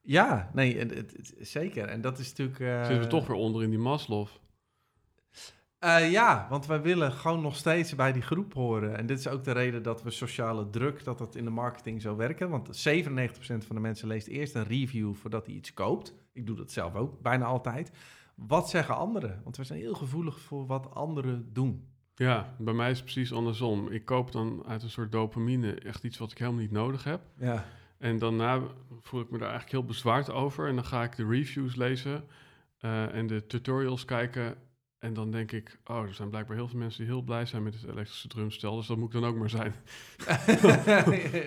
Ja, 0.00 0.50
nee, 0.52 0.78
het, 0.78 0.94
het, 0.94 1.34
zeker. 1.40 1.88
En 1.88 2.00
dat 2.00 2.18
is 2.18 2.28
natuurlijk... 2.28 2.58
Uh... 2.58 2.78
Zitten 2.78 3.00
we 3.00 3.06
toch 3.06 3.26
weer 3.26 3.36
onder 3.36 3.62
in 3.62 3.70
die 3.70 3.78
Maslow. 3.78 4.26
Uh, 5.80 6.10
ja, 6.10 6.46
want 6.50 6.66
wij 6.66 6.82
willen 6.82 7.12
gewoon 7.12 7.40
nog 7.40 7.56
steeds 7.56 7.94
bij 7.94 8.12
die 8.12 8.22
groep 8.22 8.54
horen. 8.54 8.96
En 8.96 9.06
dit 9.06 9.18
is 9.18 9.28
ook 9.28 9.44
de 9.44 9.52
reden 9.52 9.82
dat 9.82 10.02
we 10.02 10.10
sociale 10.10 10.70
druk, 10.70 11.04
dat 11.04 11.18
dat 11.18 11.34
in 11.34 11.44
de 11.44 11.50
marketing 11.50 12.02
zou 12.02 12.16
werken. 12.16 12.50
Want 12.50 12.88
97% 12.88 13.66
van 13.66 13.76
de 13.76 13.80
mensen 13.80 14.08
leest 14.08 14.26
eerst 14.26 14.54
een 14.54 14.66
review 14.66 15.14
voordat 15.14 15.46
hij 15.46 15.54
iets 15.54 15.74
koopt. 15.74 16.14
Ik 16.32 16.46
doe 16.46 16.56
dat 16.56 16.72
zelf 16.72 16.94
ook, 16.94 17.20
bijna 17.20 17.44
altijd. 17.44 17.90
Wat 18.34 18.70
zeggen 18.70 18.96
anderen? 18.96 19.40
Want 19.44 19.56
we 19.56 19.64
zijn 19.64 19.78
heel 19.78 19.94
gevoelig 19.94 20.40
voor 20.40 20.66
wat 20.66 20.94
anderen 20.94 21.52
doen. 21.52 21.91
Ja, 22.14 22.54
bij 22.58 22.74
mij 22.74 22.90
is 22.90 22.96
het 22.96 23.04
precies 23.04 23.32
andersom. 23.32 23.88
Ik 23.88 24.04
koop 24.04 24.32
dan 24.32 24.64
uit 24.66 24.82
een 24.82 24.90
soort 24.90 25.12
dopamine 25.12 25.74
echt 25.74 26.04
iets 26.04 26.18
wat 26.18 26.30
ik 26.30 26.38
helemaal 26.38 26.60
niet 26.60 26.70
nodig 26.70 27.04
heb. 27.04 27.20
Ja. 27.38 27.64
En 27.98 28.18
daarna 28.18 28.60
voel 29.00 29.20
ik 29.20 29.30
me 29.30 29.38
daar 29.38 29.50
eigenlijk 29.50 29.78
heel 29.78 29.88
bezwaard 29.88 30.30
over. 30.30 30.68
En 30.68 30.74
dan 30.74 30.84
ga 30.84 31.02
ik 31.02 31.16
de 31.16 31.26
reviews 31.26 31.74
lezen 31.76 32.24
uh, 32.80 33.14
en 33.14 33.26
de 33.26 33.46
tutorials 33.46 34.04
kijken. 34.04 34.56
En 34.98 35.14
dan 35.14 35.30
denk 35.30 35.52
ik, 35.52 35.78
oh, 35.84 36.02
er 36.02 36.14
zijn 36.14 36.30
blijkbaar 36.30 36.56
heel 36.56 36.68
veel 36.68 36.78
mensen 36.78 37.04
die 37.04 37.12
heel 37.12 37.22
blij 37.22 37.46
zijn 37.46 37.62
met 37.62 37.74
het 37.74 37.90
elektrische 37.90 38.28
drumstel. 38.28 38.76
Dus 38.76 38.86
dat 38.86 38.96
moet 38.96 39.14
ik 39.14 39.20
dan 39.20 39.30
ook 39.30 39.36
maar 39.36 39.50
zijn. 39.50 39.74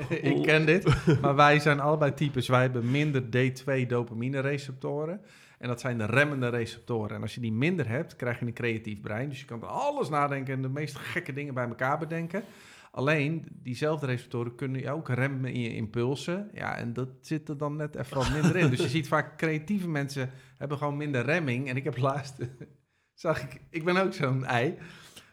ik 0.33 0.41
ken 0.41 0.65
dit. 0.65 1.19
Maar 1.21 1.35
wij 1.35 1.59
zijn 1.59 1.79
allebei 1.79 2.13
types. 2.13 2.47
Wij 2.47 2.61
hebben 2.61 2.91
minder 2.91 3.23
D2 3.23 3.87
dopamine 3.87 4.39
receptoren. 4.39 5.21
En 5.65 5.71
dat 5.71 5.79
zijn 5.79 5.97
de 5.97 6.05
remmende 6.05 6.49
receptoren. 6.49 7.15
En 7.15 7.21
als 7.21 7.35
je 7.35 7.41
die 7.41 7.51
minder 7.51 7.87
hebt, 7.87 8.15
krijg 8.15 8.39
je 8.39 8.45
een 8.45 8.53
creatief 8.53 9.01
brein. 9.01 9.29
Dus 9.29 9.39
je 9.39 9.45
kan 9.45 9.63
alles 9.63 10.09
nadenken 10.09 10.53
en 10.53 10.61
de 10.61 10.69
meest 10.69 10.95
gekke 10.95 11.33
dingen 11.33 11.53
bij 11.53 11.67
elkaar 11.67 11.97
bedenken. 11.97 12.43
Alleen, 12.91 13.45
diezelfde 13.51 14.05
receptoren 14.05 14.55
kunnen 14.55 14.81
je 14.81 14.91
ook 14.91 15.09
remmen 15.09 15.53
in 15.53 15.59
je 15.59 15.75
impulsen. 15.75 16.49
Ja, 16.53 16.77
en 16.77 16.93
dat 16.93 17.09
zit 17.21 17.49
er 17.49 17.57
dan 17.57 17.75
net 17.75 17.95
even 17.95 18.17
wat 18.17 18.31
minder 18.31 18.55
in. 18.55 18.69
Dus 18.69 18.79
je 18.79 18.87
ziet 18.87 19.07
vaak 19.07 19.37
creatieve 19.37 19.87
mensen 19.87 20.29
hebben 20.57 20.77
gewoon 20.77 20.97
minder 20.97 21.25
remming. 21.25 21.69
En 21.69 21.75
ik 21.75 21.83
heb 21.83 21.97
laatst, 21.97 22.35
zag 23.13 23.43
ik, 23.43 23.61
ik 23.69 23.83
ben 23.83 23.97
ook 23.97 24.13
zo'n 24.13 24.45
ei. 24.45 24.77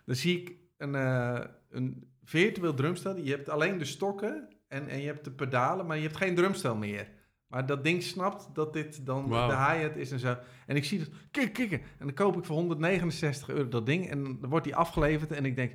Dan 0.05 0.15
zie 0.15 0.41
ik 0.41 0.55
een, 0.77 0.95
uh, 0.95 1.41
een 1.71 2.13
virtueel 2.25 2.75
drumstel. 2.75 3.17
Je 3.17 3.31
hebt 3.31 3.49
alleen 3.49 3.79
de 3.79 3.85
stokken 3.85 4.49
en, 4.69 4.89
en 4.89 5.01
je 5.01 5.07
hebt 5.07 5.25
de 5.25 5.33
pedalen, 5.33 5.87
maar 5.87 5.97
je 5.97 6.03
hebt 6.03 6.17
geen 6.17 6.35
drumstel 6.35 6.77
meer. 6.77 7.09
Maar 7.53 7.67
dat 7.67 7.85
ding 7.85 8.03
snapt 8.03 8.49
dat 8.53 8.73
dit 8.73 9.07
dan 9.07 9.29
de 9.29 9.35
hi-hat 9.35 9.97
is 9.97 10.11
en 10.11 10.19
zo. 10.19 10.37
En 10.67 10.77
ik 10.77 10.85
zie 10.85 10.99
dat, 10.99 11.09
kijk, 11.31 11.53
kijk. 11.53 11.73
En 11.73 11.83
dan 11.99 12.15
koop 12.15 12.37
ik 12.37 12.45
voor 12.45 12.57
169 12.57 13.49
euro 13.49 13.69
dat 13.69 13.87
ding. 13.87 14.11
En 14.11 14.23
dan 14.25 14.51
wordt 14.51 14.65
die 14.65 14.77
afgeleverd 14.77 15.33
en 15.33 15.45
ik 15.45 15.57
denk... 15.57 15.73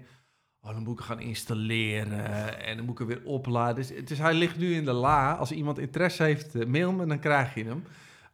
Oh, 0.61 0.73
dan 0.73 0.84
moet 0.84 0.99
ik 0.99 1.05
gaan 1.05 1.19
installeren 1.19 2.59
en 2.59 2.78
dan 2.78 2.86
moet 2.86 2.99
ik 2.99 3.07
hem 3.07 3.17
weer 3.17 3.25
opladen. 3.25 3.75
Dus, 3.75 4.05
dus 4.05 4.17
hij 4.17 4.34
ligt 4.34 4.57
nu 4.57 4.73
in 4.73 4.86
de 4.86 4.91
la. 4.91 5.34
Als 5.34 5.51
iemand 5.51 5.80
interesse 5.80 6.23
heeft, 6.23 6.55
uh, 6.55 6.65
mail 6.65 6.91
me, 6.91 7.05
dan 7.05 7.19
krijg 7.19 7.53
je 7.53 7.63
hem. 7.63 7.84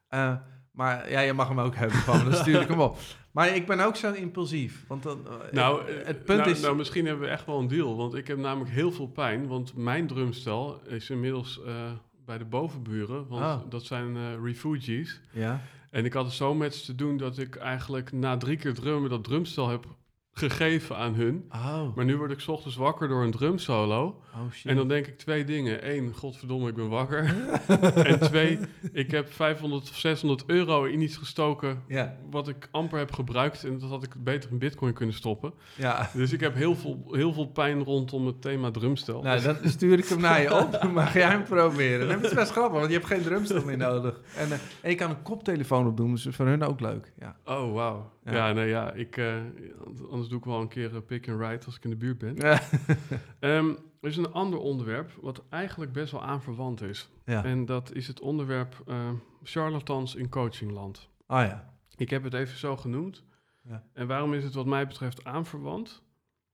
Uh, 0.09 0.35
maar 0.71 1.11
ja, 1.11 1.19
je 1.19 1.33
mag 1.33 1.47
hem 1.47 1.59
ook 1.59 1.75
hebben 1.75 1.97
van 1.97 2.23
dan 2.23 2.33
stuur 2.33 2.61
ik 2.61 2.67
hem 2.67 2.79
op. 2.79 2.97
Maar 3.31 3.55
ik 3.55 3.65
ben 3.65 3.79
ook 3.79 3.95
zo 3.95 4.11
impulsief. 4.11 4.87
Want 4.87 5.03
dan, 5.03 5.27
uh, 5.27 5.51
nou, 5.51 5.91
het 5.91 6.23
punt 6.23 6.39
nou, 6.39 6.51
is... 6.51 6.61
Nou, 6.61 6.75
misschien 6.75 7.05
hebben 7.05 7.25
we 7.25 7.31
echt 7.31 7.45
wel 7.45 7.59
een 7.59 7.67
deal. 7.67 7.95
Want 7.95 8.15
ik 8.15 8.27
heb 8.27 8.37
namelijk 8.37 8.71
heel 8.71 8.91
veel 8.91 9.07
pijn. 9.07 9.47
Want 9.47 9.75
mijn 9.75 10.07
drumstel 10.07 10.81
is 10.87 11.09
inmiddels 11.09 11.61
bij 12.25 12.37
de 12.37 12.45
bovenburen, 12.45 13.27
want 13.27 13.43
oh. 13.43 13.69
dat 13.69 13.85
zijn 13.85 14.15
uh, 14.15 14.43
refugees. 14.43 15.21
Ja. 15.31 15.61
En 15.89 16.05
ik 16.05 16.13
had 16.13 16.25
het 16.25 16.33
zo 16.33 16.53
met 16.53 16.75
ze 16.75 16.85
te 16.85 16.95
doen 16.95 17.17
dat 17.17 17.37
ik 17.37 17.55
eigenlijk 17.55 18.11
na 18.11 18.37
drie 18.37 18.57
keer 18.57 18.73
drummen 18.73 19.09
dat 19.09 19.23
drumstel 19.23 19.69
heb 19.69 19.85
gegeven 20.35 20.97
aan 20.97 21.13
hun. 21.13 21.45
Oh, 21.51 21.95
Maar 21.95 22.05
nu 22.05 22.17
word 22.17 22.31
ik 22.31 22.39
's 22.39 22.47
ochtends 22.47 22.75
wakker 22.75 23.07
door 23.07 23.23
een 23.23 23.31
drumsolo. 23.31 24.03
oh 24.35 24.51
shit. 24.51 24.65
En 24.65 24.75
dan 24.75 24.87
denk 24.87 25.07
ik 25.07 25.17
twee 25.17 25.43
dingen. 25.45 25.89
Eén, 25.95 26.13
godverdomme, 26.13 26.69
ik 26.69 26.75
ben 26.75 26.89
wakker. 26.89 27.35
en 28.09 28.19
twee, 28.19 28.59
ik 28.91 29.11
heb 29.11 29.31
500 29.33 29.89
of 29.89 29.95
600 29.97 30.43
euro 30.47 30.83
in 30.83 31.01
iets 31.01 31.17
gestoken 31.17 31.83
ja, 31.87 32.15
wat 32.29 32.47
ik 32.47 32.67
amper 32.71 32.99
heb 32.99 33.11
gebruikt. 33.11 33.63
En 33.63 33.79
dat 33.79 33.89
had 33.89 34.03
ik 34.03 34.23
beter 34.23 34.51
in 34.51 34.57
bitcoin 34.57 34.93
kunnen 34.93 35.15
stoppen. 35.15 35.53
ja. 35.75 36.09
Dus 36.13 36.31
ik 36.33 36.39
heb 36.39 36.55
heel 36.55 36.75
veel, 36.75 37.03
heel 37.11 37.33
veel 37.33 37.47
pijn 37.47 37.83
rondom 37.83 38.25
het 38.25 38.41
thema 38.41 38.71
drumstel. 38.71 39.21
Nou, 39.21 39.41
dan 39.41 39.57
stuur 39.63 39.97
ik 39.97 40.05
hem 40.05 40.19
naar 40.21 40.41
je 40.41 40.59
op. 40.61 40.71
Maar 40.93 41.07
ga 41.07 41.19
jij 41.19 41.29
hem 41.29 41.43
proberen. 41.43 42.07
Dat 42.07 42.23
is 42.23 42.33
best 42.33 42.51
grappig, 42.51 42.77
want 42.79 42.87
je 42.91 42.93
hebt 42.97 43.07
geen 43.07 43.21
drumstel 43.21 43.63
meer 43.65 43.77
nodig. 43.77 44.21
En, 44.35 44.47
en 44.81 44.89
je 44.89 44.95
kan 44.95 45.09
een 45.09 45.21
koptelefoon 45.21 45.87
op 45.87 45.97
doen, 45.97 46.11
dus 46.11 46.27
voor 46.29 46.45
hun 46.45 46.63
ook 46.63 46.79
leuk. 46.79 47.11
Ja. 47.19 47.35
Oh, 47.45 47.73
wauw. 47.73 48.11
Ja. 48.25 48.31
Ja, 48.33 48.53
nee, 48.53 48.67
ja. 48.67 48.91
Ik, 48.91 49.17
eh, 49.17 49.41
anders 50.09 50.27
doe 50.27 50.37
ik 50.37 50.45
wel 50.45 50.61
een 50.61 50.67
keer 50.67 50.95
eh, 50.95 51.01
pick 51.05 51.29
and 51.29 51.39
ride 51.39 51.65
als 51.65 51.75
ik 51.75 51.83
in 51.83 51.89
de 51.89 51.95
buurt 51.95 52.17
ben. 52.17 52.35
Ja. 52.35 52.61
Ehm, 53.39 53.69
er 54.01 54.09
is 54.09 54.17
een 54.17 54.31
ander 54.31 54.59
onderwerp 54.59 55.11
wat 55.21 55.43
eigenlijk 55.49 55.91
best 55.91 56.11
wel 56.11 56.23
aanverwant 56.23 56.81
is. 56.81 57.09
ja. 57.25 57.43
En 57.43 57.65
dat 57.65 57.93
is 57.93 58.07
het 58.07 58.19
onderwerp 58.19 58.83
eh, 58.87 59.09
charlatans 59.43 60.15
in 60.15 60.29
coachingland. 60.29 61.09
Oh 61.27 61.39
ja. 61.39 61.73
Ik 61.95 62.09
heb 62.09 62.23
het 62.23 62.33
even 62.33 62.57
zo 62.57 62.77
genoemd. 62.77 63.23
Ja. 63.61 63.83
En 63.93 64.07
waarom 64.07 64.33
is 64.33 64.43
het 64.43 64.53
wat 64.53 64.65
mij 64.65 64.87
betreft 64.87 65.23
aanverwant? 65.23 66.03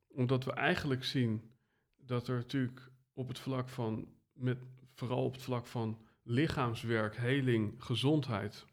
Omdat 0.07 0.45
we 0.45 0.53
eigenlijk 0.53 1.03
zien 1.03 1.51
dat 1.97 2.28
er 2.28 2.36
natuurlijk 2.36 2.91
op 3.13 3.28
het 3.28 3.39
vlak 3.39 3.70
van, 3.70 4.07
met, 4.34 4.57
vooral 4.93 5.24
op 5.24 5.34
het 5.34 5.41
vlak 5.41 5.65
van 5.65 5.97
lichaamswerk, 6.24 7.17
heling, 7.17 7.74
gezondheid, 7.78 8.65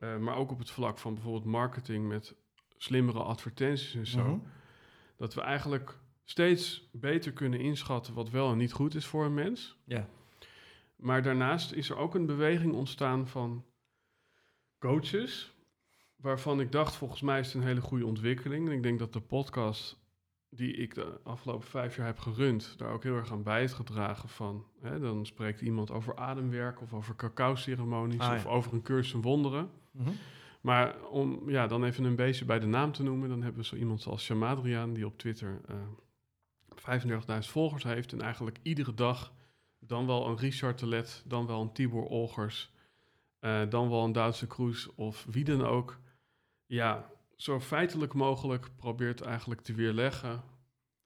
eh, 0.00 0.16
maar 0.16 0.36
ook 0.36 0.50
op 0.50 0.58
het 0.58 0.70
vlak 0.70 0.98
van 0.98 1.14
bijvoorbeeld 1.14 1.44
marketing 1.44 2.08
met 2.08 2.34
slimmere 2.76 3.22
advertenties 3.22 3.94
en 3.94 4.06
zo, 4.06 4.24
Mhm. 4.24 4.38
dat 5.16 5.34
we 5.34 5.40
eigenlijk 5.40 5.98
steeds 6.24 6.88
beter 6.92 7.32
kunnen 7.32 7.60
inschatten 7.60 8.14
wat 8.14 8.30
wel 8.30 8.50
en 8.50 8.58
niet 8.58 8.72
goed 8.72 8.94
is 8.94 9.06
voor 9.06 9.24
een 9.24 9.34
mens. 9.34 9.76
Ja. 9.84 10.08
Maar 10.96 11.22
daarnaast 11.22 11.72
is 11.72 11.90
er 11.90 11.96
ook 11.96 12.14
een 12.14 12.26
beweging 12.26 12.74
ontstaan 12.74 13.28
van 13.28 13.64
coaches, 14.78 15.54
waarvan 16.16 16.60
ik 16.60 16.72
dacht, 16.72 16.94
volgens 16.96 17.20
mij 17.20 17.40
is 17.40 17.46
het 17.52 17.62
een 17.62 17.68
hele 17.68 17.80
goede 17.80 18.06
ontwikkeling. 18.06 18.68
En 18.68 18.74
ik 18.74 18.82
denk 18.82 18.98
dat 18.98 19.12
de 19.12 19.20
podcast 19.20 19.98
die 20.48 20.72
ik 20.72 20.94
de 20.94 21.20
afgelopen 21.24 21.66
vijf 21.68 21.96
jaar 21.96 22.06
heb 22.06 22.18
gerund, 22.18 22.74
daar 22.78 22.92
ook 22.92 23.02
heel 23.02 23.16
erg 23.16 23.32
aan 23.32 23.42
bij 23.42 23.62
is 23.62 23.72
gedragen 23.72 24.28
van. 24.28 24.66
Hè, 24.80 24.98
dan 25.00 25.26
spreekt 25.26 25.60
iemand 25.60 25.90
over 25.90 26.16
ademwerk 26.16 26.80
of 26.80 26.92
over 26.94 27.16
cacao-ceremonies 27.16 28.18
Ah, 28.20 28.28
ja. 28.28 28.34
of 28.34 28.46
over 28.46 28.72
een 28.72 28.82
cursus 28.82 29.12
in 29.14 29.20
Mhm. 29.90 30.10
Maar 30.60 31.08
om 31.08 31.50
ja, 31.50 31.66
dan 31.66 31.84
even 31.84 32.04
een 32.04 32.16
beetje 32.16 32.44
bij 32.44 32.58
de 32.58 32.66
naam 32.66 32.92
te 32.92 33.02
noemen, 33.02 33.28
dan 33.28 33.42
hebben 33.42 33.60
we 33.60 33.66
zo 33.66 33.76
iemand 33.76 34.02
zoals 34.02 34.24
Shamadriaan, 34.24 34.94
die 34.94 35.06
op 35.06 35.18
Twitter 35.18 35.60
eh 35.68 35.76
35.000 36.80 37.50
volgers 37.50 37.84
heeft 37.84 38.12
en 38.12 38.20
eigenlijk 38.20 38.58
iedere 38.62 38.94
dag 38.94 39.34
dan 39.78 40.06
wel 40.06 40.26
een 40.26 40.36
Richard 40.36 40.78
Telet, 40.78 41.22
dan 41.26 41.46
wel 41.46 41.60
een 41.60 41.72
Tibor 41.72 42.04
Olgers, 42.04 42.72
eh, 43.38 43.68
dan 43.68 43.88
wel 43.88 44.04
een 44.04 44.12
Duitse 44.12 44.46
Kroes 44.46 44.94
of 44.94 45.26
wie 45.30 45.44
dan 45.44 45.64
ook, 45.64 46.00
ja, 46.66 47.10
zo 47.36 47.60
feitelijk 47.60 48.14
mogelijk 48.14 48.70
probeert 48.76 49.20
eigenlijk 49.20 49.60
te 49.60 49.74
weerleggen. 49.74 50.42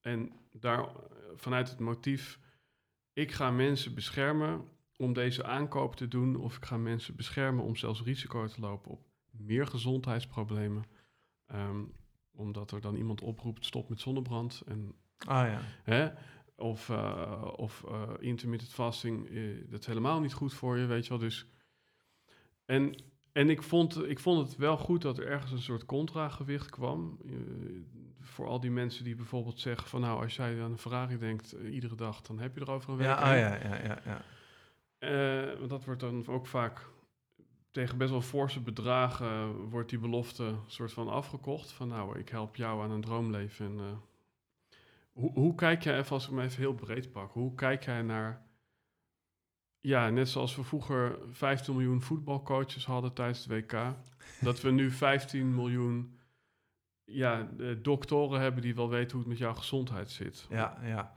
En 0.01 0.32
daar 0.53 0.78
eh, 0.78 0.89
vanuit 1.35 1.70
het 1.70 1.78
motief, 1.78 2.39
ik 3.12 3.32
ga 3.32 3.51
mensen 3.51 3.95
beschermen 3.95 4.68
om 5.05 5.13
deze 5.13 5.45
aankoop 5.45 5.97
te 5.97 6.09
doen, 6.09 6.37
of 6.37 6.57
ik 6.57 6.65
ga 6.65 6.77
mensen 6.77 7.17
beschermen 7.17 7.65
om 7.65 7.77
zelfs 7.77 8.03
risico 8.03 8.47
te 8.47 8.61
lopen 8.61 8.91
op 8.91 9.01
meer 9.31 9.67
gezondheidsproblemen. 9.67 10.85
Ehm, 11.47 11.83
omdat 12.33 12.71
er 12.71 12.81
dan 12.81 12.97
iemand 12.97 13.21
oproept, 13.21 13.65
stop 13.65 13.89
met 13.89 14.01
zonnebrand. 14.01 14.63
En, 14.67 14.95
Ah 15.19 15.49
ja. 15.49 15.61
hè, 15.83 16.09
of 16.57 16.89
eh, 16.91 17.49
of 17.57 17.85
eh, 17.89 18.03
intermittent 18.19 18.73
fasting, 18.73 19.29
eh, 19.29 19.71
dat 19.71 19.81
is 19.81 19.87
helemaal 19.87 20.21
niet 20.21 20.33
goed 20.33 20.55
voor 20.55 20.79
je, 20.79 20.87
weet 20.87 21.03
je 21.05 21.09
wel. 21.09 21.19
Dus, 21.19 21.47
en 22.65 22.95
en 23.35 23.51
ik, 23.51 23.63
vond, 23.63 24.05
ik 24.09 24.19
vond 24.19 24.49
het 24.49 24.57
wel 24.57 24.77
goed 24.77 25.03
dat 25.03 25.19
er 25.19 25.27
ergens 25.27 25.53
een 25.53 25.63
soort 25.63 25.85
contragewicht 25.85 26.71
kwam. 26.71 27.19
eh, 27.27 27.33
voor 28.21 28.47
al 28.47 28.61
die 28.61 28.71
mensen 28.71 29.05
die 29.05 29.15
bijvoorbeeld 29.15 29.61
zeggen 29.61 29.89
van... 29.89 30.01
nou, 30.01 30.23
als 30.23 30.37
jij 30.37 30.63
aan 30.63 30.71
een 30.71 30.79
Ferrari 30.79 31.19
denkt 31.19 31.53
eh, 31.53 31.75
iedere 31.75 31.95
dag... 31.95 32.21
dan 32.21 32.39
heb 32.39 32.55
je 32.55 32.61
er 32.61 32.71
over 32.71 32.91
een 32.91 32.97
week 32.97 33.07
Ja, 33.07 33.15
oh 33.15 33.39
ja, 33.39 33.55
ja, 33.55 33.83
ja, 33.85 34.01
ja. 34.05 34.23
Eh, 35.05 35.59
want 35.59 35.71
dat 35.71 35.85
wordt 35.85 36.01
dan 36.01 36.27
ook 36.27 36.47
vaak 36.47 36.89
tegen 37.71 37.99
best 37.99 38.11
wel 38.11 38.21
forse 38.21 38.61
bedragen 38.61 39.55
wordt 39.55 39.91
die 39.91 39.99
belofte 39.99 40.55
soort 40.67 40.93
van 40.93 41.09
afgekocht. 41.09 41.73
Van 41.73 41.89
nou, 41.89 42.19
ik 42.19 42.29
help 42.29 42.57
jou 42.57 42.83
aan 42.83 42.91
een 42.91 43.01
droomleven. 43.01 43.67
En, 43.67 43.79
eh, 43.79 43.97
hoe, 45.13 45.33
hoe 45.33 45.55
kijk 45.55 45.83
jij, 45.83 45.99
even 45.99 46.13
als 46.13 46.27
ik 46.27 46.33
me 46.33 46.43
even 46.43 46.59
heel 46.59 46.75
breed 46.75 47.13
pak, 47.13 47.33
hoe 47.33 47.55
kijk 47.55 47.85
jij 47.85 48.03
naar, 48.03 48.47
ja, 49.81 50.11
net 50.11 50.29
zoals 50.29 50.57
we 50.57 50.63
vroeger 50.63 51.19
15 51.31 51.75
miljoen 51.75 52.03
voetbalcoaches 52.03 52.87
hadden 52.87 53.13
tijdens 53.13 53.45
het 53.45 53.49
WK, 53.49 53.95
dat 54.41 54.61
we 54.61 54.71
nu 54.71 54.91
15 54.91 55.55
miljoen 55.55 56.19
ja, 57.05 57.49
doktoren 57.83 58.41
hebben 58.41 58.63
die 58.63 58.75
wel 58.75 58.89
weten 58.89 59.11
hoe 59.11 59.21
het 59.21 59.29
met 59.29 59.39
jouw 59.39 59.55
gezondheid 59.55 60.11
zit. 60.11 60.47
Ja, 60.51 60.79
ja. 60.83 61.15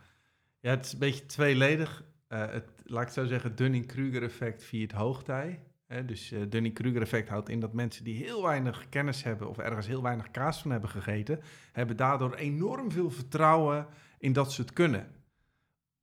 ja, 0.60 0.70
het 0.70 0.86
is 0.86 0.94
een 0.94 1.00
beetje 1.00 1.26
tweeledig. 1.26 2.04
Eh, 2.28 2.52
het, 2.52 2.70
laat 2.84 3.02
ik 3.02 3.06
het 3.06 3.14
zo 3.14 3.26
zeggen, 3.26 3.56
Dunning-Kruger-effect 3.56 4.64
via 4.64 4.82
het 4.82 4.92
hoogtij. 4.92 5.60
Hè, 5.86 6.06
dus 6.06 6.32
eh 6.32 6.42
Dunning-Kruger-effect 6.50 7.30
houdt 7.30 7.50
in 7.50 7.60
dat 7.60 7.74
mensen 7.74 8.04
die 8.04 8.24
heel 8.24 8.44
weinig 8.44 8.90
kennis 8.90 9.24
hebben... 9.24 9.50
of 9.50 9.58
ergens 9.58 9.88
heel 9.88 10.02
weinig 10.02 10.32
kaas 10.32 10.62
van 10.62 10.72
hebben 10.72 10.90
gegeten... 10.90 11.40
hebben 11.72 11.98
daardoor 11.98 12.34
enorm 12.34 12.92
veel 12.92 13.12
vertrouwen 13.12 13.88
in 14.20 14.34
dat 14.34 14.52
ze 14.52 14.62
het 14.62 14.74
kunnen. 14.74 15.08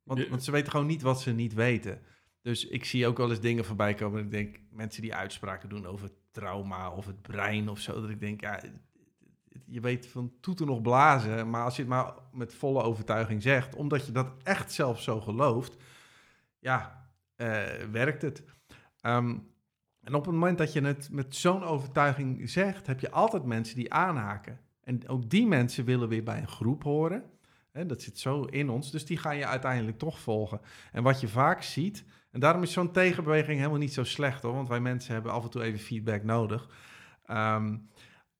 Want, 0.03 0.29
want 0.29 0.45
ze 0.45 0.51
weten 0.51 0.71
gewoon 0.71 0.87
niet 0.87 1.03
wat 1.03 1.21
ze 1.21 1.33
niet 1.33 1.55
weten. 1.55 2.01
Dus 2.43 2.67
ik 2.67 2.85
zie 2.85 3.07
ook 3.07 3.17
wel 3.17 3.31
eens 3.31 3.41
dingen 3.41 3.65
voorbij 3.65 3.95
komen... 3.95 4.19
en 4.19 4.25
ik 4.25 4.31
denk, 4.31 4.61
mensen 4.71 5.03
die 5.03 5.15
uitspraken 5.15 5.69
doen 5.69 5.87
over 5.87 6.11
trauma 6.31 6.91
of 6.91 7.07
het 7.07 7.23
brein 7.23 7.69
of 7.69 7.79
zo... 7.79 8.01
dat 8.01 8.11
ik 8.11 8.21
denk, 8.21 8.41
ja, 8.41 8.61
je 9.67 9.81
weet 9.81 10.07
van 10.07 10.33
toeten 10.41 10.67
nog 10.67 10.83
blazen, 10.83 11.51
maar 11.51 11.65
als 11.65 11.77
je 11.77 11.83
het 11.83 11.91
maar 11.91 12.15
met 12.33 12.55
volle 12.55 12.83
overtuiging 12.83 13.43
zegt, 13.43 13.75
omdat 13.75 14.07
je 14.07 14.13
dat 14.13 14.29
echt 14.43 14.73
zelf 14.73 15.01
zo 15.01 15.21
gelooft, 15.21 15.77
ja, 16.65 17.09
eh, 17.37 17.63
werkt 17.91 18.23
het. 18.23 18.43
Ehm, 19.01 19.37
en 20.01 20.15
op 20.15 20.25
het 20.25 20.35
moment 20.35 20.59
dat 20.59 20.73
je 20.73 20.81
het 20.81 21.09
met 21.11 21.37
zo'n 21.37 21.63
overtuiging 21.63 22.51
zegt, 22.51 22.87
heb 22.87 23.01
je 23.01 23.11
altijd 23.11 23.45
mensen 23.45 23.77
die 23.77 23.93
aanhaken. 23.93 24.61
En 24.81 25.09
ook 25.09 25.31
die 25.31 25.47
mensen 25.47 25.85
willen 25.85 26.09
weer 26.09 26.23
bij 26.23 26.39
een 26.39 26.49
groep 26.49 26.83
horen. 26.83 27.25
Hè, 27.73 27.87
dat 27.87 28.03
zit 28.03 28.19
zo 28.19 28.43
in 28.43 28.71
ons, 28.71 28.91
dus 28.91 29.07
die 29.07 29.17
ga 29.17 29.31
je 29.31 29.47
uiteindelijk 29.47 29.99
toch 29.99 30.21
volgen. 30.21 30.61
En 30.93 31.03
wat 31.03 31.21
je 31.21 31.29
vaak 31.29 31.63
ziet, 31.63 32.05
en 32.31 32.41
daarom 32.41 32.63
is 32.63 32.73
zo'n 32.73 32.93
tegenbeweging 32.93 33.59
helemaal 33.59 33.79
niet 33.79 33.95
zo 33.95 34.05
slecht 34.05 34.43
hoor, 34.43 34.55
want 34.55 34.69
wij 34.69 34.81
mensen 34.81 35.13
hebben 35.15 35.33
af 35.33 35.45
en 35.45 35.51
toe 35.51 35.63
even 35.63 35.79
feedback 35.79 36.23
nodig. 36.23 36.69
Ehm, 37.25 37.77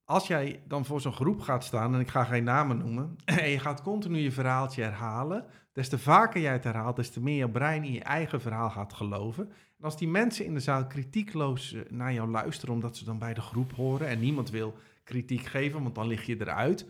als 0.05 0.27
jij 0.27 0.63
dan 0.67 0.85
voor 0.85 1.01
zo'n 1.01 1.13
groep 1.13 1.41
gaat 1.41 1.65
staan, 1.65 1.95
en 1.95 2.01
ik 2.01 2.09
ga 2.09 2.25
geen 2.25 2.45
namen 2.45 2.79
noemen, 2.79 3.17
en 3.25 3.51
je 3.51 3.59
gaat 3.59 3.83
continu 3.83 4.19
je 4.19 4.33
verhaaltje 4.33 4.83
herhalen, 4.83 5.47
des 5.75 5.89
te 5.89 5.99
vaker 5.99 6.41
jij 6.41 6.53
het 6.53 6.65
herhaalt, 6.65 6.97
des 6.97 7.11
te 7.11 7.21
meer 7.21 7.37
je 7.37 7.51
brein 7.51 7.85
in 7.85 7.93
je 7.93 8.03
eigen 8.03 8.41
verhaal 8.41 8.71
gaat 8.71 8.93
geloven. 8.93 9.49
En 9.79 9.85
als 9.85 9.99
die 9.99 10.09
mensen 10.09 10.45
in 10.45 10.55
de 10.55 10.61
zaal 10.61 10.87
kritiekloos 10.87 11.73
eh, 11.73 11.81
naar 11.91 12.13
jou 12.13 12.31
luisteren, 12.31 12.75
omdat 12.75 12.97
ze 12.97 13.05
dan 13.05 13.19
bij 13.19 13.35
de 13.35 13.41
groep 13.41 13.73
horen 13.73 14.09
en 14.09 14.21
niemand 14.21 14.51
wil 14.51 14.77
kritiek 15.05 15.45
geven, 15.45 15.83
want 15.83 15.95
dan 15.95 16.07
lig 16.07 16.27
je 16.27 16.41
eruit, 16.41 16.87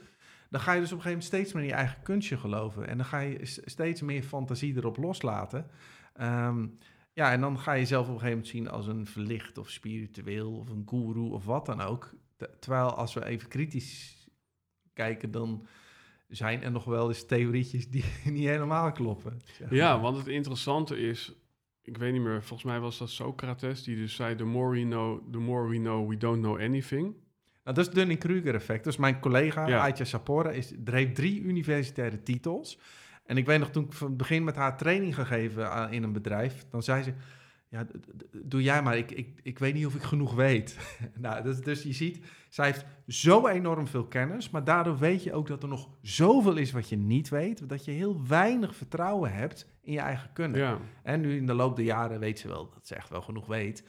dan 0.51 0.61
ga 0.61 0.73
je 0.73 0.81
dus 0.81 0.93
op 0.93 0.97
een 0.99 1.03
gegeven 1.05 1.25
moment 1.25 1.25
steeds 1.25 1.53
meer 1.53 1.63
in 1.63 1.69
je 1.69 1.75
eigen 1.75 2.03
kunstje 2.03 2.37
geloven. 2.37 2.89
En 2.89 2.97
dan 2.97 3.07
ga 3.07 3.19
je 3.19 3.39
steeds 3.65 4.03
meer 4.03 4.23
fantasie 4.23 4.77
erop 4.77 4.97
loslaten. 4.97 5.67
Ehm, 6.15 6.67
ja, 7.13 7.33
en 7.33 7.41
dan 7.41 7.59
ga 7.59 7.73
je 7.73 7.81
jezelf 7.81 8.07
op 8.09 8.13
een 8.15 8.21
gegeven 8.21 8.39
moment 8.39 8.55
zien 8.57 8.69
als 8.71 8.87
een 8.87 9.07
verlicht 9.07 9.59
of 9.59 9.71
spiritueel 9.71 10.53
of 10.53 10.69
een 10.69 10.83
guru 10.89 11.31
of 11.31 11.45
wat 11.45 11.67
dan 11.67 11.81
ook. 11.81 12.11
Te- 12.37 12.51
Terwijl 12.61 12.95
als 12.95 13.15
we 13.15 13.25
even 13.25 13.49
kritisch 13.49 14.27
kijken, 14.93 15.31
dan 15.31 15.67
zijn 16.37 16.63
er 16.63 16.71
nog 16.71 16.85
wel 16.85 17.09
eens 17.09 17.27
theorietjes 17.27 17.89
die 17.91 18.05
niet 18.25 18.47
helemaal 18.49 18.93
kloppen. 18.93 19.41
zeg 19.59 19.71
Ja, 19.71 20.01
want 20.01 20.17
het 20.17 20.27
interessante 20.27 20.97
is, 20.99 21.33
ik 21.83 21.97
weet 21.97 22.13
niet 22.13 22.23
meer, 22.23 22.43
volgens 22.43 22.63
mij 22.71 22.81
was 22.81 22.99
dat 22.99 23.11
Socrates 23.11 23.83
die 23.83 23.97
dus 23.97 24.15
zei: 24.15 24.35
the 24.35 24.45
more 24.45 24.71
we 24.79 24.83
know, 24.85 25.33
the 25.33 25.39
more 25.39 25.69
we 25.69 25.77
know, 25.77 26.09
we 26.09 26.17
don't 26.17 26.43
know 26.43 26.61
anything. 26.61 27.03
Nou, 27.03 27.77
dat 27.77 27.79
is 27.79 27.87
het 27.87 27.95
Dunning-Kruger-effect. 27.95 28.85
Dus 28.85 28.97
mijn 28.97 29.21
collega, 29.21 29.67
Ja. 29.69 29.81
Aitja 29.81 30.05
Sapora, 30.05 30.51
is, 30.51 30.75
heeft 30.85 31.15
drie 31.15 31.41
universitaire 31.43 32.23
titels. 32.23 32.79
En 33.27 33.37
ik 33.37 33.47
weet 33.47 33.59
nog, 33.59 33.71
toen 33.71 33.85
ik 33.85 33.93
van 33.93 34.09
het 34.09 34.17
begin 34.17 34.45
met 34.45 34.57
haar 34.57 34.77
training 34.77 35.15
gegeven 35.15 35.71
aan- 35.71 35.93
in 35.93 36.03
een 36.03 36.13
bedrijf, 36.13 36.65
dan 36.71 36.83
zei 36.83 37.03
ze, 37.03 37.13
ja, 37.75 37.87
doe 38.45 38.63
jij 38.63 38.83
maar, 38.83 38.97
ik, 38.97 39.11
ik, 39.11 39.41
ik 39.43 39.59
weet 39.59 39.75
niet 39.75 39.87
of 39.87 39.95
ik 39.95 40.03
genoeg 40.03 40.35
weet. 40.35 40.79
nou, 41.19 41.43
dus, 41.43 41.61
dus 41.61 41.83
je 41.83 41.93
ziet, 41.93 42.25
zij 42.49 42.67
heeft 42.67 42.85
zo 43.07 43.47
enorm 43.47 43.87
veel 43.87 44.07
kennis, 44.07 44.51
maar 44.51 44.65
daardoor 44.65 44.99
weet 44.99 45.23
je 45.23 45.33
ook 45.33 45.47
dat 45.47 45.63
er 45.63 45.69
nog 45.69 45.89
zoveel 46.01 46.57
is 46.57 46.73
wat 46.73 46.89
je 46.89 46.97
niet 46.97 47.29
weet, 47.29 47.69
dat 47.69 47.85
je 47.85 47.91
heel 47.91 48.27
weinig 48.27 48.77
vertrouwen 48.77 49.33
hebt 49.33 49.69
in 49.83 49.93
je 49.93 49.99
eigen 49.99 50.33
kunnen. 50.33 50.61
Ja, 50.61 50.79
En 51.03 51.21
nu 51.21 51.37
in 51.37 51.47
de 51.47 51.55
loop 51.55 51.77
der 51.77 51.85
jaren 51.85 52.21
weet 52.21 52.39
ze 52.39 52.49
wel 52.49 52.71
dat 52.75 52.87
ze 52.87 52.95
echt 52.95 53.09
wel 53.09 53.23
genoeg 53.23 53.47
weet. 53.47 53.85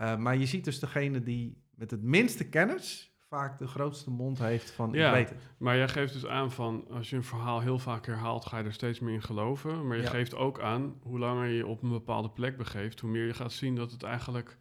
Uh, 0.00 0.16
maar 0.16 0.36
je 0.36 0.46
ziet 0.46 0.64
dus 0.64 0.78
degene 0.78 1.22
die 1.22 1.62
met 1.74 1.90
het 1.90 2.02
minste 2.02 2.48
kennis 2.48 3.17
vaak 3.28 3.58
de 3.58 3.66
grootste 3.66 4.10
mond 4.10 4.38
heeft 4.38 4.70
van 4.70 4.92
Ja. 4.92 5.08
ik 5.08 5.14
weet 5.14 5.28
het. 5.28 5.38
Maar 5.58 5.76
jij 5.76 5.88
geeft 5.88 6.12
dus 6.12 6.26
aan 6.26 6.50
van 6.52 6.84
als 6.90 7.10
je 7.10 7.16
een 7.16 7.24
verhaal 7.24 7.60
heel 7.60 7.78
vaak 7.78 8.06
herhaalt, 8.06 8.46
ga 8.46 8.58
je 8.58 8.64
er 8.64 8.72
steeds 8.72 9.00
meer 9.00 9.14
in 9.14 9.22
geloven. 9.22 9.86
Maar 9.86 9.96
je 9.96 10.02
Ja. 10.02 10.08
geeft 10.10 10.34
ook 10.34 10.60
aan 10.60 10.94
hoe 11.02 11.18
langer 11.18 11.46
je 11.46 11.56
je 11.56 11.66
op 11.66 11.82
een 11.82 11.88
bepaalde 11.88 12.30
plek 12.30 12.56
begeeft, 12.56 13.00
hoe 13.00 13.10
meer 13.10 13.26
je 13.26 13.34
gaat 13.34 13.52
zien 13.52 13.74
dat 13.74 13.90
het 13.90 14.02
eigenlijk 14.02 14.56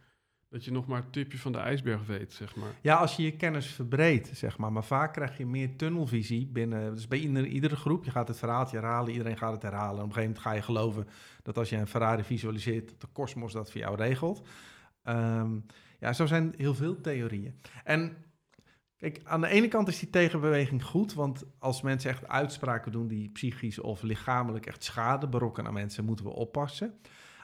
dat 0.50 0.66
je 0.66 0.72
nog 0.72 0.88
maar 0.88 1.02
het 1.02 1.14
tipje 1.14 1.38
van 1.38 1.52
de 1.52 1.58
ijsberg 1.58 2.06
weet, 2.06 2.34
zeg 2.34 2.56
maar. 2.56 2.70
Ja, 2.82 2.96
als 2.96 3.16
je 3.16 3.24
je 3.24 3.36
kennis 3.36 3.68
verbreedt, 3.68 4.30
zeg 4.34 4.58
maar. 4.58 4.72
Maar 4.72 4.84
vaak 4.84 5.14
krijg 5.14 5.38
je 5.38 5.46
meer 5.46 5.76
tunnelvisie 5.76 6.48
binnen. 6.48 6.94
Dus 6.96 7.08
bij 7.08 7.20
iedere, 7.20 7.48
iedere 7.48 7.76
groep, 7.76 8.04
je 8.04 8.12
gaat 8.12 8.28
het 8.28 8.38
verhaaltje 8.38 8.78
herhalen, 8.78 9.12
iedereen 9.12 9.38
gaat 9.38 9.54
het 9.54 9.62
herhalen. 9.62 9.98
En 9.98 10.04
op 10.04 10.08
een 10.08 10.14
gegeven 10.14 10.28
moment 10.36 10.46
ga 10.48 10.52
je 10.54 10.62
geloven 10.62 11.08
dat 11.44 11.58
als 11.58 11.70
je 11.70 11.76
een 11.78 11.88
Ferrari 11.88 12.24
visualiseert, 12.24 12.90
dat 12.90 13.02
de 13.02 13.08
kosmos 13.12 13.54
dat 13.54 13.72
voor 13.72 13.82
jou 13.82 13.96
regelt. 13.96 14.48
Ehm, 15.04 15.52
ja, 16.00 16.14
zo 16.14 16.26
zijn 16.26 16.54
heel 16.58 16.76
veel 16.76 17.02
theorieën. 17.02 17.60
En 17.84 18.18
kijk, 18.98 19.22
aan 19.24 19.42
de 19.42 19.48
ene 19.48 19.68
kant 19.68 19.88
is 19.88 20.00
die 20.00 20.10
tegenbeweging 20.10 20.84
goed, 20.84 21.14
want 21.14 21.44
als 21.60 21.82
mensen 21.82 22.10
echt 22.10 22.28
uitspraken 22.28 22.92
doen 22.92 23.08
die 23.08 23.30
psychisch 23.30 23.80
of 23.80 24.02
lichamelijk 24.02 24.66
echt 24.66 24.84
schade 24.84 25.28
berokkenen 25.28 25.68
aan 25.68 25.74
mensen, 25.74 26.06
moeten 26.06 26.26
we 26.26 26.32
oppassen. 26.32 26.94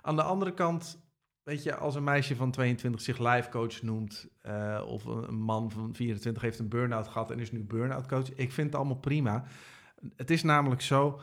Aan 0.02 0.16
de 0.16 0.24
andere 0.24 0.54
kant 0.54 1.04
Weet 1.44 1.64
je, 1.64 1.76
als 1.76 1.96
een 1.96 2.04
meisje 2.04 2.36
van 2.36 2.52
22 2.52 3.02
zich 3.02 3.18
life 3.18 3.50
coach 3.50 3.82
noemt, 3.82 4.28
eh, 4.42 4.84
of 4.88 5.06
een 5.06 5.28
een 5.28 5.42
man 5.42 5.72
van 5.72 5.96
24 5.96 6.42
heeft 6.42 6.60
een 6.60 6.70
burn-out 6.70 7.08
gehad 7.08 7.32
en 7.32 7.40
is 7.40 7.52
nu 7.52 7.64
burn-out 7.64 8.08
coach, 8.08 8.34
ik 8.34 8.52
vind 8.52 8.68
het 8.68 8.76
allemaal 8.76 9.00
prima. 9.00 9.44
Het 10.16 10.32
is 10.32 10.44
namelijk 10.44 10.82
zo, 10.82 11.20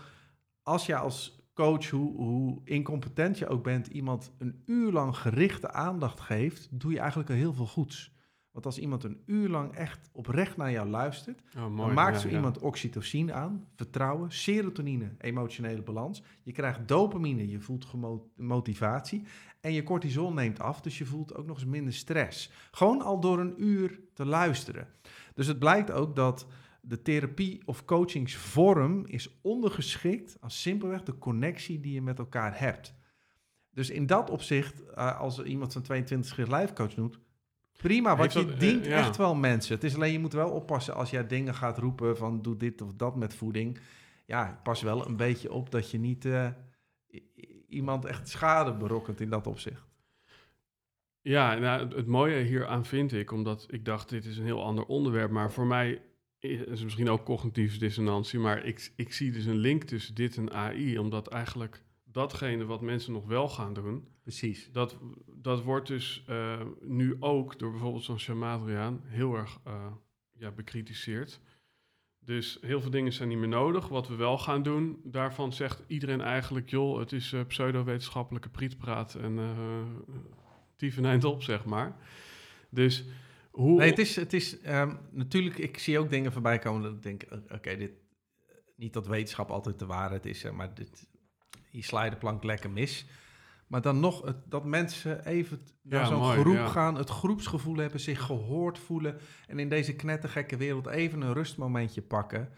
als 0.62 0.86
je 0.86 0.96
als 0.96 1.48
coach, 1.54 1.90
hoe, 1.90 2.16
hoe 2.16 2.60
incompetent 2.64 3.38
je 3.38 3.48
ook 3.48 3.62
bent, 3.62 3.86
iemand 3.86 4.32
een 4.38 4.62
uur 4.66 4.92
lang 4.92 5.16
gerichte 5.16 5.70
aandacht 5.70 6.20
geeft, 6.20 6.68
doe 6.80 6.92
je 6.92 6.98
eigenlijk 6.98 7.30
al 7.30 7.36
heel 7.36 7.54
veel 7.54 7.66
goeds. 7.66 8.12
Want 8.50 8.66
als 8.66 8.78
iemand 8.78 9.04
een 9.04 9.22
uur 9.26 9.48
lang 9.48 9.74
echt 9.74 10.10
oprecht 10.12 10.56
naar 10.56 10.70
jou 10.70 10.88
luistert, 10.88 11.42
Oh, 11.56 11.62
mooi. 11.66 11.76
dan 11.76 11.94
maakt 11.94 12.14
Ja, 12.14 12.20
zo 12.20 12.28
ja. 12.28 12.34
iemand 12.34 12.58
oxytocine 12.58 13.32
aan, 13.32 13.66
vertrouwen, 13.74 14.32
serotonine, 14.32 15.14
emotionele 15.18 15.82
balans. 15.82 16.22
Je 16.42 16.52
krijgt 16.52 16.88
dopamine, 16.88 17.48
je 17.48 17.60
voelt 17.60 17.86
motivatie. 18.36 19.22
En 19.60 19.72
je 19.72 19.82
cortisol 19.82 20.32
neemt 20.32 20.60
af, 20.60 20.80
dus 20.80 20.98
je 20.98 21.06
voelt 21.06 21.34
ook 21.34 21.46
nog 21.46 21.56
eens 21.56 21.66
minder 21.66 21.92
stress. 21.92 22.50
Gewoon 22.70 23.02
al 23.02 23.20
door 23.20 23.38
een 23.40 23.54
uur 23.64 24.00
te 24.14 24.24
luisteren. 24.24 24.88
Dus 25.34 25.46
het 25.46 25.58
blijkt 25.58 25.90
ook 25.90 26.16
dat 26.16 26.46
de 26.82 27.02
therapie 27.02 27.62
of 27.64 27.84
coachingsvorm 27.84 29.06
is 29.06 29.38
ondergeschikt 29.42 30.36
aan 30.40 30.50
simpelweg 30.50 31.02
de 31.02 31.18
connectie 31.18 31.80
die 31.80 31.92
je 31.92 32.02
met 32.02 32.18
elkaar 32.18 32.58
hebt. 32.60 32.94
Dus 33.70 33.90
in 33.90 34.06
dat 34.06 34.30
opzicht, 34.30 34.84
eh, 34.94 35.20
als 35.20 35.42
iemand 35.42 35.72
van 35.72 35.82
22 35.82 36.34
zich 36.34 36.58
life 36.58 36.72
coach 36.72 36.96
noemt, 36.96 37.18
prima, 37.82 38.16
want 38.16 38.32
je 38.32 38.44
dat, 38.44 38.54
eh, 38.54 38.58
dient 38.58 38.86
ja. 38.86 38.98
echt 38.98 39.16
wel 39.16 39.34
mensen. 39.34 39.74
Het 39.74 39.84
is 39.84 39.94
alleen, 39.94 40.12
je 40.12 40.18
moet 40.18 40.32
wel 40.32 40.50
oppassen 40.50 40.94
als 40.94 41.10
jij 41.10 41.26
dingen 41.26 41.54
gaat 41.54 41.78
roepen 41.78 42.16
van 42.16 42.42
doe 42.42 42.56
dit 42.56 42.82
of 42.82 42.92
dat 42.94 43.16
met 43.16 43.34
voeding. 43.34 43.78
Ja, 44.26 44.60
pas 44.62 44.82
wel 44.82 45.06
een 45.06 45.16
beetje 45.16 45.52
op 45.52 45.70
dat 45.70 45.90
je 45.90 45.98
niet 45.98 46.24
eh, 46.24 46.46
iemand 47.68 48.04
echt 48.04 48.28
schade 48.28 48.74
berokkent 48.74 49.20
in 49.20 49.30
dat 49.30 49.46
opzicht. 49.46 49.88
Ja, 51.22 51.54
nou, 51.54 51.80
het, 51.80 51.94
het 51.94 52.06
mooie 52.06 52.42
hieraan 52.42 52.84
vind 52.84 53.12
ik, 53.12 53.32
omdat 53.32 53.66
ik 53.70 53.84
dacht, 53.84 54.08
dit 54.08 54.24
is 54.24 54.38
een 54.38 54.44
heel 54.44 54.64
ander 54.64 54.84
onderwerp, 54.84 55.30
maar 55.30 55.52
voor 55.52 55.66
mij 55.66 56.02
is 56.38 56.58
het 56.58 56.82
misschien 56.82 57.10
ook 57.10 57.24
cognitieve 57.24 57.78
dissonantie, 57.78 58.38
maar 58.38 58.64
ik, 58.64 58.92
ik 58.96 59.12
zie 59.12 59.32
dus 59.32 59.44
een 59.44 59.56
link 59.56 59.84
tussen 59.84 60.14
dit 60.14 60.36
en 60.36 60.52
AI, 60.52 60.98
omdat 60.98 61.28
eigenlijk 61.28 61.82
datgene 62.12 62.64
wat 62.64 62.80
mensen 62.80 63.12
nog 63.12 63.26
wel 63.26 63.48
gaan 63.48 63.72
doen, 63.72 64.08
Precies. 64.22 64.72
dat, 64.72 64.98
dat 65.26 65.62
wordt 65.62 65.86
dus 65.88 66.24
eh, 66.26 66.60
nu 66.80 67.16
ook 67.20 67.58
door 67.58 67.70
bijvoorbeeld 67.70 68.04
zo'n 68.04 68.18
Shamadriaan 68.18 69.00
heel 69.04 69.34
erg 69.34 69.60
eh, 69.64 69.92
ja, 70.32 70.50
bekritiseerd. 70.50 71.40
Dus 72.24 72.58
heel 72.60 72.80
veel 72.80 72.90
dingen 72.90 73.12
zijn 73.12 73.28
niet 73.28 73.38
meer 73.38 73.48
nodig. 73.48 73.88
Wat 73.88 74.08
we 74.08 74.14
wel 74.14 74.38
gaan 74.38 74.62
doen, 74.62 75.00
daarvan 75.04 75.52
zegt 75.52 75.82
iedereen 75.86 76.20
eigenlijk... 76.20 76.70
joh, 76.70 76.98
het 76.98 77.12
is 77.12 77.32
eh, 77.32 77.40
pseudo-wetenschappelijke 77.46 78.48
prietpraat 78.48 79.14
en 79.14 79.36
uh, 79.38 79.82
tieven 80.76 81.04
eind 81.04 81.24
op, 81.24 81.42
zeg 81.42 81.64
maar. 81.64 81.96
Dus 82.70 83.04
hoe... 83.50 83.78
Nee, 83.78 83.88
het 83.88 83.98
is, 83.98 84.16
het 84.16 84.32
is 84.32 84.60
ehm, 84.60 84.96
natuurlijk, 85.10 85.58
ik 85.58 85.78
zie 85.78 85.98
ook 85.98 86.10
dingen 86.10 86.32
voorbij 86.32 86.58
komen 86.58 86.82
dat 86.82 86.92
ik 86.92 87.02
denk, 87.02 87.22
oké, 87.48 87.76
dit, 87.76 87.92
niet 88.76 88.92
dat 88.92 89.06
wetenschap 89.06 89.50
altijd 89.50 89.78
de 89.78 89.86
waarheid 89.86 90.26
is, 90.26 90.50
maar 90.50 90.74
dit, 90.74 91.08
hier 91.70 91.84
sla 91.84 92.10
de 92.10 92.16
plank 92.16 92.44
lekker 92.44 92.70
mis. 92.70 93.06
Maar 93.66 93.82
dan 93.82 94.00
nog, 94.00 94.22
het, 94.22 94.36
dat 94.50 94.64
mensen 94.64 95.26
even 95.26 95.60
naar 95.82 96.00
Ja, 96.00 96.06
zo'n 96.06 96.24
groep 96.24 96.54
ja. 96.54 96.66
gaan, 96.66 96.94
het 96.94 97.08
groepsgevoel 97.10 97.76
hebben, 97.76 98.00
zich 98.00 98.20
gehoord 98.22 98.78
voelen 98.78 99.18
en 99.46 99.58
in 99.58 99.68
deze 99.68 99.96
knettergekke 99.96 100.56
wereld 100.56 100.86
even 100.86 101.20
een 101.20 101.32
rustmomentje 101.32 102.02
pakken. 102.02 102.52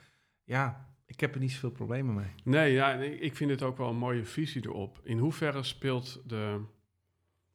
Ja, 0.45 0.95
ik 1.07 1.21
heb 1.21 1.35
er 1.35 1.41
niet 1.41 1.53
zoveel 1.53 1.71
problemen 1.71 2.15
mee. 2.15 2.35
Nee, 2.45 2.73
ja, 2.73 2.93
ik 3.01 3.37
vind 3.37 3.51
het 3.51 3.63
ook 3.63 3.77
wel 3.77 3.89
een 3.89 3.97
mooie 3.97 4.25
visie 4.25 4.67
erop. 4.67 5.01
In 5.03 5.19
hoeverre 5.19 5.63
speelt 5.63 6.23
de, 6.27 6.61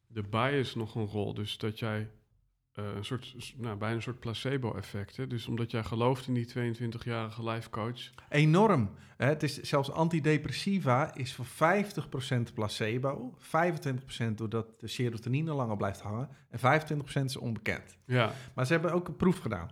de 0.06 0.22
bias 0.22 0.74
nog 0.74 0.94
een 0.94 1.06
rol? 1.06 1.34
Dus 1.34 1.58
dat 1.58 1.78
jij 1.78 2.10
eh, 2.78 2.84
een 2.96 3.04
soort, 3.04 3.54
nou, 3.56 3.76
bijna 3.76 3.94
een 3.94 4.02
soort 4.02 4.20
placebo-effect. 4.20 5.30
Dus 5.30 5.46
omdat 5.46 5.70
jij 5.70 5.82
gelooft 5.82 6.26
in 6.26 6.34
die 6.34 6.48
22-jarige 6.48 7.50
life 7.50 7.70
coach. 7.70 8.10
Enorm. 8.28 8.90
Hè, 9.16 9.26
Het 9.26 9.42
is 9.42 9.60
zelfs 9.60 9.90
antidepressiva 9.90 11.14
is 11.14 11.34
voor 11.34 11.46
50% 11.46 12.54
placebo, 12.54 13.34
25% 13.38 14.34
doordat 14.34 14.80
de 14.80 14.88
serotonine 14.88 15.52
langer 15.52 15.76
blijft 15.76 16.00
hangen 16.00 16.28
en 16.50 16.58
25% 16.58 17.24
is 17.24 17.36
onbekend. 17.36 17.96
Ja, 18.04 18.32
Maar 18.54 18.66
ze 18.66 18.72
hebben 18.72 18.92
ook 18.92 19.08
een 19.08 19.16
proef 19.16 19.38
gedaan. 19.38 19.70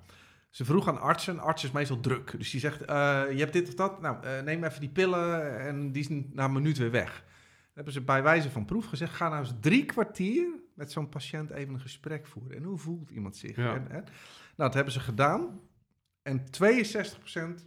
Ze 0.50 0.64
vroeg 0.64 0.88
aan 0.88 1.00
artsen, 1.00 1.38
arts 1.38 1.64
is 1.64 1.70
meestal 1.70 2.00
druk. 2.00 2.34
Dus 2.38 2.50
die 2.50 2.60
zegt, 2.60 2.84
eh, 2.84 3.22
je 3.30 3.38
hebt 3.38 3.52
dit 3.52 3.68
of 3.68 3.74
dat, 3.74 4.00
nou 4.00 4.24
eh, 4.24 4.42
neem 4.42 4.64
even 4.64 4.80
die 4.80 4.88
pillen 4.88 5.58
en 5.60 5.92
die 5.92 6.04
zijn 6.04 6.30
na 6.32 6.44
een 6.44 6.52
minuut 6.52 6.78
weer 6.78 6.90
weg. 6.90 7.12
Dan 7.12 7.74
hebben 7.74 7.92
ze 7.92 8.00
bij 8.00 8.22
wijze 8.22 8.50
van 8.50 8.64
proef 8.64 8.86
gezegd, 8.86 9.14
ga 9.14 9.28
nou 9.28 9.40
eens 9.40 9.54
drie 9.60 9.84
kwartier 9.84 10.46
met 10.76 10.92
zo'n 10.92 11.08
patiënt 11.08 11.50
even 11.50 11.74
een 11.74 11.80
gesprek 11.80 12.26
voeren. 12.26 12.56
En 12.56 12.62
hoe 12.62 12.78
voelt 12.78 13.10
iemand 13.10 13.36
zich? 13.36 13.56
Ja. 13.56 13.74
En, 13.74 13.90
en, 13.90 14.02
nou, 14.02 14.10
dat 14.56 14.74
hebben 14.74 14.92
ze 14.92 15.00
gedaan. 15.00 15.60
En 16.22 16.44
62% 17.60 17.64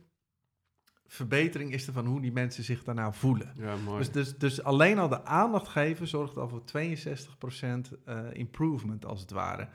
verbetering 1.05 1.74
is 1.74 1.88
er 1.88 1.93
van 1.93 2.05
hoe 2.05 2.22
die 2.22 2.32
mensen 2.32 2.64
zich 2.64 2.84
daarna 2.84 3.12
voelen. 3.12 3.53
ja 3.55 3.76
mooi. 3.76 3.97
Dus, 3.97 4.12
dus, 4.12 4.38
dus 4.38 4.64
alleen 4.64 4.99
al 4.99 5.10
de 5.10 5.26
aandacht 5.26 5.68
geven 5.68 6.07
zorgt 6.07 6.38
al 6.38 6.49
voor 6.49 6.62
62% 6.62 8.03
eh, 8.05 8.20
improvement, 8.32 9.05
als 9.05 9.22
het 9.22 9.32
ware. 9.32 9.68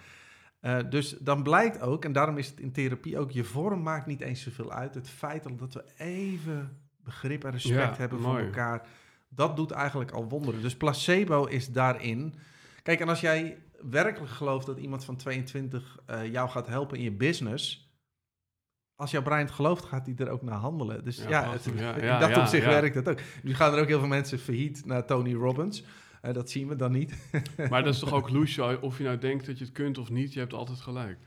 Eh, 0.60 0.78
dus 0.90 1.16
dan 1.20 1.42
blijkt 1.42 1.80
ook, 1.80 2.04
en 2.04 2.12
daarom 2.12 2.38
is 2.38 2.48
het 2.48 2.60
in 2.60 2.72
therapie 2.72 3.18
ook, 3.18 3.30
je 3.30 3.44
vorm 3.44 3.82
maakt 3.82 4.06
niet 4.06 4.20
eens 4.20 4.42
zoveel 4.42 4.72
uit. 4.72 4.94
Het 4.94 5.08
feit 5.08 5.58
dat 5.58 5.74
we 5.74 5.84
even 5.96 6.78
begrip 6.96 7.44
en 7.44 7.50
respect 7.50 7.96
Ja, 7.96 7.96
hebben 7.96 8.20
voor 8.20 8.38
elkaar, 8.38 8.86
dat 9.28 9.56
doet 9.56 9.70
eigenlijk 9.70 10.10
al 10.10 10.28
wonderen. 10.28 10.62
Dus 10.62 10.76
placebo 10.76 11.44
is 11.44 11.68
daarin. 11.68 12.34
Kijk, 12.84 13.00
en 13.00 13.08
als 13.08 13.20
jij 13.20 13.62
werkelijk 13.90 14.32
gelooft 14.32 14.66
dat 14.66 14.78
iemand 14.78 15.04
van 15.04 15.16
22 15.16 15.98
eh, 16.06 16.32
jou 16.32 16.48
gaat 16.48 16.66
helpen 16.66 16.96
in 16.98 17.04
je 17.04 17.12
business. 17.12 17.92
Als 18.96 19.10
jouw 19.10 19.22
brein 19.22 19.44
het 19.44 19.54
gelooft, 19.54 19.84
gaat 19.84 20.06
hij 20.06 20.14
er 20.18 20.28
ook 20.30 20.42
naar 20.42 20.58
handelen. 20.58 21.04
Dus 21.04 21.24
Ja, 21.28 21.50
het- 21.52 21.64
Ja, 21.76 21.94
in 21.94 22.20
dat 22.20 22.28
ja, 22.30 22.40
opzicht 22.40 22.64
werkt 22.66 22.94
het 22.94 23.08
ook. 23.08 23.18
Nu 23.42 23.54
gaan 23.54 23.74
er 23.74 23.80
ook 23.80 23.88
heel 23.88 23.98
veel 23.98 24.08
mensen 24.08 24.38
failliet 24.38 24.84
naar 24.86 25.06
Tony 25.06 25.34
Robbins. 25.34 25.84
Eh, 26.22 26.32
dat 26.32 26.50
zien 26.50 26.68
we 26.68 26.76
dan 26.76 26.92
niet. 26.92 27.30
Maar 27.70 27.82
dat 27.82 27.94
is 27.94 28.00
toch 28.00 28.12
ook 28.12 28.30
loesje, 28.30 28.80
of 28.80 28.98
je 28.98 29.04
nou 29.04 29.18
denkt 29.18 29.46
dat 29.46 29.58
je 29.58 29.64
het 29.64 29.72
kunt 29.72 29.98
of 29.98 30.10
niet, 30.10 30.32
je 30.32 30.38
hebt 30.38 30.52
altijd 30.52 30.80
gelijk. 30.80 31.18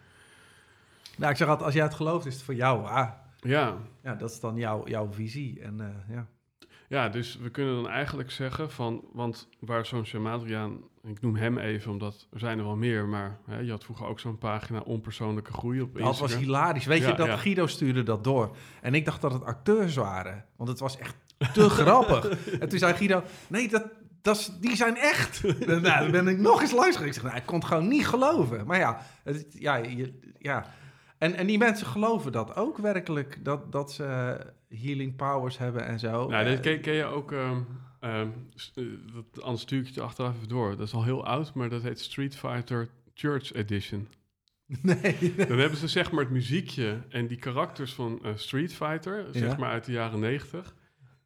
Nou, 1.17 1.31
ik 1.31 1.37
zeg 1.37 1.47
altijd, 1.47 1.65
als 1.65 1.73
jij 1.75 1.83
het 1.83 1.93
gelooft, 1.93 2.25
is 2.25 2.33
het 2.33 2.43
voor 2.43 2.55
jou. 2.55 2.85
Ah, 2.85 3.11
Ja, 3.39 3.77
ja, 4.03 4.15
dat 4.15 4.29
is 4.31 4.39
dan 4.39 4.55
jouw, 4.55 4.87
jouw 4.87 5.11
visie. 5.13 5.61
En 5.61 5.81
eh, 5.81 6.15
ja. 6.15 6.27
ja, 6.87 7.09
dus 7.09 7.37
we 7.37 7.49
kunnen 7.49 7.75
dan 7.75 7.89
eigenlijk 7.89 8.31
zeggen 8.31 8.71
van, 8.71 9.05
want 9.11 9.49
waar 9.59 9.85
zo'n 9.85 10.05
Shamadriaan, 10.05 10.77
ik 11.07 11.21
noem 11.21 11.35
hem 11.35 11.57
even, 11.57 11.91
omdat 11.91 12.27
er 12.33 12.39
zijn 12.39 12.57
er 12.57 12.63
wel 12.65 12.75
meer, 12.75 13.07
maar 13.07 13.37
hè, 13.45 13.59
je 13.59 13.71
had 13.71 13.83
vroeger 13.83 14.07
ook 14.07 14.19
zo'n 14.19 14.37
pagina 14.37 14.79
onpersoonlijke 14.79 15.53
groei 15.53 15.81
op 15.81 15.93
Dat 15.93 16.03
was 16.03 16.19
Instagram. 16.21 16.43
hilarisch. 16.45 16.85
Weet 16.85 17.01
Ja, 17.01 17.07
je, 17.07 17.15
dat 17.15 17.27
ja. 17.27 17.37
Guido 17.37 17.67
stuurde 17.67 18.03
dat 18.03 18.23
door. 18.23 18.55
En 18.81 18.93
ik 18.93 19.05
dacht 19.05 19.21
dat 19.21 19.33
het 19.33 19.43
acteurs 19.43 19.95
waren. 19.95 20.45
Want 20.55 20.69
het 20.69 20.79
was 20.79 20.97
echt 20.97 21.15
te 21.53 21.69
grappig. 21.79 22.45
En 22.59 22.69
toen 22.69 22.79
zei 22.79 22.93
Guido, 22.93 23.23
nee, 23.47 23.69
dat, 23.69 23.83
dat 24.21 24.57
die 24.61 24.75
zijn 24.75 24.97
echt. 24.97 25.43
nou, 25.67 25.81
dan 25.81 26.11
ben 26.11 26.27
ik 26.27 26.37
nog 26.37 26.61
eens 26.61 26.71
langs 26.71 26.91
gegaan. 26.91 27.07
Ik 27.07 27.13
zeg, 27.13 27.23
nou, 27.23 27.35
ik 27.35 27.45
kon 27.45 27.55
het 27.59 27.67
gewoon 27.67 27.87
niet 27.87 28.07
geloven. 28.07 28.65
Maar 28.65 28.77
ja, 28.77 29.01
het, 29.23 29.45
ja, 29.49 29.75
je, 29.75 30.13
ja. 30.39 30.65
En, 31.17 31.33
en 31.35 31.47
die 31.47 31.57
mensen 31.57 31.87
geloven 31.87 32.31
dat 32.31 32.55
ook 32.55 32.77
werkelijk. 32.77 33.39
Dat, 33.45 33.71
dat 33.71 33.91
ze 33.93 34.37
healing 34.69 35.15
powers 35.15 35.57
hebben 35.57 35.85
en 35.85 35.99
zo. 35.99 36.27
Nou, 36.27 36.45
dit 36.45 36.55
Eh, 36.55 36.61
ken, 36.61 36.81
ken 36.81 36.93
je 36.93 37.05
ook, 37.05 37.31
ehm, 37.31 37.57
ehm, 37.99 38.27
eh, 38.75 38.83
dat, 39.13 39.43
anders 39.43 39.61
stuur 39.61 39.79
ik 39.79 39.87
je 39.87 40.01
achteraf 40.01 40.35
even 40.35 40.47
door. 40.47 40.69
Dat 40.77 40.87
is 40.87 40.93
al 40.93 41.03
heel 41.03 41.25
oud, 41.25 41.53
maar 41.53 41.69
dat 41.69 41.81
heet 41.83 41.99
Street 41.99 42.35
Fighter 42.37 42.89
Church 43.13 43.53
Edition. 43.53 44.07
nee. 44.81 45.35
Dan 45.47 45.57
hebben 45.59 45.77
ze 45.77 45.87
zeg 45.87 46.11
maar 46.11 46.23
het 46.23 46.33
muziekje 46.33 46.99
en 47.09 47.27
die 47.27 47.37
karakters 47.37 47.93
van 47.93 48.19
eh, 48.23 48.31
Street 48.35 48.73
Fighter, 48.73 49.25
zeg 49.31 49.57
maar 49.57 49.69
uit 49.71 49.85
de 49.85 49.91
jaren 49.91 50.19
negentig, 50.19 50.75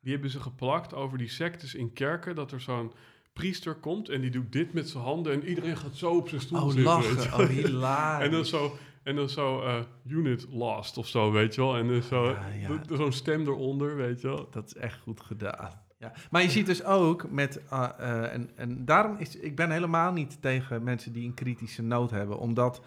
die 0.02 0.12
hebben 0.12 0.30
ze 0.30 0.40
geplakt 0.40 0.94
over 0.94 1.18
die 1.18 1.30
sectes 1.30 1.76
in 1.76 1.94
kerken, 1.94 2.36
dat 2.36 2.52
er 2.52 2.62
zo'n 2.62 2.92
priester 3.34 3.76
komt 3.76 4.10
en 4.10 4.22
die 4.22 4.30
doet 4.32 4.52
dit 4.52 4.74
met 4.74 4.90
zijn 4.90 5.04
handen 5.04 5.34
en 5.34 5.48
iedereen 5.48 5.78
gaat 5.78 5.96
zo 5.96 6.12
op 6.18 6.30
zijn 6.30 6.42
stoel 6.42 6.60
Oh, 6.60 6.66
zitten. 6.66 6.84
lachen. 6.84 7.40
Oh, 7.44 7.48
hilarisch. 7.50 8.26
En 8.26 8.32
dan 8.32 8.46
zo, 8.46 8.78
En 9.04 9.16
dan 9.16 9.30
zo 9.30 9.64
uh, 9.64 9.80
unit 10.08 10.46
lost 10.50 10.98
of 10.98 11.08
zo, 11.08 11.32
weet 11.32 11.56
je 11.56 11.62
wel. 11.62 11.76
En 11.78 11.88
dan 11.88 12.02
zo, 12.02 12.26
Ja, 12.30 12.48
ja. 12.48 12.78
d- 12.80 12.88
zo'n 12.98 13.12
stem 13.12 13.42
eronder, 13.42 13.96
weet 13.96 14.22
je 14.22 14.28
wel. 14.28 14.48
Dat 14.52 14.66
is 14.66 14.76
echt 14.76 15.00
goed 15.00 15.22
gedaan. 15.22 15.82
Ja. 16.02 16.12
Maar 16.32 16.42
je 16.42 16.50
ziet 16.50 16.66
dus 16.66 16.84
ook 16.84 17.32
met. 17.32 17.62
ah, 17.70 17.90
eh, 18.00 18.34
en, 18.34 18.50
en 18.56 18.86
daarom 18.86 19.16
is. 19.18 19.36
Ik 19.36 19.56
ben 19.56 19.72
helemaal 19.72 20.12
niet 20.12 20.42
tegen 20.42 20.84
mensen 20.84 21.14
die 21.14 21.28
een 21.28 21.34
kritische 21.34 21.82
noot 21.82 22.12
hebben. 22.12 22.40
Omdat 22.40 22.82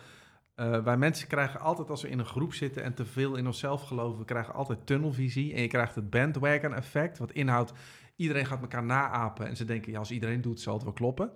eh, 0.55 0.85
wij 0.85 0.97
mensen 0.97 1.29
krijgen 1.29 1.61
altijd 1.61 1.91
als 1.91 2.03
we 2.03 2.09
in 2.09 2.19
een 2.19 2.27
groep 2.27 2.55
zitten 2.55 2.83
en 2.83 2.95
te 2.95 3.05
veel 3.05 3.37
in 3.37 3.47
onszelf 3.47 3.83
geloven, 3.83 4.19
we 4.19 4.25
krijgen 4.25 4.55
altijd 4.55 4.87
tunnelvisie. 4.87 5.55
En 5.55 5.63
je 5.63 5.69
krijgt 5.69 5.95
het 5.95 6.11
bandwagon 6.11 6.75
effect. 6.75 7.19
Wat 7.19 7.33
inhoudt. 7.33 7.73
Iedereen 8.17 8.47
gaat 8.47 8.61
elkaar 8.61 8.85
naapen. 8.85 9.47
En 9.47 9.57
ze 9.57 9.65
denken, 9.65 9.93
ja, 9.93 9.99
als 9.99 10.11
iedereen 10.11 10.41
doet, 10.41 10.61
zal 10.61 10.75
het 10.75 10.83
wel 10.83 10.93
kloppen. 10.93 11.31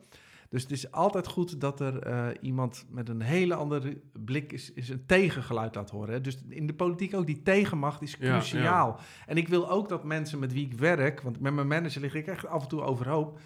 Dus 0.49 0.63
het 0.63 0.71
is 0.71 0.91
altijd 0.93 1.27
goed 1.27 1.61
dat 1.61 1.81
er 1.81 1.99
eh, 1.99 2.29
iemand 2.41 2.87
met 2.91 3.09
een 3.09 3.21
hele 3.21 3.55
andere 3.55 4.01
blik 4.25 4.53
is, 4.53 4.73
is 4.73 4.89
een 4.89 5.07
tegengeluid 5.07 5.75
laat 5.75 5.91
horen. 5.91 6.13
Hè? 6.13 6.21
Dus 6.21 6.39
in 6.49 6.67
de 6.67 6.75
politiek 6.75 7.15
ook, 7.15 7.27
die 7.27 7.43
tegenmacht 7.43 8.03
is 8.03 8.17
Ja, 8.19 8.31
cruciaal. 8.31 9.01
En 9.27 9.37
ik 9.37 9.49
wil 9.49 9.71
ook 9.71 9.89
dat 9.89 10.05
mensen 10.05 10.39
met 10.39 10.53
wie 10.53 10.67
ik 10.67 10.79
werk, 10.79 11.21
want 11.21 11.41
met 11.41 11.55
mijn 11.55 11.67
manager 11.67 12.01
lig 12.01 12.15
ik 12.15 12.27
echt 12.27 12.47
af 12.47 12.63
en 12.63 12.69
toe 12.69 12.83
overhoop. 12.83 13.39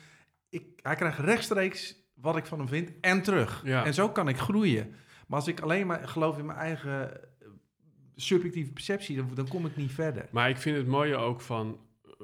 Ik, 0.48 0.64
hij 0.82 0.94
krijgt 0.94 1.18
rechtstreeks 1.18 1.96
wat 2.14 2.36
ik 2.36 2.46
van 2.46 2.58
hem 2.58 2.68
vind 2.68 2.92
en 3.00 3.22
terug. 3.22 3.62
Ja. 3.64 3.84
En 3.84 3.94
zo 3.94 4.08
kan 4.08 4.28
ik 4.28 4.38
groeien. 4.38 4.94
Maar 5.26 5.38
als 5.38 5.48
ik 5.48 5.60
alleen 5.60 5.86
maar 5.86 6.08
geloof 6.08 6.38
in 6.38 6.46
mijn 6.46 6.58
eigen 6.58 7.22
eh, 7.22 7.48
subjectieve 8.14 8.72
perceptie, 8.72 9.16
dan, 9.16 9.30
dan 9.34 9.48
kom 9.48 9.66
ik 9.66 9.76
niet 9.76 9.92
verder. 9.92 10.28
Maar 10.30 10.48
ik 10.48 10.56
vind 10.56 10.76
het 10.76 10.86
mooie 10.86 11.16
ook 11.16 11.40
van 11.40 11.78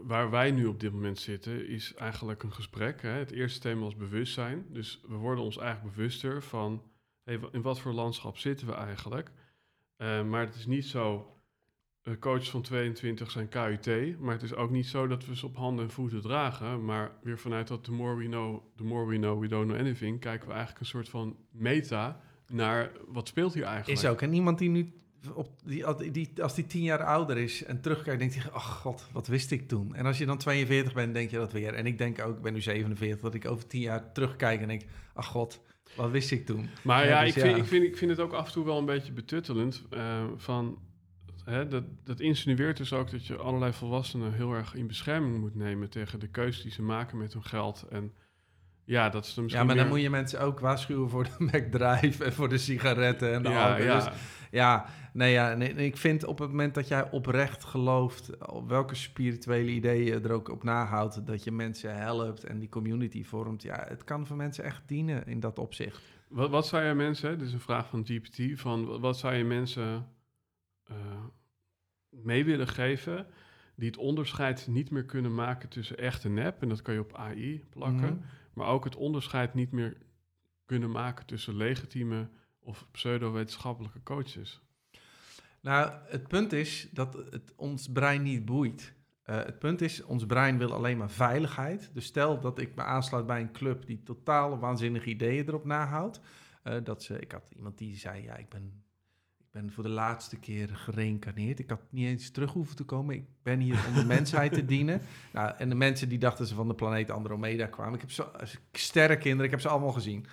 waar 0.05 0.31
wij 0.31 0.51
nu 0.51 0.67
op 0.67 0.81
dit 0.81 0.93
moment 0.93 1.19
zitten, 1.19 1.69
is 1.69 1.95
eigenlijk 1.95 2.43
een 2.43 2.53
gesprek. 2.53 3.03
Hè? 3.03 3.11
Het 3.11 3.31
eerste 3.31 3.61
thema 3.61 3.81
was 3.81 3.97
bewustzijn. 3.97 4.67
Dus 4.69 5.01
we 5.09 5.15
worden 5.15 5.45
ons 5.45 5.59
eigenlijk 5.59 5.97
bewuster 5.97 6.43
van 6.43 6.83
in 7.53 7.63
wat 7.63 7.81
voor 7.81 7.93
landschap 7.93 8.39
zitten 8.39 8.67
we 8.67 8.73
eigenlijk. 8.73 9.31
Eh, 9.97 10.25
maar 10.25 10.41
het 10.41 10.55
is 10.55 10.67
niet 10.67 10.85
zo, 10.85 11.39
eh, 12.03 12.15
coaches 12.19 12.51
van 12.51 12.63
22 12.63 13.31
zijn 13.31 13.49
KUT, 13.49 14.19
maar 14.19 14.33
het 14.33 14.43
is 14.43 14.55
ook 14.55 14.71
niet 14.71 14.87
zo 14.87 15.07
dat 15.07 15.27
we 15.27 15.37
ze 15.37 15.47
op 15.47 15.57
handen 15.57 15.85
en 15.85 15.91
voeten 15.91 16.21
dragen. 16.21 16.85
Maar 16.85 17.13
weer 17.23 17.39
vanuit 17.39 17.69
dat 17.69 17.85
the 17.85 17.93
more 17.93 18.17
we 18.17 18.25
know, 18.25 18.63
the 18.77 18.85
more 18.85 19.07
we 19.07 19.17
know, 19.17 19.41
we 19.41 19.49
don't 19.49 19.67
know 19.67 19.81
anything, 19.81 20.21
kijken 20.21 20.47
we 20.47 20.53
eigenlijk 20.53 20.81
een 20.81 20.91
soort 20.91 21.09
van 21.09 21.37
meta 21.51 22.21
naar 22.47 22.93
wat 23.07 23.29
speelt 23.29 23.55
hier 23.55 23.65
eigenlijk. 23.65 24.01
Is 24.01 24.09
ook. 24.09 24.23
En 24.23 24.33
iemand 24.33 24.59
die 24.59 24.69
nu, 24.71 24.93
op, 25.35 25.49
die, 25.65 25.87
als 25.87 25.97
die, 26.13 26.31
als 26.43 26.55
die 26.55 26.67
tien 26.67 26.83
jaar 26.83 27.05
ouder 27.05 27.37
is 27.39 27.65
en 27.65 27.81
terugkijkt, 27.81 28.19
denkt 28.19 28.35
hij, 28.35 28.51
ach 28.53 28.81
god, 28.81 29.07
wat 29.13 29.27
wist 29.27 29.51
ik 29.51 29.69
toen? 29.69 29.95
En 29.95 30.07
als 30.07 30.19
je 30.19 30.27
dan 30.27 30.39
42 30.39 30.93
bent, 30.95 31.15
denk 31.15 31.31
je 31.31 31.37
dat 31.37 31.53
weer. 31.53 31.75
En 31.75 31.87
ik 31.87 31.99
denk 31.99 32.21
ook, 32.25 32.37
ik 32.37 32.43
ben 32.43 32.53
nu 32.53 32.61
47, 32.61 33.21
dat 33.21 33.35
ik 33.35 33.47
over 33.51 33.67
tien 33.67 33.81
jaar 33.81 34.13
terugkijk 34.13 34.61
en 34.61 34.69
denk, 34.69 34.83
ach 35.15 35.27
god, 35.27 35.61
wat 35.97 36.11
wist 36.11 36.31
ik 36.31 36.47
toen? 36.47 36.69
Maar 36.83 37.05
Ja, 37.05 37.11
ja, 37.11 37.21
dus 37.25 37.35
ik, 37.35 37.43
vind, 37.43 37.57
ik, 37.57 37.65
vind, 37.65 37.85
ik 37.85 37.97
vind 37.97 38.11
het 38.11 38.21
ook 38.21 38.33
af 38.33 38.47
en 38.47 38.53
toe 38.53 38.65
wel 38.65 38.79
een 38.79 38.85
beetje 38.85 39.13
betuttelend. 39.13 39.83
eh, 39.91 40.25
van, 40.37 40.79
hè, 41.45 41.69
dat, 41.69 41.85
dat 42.05 42.21
insinueert 42.21 42.77
dus 42.77 42.93
ook 42.93 43.11
dat 43.11 43.27
je 43.27 43.37
allerlei 43.37 43.73
volwassenen 43.73 44.33
heel 44.33 44.53
erg 44.53 44.75
in 44.75 44.87
bescherming 44.87 45.39
moet 45.39 45.55
nemen 45.55 45.91
tegen 45.91 46.21
de 46.21 46.29
keuzes 46.29 46.63
die 46.63 46.73
ze 46.73 46.83
maken 46.83 47.19
met 47.19 47.33
hun 47.33 47.45
geld. 47.45 47.87
En 47.91 48.13
ja, 48.85 49.09
dat 49.09 49.25
is 49.25 49.35
dan 49.35 49.45
misschien 49.45 49.67
Ja, 49.67 49.75
maar 49.75 49.83
dan 49.83 49.93
moet 49.93 50.01
je 50.03 50.11
mensen 50.11 50.41
ook 50.41 50.61
waarschuwen 50.61 51.11
voor 51.11 51.25
de 51.25 51.31
McDrive 51.53 52.25
en 52.25 52.33
voor 52.33 52.49
de 52.49 52.59
sigaretten 52.59 53.33
en 53.35 53.43
de 53.43 53.49
Ja, 53.49 53.63
alcohol. 53.69 53.85
ja. 53.87 53.95
Dus 54.11 54.19
ja, 54.51 54.87
nee, 55.13 55.33
ja 55.33 55.55
nee, 55.55 55.73
ik 55.75 55.97
vind 55.97 56.25
op 56.25 56.39
het 56.39 56.49
moment 56.51 56.75
dat 56.75 56.89
jij 56.89 57.11
oprecht 57.11 57.65
gelooft, 57.65 58.47
op 58.49 58.69
welke 58.69 58.95
spirituele 58.95 59.71
ideeën 59.71 60.05
je 60.05 60.21
er 60.21 60.33
ook 60.33 60.49
op 60.49 60.63
nahoudt, 60.63 61.27
dat 61.27 61.45
je 61.45 61.51
mensen 61.53 61.97
helpt 61.97 62.45
en 62.45 62.59
die 62.59 62.69
community 62.69 63.25
vormt, 63.25 63.63
ja, 63.63 63.85
het 63.89 64.05
kan 64.05 64.27
voor 64.27 64.37
mensen 64.37 64.65
echt 64.65 64.83
dienen 64.87 65.27
in 65.27 65.41
dat 65.41 65.59
opzicht. 65.59 66.03
Wat, 66.29 66.51
wat 66.51 66.67
zou 66.67 66.85
je 66.85 66.95
mensen, 66.95 67.39
dit 67.39 67.47
is 67.47 67.53
een 67.53 67.61
vraag 67.61 67.89
van 67.89 68.07
GPT, 68.07 68.61
van 68.61 68.87
wat- 68.87 69.01
wat 69.01 69.19
zou 69.19 69.35
je 69.35 69.45
mensen 69.45 70.09
eh, 70.85 70.95
mee 72.11 72.45
willen 72.45 72.69
geven 72.69 73.27
die 73.75 73.87
het 73.89 73.97
onderscheid 73.97 74.67
niet 74.71 74.91
meer 74.91 75.05
kunnen 75.05 75.35
maken 75.35 75.69
tussen 75.69 75.99
echt 75.99 76.25
en 76.25 76.35
nep, 76.35 76.63
en 76.63 76.69
dat 76.69 76.83
kan 76.83 76.95
je 76.95 77.01
op 77.01 77.15
AI 77.17 77.65
plakken, 77.71 78.15
Mhm. 78.15 78.17
maar 78.53 78.67
ook 78.67 78.85
het 78.85 78.97
onderscheid 78.97 79.55
niet 79.55 79.73
meer 79.73 79.97
kunnen 80.67 80.91
maken 80.91 81.27
tussen 81.27 81.57
legitieme 81.57 82.29
of 82.69 82.87
pseudo-wetenschappelijke 82.91 84.03
coaches. 84.03 84.61
Nou, 85.61 85.93
het 86.05 86.29
punt 86.29 86.53
is 86.53 86.89
dat 86.93 87.15
het 87.31 87.53
ons 87.57 87.89
brein 87.93 88.23
niet 88.23 88.45
boeit. 88.45 88.93
Eh, 89.23 89.37
het 89.37 89.59
punt 89.59 89.81
is, 89.81 90.03
ons 90.03 90.27
brein 90.27 90.59
wil 90.59 90.73
alleen 90.73 90.97
maar 90.97 91.11
veiligheid. 91.11 91.91
Dus 91.93 92.05
stel 92.05 92.41
dat 92.41 92.59
ik 92.59 92.75
me 92.75 92.83
aansluit 92.83 93.27
bij 93.27 93.41
een 93.41 93.53
club 93.53 93.87
die 93.87 94.03
totale 94.03 94.59
waanzinnige 94.59 95.09
ideeën 95.09 95.49
erop 95.49 95.65
nahoudt. 95.65 96.21
Eh, 96.63 96.77
dat 96.85 97.03
ze, 97.03 97.19
ik 97.19 97.33
had 97.33 97.45
iemand 97.57 97.79
die 97.79 97.97
zei, 97.97 98.23
ja, 98.23 98.37
ik 98.37 98.49
ben, 98.49 98.83
ik 99.39 99.47
ben 99.51 99.73
voor 99.73 99.83
de 99.83 99.89
laatste 99.89 100.39
keer 100.39 100.69
gereïncarneerd. 100.69 101.59
Ik 101.59 101.71
had 101.71 101.83
niet 101.91 102.07
eens 102.07 102.31
terug 102.31 102.53
hoeven 102.53 102.77
te 102.77 102.85
komen. 102.85 103.15
Ik 103.15 103.25
ben 103.43 103.61
hier 103.61 103.85
om 103.89 103.95
de 103.95 104.05
mensheid 104.17 104.53
te 104.53 104.65
dienen. 104.65 105.01
Nou, 105.33 105.55
en 105.59 105.69
de 105.69 105.75
mensen 105.75 106.09
die 106.09 106.19
dachten 106.19 106.47
ze 106.47 106.55
van 106.55 106.69
de 106.69 106.75
planeet 106.75 107.11
Andromeda 107.11 107.67
kwamen. 107.67 107.95
Ik 107.95 108.01
heb 108.01 108.11
zo, 108.11 108.31
sterrenkinderen, 108.73 109.45
ik 109.45 109.51
heb 109.51 109.61
ze 109.61 109.69
allemaal 109.69 109.93
gezien. 109.93 110.27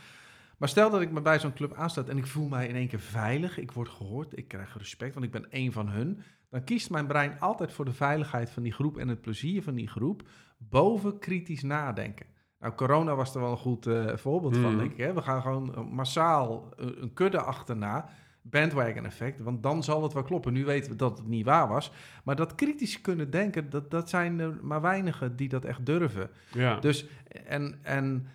Maar 0.57 0.69
stel 0.69 0.89
dat 0.89 1.01
ik 1.01 1.11
me 1.11 1.21
bij 1.21 1.39
zo'n 1.39 1.53
club 1.53 1.73
aansluit 1.73 2.09
en 2.09 2.17
ik 2.17 2.27
voel 2.27 2.47
mij 2.47 2.67
in 2.67 2.75
één 2.75 2.87
keer 2.87 2.99
veilig, 2.99 3.57
ik 3.57 3.71
word 3.71 3.89
gehoord, 3.89 4.37
ik 4.37 4.47
krijg 4.47 4.77
respect, 4.77 5.13
want 5.13 5.25
ik 5.25 5.31
ben 5.31 5.51
één 5.51 5.71
van 5.71 5.89
hun. 5.89 6.21
Dan 6.49 6.63
kiest 6.63 6.89
mijn 6.89 7.07
brein 7.07 7.39
altijd 7.39 7.73
voor 7.73 7.85
de 7.85 7.93
veiligheid 7.93 8.49
van 8.49 8.63
die 8.63 8.71
groep 8.73 8.97
en 8.97 9.07
het 9.07 9.21
plezier 9.21 9.63
van 9.63 9.75
die 9.75 9.87
groep 9.87 10.27
boven 10.57 11.19
kritisch 11.19 11.63
nadenken. 11.63 12.25
Nou, 12.59 12.73
corona 12.73 13.15
was 13.15 13.35
er 13.35 13.41
wel 13.41 13.51
een 13.51 13.57
goed 13.57 13.85
eh, 13.87 14.15
voorbeeld 14.15 14.57
van, 14.57 14.69
Mhm. 14.69 14.77
denk 14.77 14.91
ik. 14.91 14.97
Hè? 14.97 15.13
We 15.13 15.21
gaan 15.21 15.41
gewoon 15.41 15.75
eh, 15.75 15.83
massaal 15.91 16.73
eh, 16.77 16.85
een 16.95 17.13
kudde 17.13 17.41
achterna, 17.41 18.09
bandwagon 18.41 19.05
effect, 19.05 19.39
want 19.39 19.63
dan 19.63 19.83
zal 19.83 20.03
het 20.03 20.13
wel 20.13 20.23
kloppen. 20.23 20.53
Nu 20.53 20.65
weten 20.65 20.91
we 20.91 20.97
dat 20.97 21.17
het 21.17 21.27
niet 21.27 21.45
waar 21.45 21.67
was. 21.67 21.91
Maar 22.23 22.35
dat 22.35 22.55
kritisch 22.55 23.01
kunnen 23.01 23.29
denken, 23.29 23.69
dat, 23.69 23.91
dat 23.91 24.09
zijn 24.09 24.39
er 24.39 24.57
maar 24.61 24.81
weinigen 24.81 25.35
die 25.35 25.49
dat 25.49 25.65
echt 25.65 25.85
durven. 25.85 26.29
Ja, 26.51 26.79
Dus, 26.79 27.05
en, 27.45 27.79
en 27.83 28.27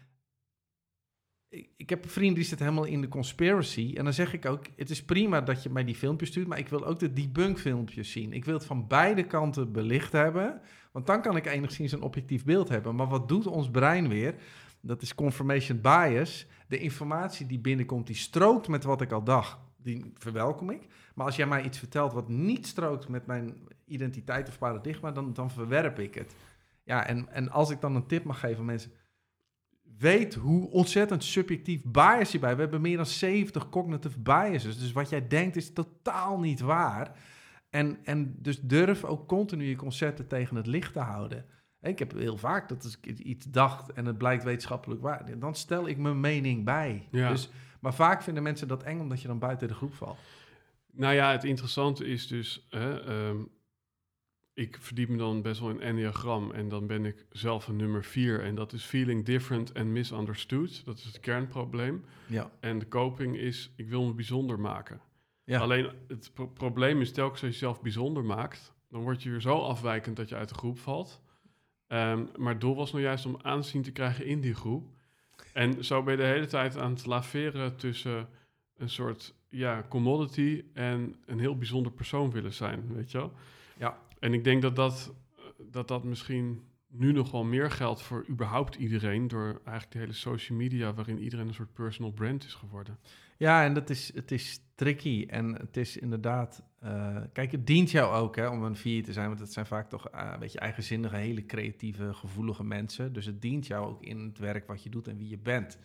ik, 1.76 1.90
heb 1.90 2.04
een 2.04 2.10
vriend 2.10 2.34
die 2.34 2.44
zit 2.44 2.58
helemaal 2.58 2.84
in 2.84 3.00
de 3.00 3.08
conspiracy. 3.08 3.94
En 3.96 4.04
dan 4.04 4.12
zeg 4.12 4.32
ik 4.32 4.46
ook, 4.46 4.64
het 4.76 4.90
is 4.90 5.04
prima 5.04 5.40
dat 5.40 5.62
je 5.62 5.70
mij 5.70 5.84
die 5.84 5.94
filmpjes 5.94 6.28
stuurt, 6.28 6.46
maar 6.46 6.58
ik 6.58 6.68
wil 6.68 6.86
ook 6.86 6.98
de 6.98 7.12
debunk 7.12 7.58
filmpjes 7.58 8.12
zien. 8.12 8.32
Ik 8.32 8.44
wil 8.44 8.54
het 8.54 8.64
van 8.64 8.86
beide 8.86 9.26
kanten 9.26 9.72
belicht 9.72 10.12
hebben, 10.12 10.60
want 10.92 11.06
dan 11.06 11.22
kan 11.22 11.36
ik 11.36 11.46
enigszins 11.46 11.92
een 11.92 12.02
objectief 12.02 12.44
beeld 12.44 12.68
hebben. 12.68 12.94
Maar 12.94 13.08
wat 13.08 13.28
doet 13.28 13.46
ons 13.46 13.70
brein 13.70 14.08
weer? 14.08 14.34
Dat 14.80 15.02
is 15.02 15.14
confirmation 15.14 15.80
bias. 15.80 16.46
De 16.68 16.78
informatie 16.78 17.46
die 17.46 17.58
binnenkomt, 17.58 18.06
die 18.06 18.16
strookt 18.16 18.68
met 18.68 18.84
wat 18.84 19.00
ik 19.00 19.12
al 19.12 19.24
dacht. 19.24 19.58
Die 19.76 20.12
verwelkom 20.14 20.70
ik. 20.70 20.86
Maar 21.14 21.26
als 21.26 21.36
jij 21.36 21.46
mij 21.46 21.62
iets 21.62 21.78
vertelt 21.78 22.12
wat 22.12 22.28
niet 22.28 22.66
strookt 22.66 23.08
met 23.08 23.26
mijn 23.26 23.56
identiteit 23.86 24.48
of 24.48 24.58
paradigma, 24.58 25.12
dan, 25.12 25.32
dan 25.32 25.50
verwerp 25.50 25.98
ik 25.98 26.14
het. 26.14 26.34
Ja, 26.84 27.06
en, 27.06 27.28
en 27.32 27.50
als 27.50 27.70
ik 27.70 27.80
dan 27.80 27.94
een 27.94 28.06
tip 28.06 28.24
mag 28.24 28.40
geven 28.40 28.58
aan 28.58 28.64
mensen. 28.64 28.90
Weet 30.00 30.34
hoe 30.34 30.70
ontzettend 30.70 31.24
subjectief 31.24 31.82
bias 31.84 32.32
je 32.32 32.38
bij. 32.38 32.54
We 32.54 32.60
hebben 32.60 32.80
meer 32.80 32.96
dan 32.96 33.06
70 33.06 33.68
cognitive 33.68 34.18
biases. 34.18 34.78
Dus 34.78 34.92
wat 34.92 35.08
jij 35.08 35.28
denkt 35.28 35.56
is 35.56 35.72
totaal 35.72 36.38
niet 36.38 36.60
waar. 36.60 37.18
En, 37.70 37.98
en 38.04 38.34
dus 38.38 38.60
durf 38.60 39.04
ook 39.04 39.28
continu 39.28 39.64
je 39.64 39.76
concepten 39.76 40.26
tegen 40.26 40.56
het 40.56 40.66
licht 40.66 40.92
te 40.92 40.98
houden. 40.98 41.44
Ik 41.82 41.98
heb 41.98 42.12
heel 42.12 42.36
vaak 42.36 42.68
dat 42.68 42.84
als 42.84 42.98
ik 43.00 43.18
iets 43.18 43.46
dacht 43.46 43.92
en 43.92 44.06
het 44.06 44.18
blijkt 44.18 44.44
wetenschappelijk 44.44 45.00
waar, 45.00 45.38
dan 45.38 45.54
stel 45.54 45.88
ik 45.88 45.98
mijn 45.98 46.20
mening 46.20 46.64
bij. 46.64 47.08
Ja. 47.10 47.28
Dus, 47.28 47.50
maar 47.80 47.94
vaak 47.94 48.22
vinden 48.22 48.42
mensen 48.42 48.68
dat 48.68 48.82
eng 48.82 49.00
omdat 49.00 49.20
je 49.22 49.28
dan 49.28 49.38
buiten 49.38 49.68
de 49.68 49.74
groep 49.74 49.94
valt. 49.94 50.18
nou 50.92 51.14
ja, 51.14 51.32
het 51.32 51.44
interessante 51.44 52.04
is 52.04 52.26
dus, 52.26 52.66
hè, 52.70 53.00
ehm, 53.00 53.36
ik 54.60 54.76
verdiep 54.80 55.08
me 55.08 55.16
dan 55.16 55.42
best 55.42 55.60
wel 55.60 55.70
in 55.70 55.80
enneagram 55.80 56.50
en 56.50 56.68
dan 56.68 56.86
ben 56.86 57.04
ik 57.04 57.24
zelf 57.30 57.68
een 57.68 57.76
nummer 57.76 58.04
vier 58.04 58.42
en 58.44 58.54
dat 58.54 58.72
is 58.72 58.84
feeling 58.84 59.24
different 59.24 59.74
and 59.74 59.86
misunderstood. 59.86 60.84
Dat 60.84 60.98
is 60.98 61.04
het 61.04 61.20
kernprobleem. 61.20 62.04
Ja. 62.26 62.50
En 62.60 62.78
de 62.78 62.88
coping 62.88 63.36
is, 63.36 63.70
ik 63.76 63.88
wil 63.88 64.04
me 64.04 64.12
bijzonder 64.14 64.60
maken. 64.60 65.00
Ja. 65.44 65.60
Alleen 65.60 65.90
het 66.08 66.30
pro- 66.34 66.46
probleem 66.46 67.00
is 67.00 67.12
telkens 67.12 67.42
als 67.42 67.50
je 67.50 67.58
jezelf 67.58 67.82
bijzonder 67.82 68.24
maakt, 68.24 68.72
dan 68.88 69.02
word 69.02 69.22
je 69.22 69.30
weer 69.30 69.40
zo 69.40 69.58
afwijkend 69.58 70.16
dat 70.16 70.28
je 70.28 70.34
uit 70.34 70.48
de 70.48 70.54
groep 70.54 70.78
valt. 70.78 71.22
Ehm, 71.86 72.24
maar 72.36 72.52
het 72.52 72.60
doel 72.60 72.76
was 72.76 72.92
nou 72.92 73.04
juist 73.04 73.26
om 73.26 73.38
aanzien 73.42 73.82
te 73.82 73.92
krijgen 73.92 74.26
in 74.26 74.40
die 74.40 74.54
groep. 74.54 74.88
En 75.52 75.84
zo 75.84 76.02
ben 76.02 76.12
je 76.16 76.20
de 76.20 76.26
hele 76.26 76.46
tijd 76.46 76.78
aan 76.78 76.92
het 76.92 77.06
laveren 77.06 77.76
tussen 77.76 78.28
een 78.76 78.90
soort 78.90 79.34
ja, 79.48 79.84
commodity 79.88 80.64
en 80.74 81.14
een 81.26 81.38
heel 81.38 81.56
bijzonder 81.58 81.92
persoon 81.92 82.30
willen 82.30 82.52
zijn, 82.52 82.94
weet 82.94 83.10
je 83.10 83.18
wel? 83.18 83.32
Ja. 83.78 84.08
En 84.20 84.34
ik 84.34 84.44
denk 84.44 84.62
dat 84.62 84.76
dat, 84.76 85.14
dat 85.58 85.88
dat 85.88 86.04
misschien 86.04 86.62
nu 86.88 87.12
nog 87.12 87.30
wel 87.30 87.44
meer 87.44 87.70
geldt 87.70 88.02
voor 88.02 88.24
überhaupt 88.28 88.74
iedereen, 88.74 89.28
door 89.28 89.60
eigenlijk 89.64 89.90
de 89.92 89.98
hele 89.98 90.12
social 90.12 90.58
media, 90.58 90.94
waarin 90.94 91.18
iedereen 91.18 91.48
een 91.48 91.54
soort 91.54 91.72
personal 91.72 92.12
brand 92.12 92.44
is 92.44 92.54
geworden. 92.54 92.98
Ja, 93.36 93.64
en 93.64 93.74
dat 93.74 93.90
is, 93.90 94.14
het 94.14 94.30
is 94.30 94.60
tricky. 94.74 95.26
En 95.28 95.54
het 95.54 95.76
is 95.76 95.96
inderdaad... 95.96 96.62
eh, 96.78 97.16
kijk, 97.32 97.52
het 97.52 97.66
dient 97.66 97.90
jou 97.90 98.14
ook 98.14 98.36
hè, 98.36 98.48
om 98.48 98.62
een 98.62 98.76
vier 98.76 99.04
te 99.04 99.12
zijn. 99.12 99.28
Want 99.28 99.40
het 99.40 99.52
zijn 99.52 99.66
vaak 99.66 99.88
toch 99.88 100.08
eh, 100.08 100.30
een 100.32 100.38
beetje 100.38 100.58
eigenzinnige, 100.58 101.16
hele 101.16 101.46
creatieve, 101.46 102.14
gevoelige 102.14 102.64
mensen. 102.64 103.12
Dus 103.12 103.26
het 103.26 103.42
dient 103.42 103.66
jou 103.66 103.86
ook 103.86 104.02
in 104.02 104.18
het 104.18 104.38
werk 104.38 104.66
wat 104.66 104.82
je 104.82 104.90
doet 104.90 105.08
en 105.08 105.16
wie 105.16 105.28
je 105.28 105.38
bent. 105.38 105.78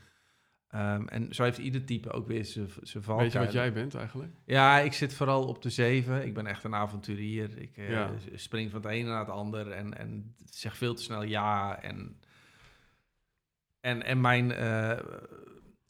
Ehm, 0.75 1.07
en 1.07 1.33
zo 1.35 1.43
heeft 1.43 1.57
ieder 1.57 1.85
type 1.85 2.11
ook 2.11 2.27
weer 2.27 2.45
zijn 2.45 2.69
zijn 2.69 2.79
Weet 2.79 2.91
je 2.91 3.01
valkuilen. 3.01 3.41
wat 3.43 3.51
jij 3.51 3.73
bent 3.73 3.95
eigenlijk? 3.95 4.33
Ja, 4.45 4.79
ik 4.79 4.93
zit 4.93 5.13
vooral 5.13 5.47
op 5.47 5.61
de 5.61 5.69
zeven. 5.69 6.25
Ik 6.25 6.33
ben 6.33 6.47
echt 6.47 6.63
een 6.63 6.75
avonturier. 6.75 7.57
Ik 7.57 7.77
eh, 7.77 7.89
Ja. 7.89 8.11
spring 8.33 8.71
van 8.71 8.81
het 8.81 8.89
ene 8.91 9.09
naar 9.09 9.19
het 9.19 9.29
ander 9.29 9.71
en, 9.71 9.97
en 9.97 10.35
zeg 10.49 10.77
veel 10.77 10.93
te 10.93 11.01
snel 11.01 11.23
ja. 11.23 11.81
En, 11.81 12.19
en, 13.79 14.03
en 14.03 14.21
mijn 14.21 14.51
eh, 14.51 14.99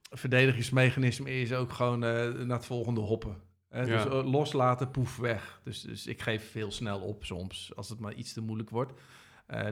verdedigingsmechanisme 0.10 1.30
is 1.32 1.54
ook 1.54 1.72
gewoon 1.72 2.04
eh, 2.04 2.32
naar 2.32 2.58
het 2.58 2.66
volgende 2.66 3.02
hoppen. 3.02 3.42
Ja. 3.70 3.84
Dus 3.86 4.04
loslaten, 4.24 4.92
poef, 4.92 5.18
weg. 5.18 5.62
Dus, 5.64 5.82
dus 5.82 6.08
ik 6.08 6.22
geef 6.22 6.52
veel 6.52 6.72
snel 6.72 7.00
op 7.02 7.26
soms, 7.26 7.76
als 7.76 7.90
het 7.90 8.00
maar 8.00 8.14
iets 8.14 8.34
te 8.34 8.42
moeilijk 8.42 8.70
wordt. 8.70 8.94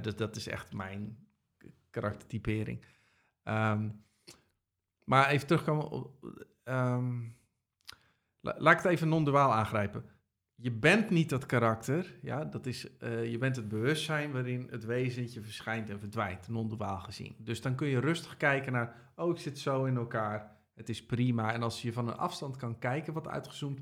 Dus 0.01 0.15
dat 0.15 0.35
is 0.35 0.47
echt 0.47 0.73
mijn 0.73 1.17
karaktertypering. 1.89 2.85
Ehm, 3.43 3.89
maar 5.05 5.29
even 5.29 5.47
terugkomen 5.47 5.89
op... 5.89 6.25
ehm, 6.63 7.21
La- 8.39 8.55
laat 8.57 8.73
ik 8.77 8.83
het 8.83 8.91
even 8.91 9.09
non-duaal 9.09 9.53
aangrijpen. 9.53 10.05
Je 10.55 10.71
bent 10.71 11.09
niet 11.09 11.29
dat 11.29 11.45
karakter, 11.45 12.19
ja, 12.21 12.45
dat 12.45 12.65
is, 12.65 12.97
eh, 12.97 13.31
je 13.31 13.37
bent 13.37 13.55
het 13.55 13.67
bewustzijn 13.67 14.31
waarin 14.31 14.67
het 14.69 14.85
wezentje 14.85 15.41
verschijnt 15.41 15.89
en 15.89 15.99
verdwijnt, 15.99 16.47
non-duaal 16.47 16.99
gezien. 16.99 17.35
Dus 17.37 17.61
dan 17.61 17.75
kun 17.75 17.87
je 17.87 17.99
rustig 17.99 18.37
kijken 18.37 18.73
naar, 18.73 19.11
oh, 19.15 19.29
ik 19.29 19.37
zit 19.37 19.59
zo 19.59 19.85
in 19.85 19.95
elkaar, 19.95 20.57
het 20.73 20.89
is 20.89 21.05
prima. 21.05 21.53
En 21.53 21.63
als 21.63 21.81
je 21.81 21.93
van 21.93 22.07
een 22.07 22.17
afstand 22.17 22.57
kan 22.57 22.79
kijken, 22.79 23.13
wat 23.13 23.27
uitgezoomd, 23.27 23.79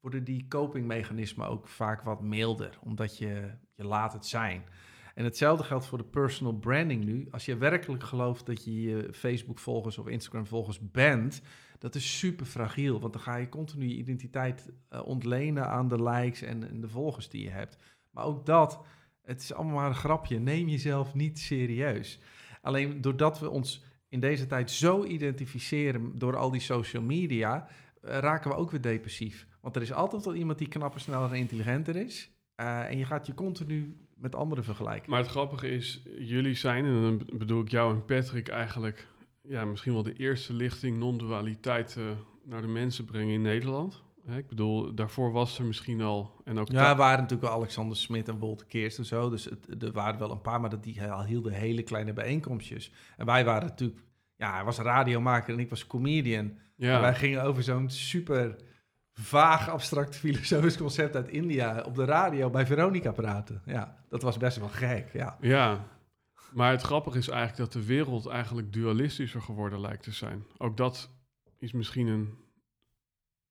worden 0.00 0.24
die 0.24 0.48
copingmechanismen 0.48 1.48
ook 1.48 1.68
vaak 1.68 2.02
wat 2.02 2.22
milder, 2.22 2.78
omdat 2.80 3.18
je, 3.18 3.50
je 3.74 3.84
laat 3.84 4.12
het 4.12 4.26
zijn. 4.26 4.64
En 5.14 5.24
hetzelfde 5.24 5.64
geldt 5.64 5.86
voor 5.86 5.98
de 5.98 6.04
personal 6.04 6.52
branding 6.52 7.04
nu. 7.04 7.26
Als 7.30 7.44
je 7.44 7.56
werkelijk 7.56 8.02
gelooft 8.02 8.46
dat 8.46 8.64
je 8.64 8.82
je 8.82 9.08
Facebook-volgers 9.12 9.98
of 9.98 10.06
Instagram-volgers 10.06 10.90
bent, 10.90 11.42
dat 11.78 11.94
is 11.94 12.18
super 12.18 12.46
fragiel, 12.46 13.00
want 13.00 13.12
dan 13.12 13.22
ga 13.22 13.36
je 13.36 13.48
continu 13.48 13.88
je 13.88 13.96
identiteit 13.96 14.72
eh, 14.88 15.06
ontlenen 15.06 15.68
aan 15.68 15.88
de 15.88 16.02
likes 16.02 16.42
en, 16.42 16.68
en 16.68 16.80
de 16.80 16.88
volgers 16.88 17.28
die 17.28 17.42
je 17.42 17.50
hebt. 17.50 17.78
Maar 18.10 18.24
ook 18.24 18.46
dat, 18.46 18.80
het 19.22 19.40
is 19.40 19.52
allemaal 19.52 19.74
maar 19.74 19.88
een 19.88 19.94
grapje. 19.94 20.38
Neem 20.38 20.68
jezelf 20.68 21.14
niet 21.14 21.38
serieus. 21.38 22.20
Alleen 22.62 23.00
doordat 23.00 23.38
we 23.38 23.50
ons 23.50 23.84
in 24.08 24.20
deze 24.20 24.46
tijd 24.46 24.70
zo 24.70 25.04
identificeren 25.04 26.18
door 26.18 26.36
al 26.36 26.50
die 26.50 26.60
social 26.60 27.02
media, 27.02 27.68
eh, 28.00 28.18
raken 28.18 28.50
we 28.50 28.56
ook 28.56 28.70
weer 28.70 28.80
depressief. 28.80 29.46
Want 29.60 29.76
er 29.76 29.82
is 29.82 29.92
altijd 29.92 30.24
wel 30.24 30.34
iemand 30.34 30.58
die 30.58 30.68
knapper, 30.68 31.00
sneller 31.00 31.30
en 31.30 31.38
intelligenter 31.38 31.96
is. 31.96 32.33
Eh, 32.54 32.90
en 32.90 32.98
je 32.98 33.04
gaat 33.04 33.26
je 33.26 33.34
continu 33.34 33.96
met 34.16 34.34
anderen 34.34 34.64
vergelijken. 34.64 35.10
Maar 35.10 35.20
het 35.20 35.28
grappige 35.28 35.68
is, 35.70 36.02
jullie 36.18 36.54
zijn, 36.54 36.84
en 36.84 37.02
dan 37.02 37.38
bedoel 37.38 37.62
ik 37.62 37.70
jou 37.70 37.94
en 37.94 38.04
Patrick 38.04 38.48
eigenlijk, 38.48 39.06
ja, 39.42 39.64
misschien 39.64 39.92
wel 39.92 40.02
de 40.02 40.12
eerste 40.12 40.52
lichting 40.52 40.98
non-dualiteit 40.98 41.96
eh, 41.96 42.04
naar 42.44 42.60
de 42.60 42.68
mensen 42.68 43.04
brengen 43.04 43.34
in 43.34 43.42
Nederland. 43.42 44.02
Hè, 44.26 44.36
ik 44.36 44.48
bedoel, 44.48 44.94
daarvoor 44.94 45.32
was 45.32 45.58
er 45.58 45.64
misschien 45.64 46.00
al, 46.00 46.40
en 46.44 46.58
ook 46.58 46.70
Ja, 46.70 46.90
er 46.90 46.96
waren 46.96 47.20
natuurlijk 47.20 47.48
wel 47.48 47.58
Alexander 47.58 47.96
Smit 47.96 48.28
en 48.28 48.38
Wolter 48.38 48.66
Keerst 48.66 48.98
en 48.98 49.04
zo. 49.04 49.30
Dus 49.30 49.44
het, 49.44 49.82
er 49.82 49.92
waren 49.92 50.18
wel 50.18 50.30
een 50.30 50.40
paar, 50.40 50.60
maar 50.60 50.70
dat 50.70 50.82
die 50.82 51.02
al 51.02 51.24
hielden 51.24 51.52
hele 51.52 51.82
kleine 51.82 52.12
bijeenkomstjes. 52.12 52.92
En 53.16 53.26
wij 53.26 53.44
waren 53.44 53.68
natuurlijk... 53.68 54.00
Ja, 54.36 54.54
hij 54.54 54.64
was 54.64 54.78
radiomaker 54.78 55.54
en 55.54 55.60
ik 55.60 55.70
was 55.70 55.86
comedian. 55.86 56.52
ja, 56.76 56.94
En 56.94 57.00
wij 57.00 57.14
gingen 57.14 57.42
over 57.42 57.62
zo'n 57.62 57.90
super 57.90 58.56
vaag 59.14 59.68
abstract 59.68 60.16
filosofisch 60.16 60.76
concept 60.76 61.16
uit 61.16 61.28
India 61.28 61.82
op 61.82 61.94
de 61.94 62.04
radio 62.04 62.50
bij 62.50 62.66
Veronica 62.66 63.12
praten. 63.12 63.62
Ja, 63.64 63.96
dat 64.08 64.22
was 64.22 64.36
best 64.36 64.58
wel 64.58 64.68
gek, 64.68 65.12
ja. 65.12 65.36
Ja, 65.40 65.86
maar 66.52 66.70
het 66.70 66.82
grappige 66.82 67.18
is 67.18 67.28
eigenlijk 67.28 67.58
dat 67.58 67.82
de 67.82 67.88
wereld 67.88 68.26
eigenlijk 68.26 68.72
dualistischer 68.72 69.42
geworden 69.42 69.80
lijkt 69.80 70.02
te 70.02 70.12
zijn. 70.12 70.44
Ook 70.58 70.76
dat 70.76 71.10
is 71.58 71.72
misschien 71.72 72.06
een, 72.06 72.34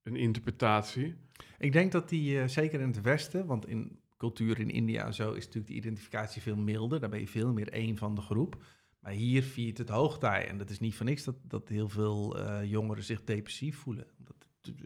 een 0.04 0.16
interpretatie. 0.16 1.16
Ik 1.58 1.72
denk 1.72 1.92
dat 1.92 2.10
die, 2.10 2.40
eh, 2.40 2.48
zeker 2.48 2.80
in 2.80 2.88
het 2.88 3.02
Westen, 3.02 3.46
want 3.46 3.68
in 3.68 4.00
cultuur 4.18 4.60
in 4.60 4.70
India 4.70 5.06
en 5.06 5.14
zo 5.14 5.32
is 5.32 5.46
natuurlijk 5.46 5.68
de 5.68 5.78
identificatie 5.78 6.42
veel 6.42 6.56
milder. 6.56 7.00
Daar 7.00 7.10
ben 7.10 7.20
je 7.20 7.28
veel 7.28 7.54
meer 7.54 7.70
één 7.70 7.98
van 7.98 8.16
de 8.16 8.22
groep. 8.22 8.64
Maar 9.00 9.12
hier 9.12 9.44
viert 9.44 9.78
het 9.78 9.90
hoogtij. 9.90 10.48
En 10.48 10.58
dat 10.58 10.70
is 10.70 10.80
niet 10.80 10.96
voor 10.96 11.06
niks 11.06 11.24
dat, 11.24 11.36
dat 11.42 11.70
heel 11.70 11.90
veel 11.90 12.38
eh, 12.38 12.70
jongeren 12.70 13.04
zich 13.04 13.24
depressief 13.24 13.78
voelen. 13.78 14.08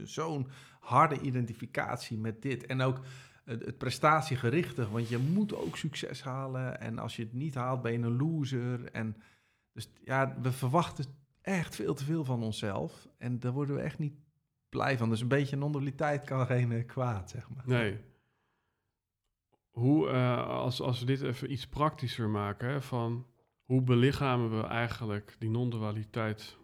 Zo'n 0.04 0.48
harde 0.80 1.20
identificatie 1.20 2.18
met 2.18 2.42
dit. 2.42 2.66
En 2.66 2.82
ook 2.82 3.00
het, 3.44 3.66
het 3.66 3.78
prestatiegerichte, 3.78 4.90
want 4.90 5.10
je 5.10 5.18
moet 5.18 5.56
ook 5.56 5.78
succes 5.78 6.24
halen. 6.24 6.80
En 6.80 7.00
als 7.00 7.16
je 7.16 7.24
het 7.24 7.34
niet 7.34 7.56
haalt, 7.56 7.82
ben 7.82 7.92
je 7.92 7.98
een 7.98 8.18
loser. 8.18 8.92
En 8.92 9.16
dus 9.74 9.90
ja, 10.04 10.38
we 10.42 10.52
verwachten 10.52 11.06
echt 11.42 11.76
veel 11.76 11.94
te 11.94 12.04
veel 12.04 12.26
van 12.26 12.44
onszelf. 12.44 13.08
En 13.18 13.40
daar 13.40 13.52
worden 13.52 13.76
we 13.76 13.82
echt 13.82 14.00
niet 14.00 14.16
blij 14.70 14.98
van. 14.98 15.10
Dus 15.10 15.22
een 15.22 15.28
beetje 15.28 15.56
non-dualiteit 15.56 16.26
kan 16.26 16.46
geen 16.46 16.72
eh, 16.72 16.86
kwaad, 16.86 17.30
zeg 17.30 17.50
maar. 17.50 17.64
Nee. 17.66 17.98
Hoe, 19.70 20.10
eh, 20.10 20.48
als, 20.48 20.82
als 20.82 21.00
we 21.00 21.06
dit 21.06 21.22
even 21.22 21.52
iets 21.52 21.68
praktischer 21.68 22.30
maken, 22.30 22.84
van 22.84 23.26
hoe 23.64 23.82
belichamen 23.82 24.62
we 24.62 24.68
eigenlijk 24.68 25.36
die 25.40 25.50
non-dualiteit 25.50 26.58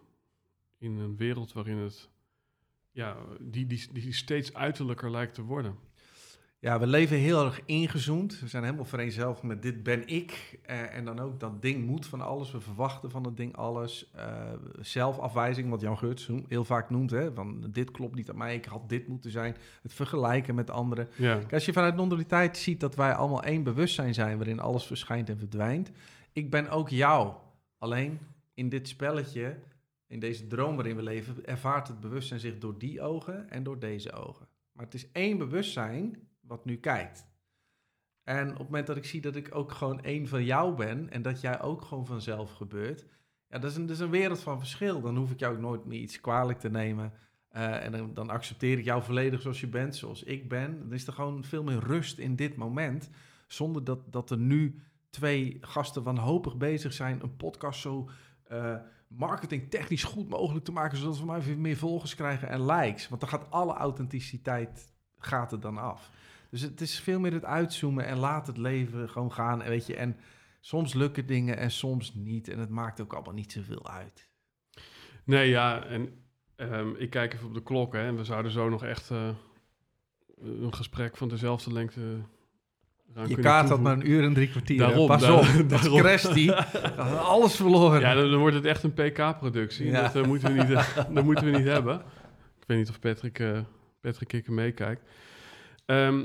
in 0.78 0.96
een 0.96 1.16
wereld 1.16 1.52
waarin 1.52 1.76
het, 1.76 2.10
ja, 2.94 3.16
die, 3.40 3.66
die, 3.66 3.88
die 3.92 4.12
steeds 4.12 4.54
uiterlijker 4.54 5.10
lijkt 5.10 5.34
te 5.34 5.42
worden? 5.42 5.76
Ja, 6.58 6.78
we 6.78 6.86
leven 6.86 7.16
heel 7.16 7.44
erg 7.44 7.60
ingezoomd. 7.64 8.40
We 8.40 8.48
zijn 8.48 8.64
helemaal 8.64 8.84
vereenzelvigd 8.84 9.42
met 9.42 9.62
dit 9.62 9.82
ben 9.82 10.06
ik. 10.06 10.58
Eh, 10.62 10.96
en 10.96 11.04
dan 11.04 11.18
ook 11.18 11.40
dat 11.40 11.62
ding 11.62 11.86
moet 11.86 12.06
van 12.06 12.20
alles. 12.20 12.52
We 12.52 12.60
verwachten 12.60 13.10
van 13.10 13.24
het 13.24 13.36
ding 13.36 13.56
alles. 13.56 14.10
Eh, 14.12 14.52
zelfafwijzing, 14.80 15.70
wat 15.70 15.80
Jan 15.80 15.98
Geurts 15.98 16.30
heel 16.48 16.64
vaak 16.64 16.90
noemt. 16.90 17.10
Hè? 17.10 17.32
Van 17.32 17.66
dit 17.70 17.90
klopt 17.90 18.14
niet 18.14 18.30
aan 18.30 18.36
mij, 18.36 18.54
ik 18.54 18.64
had 18.64 18.88
dit 18.88 19.08
moeten 19.08 19.30
zijn. 19.30 19.56
Het 19.82 19.92
vergelijken 19.92 20.54
met 20.54 20.70
anderen. 20.70 21.08
Ja, 21.16 21.36
Kijk, 21.36 21.52
als 21.52 21.64
je 21.64 21.72
vanuit 21.72 21.96
non-dualiteit 21.96 22.56
ziet 22.56 22.80
dat 22.80 22.94
wij 22.94 23.14
allemaal 23.14 23.42
één 23.42 23.62
bewustzijn 23.62 24.14
zijn... 24.14 24.36
waarin 24.36 24.60
alles 24.60 24.86
verschijnt 24.86 25.28
en 25.28 25.38
verdwijnt. 25.38 25.90
Ik 26.32 26.50
ben 26.50 26.68
ook 26.68 26.88
jou. 26.88 27.32
Alleen 27.78 28.18
in 28.54 28.68
dit 28.68 28.88
spelletje, 28.88 29.56
in 30.06 30.20
deze 30.20 30.46
droom 30.46 30.74
waarin 30.76 30.96
we 30.96 31.02
leven... 31.02 31.46
ervaart 31.46 31.88
het 31.88 32.00
bewustzijn 32.00 32.40
zich 32.40 32.58
door 32.58 32.78
die 32.78 33.00
ogen 33.00 33.50
en 33.50 33.62
door 33.62 33.78
deze 33.78 34.12
ogen. 34.12 34.48
Maar 34.72 34.84
het 34.84 34.94
is 34.94 35.12
één 35.12 35.38
bewustzijn 35.38 36.28
wat 36.40 36.64
nu 36.64 36.76
kijkt. 36.76 37.26
En 38.22 38.50
op 38.50 38.58
het 38.58 38.66
moment 38.66 38.86
dat 38.86 38.96
ik 38.96 39.04
zie 39.04 39.20
dat 39.20 39.36
ik 39.36 39.54
ook 39.54 39.72
gewoon 39.72 40.02
één 40.02 40.28
van 40.28 40.44
jou 40.44 40.74
ben... 40.76 41.10
en 41.10 41.22
dat 41.22 41.40
jij 41.40 41.60
ook 41.60 41.82
gewoon 41.82 42.06
vanzelf 42.06 42.52
gebeurt... 42.52 43.06
ja, 43.48 43.58
dat 43.58 43.70
is 43.70 43.76
een, 43.76 43.86
dat 43.86 43.96
is 43.96 44.02
een 44.02 44.10
wereld 44.10 44.40
van 44.40 44.58
verschil. 44.58 45.00
Dan 45.00 45.16
hoef 45.16 45.30
ik 45.30 45.38
jou 45.38 45.54
ook 45.54 45.60
nooit 45.60 45.84
meer 45.84 46.00
iets 46.00 46.20
kwalijk 46.20 46.58
te 46.58 46.70
nemen... 46.70 47.12
Eh, 47.54 47.84
en 47.84 47.92
dan, 47.92 48.14
dan 48.14 48.30
accepteer 48.30 48.78
ik 48.78 48.84
jou 48.84 49.02
volledig 49.02 49.40
zoals 49.40 49.60
je 49.60 49.66
bent, 49.66 49.96
zoals 49.96 50.22
ik 50.22 50.48
ben. 50.48 50.78
Dan 50.78 50.92
is 50.92 51.06
er 51.06 51.12
gewoon 51.12 51.44
veel 51.44 51.62
meer 51.62 51.78
rust 51.78 52.18
in 52.18 52.36
dit 52.36 52.56
moment. 52.56 53.10
Zonder 53.46 53.84
dat, 53.84 54.12
dat 54.12 54.30
er 54.30 54.38
nu 54.38 54.82
twee 55.10 55.58
gasten 55.60 56.02
wanhopig 56.02 56.56
bezig 56.56 56.92
zijn 56.92 57.22
een 57.22 57.36
podcast 57.36 57.80
zo 57.80 58.10
eh 59.14 59.20
marketingtechnisch 59.20 60.04
goed 60.04 60.28
mogelijk 60.28 60.64
te 60.64 60.72
maken, 60.72 60.98
zodat 60.98 61.18
we 61.18 61.24
maar 61.24 61.38
even 61.38 61.60
meer 61.60 61.76
volgers 61.76 62.14
krijgen 62.14 62.48
en 62.48 62.66
likes. 62.66 63.08
Want 63.08 63.20
dan 63.20 63.30
gaat 63.30 63.50
alle 63.50 63.74
authenticiteit 63.74 64.92
gaat 65.18 65.52
er 65.52 65.60
dan 65.60 65.78
af. 65.78 66.10
Dus 66.50 66.60
het 66.60 66.80
is 66.80 67.00
veel 67.00 67.20
meer 67.20 67.32
het 67.32 67.44
uitzoomen 67.44 68.06
en 68.06 68.16
laat 68.16 68.46
het 68.46 68.56
leven 68.56 69.08
gewoon 69.08 69.32
gaan. 69.32 69.62
En 69.62 69.70
weet 69.70 69.86
je, 69.86 69.96
en 69.96 70.16
soms 70.60 70.94
lukken 70.94 71.26
dingen 71.26 71.56
en 71.56 71.70
soms 71.70 72.14
niet. 72.14 72.48
En 72.48 72.58
het 72.58 72.70
maakt 72.70 73.00
ook 73.00 73.12
allemaal 73.12 73.34
niet 73.34 73.52
zoveel 73.52 73.88
uit. 73.88 74.30
nee, 75.24 75.48
ja, 75.48 75.84
en 75.84 76.24
ehm, 76.56 76.94
ik 76.96 77.10
kijk 77.10 77.34
even 77.34 77.46
op 77.46 77.54
de 77.54 77.62
klok, 77.62 77.92
hè, 77.92 78.06
en 78.06 78.16
we 78.16 78.24
zouden 78.24 78.52
zo 78.52 78.68
nog 78.68 78.84
echt 78.84 79.10
eh, 79.10 79.28
een 80.40 80.74
gesprek 80.74 81.16
van 81.16 81.28
dezelfde 81.28 81.72
lengte 81.72 82.20
Je 83.26 83.36
kaart 83.36 83.68
had 83.68 83.80
maar 83.80 83.92
een 83.92 84.10
uur 84.10 84.24
en 84.24 84.34
drie 84.34 84.48
kwartier. 84.48 84.78
Daarom, 84.78 85.06
Pas 85.06 85.22
op, 85.22 85.68
daarom. 85.68 85.98
crasht 85.98 86.34
die. 86.34 86.52
Alles 87.34 87.56
verloren. 87.56 88.00
Ja, 88.00 88.14
dan, 88.14 88.30
dan 88.30 88.38
wordt 88.38 88.56
het 88.56 88.64
echt 88.64 88.82
een 88.82 88.92
PK-productie. 88.92 89.86
Ja. 89.86 90.02
Dat, 90.02 90.16
eh, 90.16 90.24
moeten 90.24 90.52
we 90.52 90.62
niet, 90.62 90.70
eh, 90.70 90.96
dat 91.14 91.24
moeten 91.24 91.44
we 91.44 91.58
niet 91.58 91.66
hebben. 91.66 91.94
Ik 92.60 92.64
weet 92.66 92.78
niet 92.78 92.88
of 92.88 92.98
Patrick, 93.00 93.38
eh 93.38 93.58
Patrick 94.00 94.28
Kikker 94.28 94.52
meekijkt. 94.52 95.10
Ehm, 95.86 96.24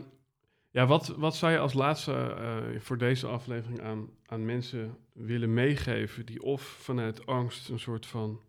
ja, 0.72 0.86
wat, 0.86 1.08
wat 1.18 1.36
zou 1.36 1.52
je 1.52 1.60
als 1.60 1.74
laatste 1.74 2.38
voor 2.80 2.98
deze 2.98 3.28
aflevering 3.28 3.82
aan, 3.82 4.10
aan 4.26 4.46
mensen 4.46 4.98
willen 5.14 5.54
meegeven... 5.54 6.26
die 6.26 6.42
of 6.42 6.62
vanuit 6.62 7.26
angst 7.26 7.70
een 7.70 7.80
soort 7.80 8.06
van... 8.06 8.40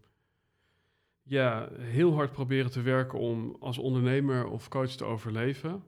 ja, 1.22 1.68
heel 1.78 2.14
hard 2.14 2.32
proberen 2.32 2.70
te 2.70 2.82
werken 2.82 3.18
om 3.18 3.56
als 3.60 3.78
ondernemer 3.78 4.46
of 4.46 4.68
coach 4.68 4.90
te 4.90 5.04
overleven... 5.04 5.82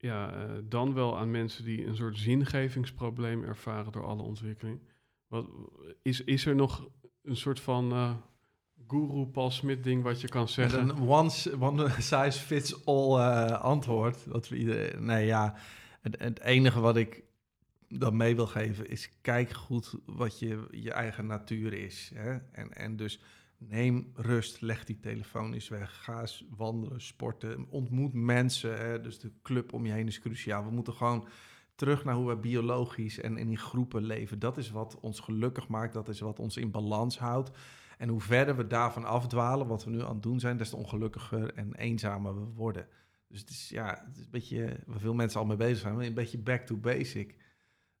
Ja, 0.00 0.32
eh, 0.32 0.50
dan 0.64 0.94
wel 0.94 1.18
aan 1.18 1.30
mensen 1.30 1.64
die 1.64 1.86
een 1.86 1.96
soort 1.96 2.18
zingevingsprobleem 2.18 3.44
ervaren 3.44 3.92
door 3.92 4.04
alle 4.04 4.22
ontwikkeling. 4.22 4.80
Wat, 5.26 5.48
is, 6.02 6.24
is 6.24 6.46
er 6.46 6.54
nog 6.54 6.88
een 7.22 7.36
soort 7.36 7.60
van 7.60 7.92
eh 7.92 8.14
guru 8.88 9.26
Paul 9.26 9.50
Smit 9.50 9.84
ding 9.84 10.02
wat 10.02 10.20
je 10.20 10.28
kan 10.28 10.40
Met 10.40 10.50
zeggen? 10.50 10.88
een 10.88 11.08
one, 11.08 11.30
one 11.58 11.90
size 11.98 12.40
fits 12.40 12.86
all 12.86 13.18
eh, 13.18 13.60
antwoord. 13.60 14.26
Wat 14.26 14.48
we 14.48 14.56
iedereen, 14.56 15.04
nee, 15.04 15.26
ja. 15.26 15.54
Het, 16.00 16.18
het 16.18 16.40
enige 16.40 16.80
wat 16.80 16.96
ik 16.96 17.22
dan 17.88 18.16
mee 18.16 18.36
wil 18.36 18.46
geven 18.46 18.88
is: 18.88 19.10
kijk 19.20 19.52
goed 19.52 19.94
wat 20.06 20.38
je, 20.38 20.66
je 20.70 20.92
eigen 20.92 21.26
natuur 21.26 21.72
is. 21.72 22.10
Hè? 22.14 22.38
En, 22.52 22.72
en 22.72 22.96
dus 22.96 23.20
neem 23.60 24.10
rust, 24.14 24.60
leg 24.60 24.84
die 24.84 25.00
telefoon 25.00 25.52
eens 25.52 25.68
weg. 25.68 26.02
Ga 26.02 26.26
wandelen, 26.56 27.00
sporten, 27.00 27.66
ontmoet 27.68 28.12
mensen. 28.12 28.78
Hè? 28.78 29.00
Dus 29.00 29.18
de 29.18 29.32
club 29.42 29.72
om 29.72 29.86
je 29.86 29.92
heen 29.92 30.06
is 30.06 30.20
cruciaal. 30.20 30.64
We 30.64 30.70
moeten 30.70 30.92
gewoon 30.92 31.28
terug 31.74 32.04
naar 32.04 32.14
hoe 32.14 32.28
we 32.28 32.36
biologisch 32.36 33.20
en, 33.20 33.36
in 33.36 33.58
groepen 33.58 34.04
leven. 34.04 34.38
Dat 34.38 34.56
is 34.56 34.70
wat 34.70 35.00
ons 35.00 35.20
gelukkig 35.20 35.68
maakt, 35.68 35.92
dat 35.92 36.08
is 36.08 36.20
wat 36.20 36.38
ons 36.38 36.56
in 36.56 36.70
balans 36.70 37.18
houdt. 37.18 37.50
En 37.98 38.08
hoe 38.08 38.20
verder 38.20 38.56
we 38.56 38.66
daarvan 38.66 39.04
afdwalen, 39.04 39.66
wat 39.66 39.84
we 39.84 39.90
nu 39.90 40.02
aan 40.02 40.14
het 40.14 40.22
doen 40.22 40.40
zijn, 40.40 40.56
des 40.56 40.68
te 40.70 40.76
ongelukkiger 40.76 41.54
en 41.54 41.74
eenzamer 41.74 42.34
we 42.34 42.52
worden. 42.54 42.86
Dus 43.28 43.40
het 43.40 43.50
is, 43.50 43.68
ja, 43.68 44.04
het 44.06 44.16
is 44.16 44.24
een 44.24 44.30
beetje, 44.30 44.80
waar 44.86 45.00
veel 45.00 45.14
mensen 45.14 45.40
al 45.40 45.46
mee 45.46 45.56
bezig 45.56 45.78
zijn, 45.78 46.00
een 46.00 46.14
beetje 46.14 46.38
back 46.38 46.66
to 46.66 46.76
basic. 46.76 47.36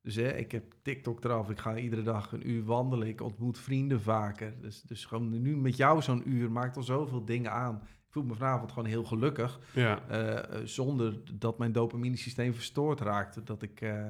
Dus 0.02 0.14
hè, 0.14 0.28
ik 0.36 0.52
heb 0.52 0.74
TikTok 0.82 1.24
eraf, 1.24 1.50
ik 1.50 1.58
ga 1.58 1.76
iedere 1.76 2.02
dag 2.02 2.32
een 2.32 2.50
uur 2.50 2.64
wandelen, 2.64 3.08
ik 3.08 3.20
ontmoet 3.20 3.58
vrienden 3.58 4.00
vaker. 4.00 4.60
Dus, 4.60 4.82
dus 4.82 5.04
gewoon 5.04 5.42
nu 5.42 5.56
met 5.56 5.76
jou 5.76 6.02
zo'n 6.02 6.30
uur 6.30 6.50
maakt 6.50 6.76
al 6.76 6.82
zoveel 6.82 7.24
dingen 7.24 7.52
aan. 7.52 7.74
Ik 7.82 8.16
voel 8.16 8.22
me 8.24 8.34
vanavond 8.34 8.72
gewoon 8.72 8.88
heel 8.88 9.04
gelukkig, 9.04 9.60
Ja. 9.74 10.08
eh, 10.08 10.38
eh, 10.38 10.66
zonder 10.66 11.38
dat 11.38 11.58
mijn 11.58 11.72
dopamine-systeem 11.72 12.54
verstoord 12.54 13.00
raakte. 13.00 13.42
Dat 13.42 13.62
ik, 13.62 13.80
eh, 13.80 14.08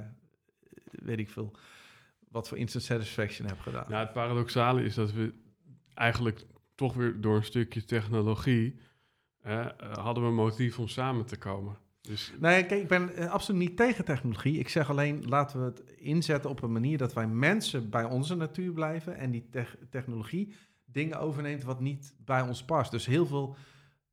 weet 0.90 1.18
ik 1.18 1.30
veel, 1.30 1.56
wat 2.28 2.48
voor 2.48 2.58
instant 2.58 2.84
satisfaction 2.84 3.48
heb 3.48 3.58
gedaan. 3.60 3.84
Nou, 3.88 4.04
het 4.04 4.12
paradoxale 4.12 4.82
is 4.84 4.94
dat 4.94 5.12
we 5.12 5.34
eigenlijk 5.94 6.46
toch 6.74 6.94
weer 6.94 7.20
door 7.20 7.36
een 7.36 7.44
stukje 7.44 7.84
technologie 7.84 8.80
hadden 9.92 10.22
we 10.22 10.28
een 10.28 10.34
motief 10.34 10.78
om 10.78 10.88
samen 10.88 11.26
te 11.26 11.36
komen. 11.38 11.76
Dus 12.00 12.32
Nee, 12.40 12.66
kijk, 12.66 12.80
ik 12.82 12.88
ben 12.88 13.14
eh, 13.16 13.30
absoluut 13.30 13.60
niet 13.60 13.76
tegen 13.76 14.04
technologie. 14.04 14.58
Ik 14.58 14.68
zeg 14.68 14.90
alleen, 14.90 15.24
laten 15.28 15.58
we 15.60 15.64
het 15.64 15.82
inzetten 15.96 16.50
op 16.50 16.62
een 16.62 16.72
manier 16.72 16.98
dat 16.98 17.12
wij 17.12 17.26
mensen 17.26 17.90
bij 17.90 18.04
onze 18.04 18.34
natuur 18.36 18.72
blijven 18.72 19.16
en 19.16 19.30
die 19.30 19.48
tech- 19.50 19.76
technologie 19.90 20.54
dingen 20.84 21.18
overneemt 21.20 21.62
wat 21.62 21.80
niet 21.80 22.14
bij 22.24 22.42
ons 22.42 22.64
past. 22.64 22.90
Dus 22.90 23.06
heel 23.06 23.26
veel 23.26 23.56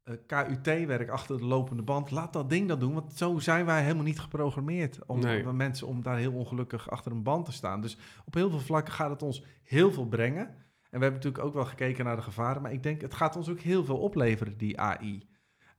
eh, 0.04 0.14
KUT-werk 0.28 1.10
achter 1.10 1.38
de 1.38 1.46
lopende 1.46 1.84
band, 1.84 2.12
laat 2.12 2.34
dat 2.34 2.50
ding 2.50 2.68
dat 2.68 2.80
doen, 2.80 2.94
want 2.94 3.14
zo 3.14 3.40
zijn 3.40 3.66
wij 3.66 3.82
helemaal 3.84 4.04
niet 4.04 4.20
geprogrammeerd 4.20 5.06
om 5.06 5.20
Nee. 5.20 5.48
om 5.48 5.56
mensen 5.56 5.88
om 5.88 6.02
daar 6.02 6.18
heel 6.18 6.34
ongelukkig 6.34 6.90
achter 6.90 7.12
een 7.12 7.24
band 7.24 7.46
te 7.46 7.52
staan. 7.52 7.82
Dus 7.82 7.98
op 8.26 8.34
heel 8.34 8.50
veel 8.50 8.60
vlakken 8.60 8.94
gaat 8.94 9.10
het 9.10 9.22
ons 9.24 9.44
heel 9.64 9.92
veel 9.92 10.08
brengen. 10.08 10.48
En 10.48 11.00
we 11.00 11.06
hebben 11.06 11.14
natuurlijk 11.14 11.44
ook 11.44 11.54
wel 11.54 11.66
gekeken 11.66 12.06
naar 12.06 12.16
de 12.16 12.22
gevaren, 12.22 12.62
maar 12.62 12.72
ik 12.74 12.84
denk 12.84 13.02
het 13.02 13.14
gaat 13.14 13.36
ons 13.36 13.50
ook 13.50 13.60
heel 13.60 13.86
veel 13.86 13.98
opleveren, 13.98 14.58
die 14.58 14.80
AI. 14.80 15.28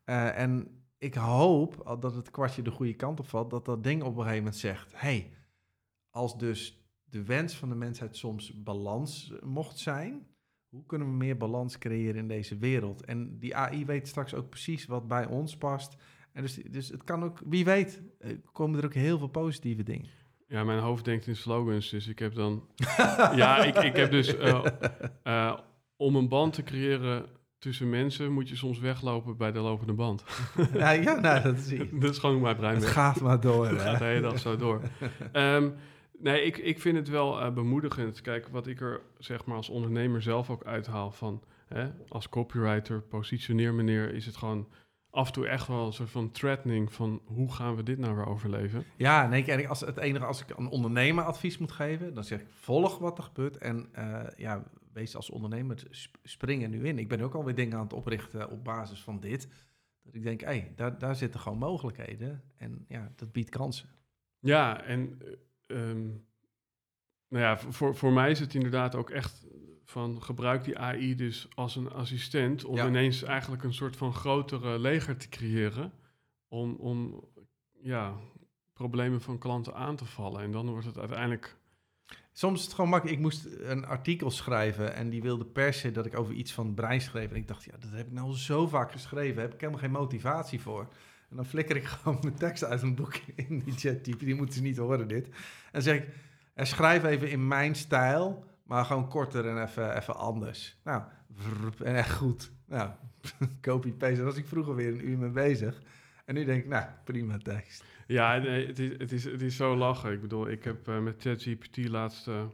Eh, 0.05 0.39
en 0.39 0.78
ik 0.99 1.15
hoop 1.15 1.99
dat 2.01 2.15
het 2.15 2.31
kwartje 2.31 2.63
de 2.63 2.71
goede 2.71 2.95
kant 2.95 3.21
op 3.21 3.29
valt, 3.29 3.51
dat 3.51 3.65
dat 3.65 3.85
ding 3.85 4.03
op 4.03 4.17
een 4.17 4.23
gegeven 4.23 4.37
moment 4.37 4.57
zegt: 4.57 4.93
hey, 4.95 5.33
als 6.11 6.39
dus 6.39 6.83
de 7.05 7.25
wens 7.25 7.55
van 7.55 7.69
de 7.69 7.75
mensheid 7.75 8.17
soms 8.17 8.63
balans 8.63 9.33
eh, 9.33 9.43
mocht 9.43 9.79
zijn, 9.79 10.27
hoe 10.69 10.87
kunnen 10.87 11.09
we 11.09 11.15
meer 11.15 11.37
balans 11.37 11.79
creëren 11.79 12.17
in 12.17 12.29
deze 12.29 12.59
wereld? 12.59 13.05
En 13.05 13.39
die 13.39 13.57
AI 13.57 13.85
weet 13.85 14.09
straks 14.09 14.35
ook 14.35 14.49
precies 14.49 14.87
wat 14.87 15.09
bij 15.09 15.27
ons 15.27 15.57
past. 15.57 15.97
En 16.33 16.43
dus, 16.43 16.55
dus 16.55 16.89
het 16.89 17.05
kan 17.05 17.25
ook, 17.25 17.41
wie 17.47 17.65
weet, 17.65 18.03
eh, 18.19 18.37
komen 18.53 18.79
er 18.79 18.85
ook 18.85 18.95
heel 18.95 19.19
veel 19.19 19.29
positieve 19.29 19.83
dingen. 19.83 20.11
ja, 20.47 20.65
mijn 20.65 20.81
hoofd 20.81 21.05
denkt 21.05 21.27
in 21.27 21.37
slogans, 21.37 21.91
dus 21.91 22.07
ik 22.07 22.19
heb 22.19 22.35
dan... 22.35 22.69
ja, 23.41 23.65
ik, 23.65 23.77
ik 23.77 23.97
heb 23.97 24.11
dus... 24.11 24.37
eh, 24.37 25.59
om 25.97 26.17
een 26.17 26.29
band 26.29 26.53
te 26.53 26.63
creëren 26.63 27.27
tussen 27.59 27.91
mensen 27.91 28.33
moet 28.33 28.49
je 28.49 28.57
soms 28.57 28.79
weglopen 28.79 29.37
bij 29.37 29.53
de 29.53 29.59
lopende 29.59 29.93
band. 29.93 30.25
ja, 30.73 30.91
ja, 30.91 31.21
nou, 31.21 31.43
dat 31.43 31.59
zie 31.59 31.79
je. 31.79 31.99
dat 31.99 32.11
is 32.11 32.19
gewoon 32.19 32.41
mijn 32.41 32.57
brein 32.57 32.75
Het 32.75 32.87
gaat 32.87 33.21
maar 33.21 33.41
door. 33.41 33.67
Het 33.67 33.81
gaat 33.81 33.99
de 33.99 34.05
hele 34.05 34.21
dag 34.21 34.39
zo 34.39 34.57
door. 34.57 34.81
Ehm, 35.33 35.71
nee, 36.19 36.43
ik, 36.43 36.57
ik 36.57 36.81
vind 36.81 36.97
het 36.97 37.09
wel 37.09 37.41
eh, 37.41 37.53
bemoedigend. 37.53 38.21
Kijk, 38.21 38.49
wat 38.49 38.67
ik 38.67 38.81
er 38.81 39.01
zeg 39.19 39.45
maar 39.45 39.57
als 39.57 39.69
ondernemer 39.69 40.23
zelf 40.23 40.51
ook 40.51 40.65
uithaal 40.65 41.11
van... 41.11 41.43
Hè, 41.67 41.89
als 42.09 42.29
copywriter, 42.29 43.01
positioneer 43.01 43.75
meneer, 43.75 44.15
is 44.15 44.27
het 44.27 44.37
gewoon 44.37 44.69
af 45.11 45.27
en 45.27 45.33
toe 45.33 45.47
echt 45.47 45.67
wel 45.67 45.87
een 45.87 45.93
soort 45.93 46.11
van 46.11 46.31
threatening 46.31 46.93
van 46.93 47.21
hoe 47.25 47.53
gaan 47.53 47.77
we 47.77 47.83
dit 47.83 47.99
nou 47.99 48.17
weer 48.17 48.27
overleven? 48.27 48.85
Ja, 48.97 49.27
nee, 49.27 49.45
kijk, 49.45 49.69
als 49.69 49.81
het 49.81 49.97
enige 49.97 50.25
als 50.25 50.43
ik 50.43 50.59
een 50.59 50.69
ondernemer 50.69 51.25
advies 51.25 51.59
moet 51.59 51.73
geven, 51.73 52.15
dan 52.15 52.25
zeg 52.25 52.41
ik 52.41 52.47
volg 52.51 52.99
wat 52.99 53.19
er 53.19 53.25
gebeurt 53.25 53.57
en 53.57 53.89
eh, 53.93 54.21
ja, 54.37 54.63
wees 54.99 55.17
als 55.17 55.31
ondernemer 55.31 55.87
sp- 55.91 56.17
spring 56.23 56.63
er 56.63 56.69
nu 56.69 56.87
in. 56.87 56.99
Ik 56.99 57.09
ben 57.09 57.21
ook 57.21 57.35
alweer 57.35 57.55
dingen 57.55 57.77
aan 57.77 57.83
het 57.83 57.93
oprichten 57.93 58.51
op 58.51 58.65
basis 58.65 59.03
van 59.03 59.21
dit. 59.21 59.49
Dat 60.03 60.15
ik 60.15 60.23
denk, 60.23 60.41
hé, 60.41 60.47
hey, 60.47 60.73
daar, 60.77 60.99
daar 60.99 61.17
zitten 61.17 61.41
gewoon 61.41 61.59
mogelijkheden 61.59 62.43
en 62.57 62.85
ja, 62.89 63.13
dat 63.17 63.33
biedt 63.33 63.51
kansen. 63.51 63.89
Ja, 64.39 64.83
en 64.83 65.19
eh, 65.67 65.91
ehm, 65.91 66.07
nou 67.29 67.45
ja, 67.45 67.59
voor, 67.59 67.97
voor 67.97 68.13
mij 68.13 68.31
is 68.31 68.41
het 68.41 68.55
inderdaad 68.55 68.95
ook 68.95 69.11
echt 69.11 69.47
van 69.85 70.23
gebruik 70.23 70.65
die 70.65 70.79
AI 70.79 71.15
dus 71.15 71.49
als 71.55 71.77
een 71.77 71.91
assistent 71.91 72.65
om 72.65 72.77
Ja. 72.77 72.87
ineens 72.87 73.23
eigenlijk 73.23 73.63
een 73.63 73.75
soort 73.75 73.97
van 73.97 74.13
grotere 74.13 74.79
leger 74.79 75.17
te 75.17 75.29
creëren 75.29 75.93
om, 76.49 76.75
om 76.75 77.25
ja, 77.81 78.15
problemen 78.73 79.21
van 79.21 79.39
klanten 79.39 79.75
aan 79.75 79.97
te 79.97 80.05
vallen. 80.05 80.43
En 80.43 80.51
dan 80.51 80.69
wordt 80.71 80.87
het 80.87 80.99
uiteindelijk 80.99 81.58
Soms 82.39 82.59
is 82.59 82.65
het 82.65 82.75
gewoon 82.75 82.91
makkelijk. 82.91 83.17
Ik 83.17 83.23
moest 83.23 83.47
een 83.61 83.87
artikel 83.87 84.31
schrijven 84.31 84.95
en 84.95 85.11
die 85.11 85.23
wilde 85.23 85.45
per 85.45 85.75
se 85.75 85.91
dat 85.91 86.07
ik 86.07 86.19
over 86.19 86.35
iets 86.35 86.53
van 86.53 86.75
brein 86.75 87.01
schreef. 87.01 87.31
En 87.31 87.37
ik 87.37 87.49
dacht, 87.49 87.65
ja, 87.65 87.73
dat 87.79 87.91
heb 87.91 88.07
ik 88.07 88.13
nou 88.13 88.37
zo 88.37 88.67
vaak 88.67 88.93
geschreven. 88.93 89.43
Heb 89.43 89.55
ik 89.55 89.61
helemaal 89.61 89.81
geen 89.81 89.91
motivatie 89.91 90.61
voor. 90.61 90.89
En 91.31 91.37
dan 91.37 91.47
flikker 91.47 91.77
ik 91.77 91.85
gewoon 91.95 92.19
mijn 92.23 92.35
tekst 92.35 92.65
uit 92.65 92.83
een 92.83 92.95
boek 92.95 93.15
in 93.49 93.59
die 93.59 93.75
chattype. 93.77 94.25
Die 94.25 94.35
moeten 94.35 94.55
ze 94.55 94.63
niet 94.63 94.77
horen, 94.77 95.09
dit. 95.09 95.29
En 95.73 95.83
zeg 95.83 95.97
ik, 95.97 96.09
schrijf 96.57 97.05
even 97.05 97.31
in 97.31 97.49
mijn 97.49 97.75
stijl, 97.75 98.45
maar 98.63 98.85
gewoon 98.85 99.09
korter 99.09 99.49
en 99.49 99.63
even, 99.63 99.97
even 99.97 100.17
anders. 100.17 100.79
Nou, 100.85 101.03
en 101.85 101.95
echt 101.95 102.13
goed. 102.13 102.51
Nou, 102.67 102.91
copy-paste. 103.61 104.17
Daar 104.17 104.25
was 104.25 104.37
ik 104.37 104.47
vroeger 104.47 104.75
weer 104.75 104.89
een 104.89 105.09
uur 105.09 105.19
mee 105.19 105.31
bezig. 105.31 105.83
En 106.25 106.35
nu 106.35 106.45
denk 106.45 106.63
ik, 106.63 106.69
nou, 106.69 106.85
prima 107.05 107.39
tekst. 107.39 107.85
Ja, 108.09 108.39
nee, 108.39 108.67
het, 108.67 108.79
is, 108.79 108.91
het, 108.99 109.13
is, 109.13 109.25
het 109.25 109.43
is 109.43 109.57
zo 109.57 109.77
lachen. 109.77 110.13
Ik 110.13 110.21
bedoel, 110.21 110.49
ik 110.49 110.65
heb 110.65 110.89
eh, 110.89 110.99
met 110.99 111.23
ChatGPT 111.23 111.89
laatst 111.89 112.29
eh, 112.29 112.45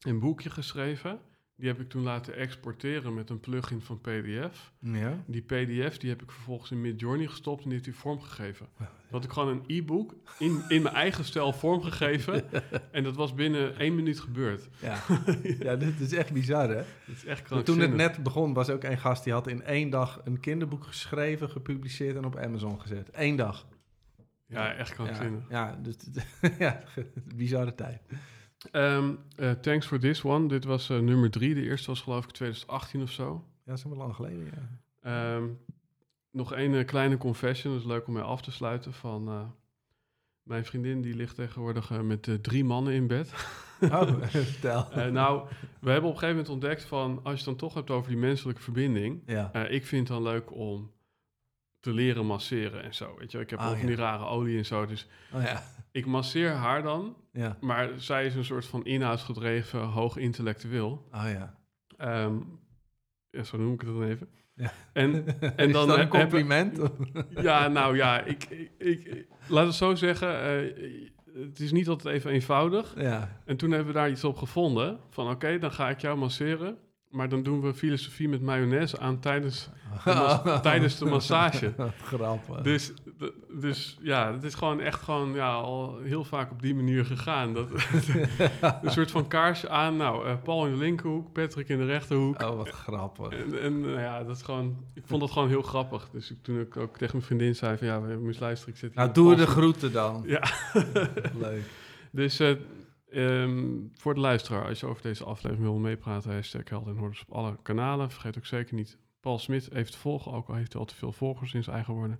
een 0.00 0.18
boekje 0.18 0.50
geschreven. 0.50 1.20
Die 1.56 1.68
heb 1.68 1.80
ik 1.80 1.88
toen 1.88 2.02
laten 2.02 2.36
exporteren 2.36 3.14
met 3.14 3.30
een 3.30 3.40
plugin 3.40 3.80
van 3.80 4.00
PDF. 4.00 4.72
Ja. 4.80 5.24
Die 5.26 5.42
PDF 5.42 5.98
die 5.98 6.10
heb 6.10 6.22
ik 6.22 6.30
vervolgens 6.30 6.70
in 6.70 6.80
Midjourney 6.80 7.26
gestopt 7.26 7.62
en 7.62 7.64
die 7.64 7.72
heeft 7.72 7.84
hij 7.84 7.94
vormgegeven. 7.94 8.68
Dat 8.78 8.88
had 9.10 9.24
ik 9.24 9.30
gewoon 9.30 9.48
een 9.48 9.64
e-book 9.66 10.14
in, 10.38 10.62
in 10.68 10.82
mijn 10.82 10.94
eigen 10.94 11.24
stijl 11.24 11.52
vormgegeven. 11.52 12.44
en 12.92 13.04
dat 13.04 13.16
was 13.16 13.34
binnen 13.34 13.78
één 13.78 13.94
minuut 13.94 14.20
gebeurd. 14.20 14.68
Ja. 14.80 15.02
ja, 15.66 15.76
dit 15.76 16.00
is 16.00 16.12
echt 16.12 16.32
bizar, 16.32 16.68
hè? 16.68 16.74
Dat 17.06 17.16
is 17.16 17.24
echt 17.24 17.50
Maar 17.50 17.62
toen 17.62 17.80
het 17.80 17.94
net 17.94 18.22
begon, 18.22 18.52
was 18.52 18.70
ook 18.70 18.84
een 18.84 18.98
gast 18.98 19.24
die 19.24 19.32
had 19.32 19.46
in 19.46 19.62
één 19.62 19.90
dag 19.90 20.20
een 20.24 20.40
kinderboek 20.40 20.84
geschreven, 20.84 21.50
gepubliceerd 21.50 22.16
en 22.16 22.24
op 22.24 22.36
Amazon 22.36 22.80
gezet. 22.80 23.08
Eén 23.12 23.36
dag. 23.36 23.66
Ja, 24.46 24.74
echt 24.74 24.88
Ja, 24.88 24.94
krankzinnig. 24.94 25.44
ja, 25.48 25.78
dus 25.82 25.96
ja, 26.58 26.82
bizarre 27.36 27.74
tijd. 27.74 28.02
Ehm, 28.70 29.14
eh, 29.36 29.50
thanks 29.50 29.86
for 29.86 29.98
this 29.98 30.24
one. 30.24 30.48
Dit 30.48 30.64
was 30.64 30.90
eh, 30.90 30.98
nummer 30.98 31.30
drie. 31.30 31.54
De 31.54 31.62
eerste 31.62 31.90
was 31.90 32.00
geloof 32.00 32.24
ik 32.24 32.30
2018 32.30 33.02
of 33.02 33.10
zo. 33.10 33.44
Ja, 33.64 33.70
dat 33.70 33.78
is 33.78 33.84
wel 33.84 33.96
lang 33.96 34.14
geleden, 34.14 34.44
ja. 34.44 34.80
Ehm, 35.00 35.48
nog 36.30 36.52
één 36.52 36.74
eh, 36.74 36.86
kleine 36.86 37.16
confession, 37.16 37.72
dat 37.72 37.82
is 37.82 37.88
leuk 37.88 38.06
om 38.06 38.12
mee 38.12 38.22
af 38.22 38.42
te 38.42 38.50
sluiten. 38.50 38.92
Van, 38.92 39.54
mijn 40.42 40.64
vriendin 40.64 41.00
die 41.02 41.14
ligt 41.14 41.34
tegenwoordig 41.34 42.02
met 42.02 42.38
drie 42.42 42.64
mannen 42.64 42.92
in 42.92 43.06
bed. 43.06 43.32
Oh, 43.80 44.22
vertel. 44.22 45.10
Nou, 45.10 45.48
we 45.80 45.90
hebben 45.90 46.10
op 46.10 46.14
een 46.14 46.20
gegeven 46.20 46.28
moment 46.28 46.48
ontdekt 46.48 46.84
van... 46.84 47.20
als 47.22 47.32
je 47.32 47.36
het 47.36 47.44
dan 47.44 47.56
toch 47.56 47.74
hebt 47.74 47.90
over 47.90 48.08
die 48.08 48.18
menselijke 48.18 48.60
verbinding... 48.60 49.22
ja. 49.26 49.66
ik 49.66 49.86
vind 49.86 50.08
het 50.08 50.16
dan 50.16 50.26
leuk 50.26 50.52
om 50.54 50.90
te 51.86 51.94
leren 51.94 52.26
masseren 52.26 52.82
en 52.82 52.94
zo. 52.94 53.14
Weet 53.18 53.32
je, 53.32 53.38
ik 53.38 53.50
heb 53.50 53.58
Oh, 53.58 53.70
ook 53.70 53.78
ja. 53.78 53.86
die 53.86 53.96
rare 53.96 54.24
olie 54.24 54.58
en 54.58 54.66
zo. 54.66 54.86
Dus 54.86 55.06
Oh 55.34 55.42
ja. 55.42 55.62
ik 55.92 56.06
masseer 56.06 56.50
haar 56.50 56.82
dan. 56.82 57.16
Ja. 57.32 57.56
Maar 57.60 57.88
zij 57.96 58.26
is 58.26 58.34
een 58.34 58.44
soort 58.44 58.66
van 58.66 58.84
inhoudsgedreven, 58.84 59.80
hoog 59.80 60.16
intellectueel. 60.16 61.08
Oh 61.12 61.24
ja. 61.28 61.54
Ja, 63.30 63.42
zo 63.42 63.56
noem 63.56 63.72
ik 63.74 63.80
het 63.80 63.88
dan 63.90 64.02
even. 64.02 64.28
Ja. 64.54 64.72
En, 64.92 65.24
En 65.56 65.72
dan 65.72 65.90
een 65.90 65.98
heb- 65.98 66.08
compliment? 66.08 66.78
Ja, 67.48 67.68
nou 67.68 67.96
ja, 67.96 68.20
ik, 68.24 68.44
ik, 68.44 68.70
ik- 68.78 69.26
laat 69.48 69.66
het 69.66 69.74
zo 69.74 69.94
zeggen. 69.94 70.40
eh, 70.42 70.74
het 71.34 71.60
is 71.60 71.72
niet 71.72 71.88
altijd 71.88 72.14
even 72.14 72.30
eenvoudig. 72.30 72.94
ja. 72.98 73.40
En 73.44 73.56
toen 73.56 73.70
hebben 73.70 73.88
we 73.92 73.98
daar 73.98 74.10
iets 74.10 74.24
op 74.24 74.36
gevonden. 74.36 74.98
Van 75.10 75.30
oké, 75.30 75.58
dan 75.58 75.72
ga 75.72 75.88
ik 75.88 76.00
jou 76.00 76.18
masseren. 76.18 76.78
Maar 77.10 77.28
dan 77.28 77.42
doen 77.42 77.60
we 77.60 77.74
filosofie 77.74 78.28
met 78.28 78.42
mayonaise 78.42 78.98
aan 78.98 79.20
tijdens, 79.20 79.68
de 80.04 80.58
tijdens 80.62 80.98
de 80.98 81.04
massage. 81.04 81.72
Grappig. 82.02 82.60
Dus, 82.60 82.92
dus 83.50 83.98
ja, 84.02 84.32
het 84.32 84.42
is 84.42 84.54
gewoon 84.54 84.80
echt 84.80 85.02
gewoon 85.02 85.32
ja, 85.32 85.52
al 85.52 85.98
heel 86.02 86.24
vaak 86.24 86.50
op 86.50 86.62
die 86.62 86.74
manier 86.74 87.04
gegaan. 87.04 87.52
Dat, 87.54 87.68
een 88.82 88.90
soort 88.90 89.10
van 89.10 89.28
kaarsje 89.28 89.68
aan. 89.68 89.96
Nou, 89.96 90.26
eh, 90.26 90.34
Paul 90.42 90.66
in 90.66 90.72
de 90.72 90.78
linkerhoek, 90.78 91.32
Patrick 91.32 91.68
in 91.68 91.78
de 91.78 91.84
rechterhoek. 91.84 92.42
Oh, 92.42 92.56
wat 92.56 92.68
grappig. 92.68 93.28
En, 93.28 93.60
en 93.60 93.84
eh, 93.84 94.02
ja, 94.02 94.24
dat 94.24 94.36
is 94.36 94.42
gewoon, 94.42 94.76
ik 94.94 95.02
vond 95.06 95.20
dat 95.20 95.30
gewoon 95.30 95.48
heel 95.48 95.62
grappig. 95.62 96.08
Dus 96.12 96.30
ik, 96.30 96.36
toen 96.42 96.60
ik 96.60 96.76
ook 96.76 96.96
tegen 96.96 97.16
mijn 97.16 97.26
vriendin 97.26 97.54
zei 97.54 97.76
van 97.78 97.86
ja, 97.86 98.02
we 98.02 98.18
moesten 98.22 98.44
luisteren. 98.44 98.74
Ik 98.74 98.80
zit 98.80 98.90
hier 98.90 99.00
Nou, 99.00 99.12
doe 99.12 99.34
de 99.34 99.46
groeten 99.46 99.92
dan. 99.92 100.22
Ja. 100.26 100.42
Leuk. 101.38 101.62
Dus 102.10 102.40
eh, 102.40 102.54
Ehm, 103.16 103.74
voor 103.94 104.14
de 104.14 104.20
luisteraar, 104.20 104.68
als 104.68 104.80
je 104.80 104.86
over 104.86 105.02
deze 105.02 105.24
aflevering 105.24 105.66
wil 105.66 105.78
meepraten, 105.78 106.32
hashtag 106.32 106.68
Helden 106.68 106.96
en 106.96 107.04
op 107.04 107.32
alle 107.32 107.56
kanalen. 107.62 108.10
Vergeet 108.10 108.36
ook 108.36 108.46
zeker 108.46 108.74
niet 108.74 108.98
Paul 109.20 109.38
Smit 109.38 109.72
even 109.72 109.92
te 109.92 109.98
volgen, 109.98 110.32
ook 110.32 110.48
al 110.48 110.54
heeft 110.54 110.72
hij 110.72 110.80
al 110.80 110.86
te 110.86 110.94
veel 110.94 111.12
volgers 111.12 111.54
in 111.54 111.62
zijn 111.62 111.76
eigen 111.76 111.94
woorden. 111.94 112.18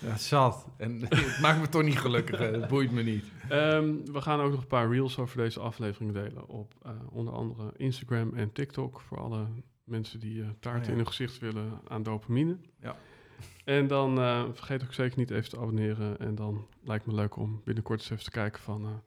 Ja, 0.00 0.16
zat. 0.16 0.66
En 0.76 1.00
het 1.08 1.40
maakt 1.40 1.60
me 1.60 1.68
toch 1.68 1.82
niet 1.82 1.98
gelukkig. 1.98 2.38
Het 2.38 2.68
boeit 2.68 2.90
me 2.92 3.02
niet. 3.02 3.24
Ehm, 3.48 3.94
we 4.04 4.20
gaan 4.20 4.40
ook 4.40 4.50
nog 4.50 4.60
een 4.60 4.66
paar 4.66 4.90
reels 4.90 5.18
over 5.18 5.36
deze 5.36 5.60
aflevering 5.60 6.12
delen 6.12 6.48
op 6.48 6.74
eh, 6.82 6.90
onder 7.10 7.34
andere 7.34 7.72
Instagram 7.76 8.34
en 8.34 8.52
TikTok. 8.52 9.00
Voor 9.00 9.18
alle 9.18 9.46
mensen 9.84 10.20
die 10.20 10.44
taart 10.60 10.78
Oh 10.78 10.84
ja. 10.84 10.90
in 10.90 10.96
hun 10.96 11.06
gezicht 11.06 11.38
willen 11.38 11.80
aan 11.88 12.02
dopamine. 12.02 12.56
Ja. 12.80 12.96
En 13.64 13.86
dan 13.86 14.18
eh, 14.18 14.44
vergeet 14.52 14.82
ook 14.82 14.92
zeker 14.92 15.18
niet 15.18 15.30
even 15.30 15.50
te 15.50 15.58
abonneren. 15.58 16.18
En 16.18 16.34
dan 16.34 16.66
lijkt 16.84 17.06
me 17.06 17.14
leuk 17.14 17.36
om 17.36 17.60
binnenkort 17.64 18.00
eens 18.00 18.10
even 18.10 18.24
te 18.24 18.30
kijken 18.30 18.62
van 18.62 19.02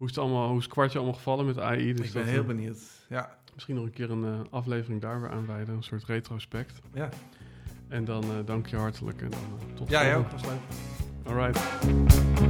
hoe 0.00 0.08
is 0.08 0.14
het 0.14 0.24
allemaal, 0.24 0.48
hoe 0.48 0.56
is 0.58 0.62
het 0.64 0.72
kwartje 0.72 0.98
allemaal 0.98 1.16
gevallen 1.16 1.46
met 1.46 1.58
AI. 1.58 1.94
Dus 1.94 2.06
ik 2.06 2.12
ben 2.12 2.24
heel 2.24 2.40
we 2.40 2.46
benieuwd. 2.54 2.78
Ja, 3.08 3.38
Misschien 3.54 3.74
nog 3.74 3.84
een 3.84 3.92
keer 3.92 4.10
een 4.10 4.24
eh, 4.24 4.40
aflevering 4.50 5.00
daar 5.00 5.20
weer 5.20 5.30
aan 5.30 5.46
wijden, 5.46 5.74
een 5.74 5.82
soort 5.82 6.04
retrospect. 6.04 6.80
ja. 6.94 7.08
En 7.88 8.04
dan 8.04 8.22
eh, 8.22 8.30
dank 8.44 8.66
je 8.66 8.76
hartelijk 8.76 9.22
en 9.22 9.30
dan 9.30 9.40
eh, 9.68 9.74
tot 9.74 9.90
ja 9.90 10.02
jij 10.02 10.12
volgende. 10.14 10.36
ook. 10.36 10.40
was 10.40 10.50
leuk. 10.50 11.36
Alright. 11.36 12.49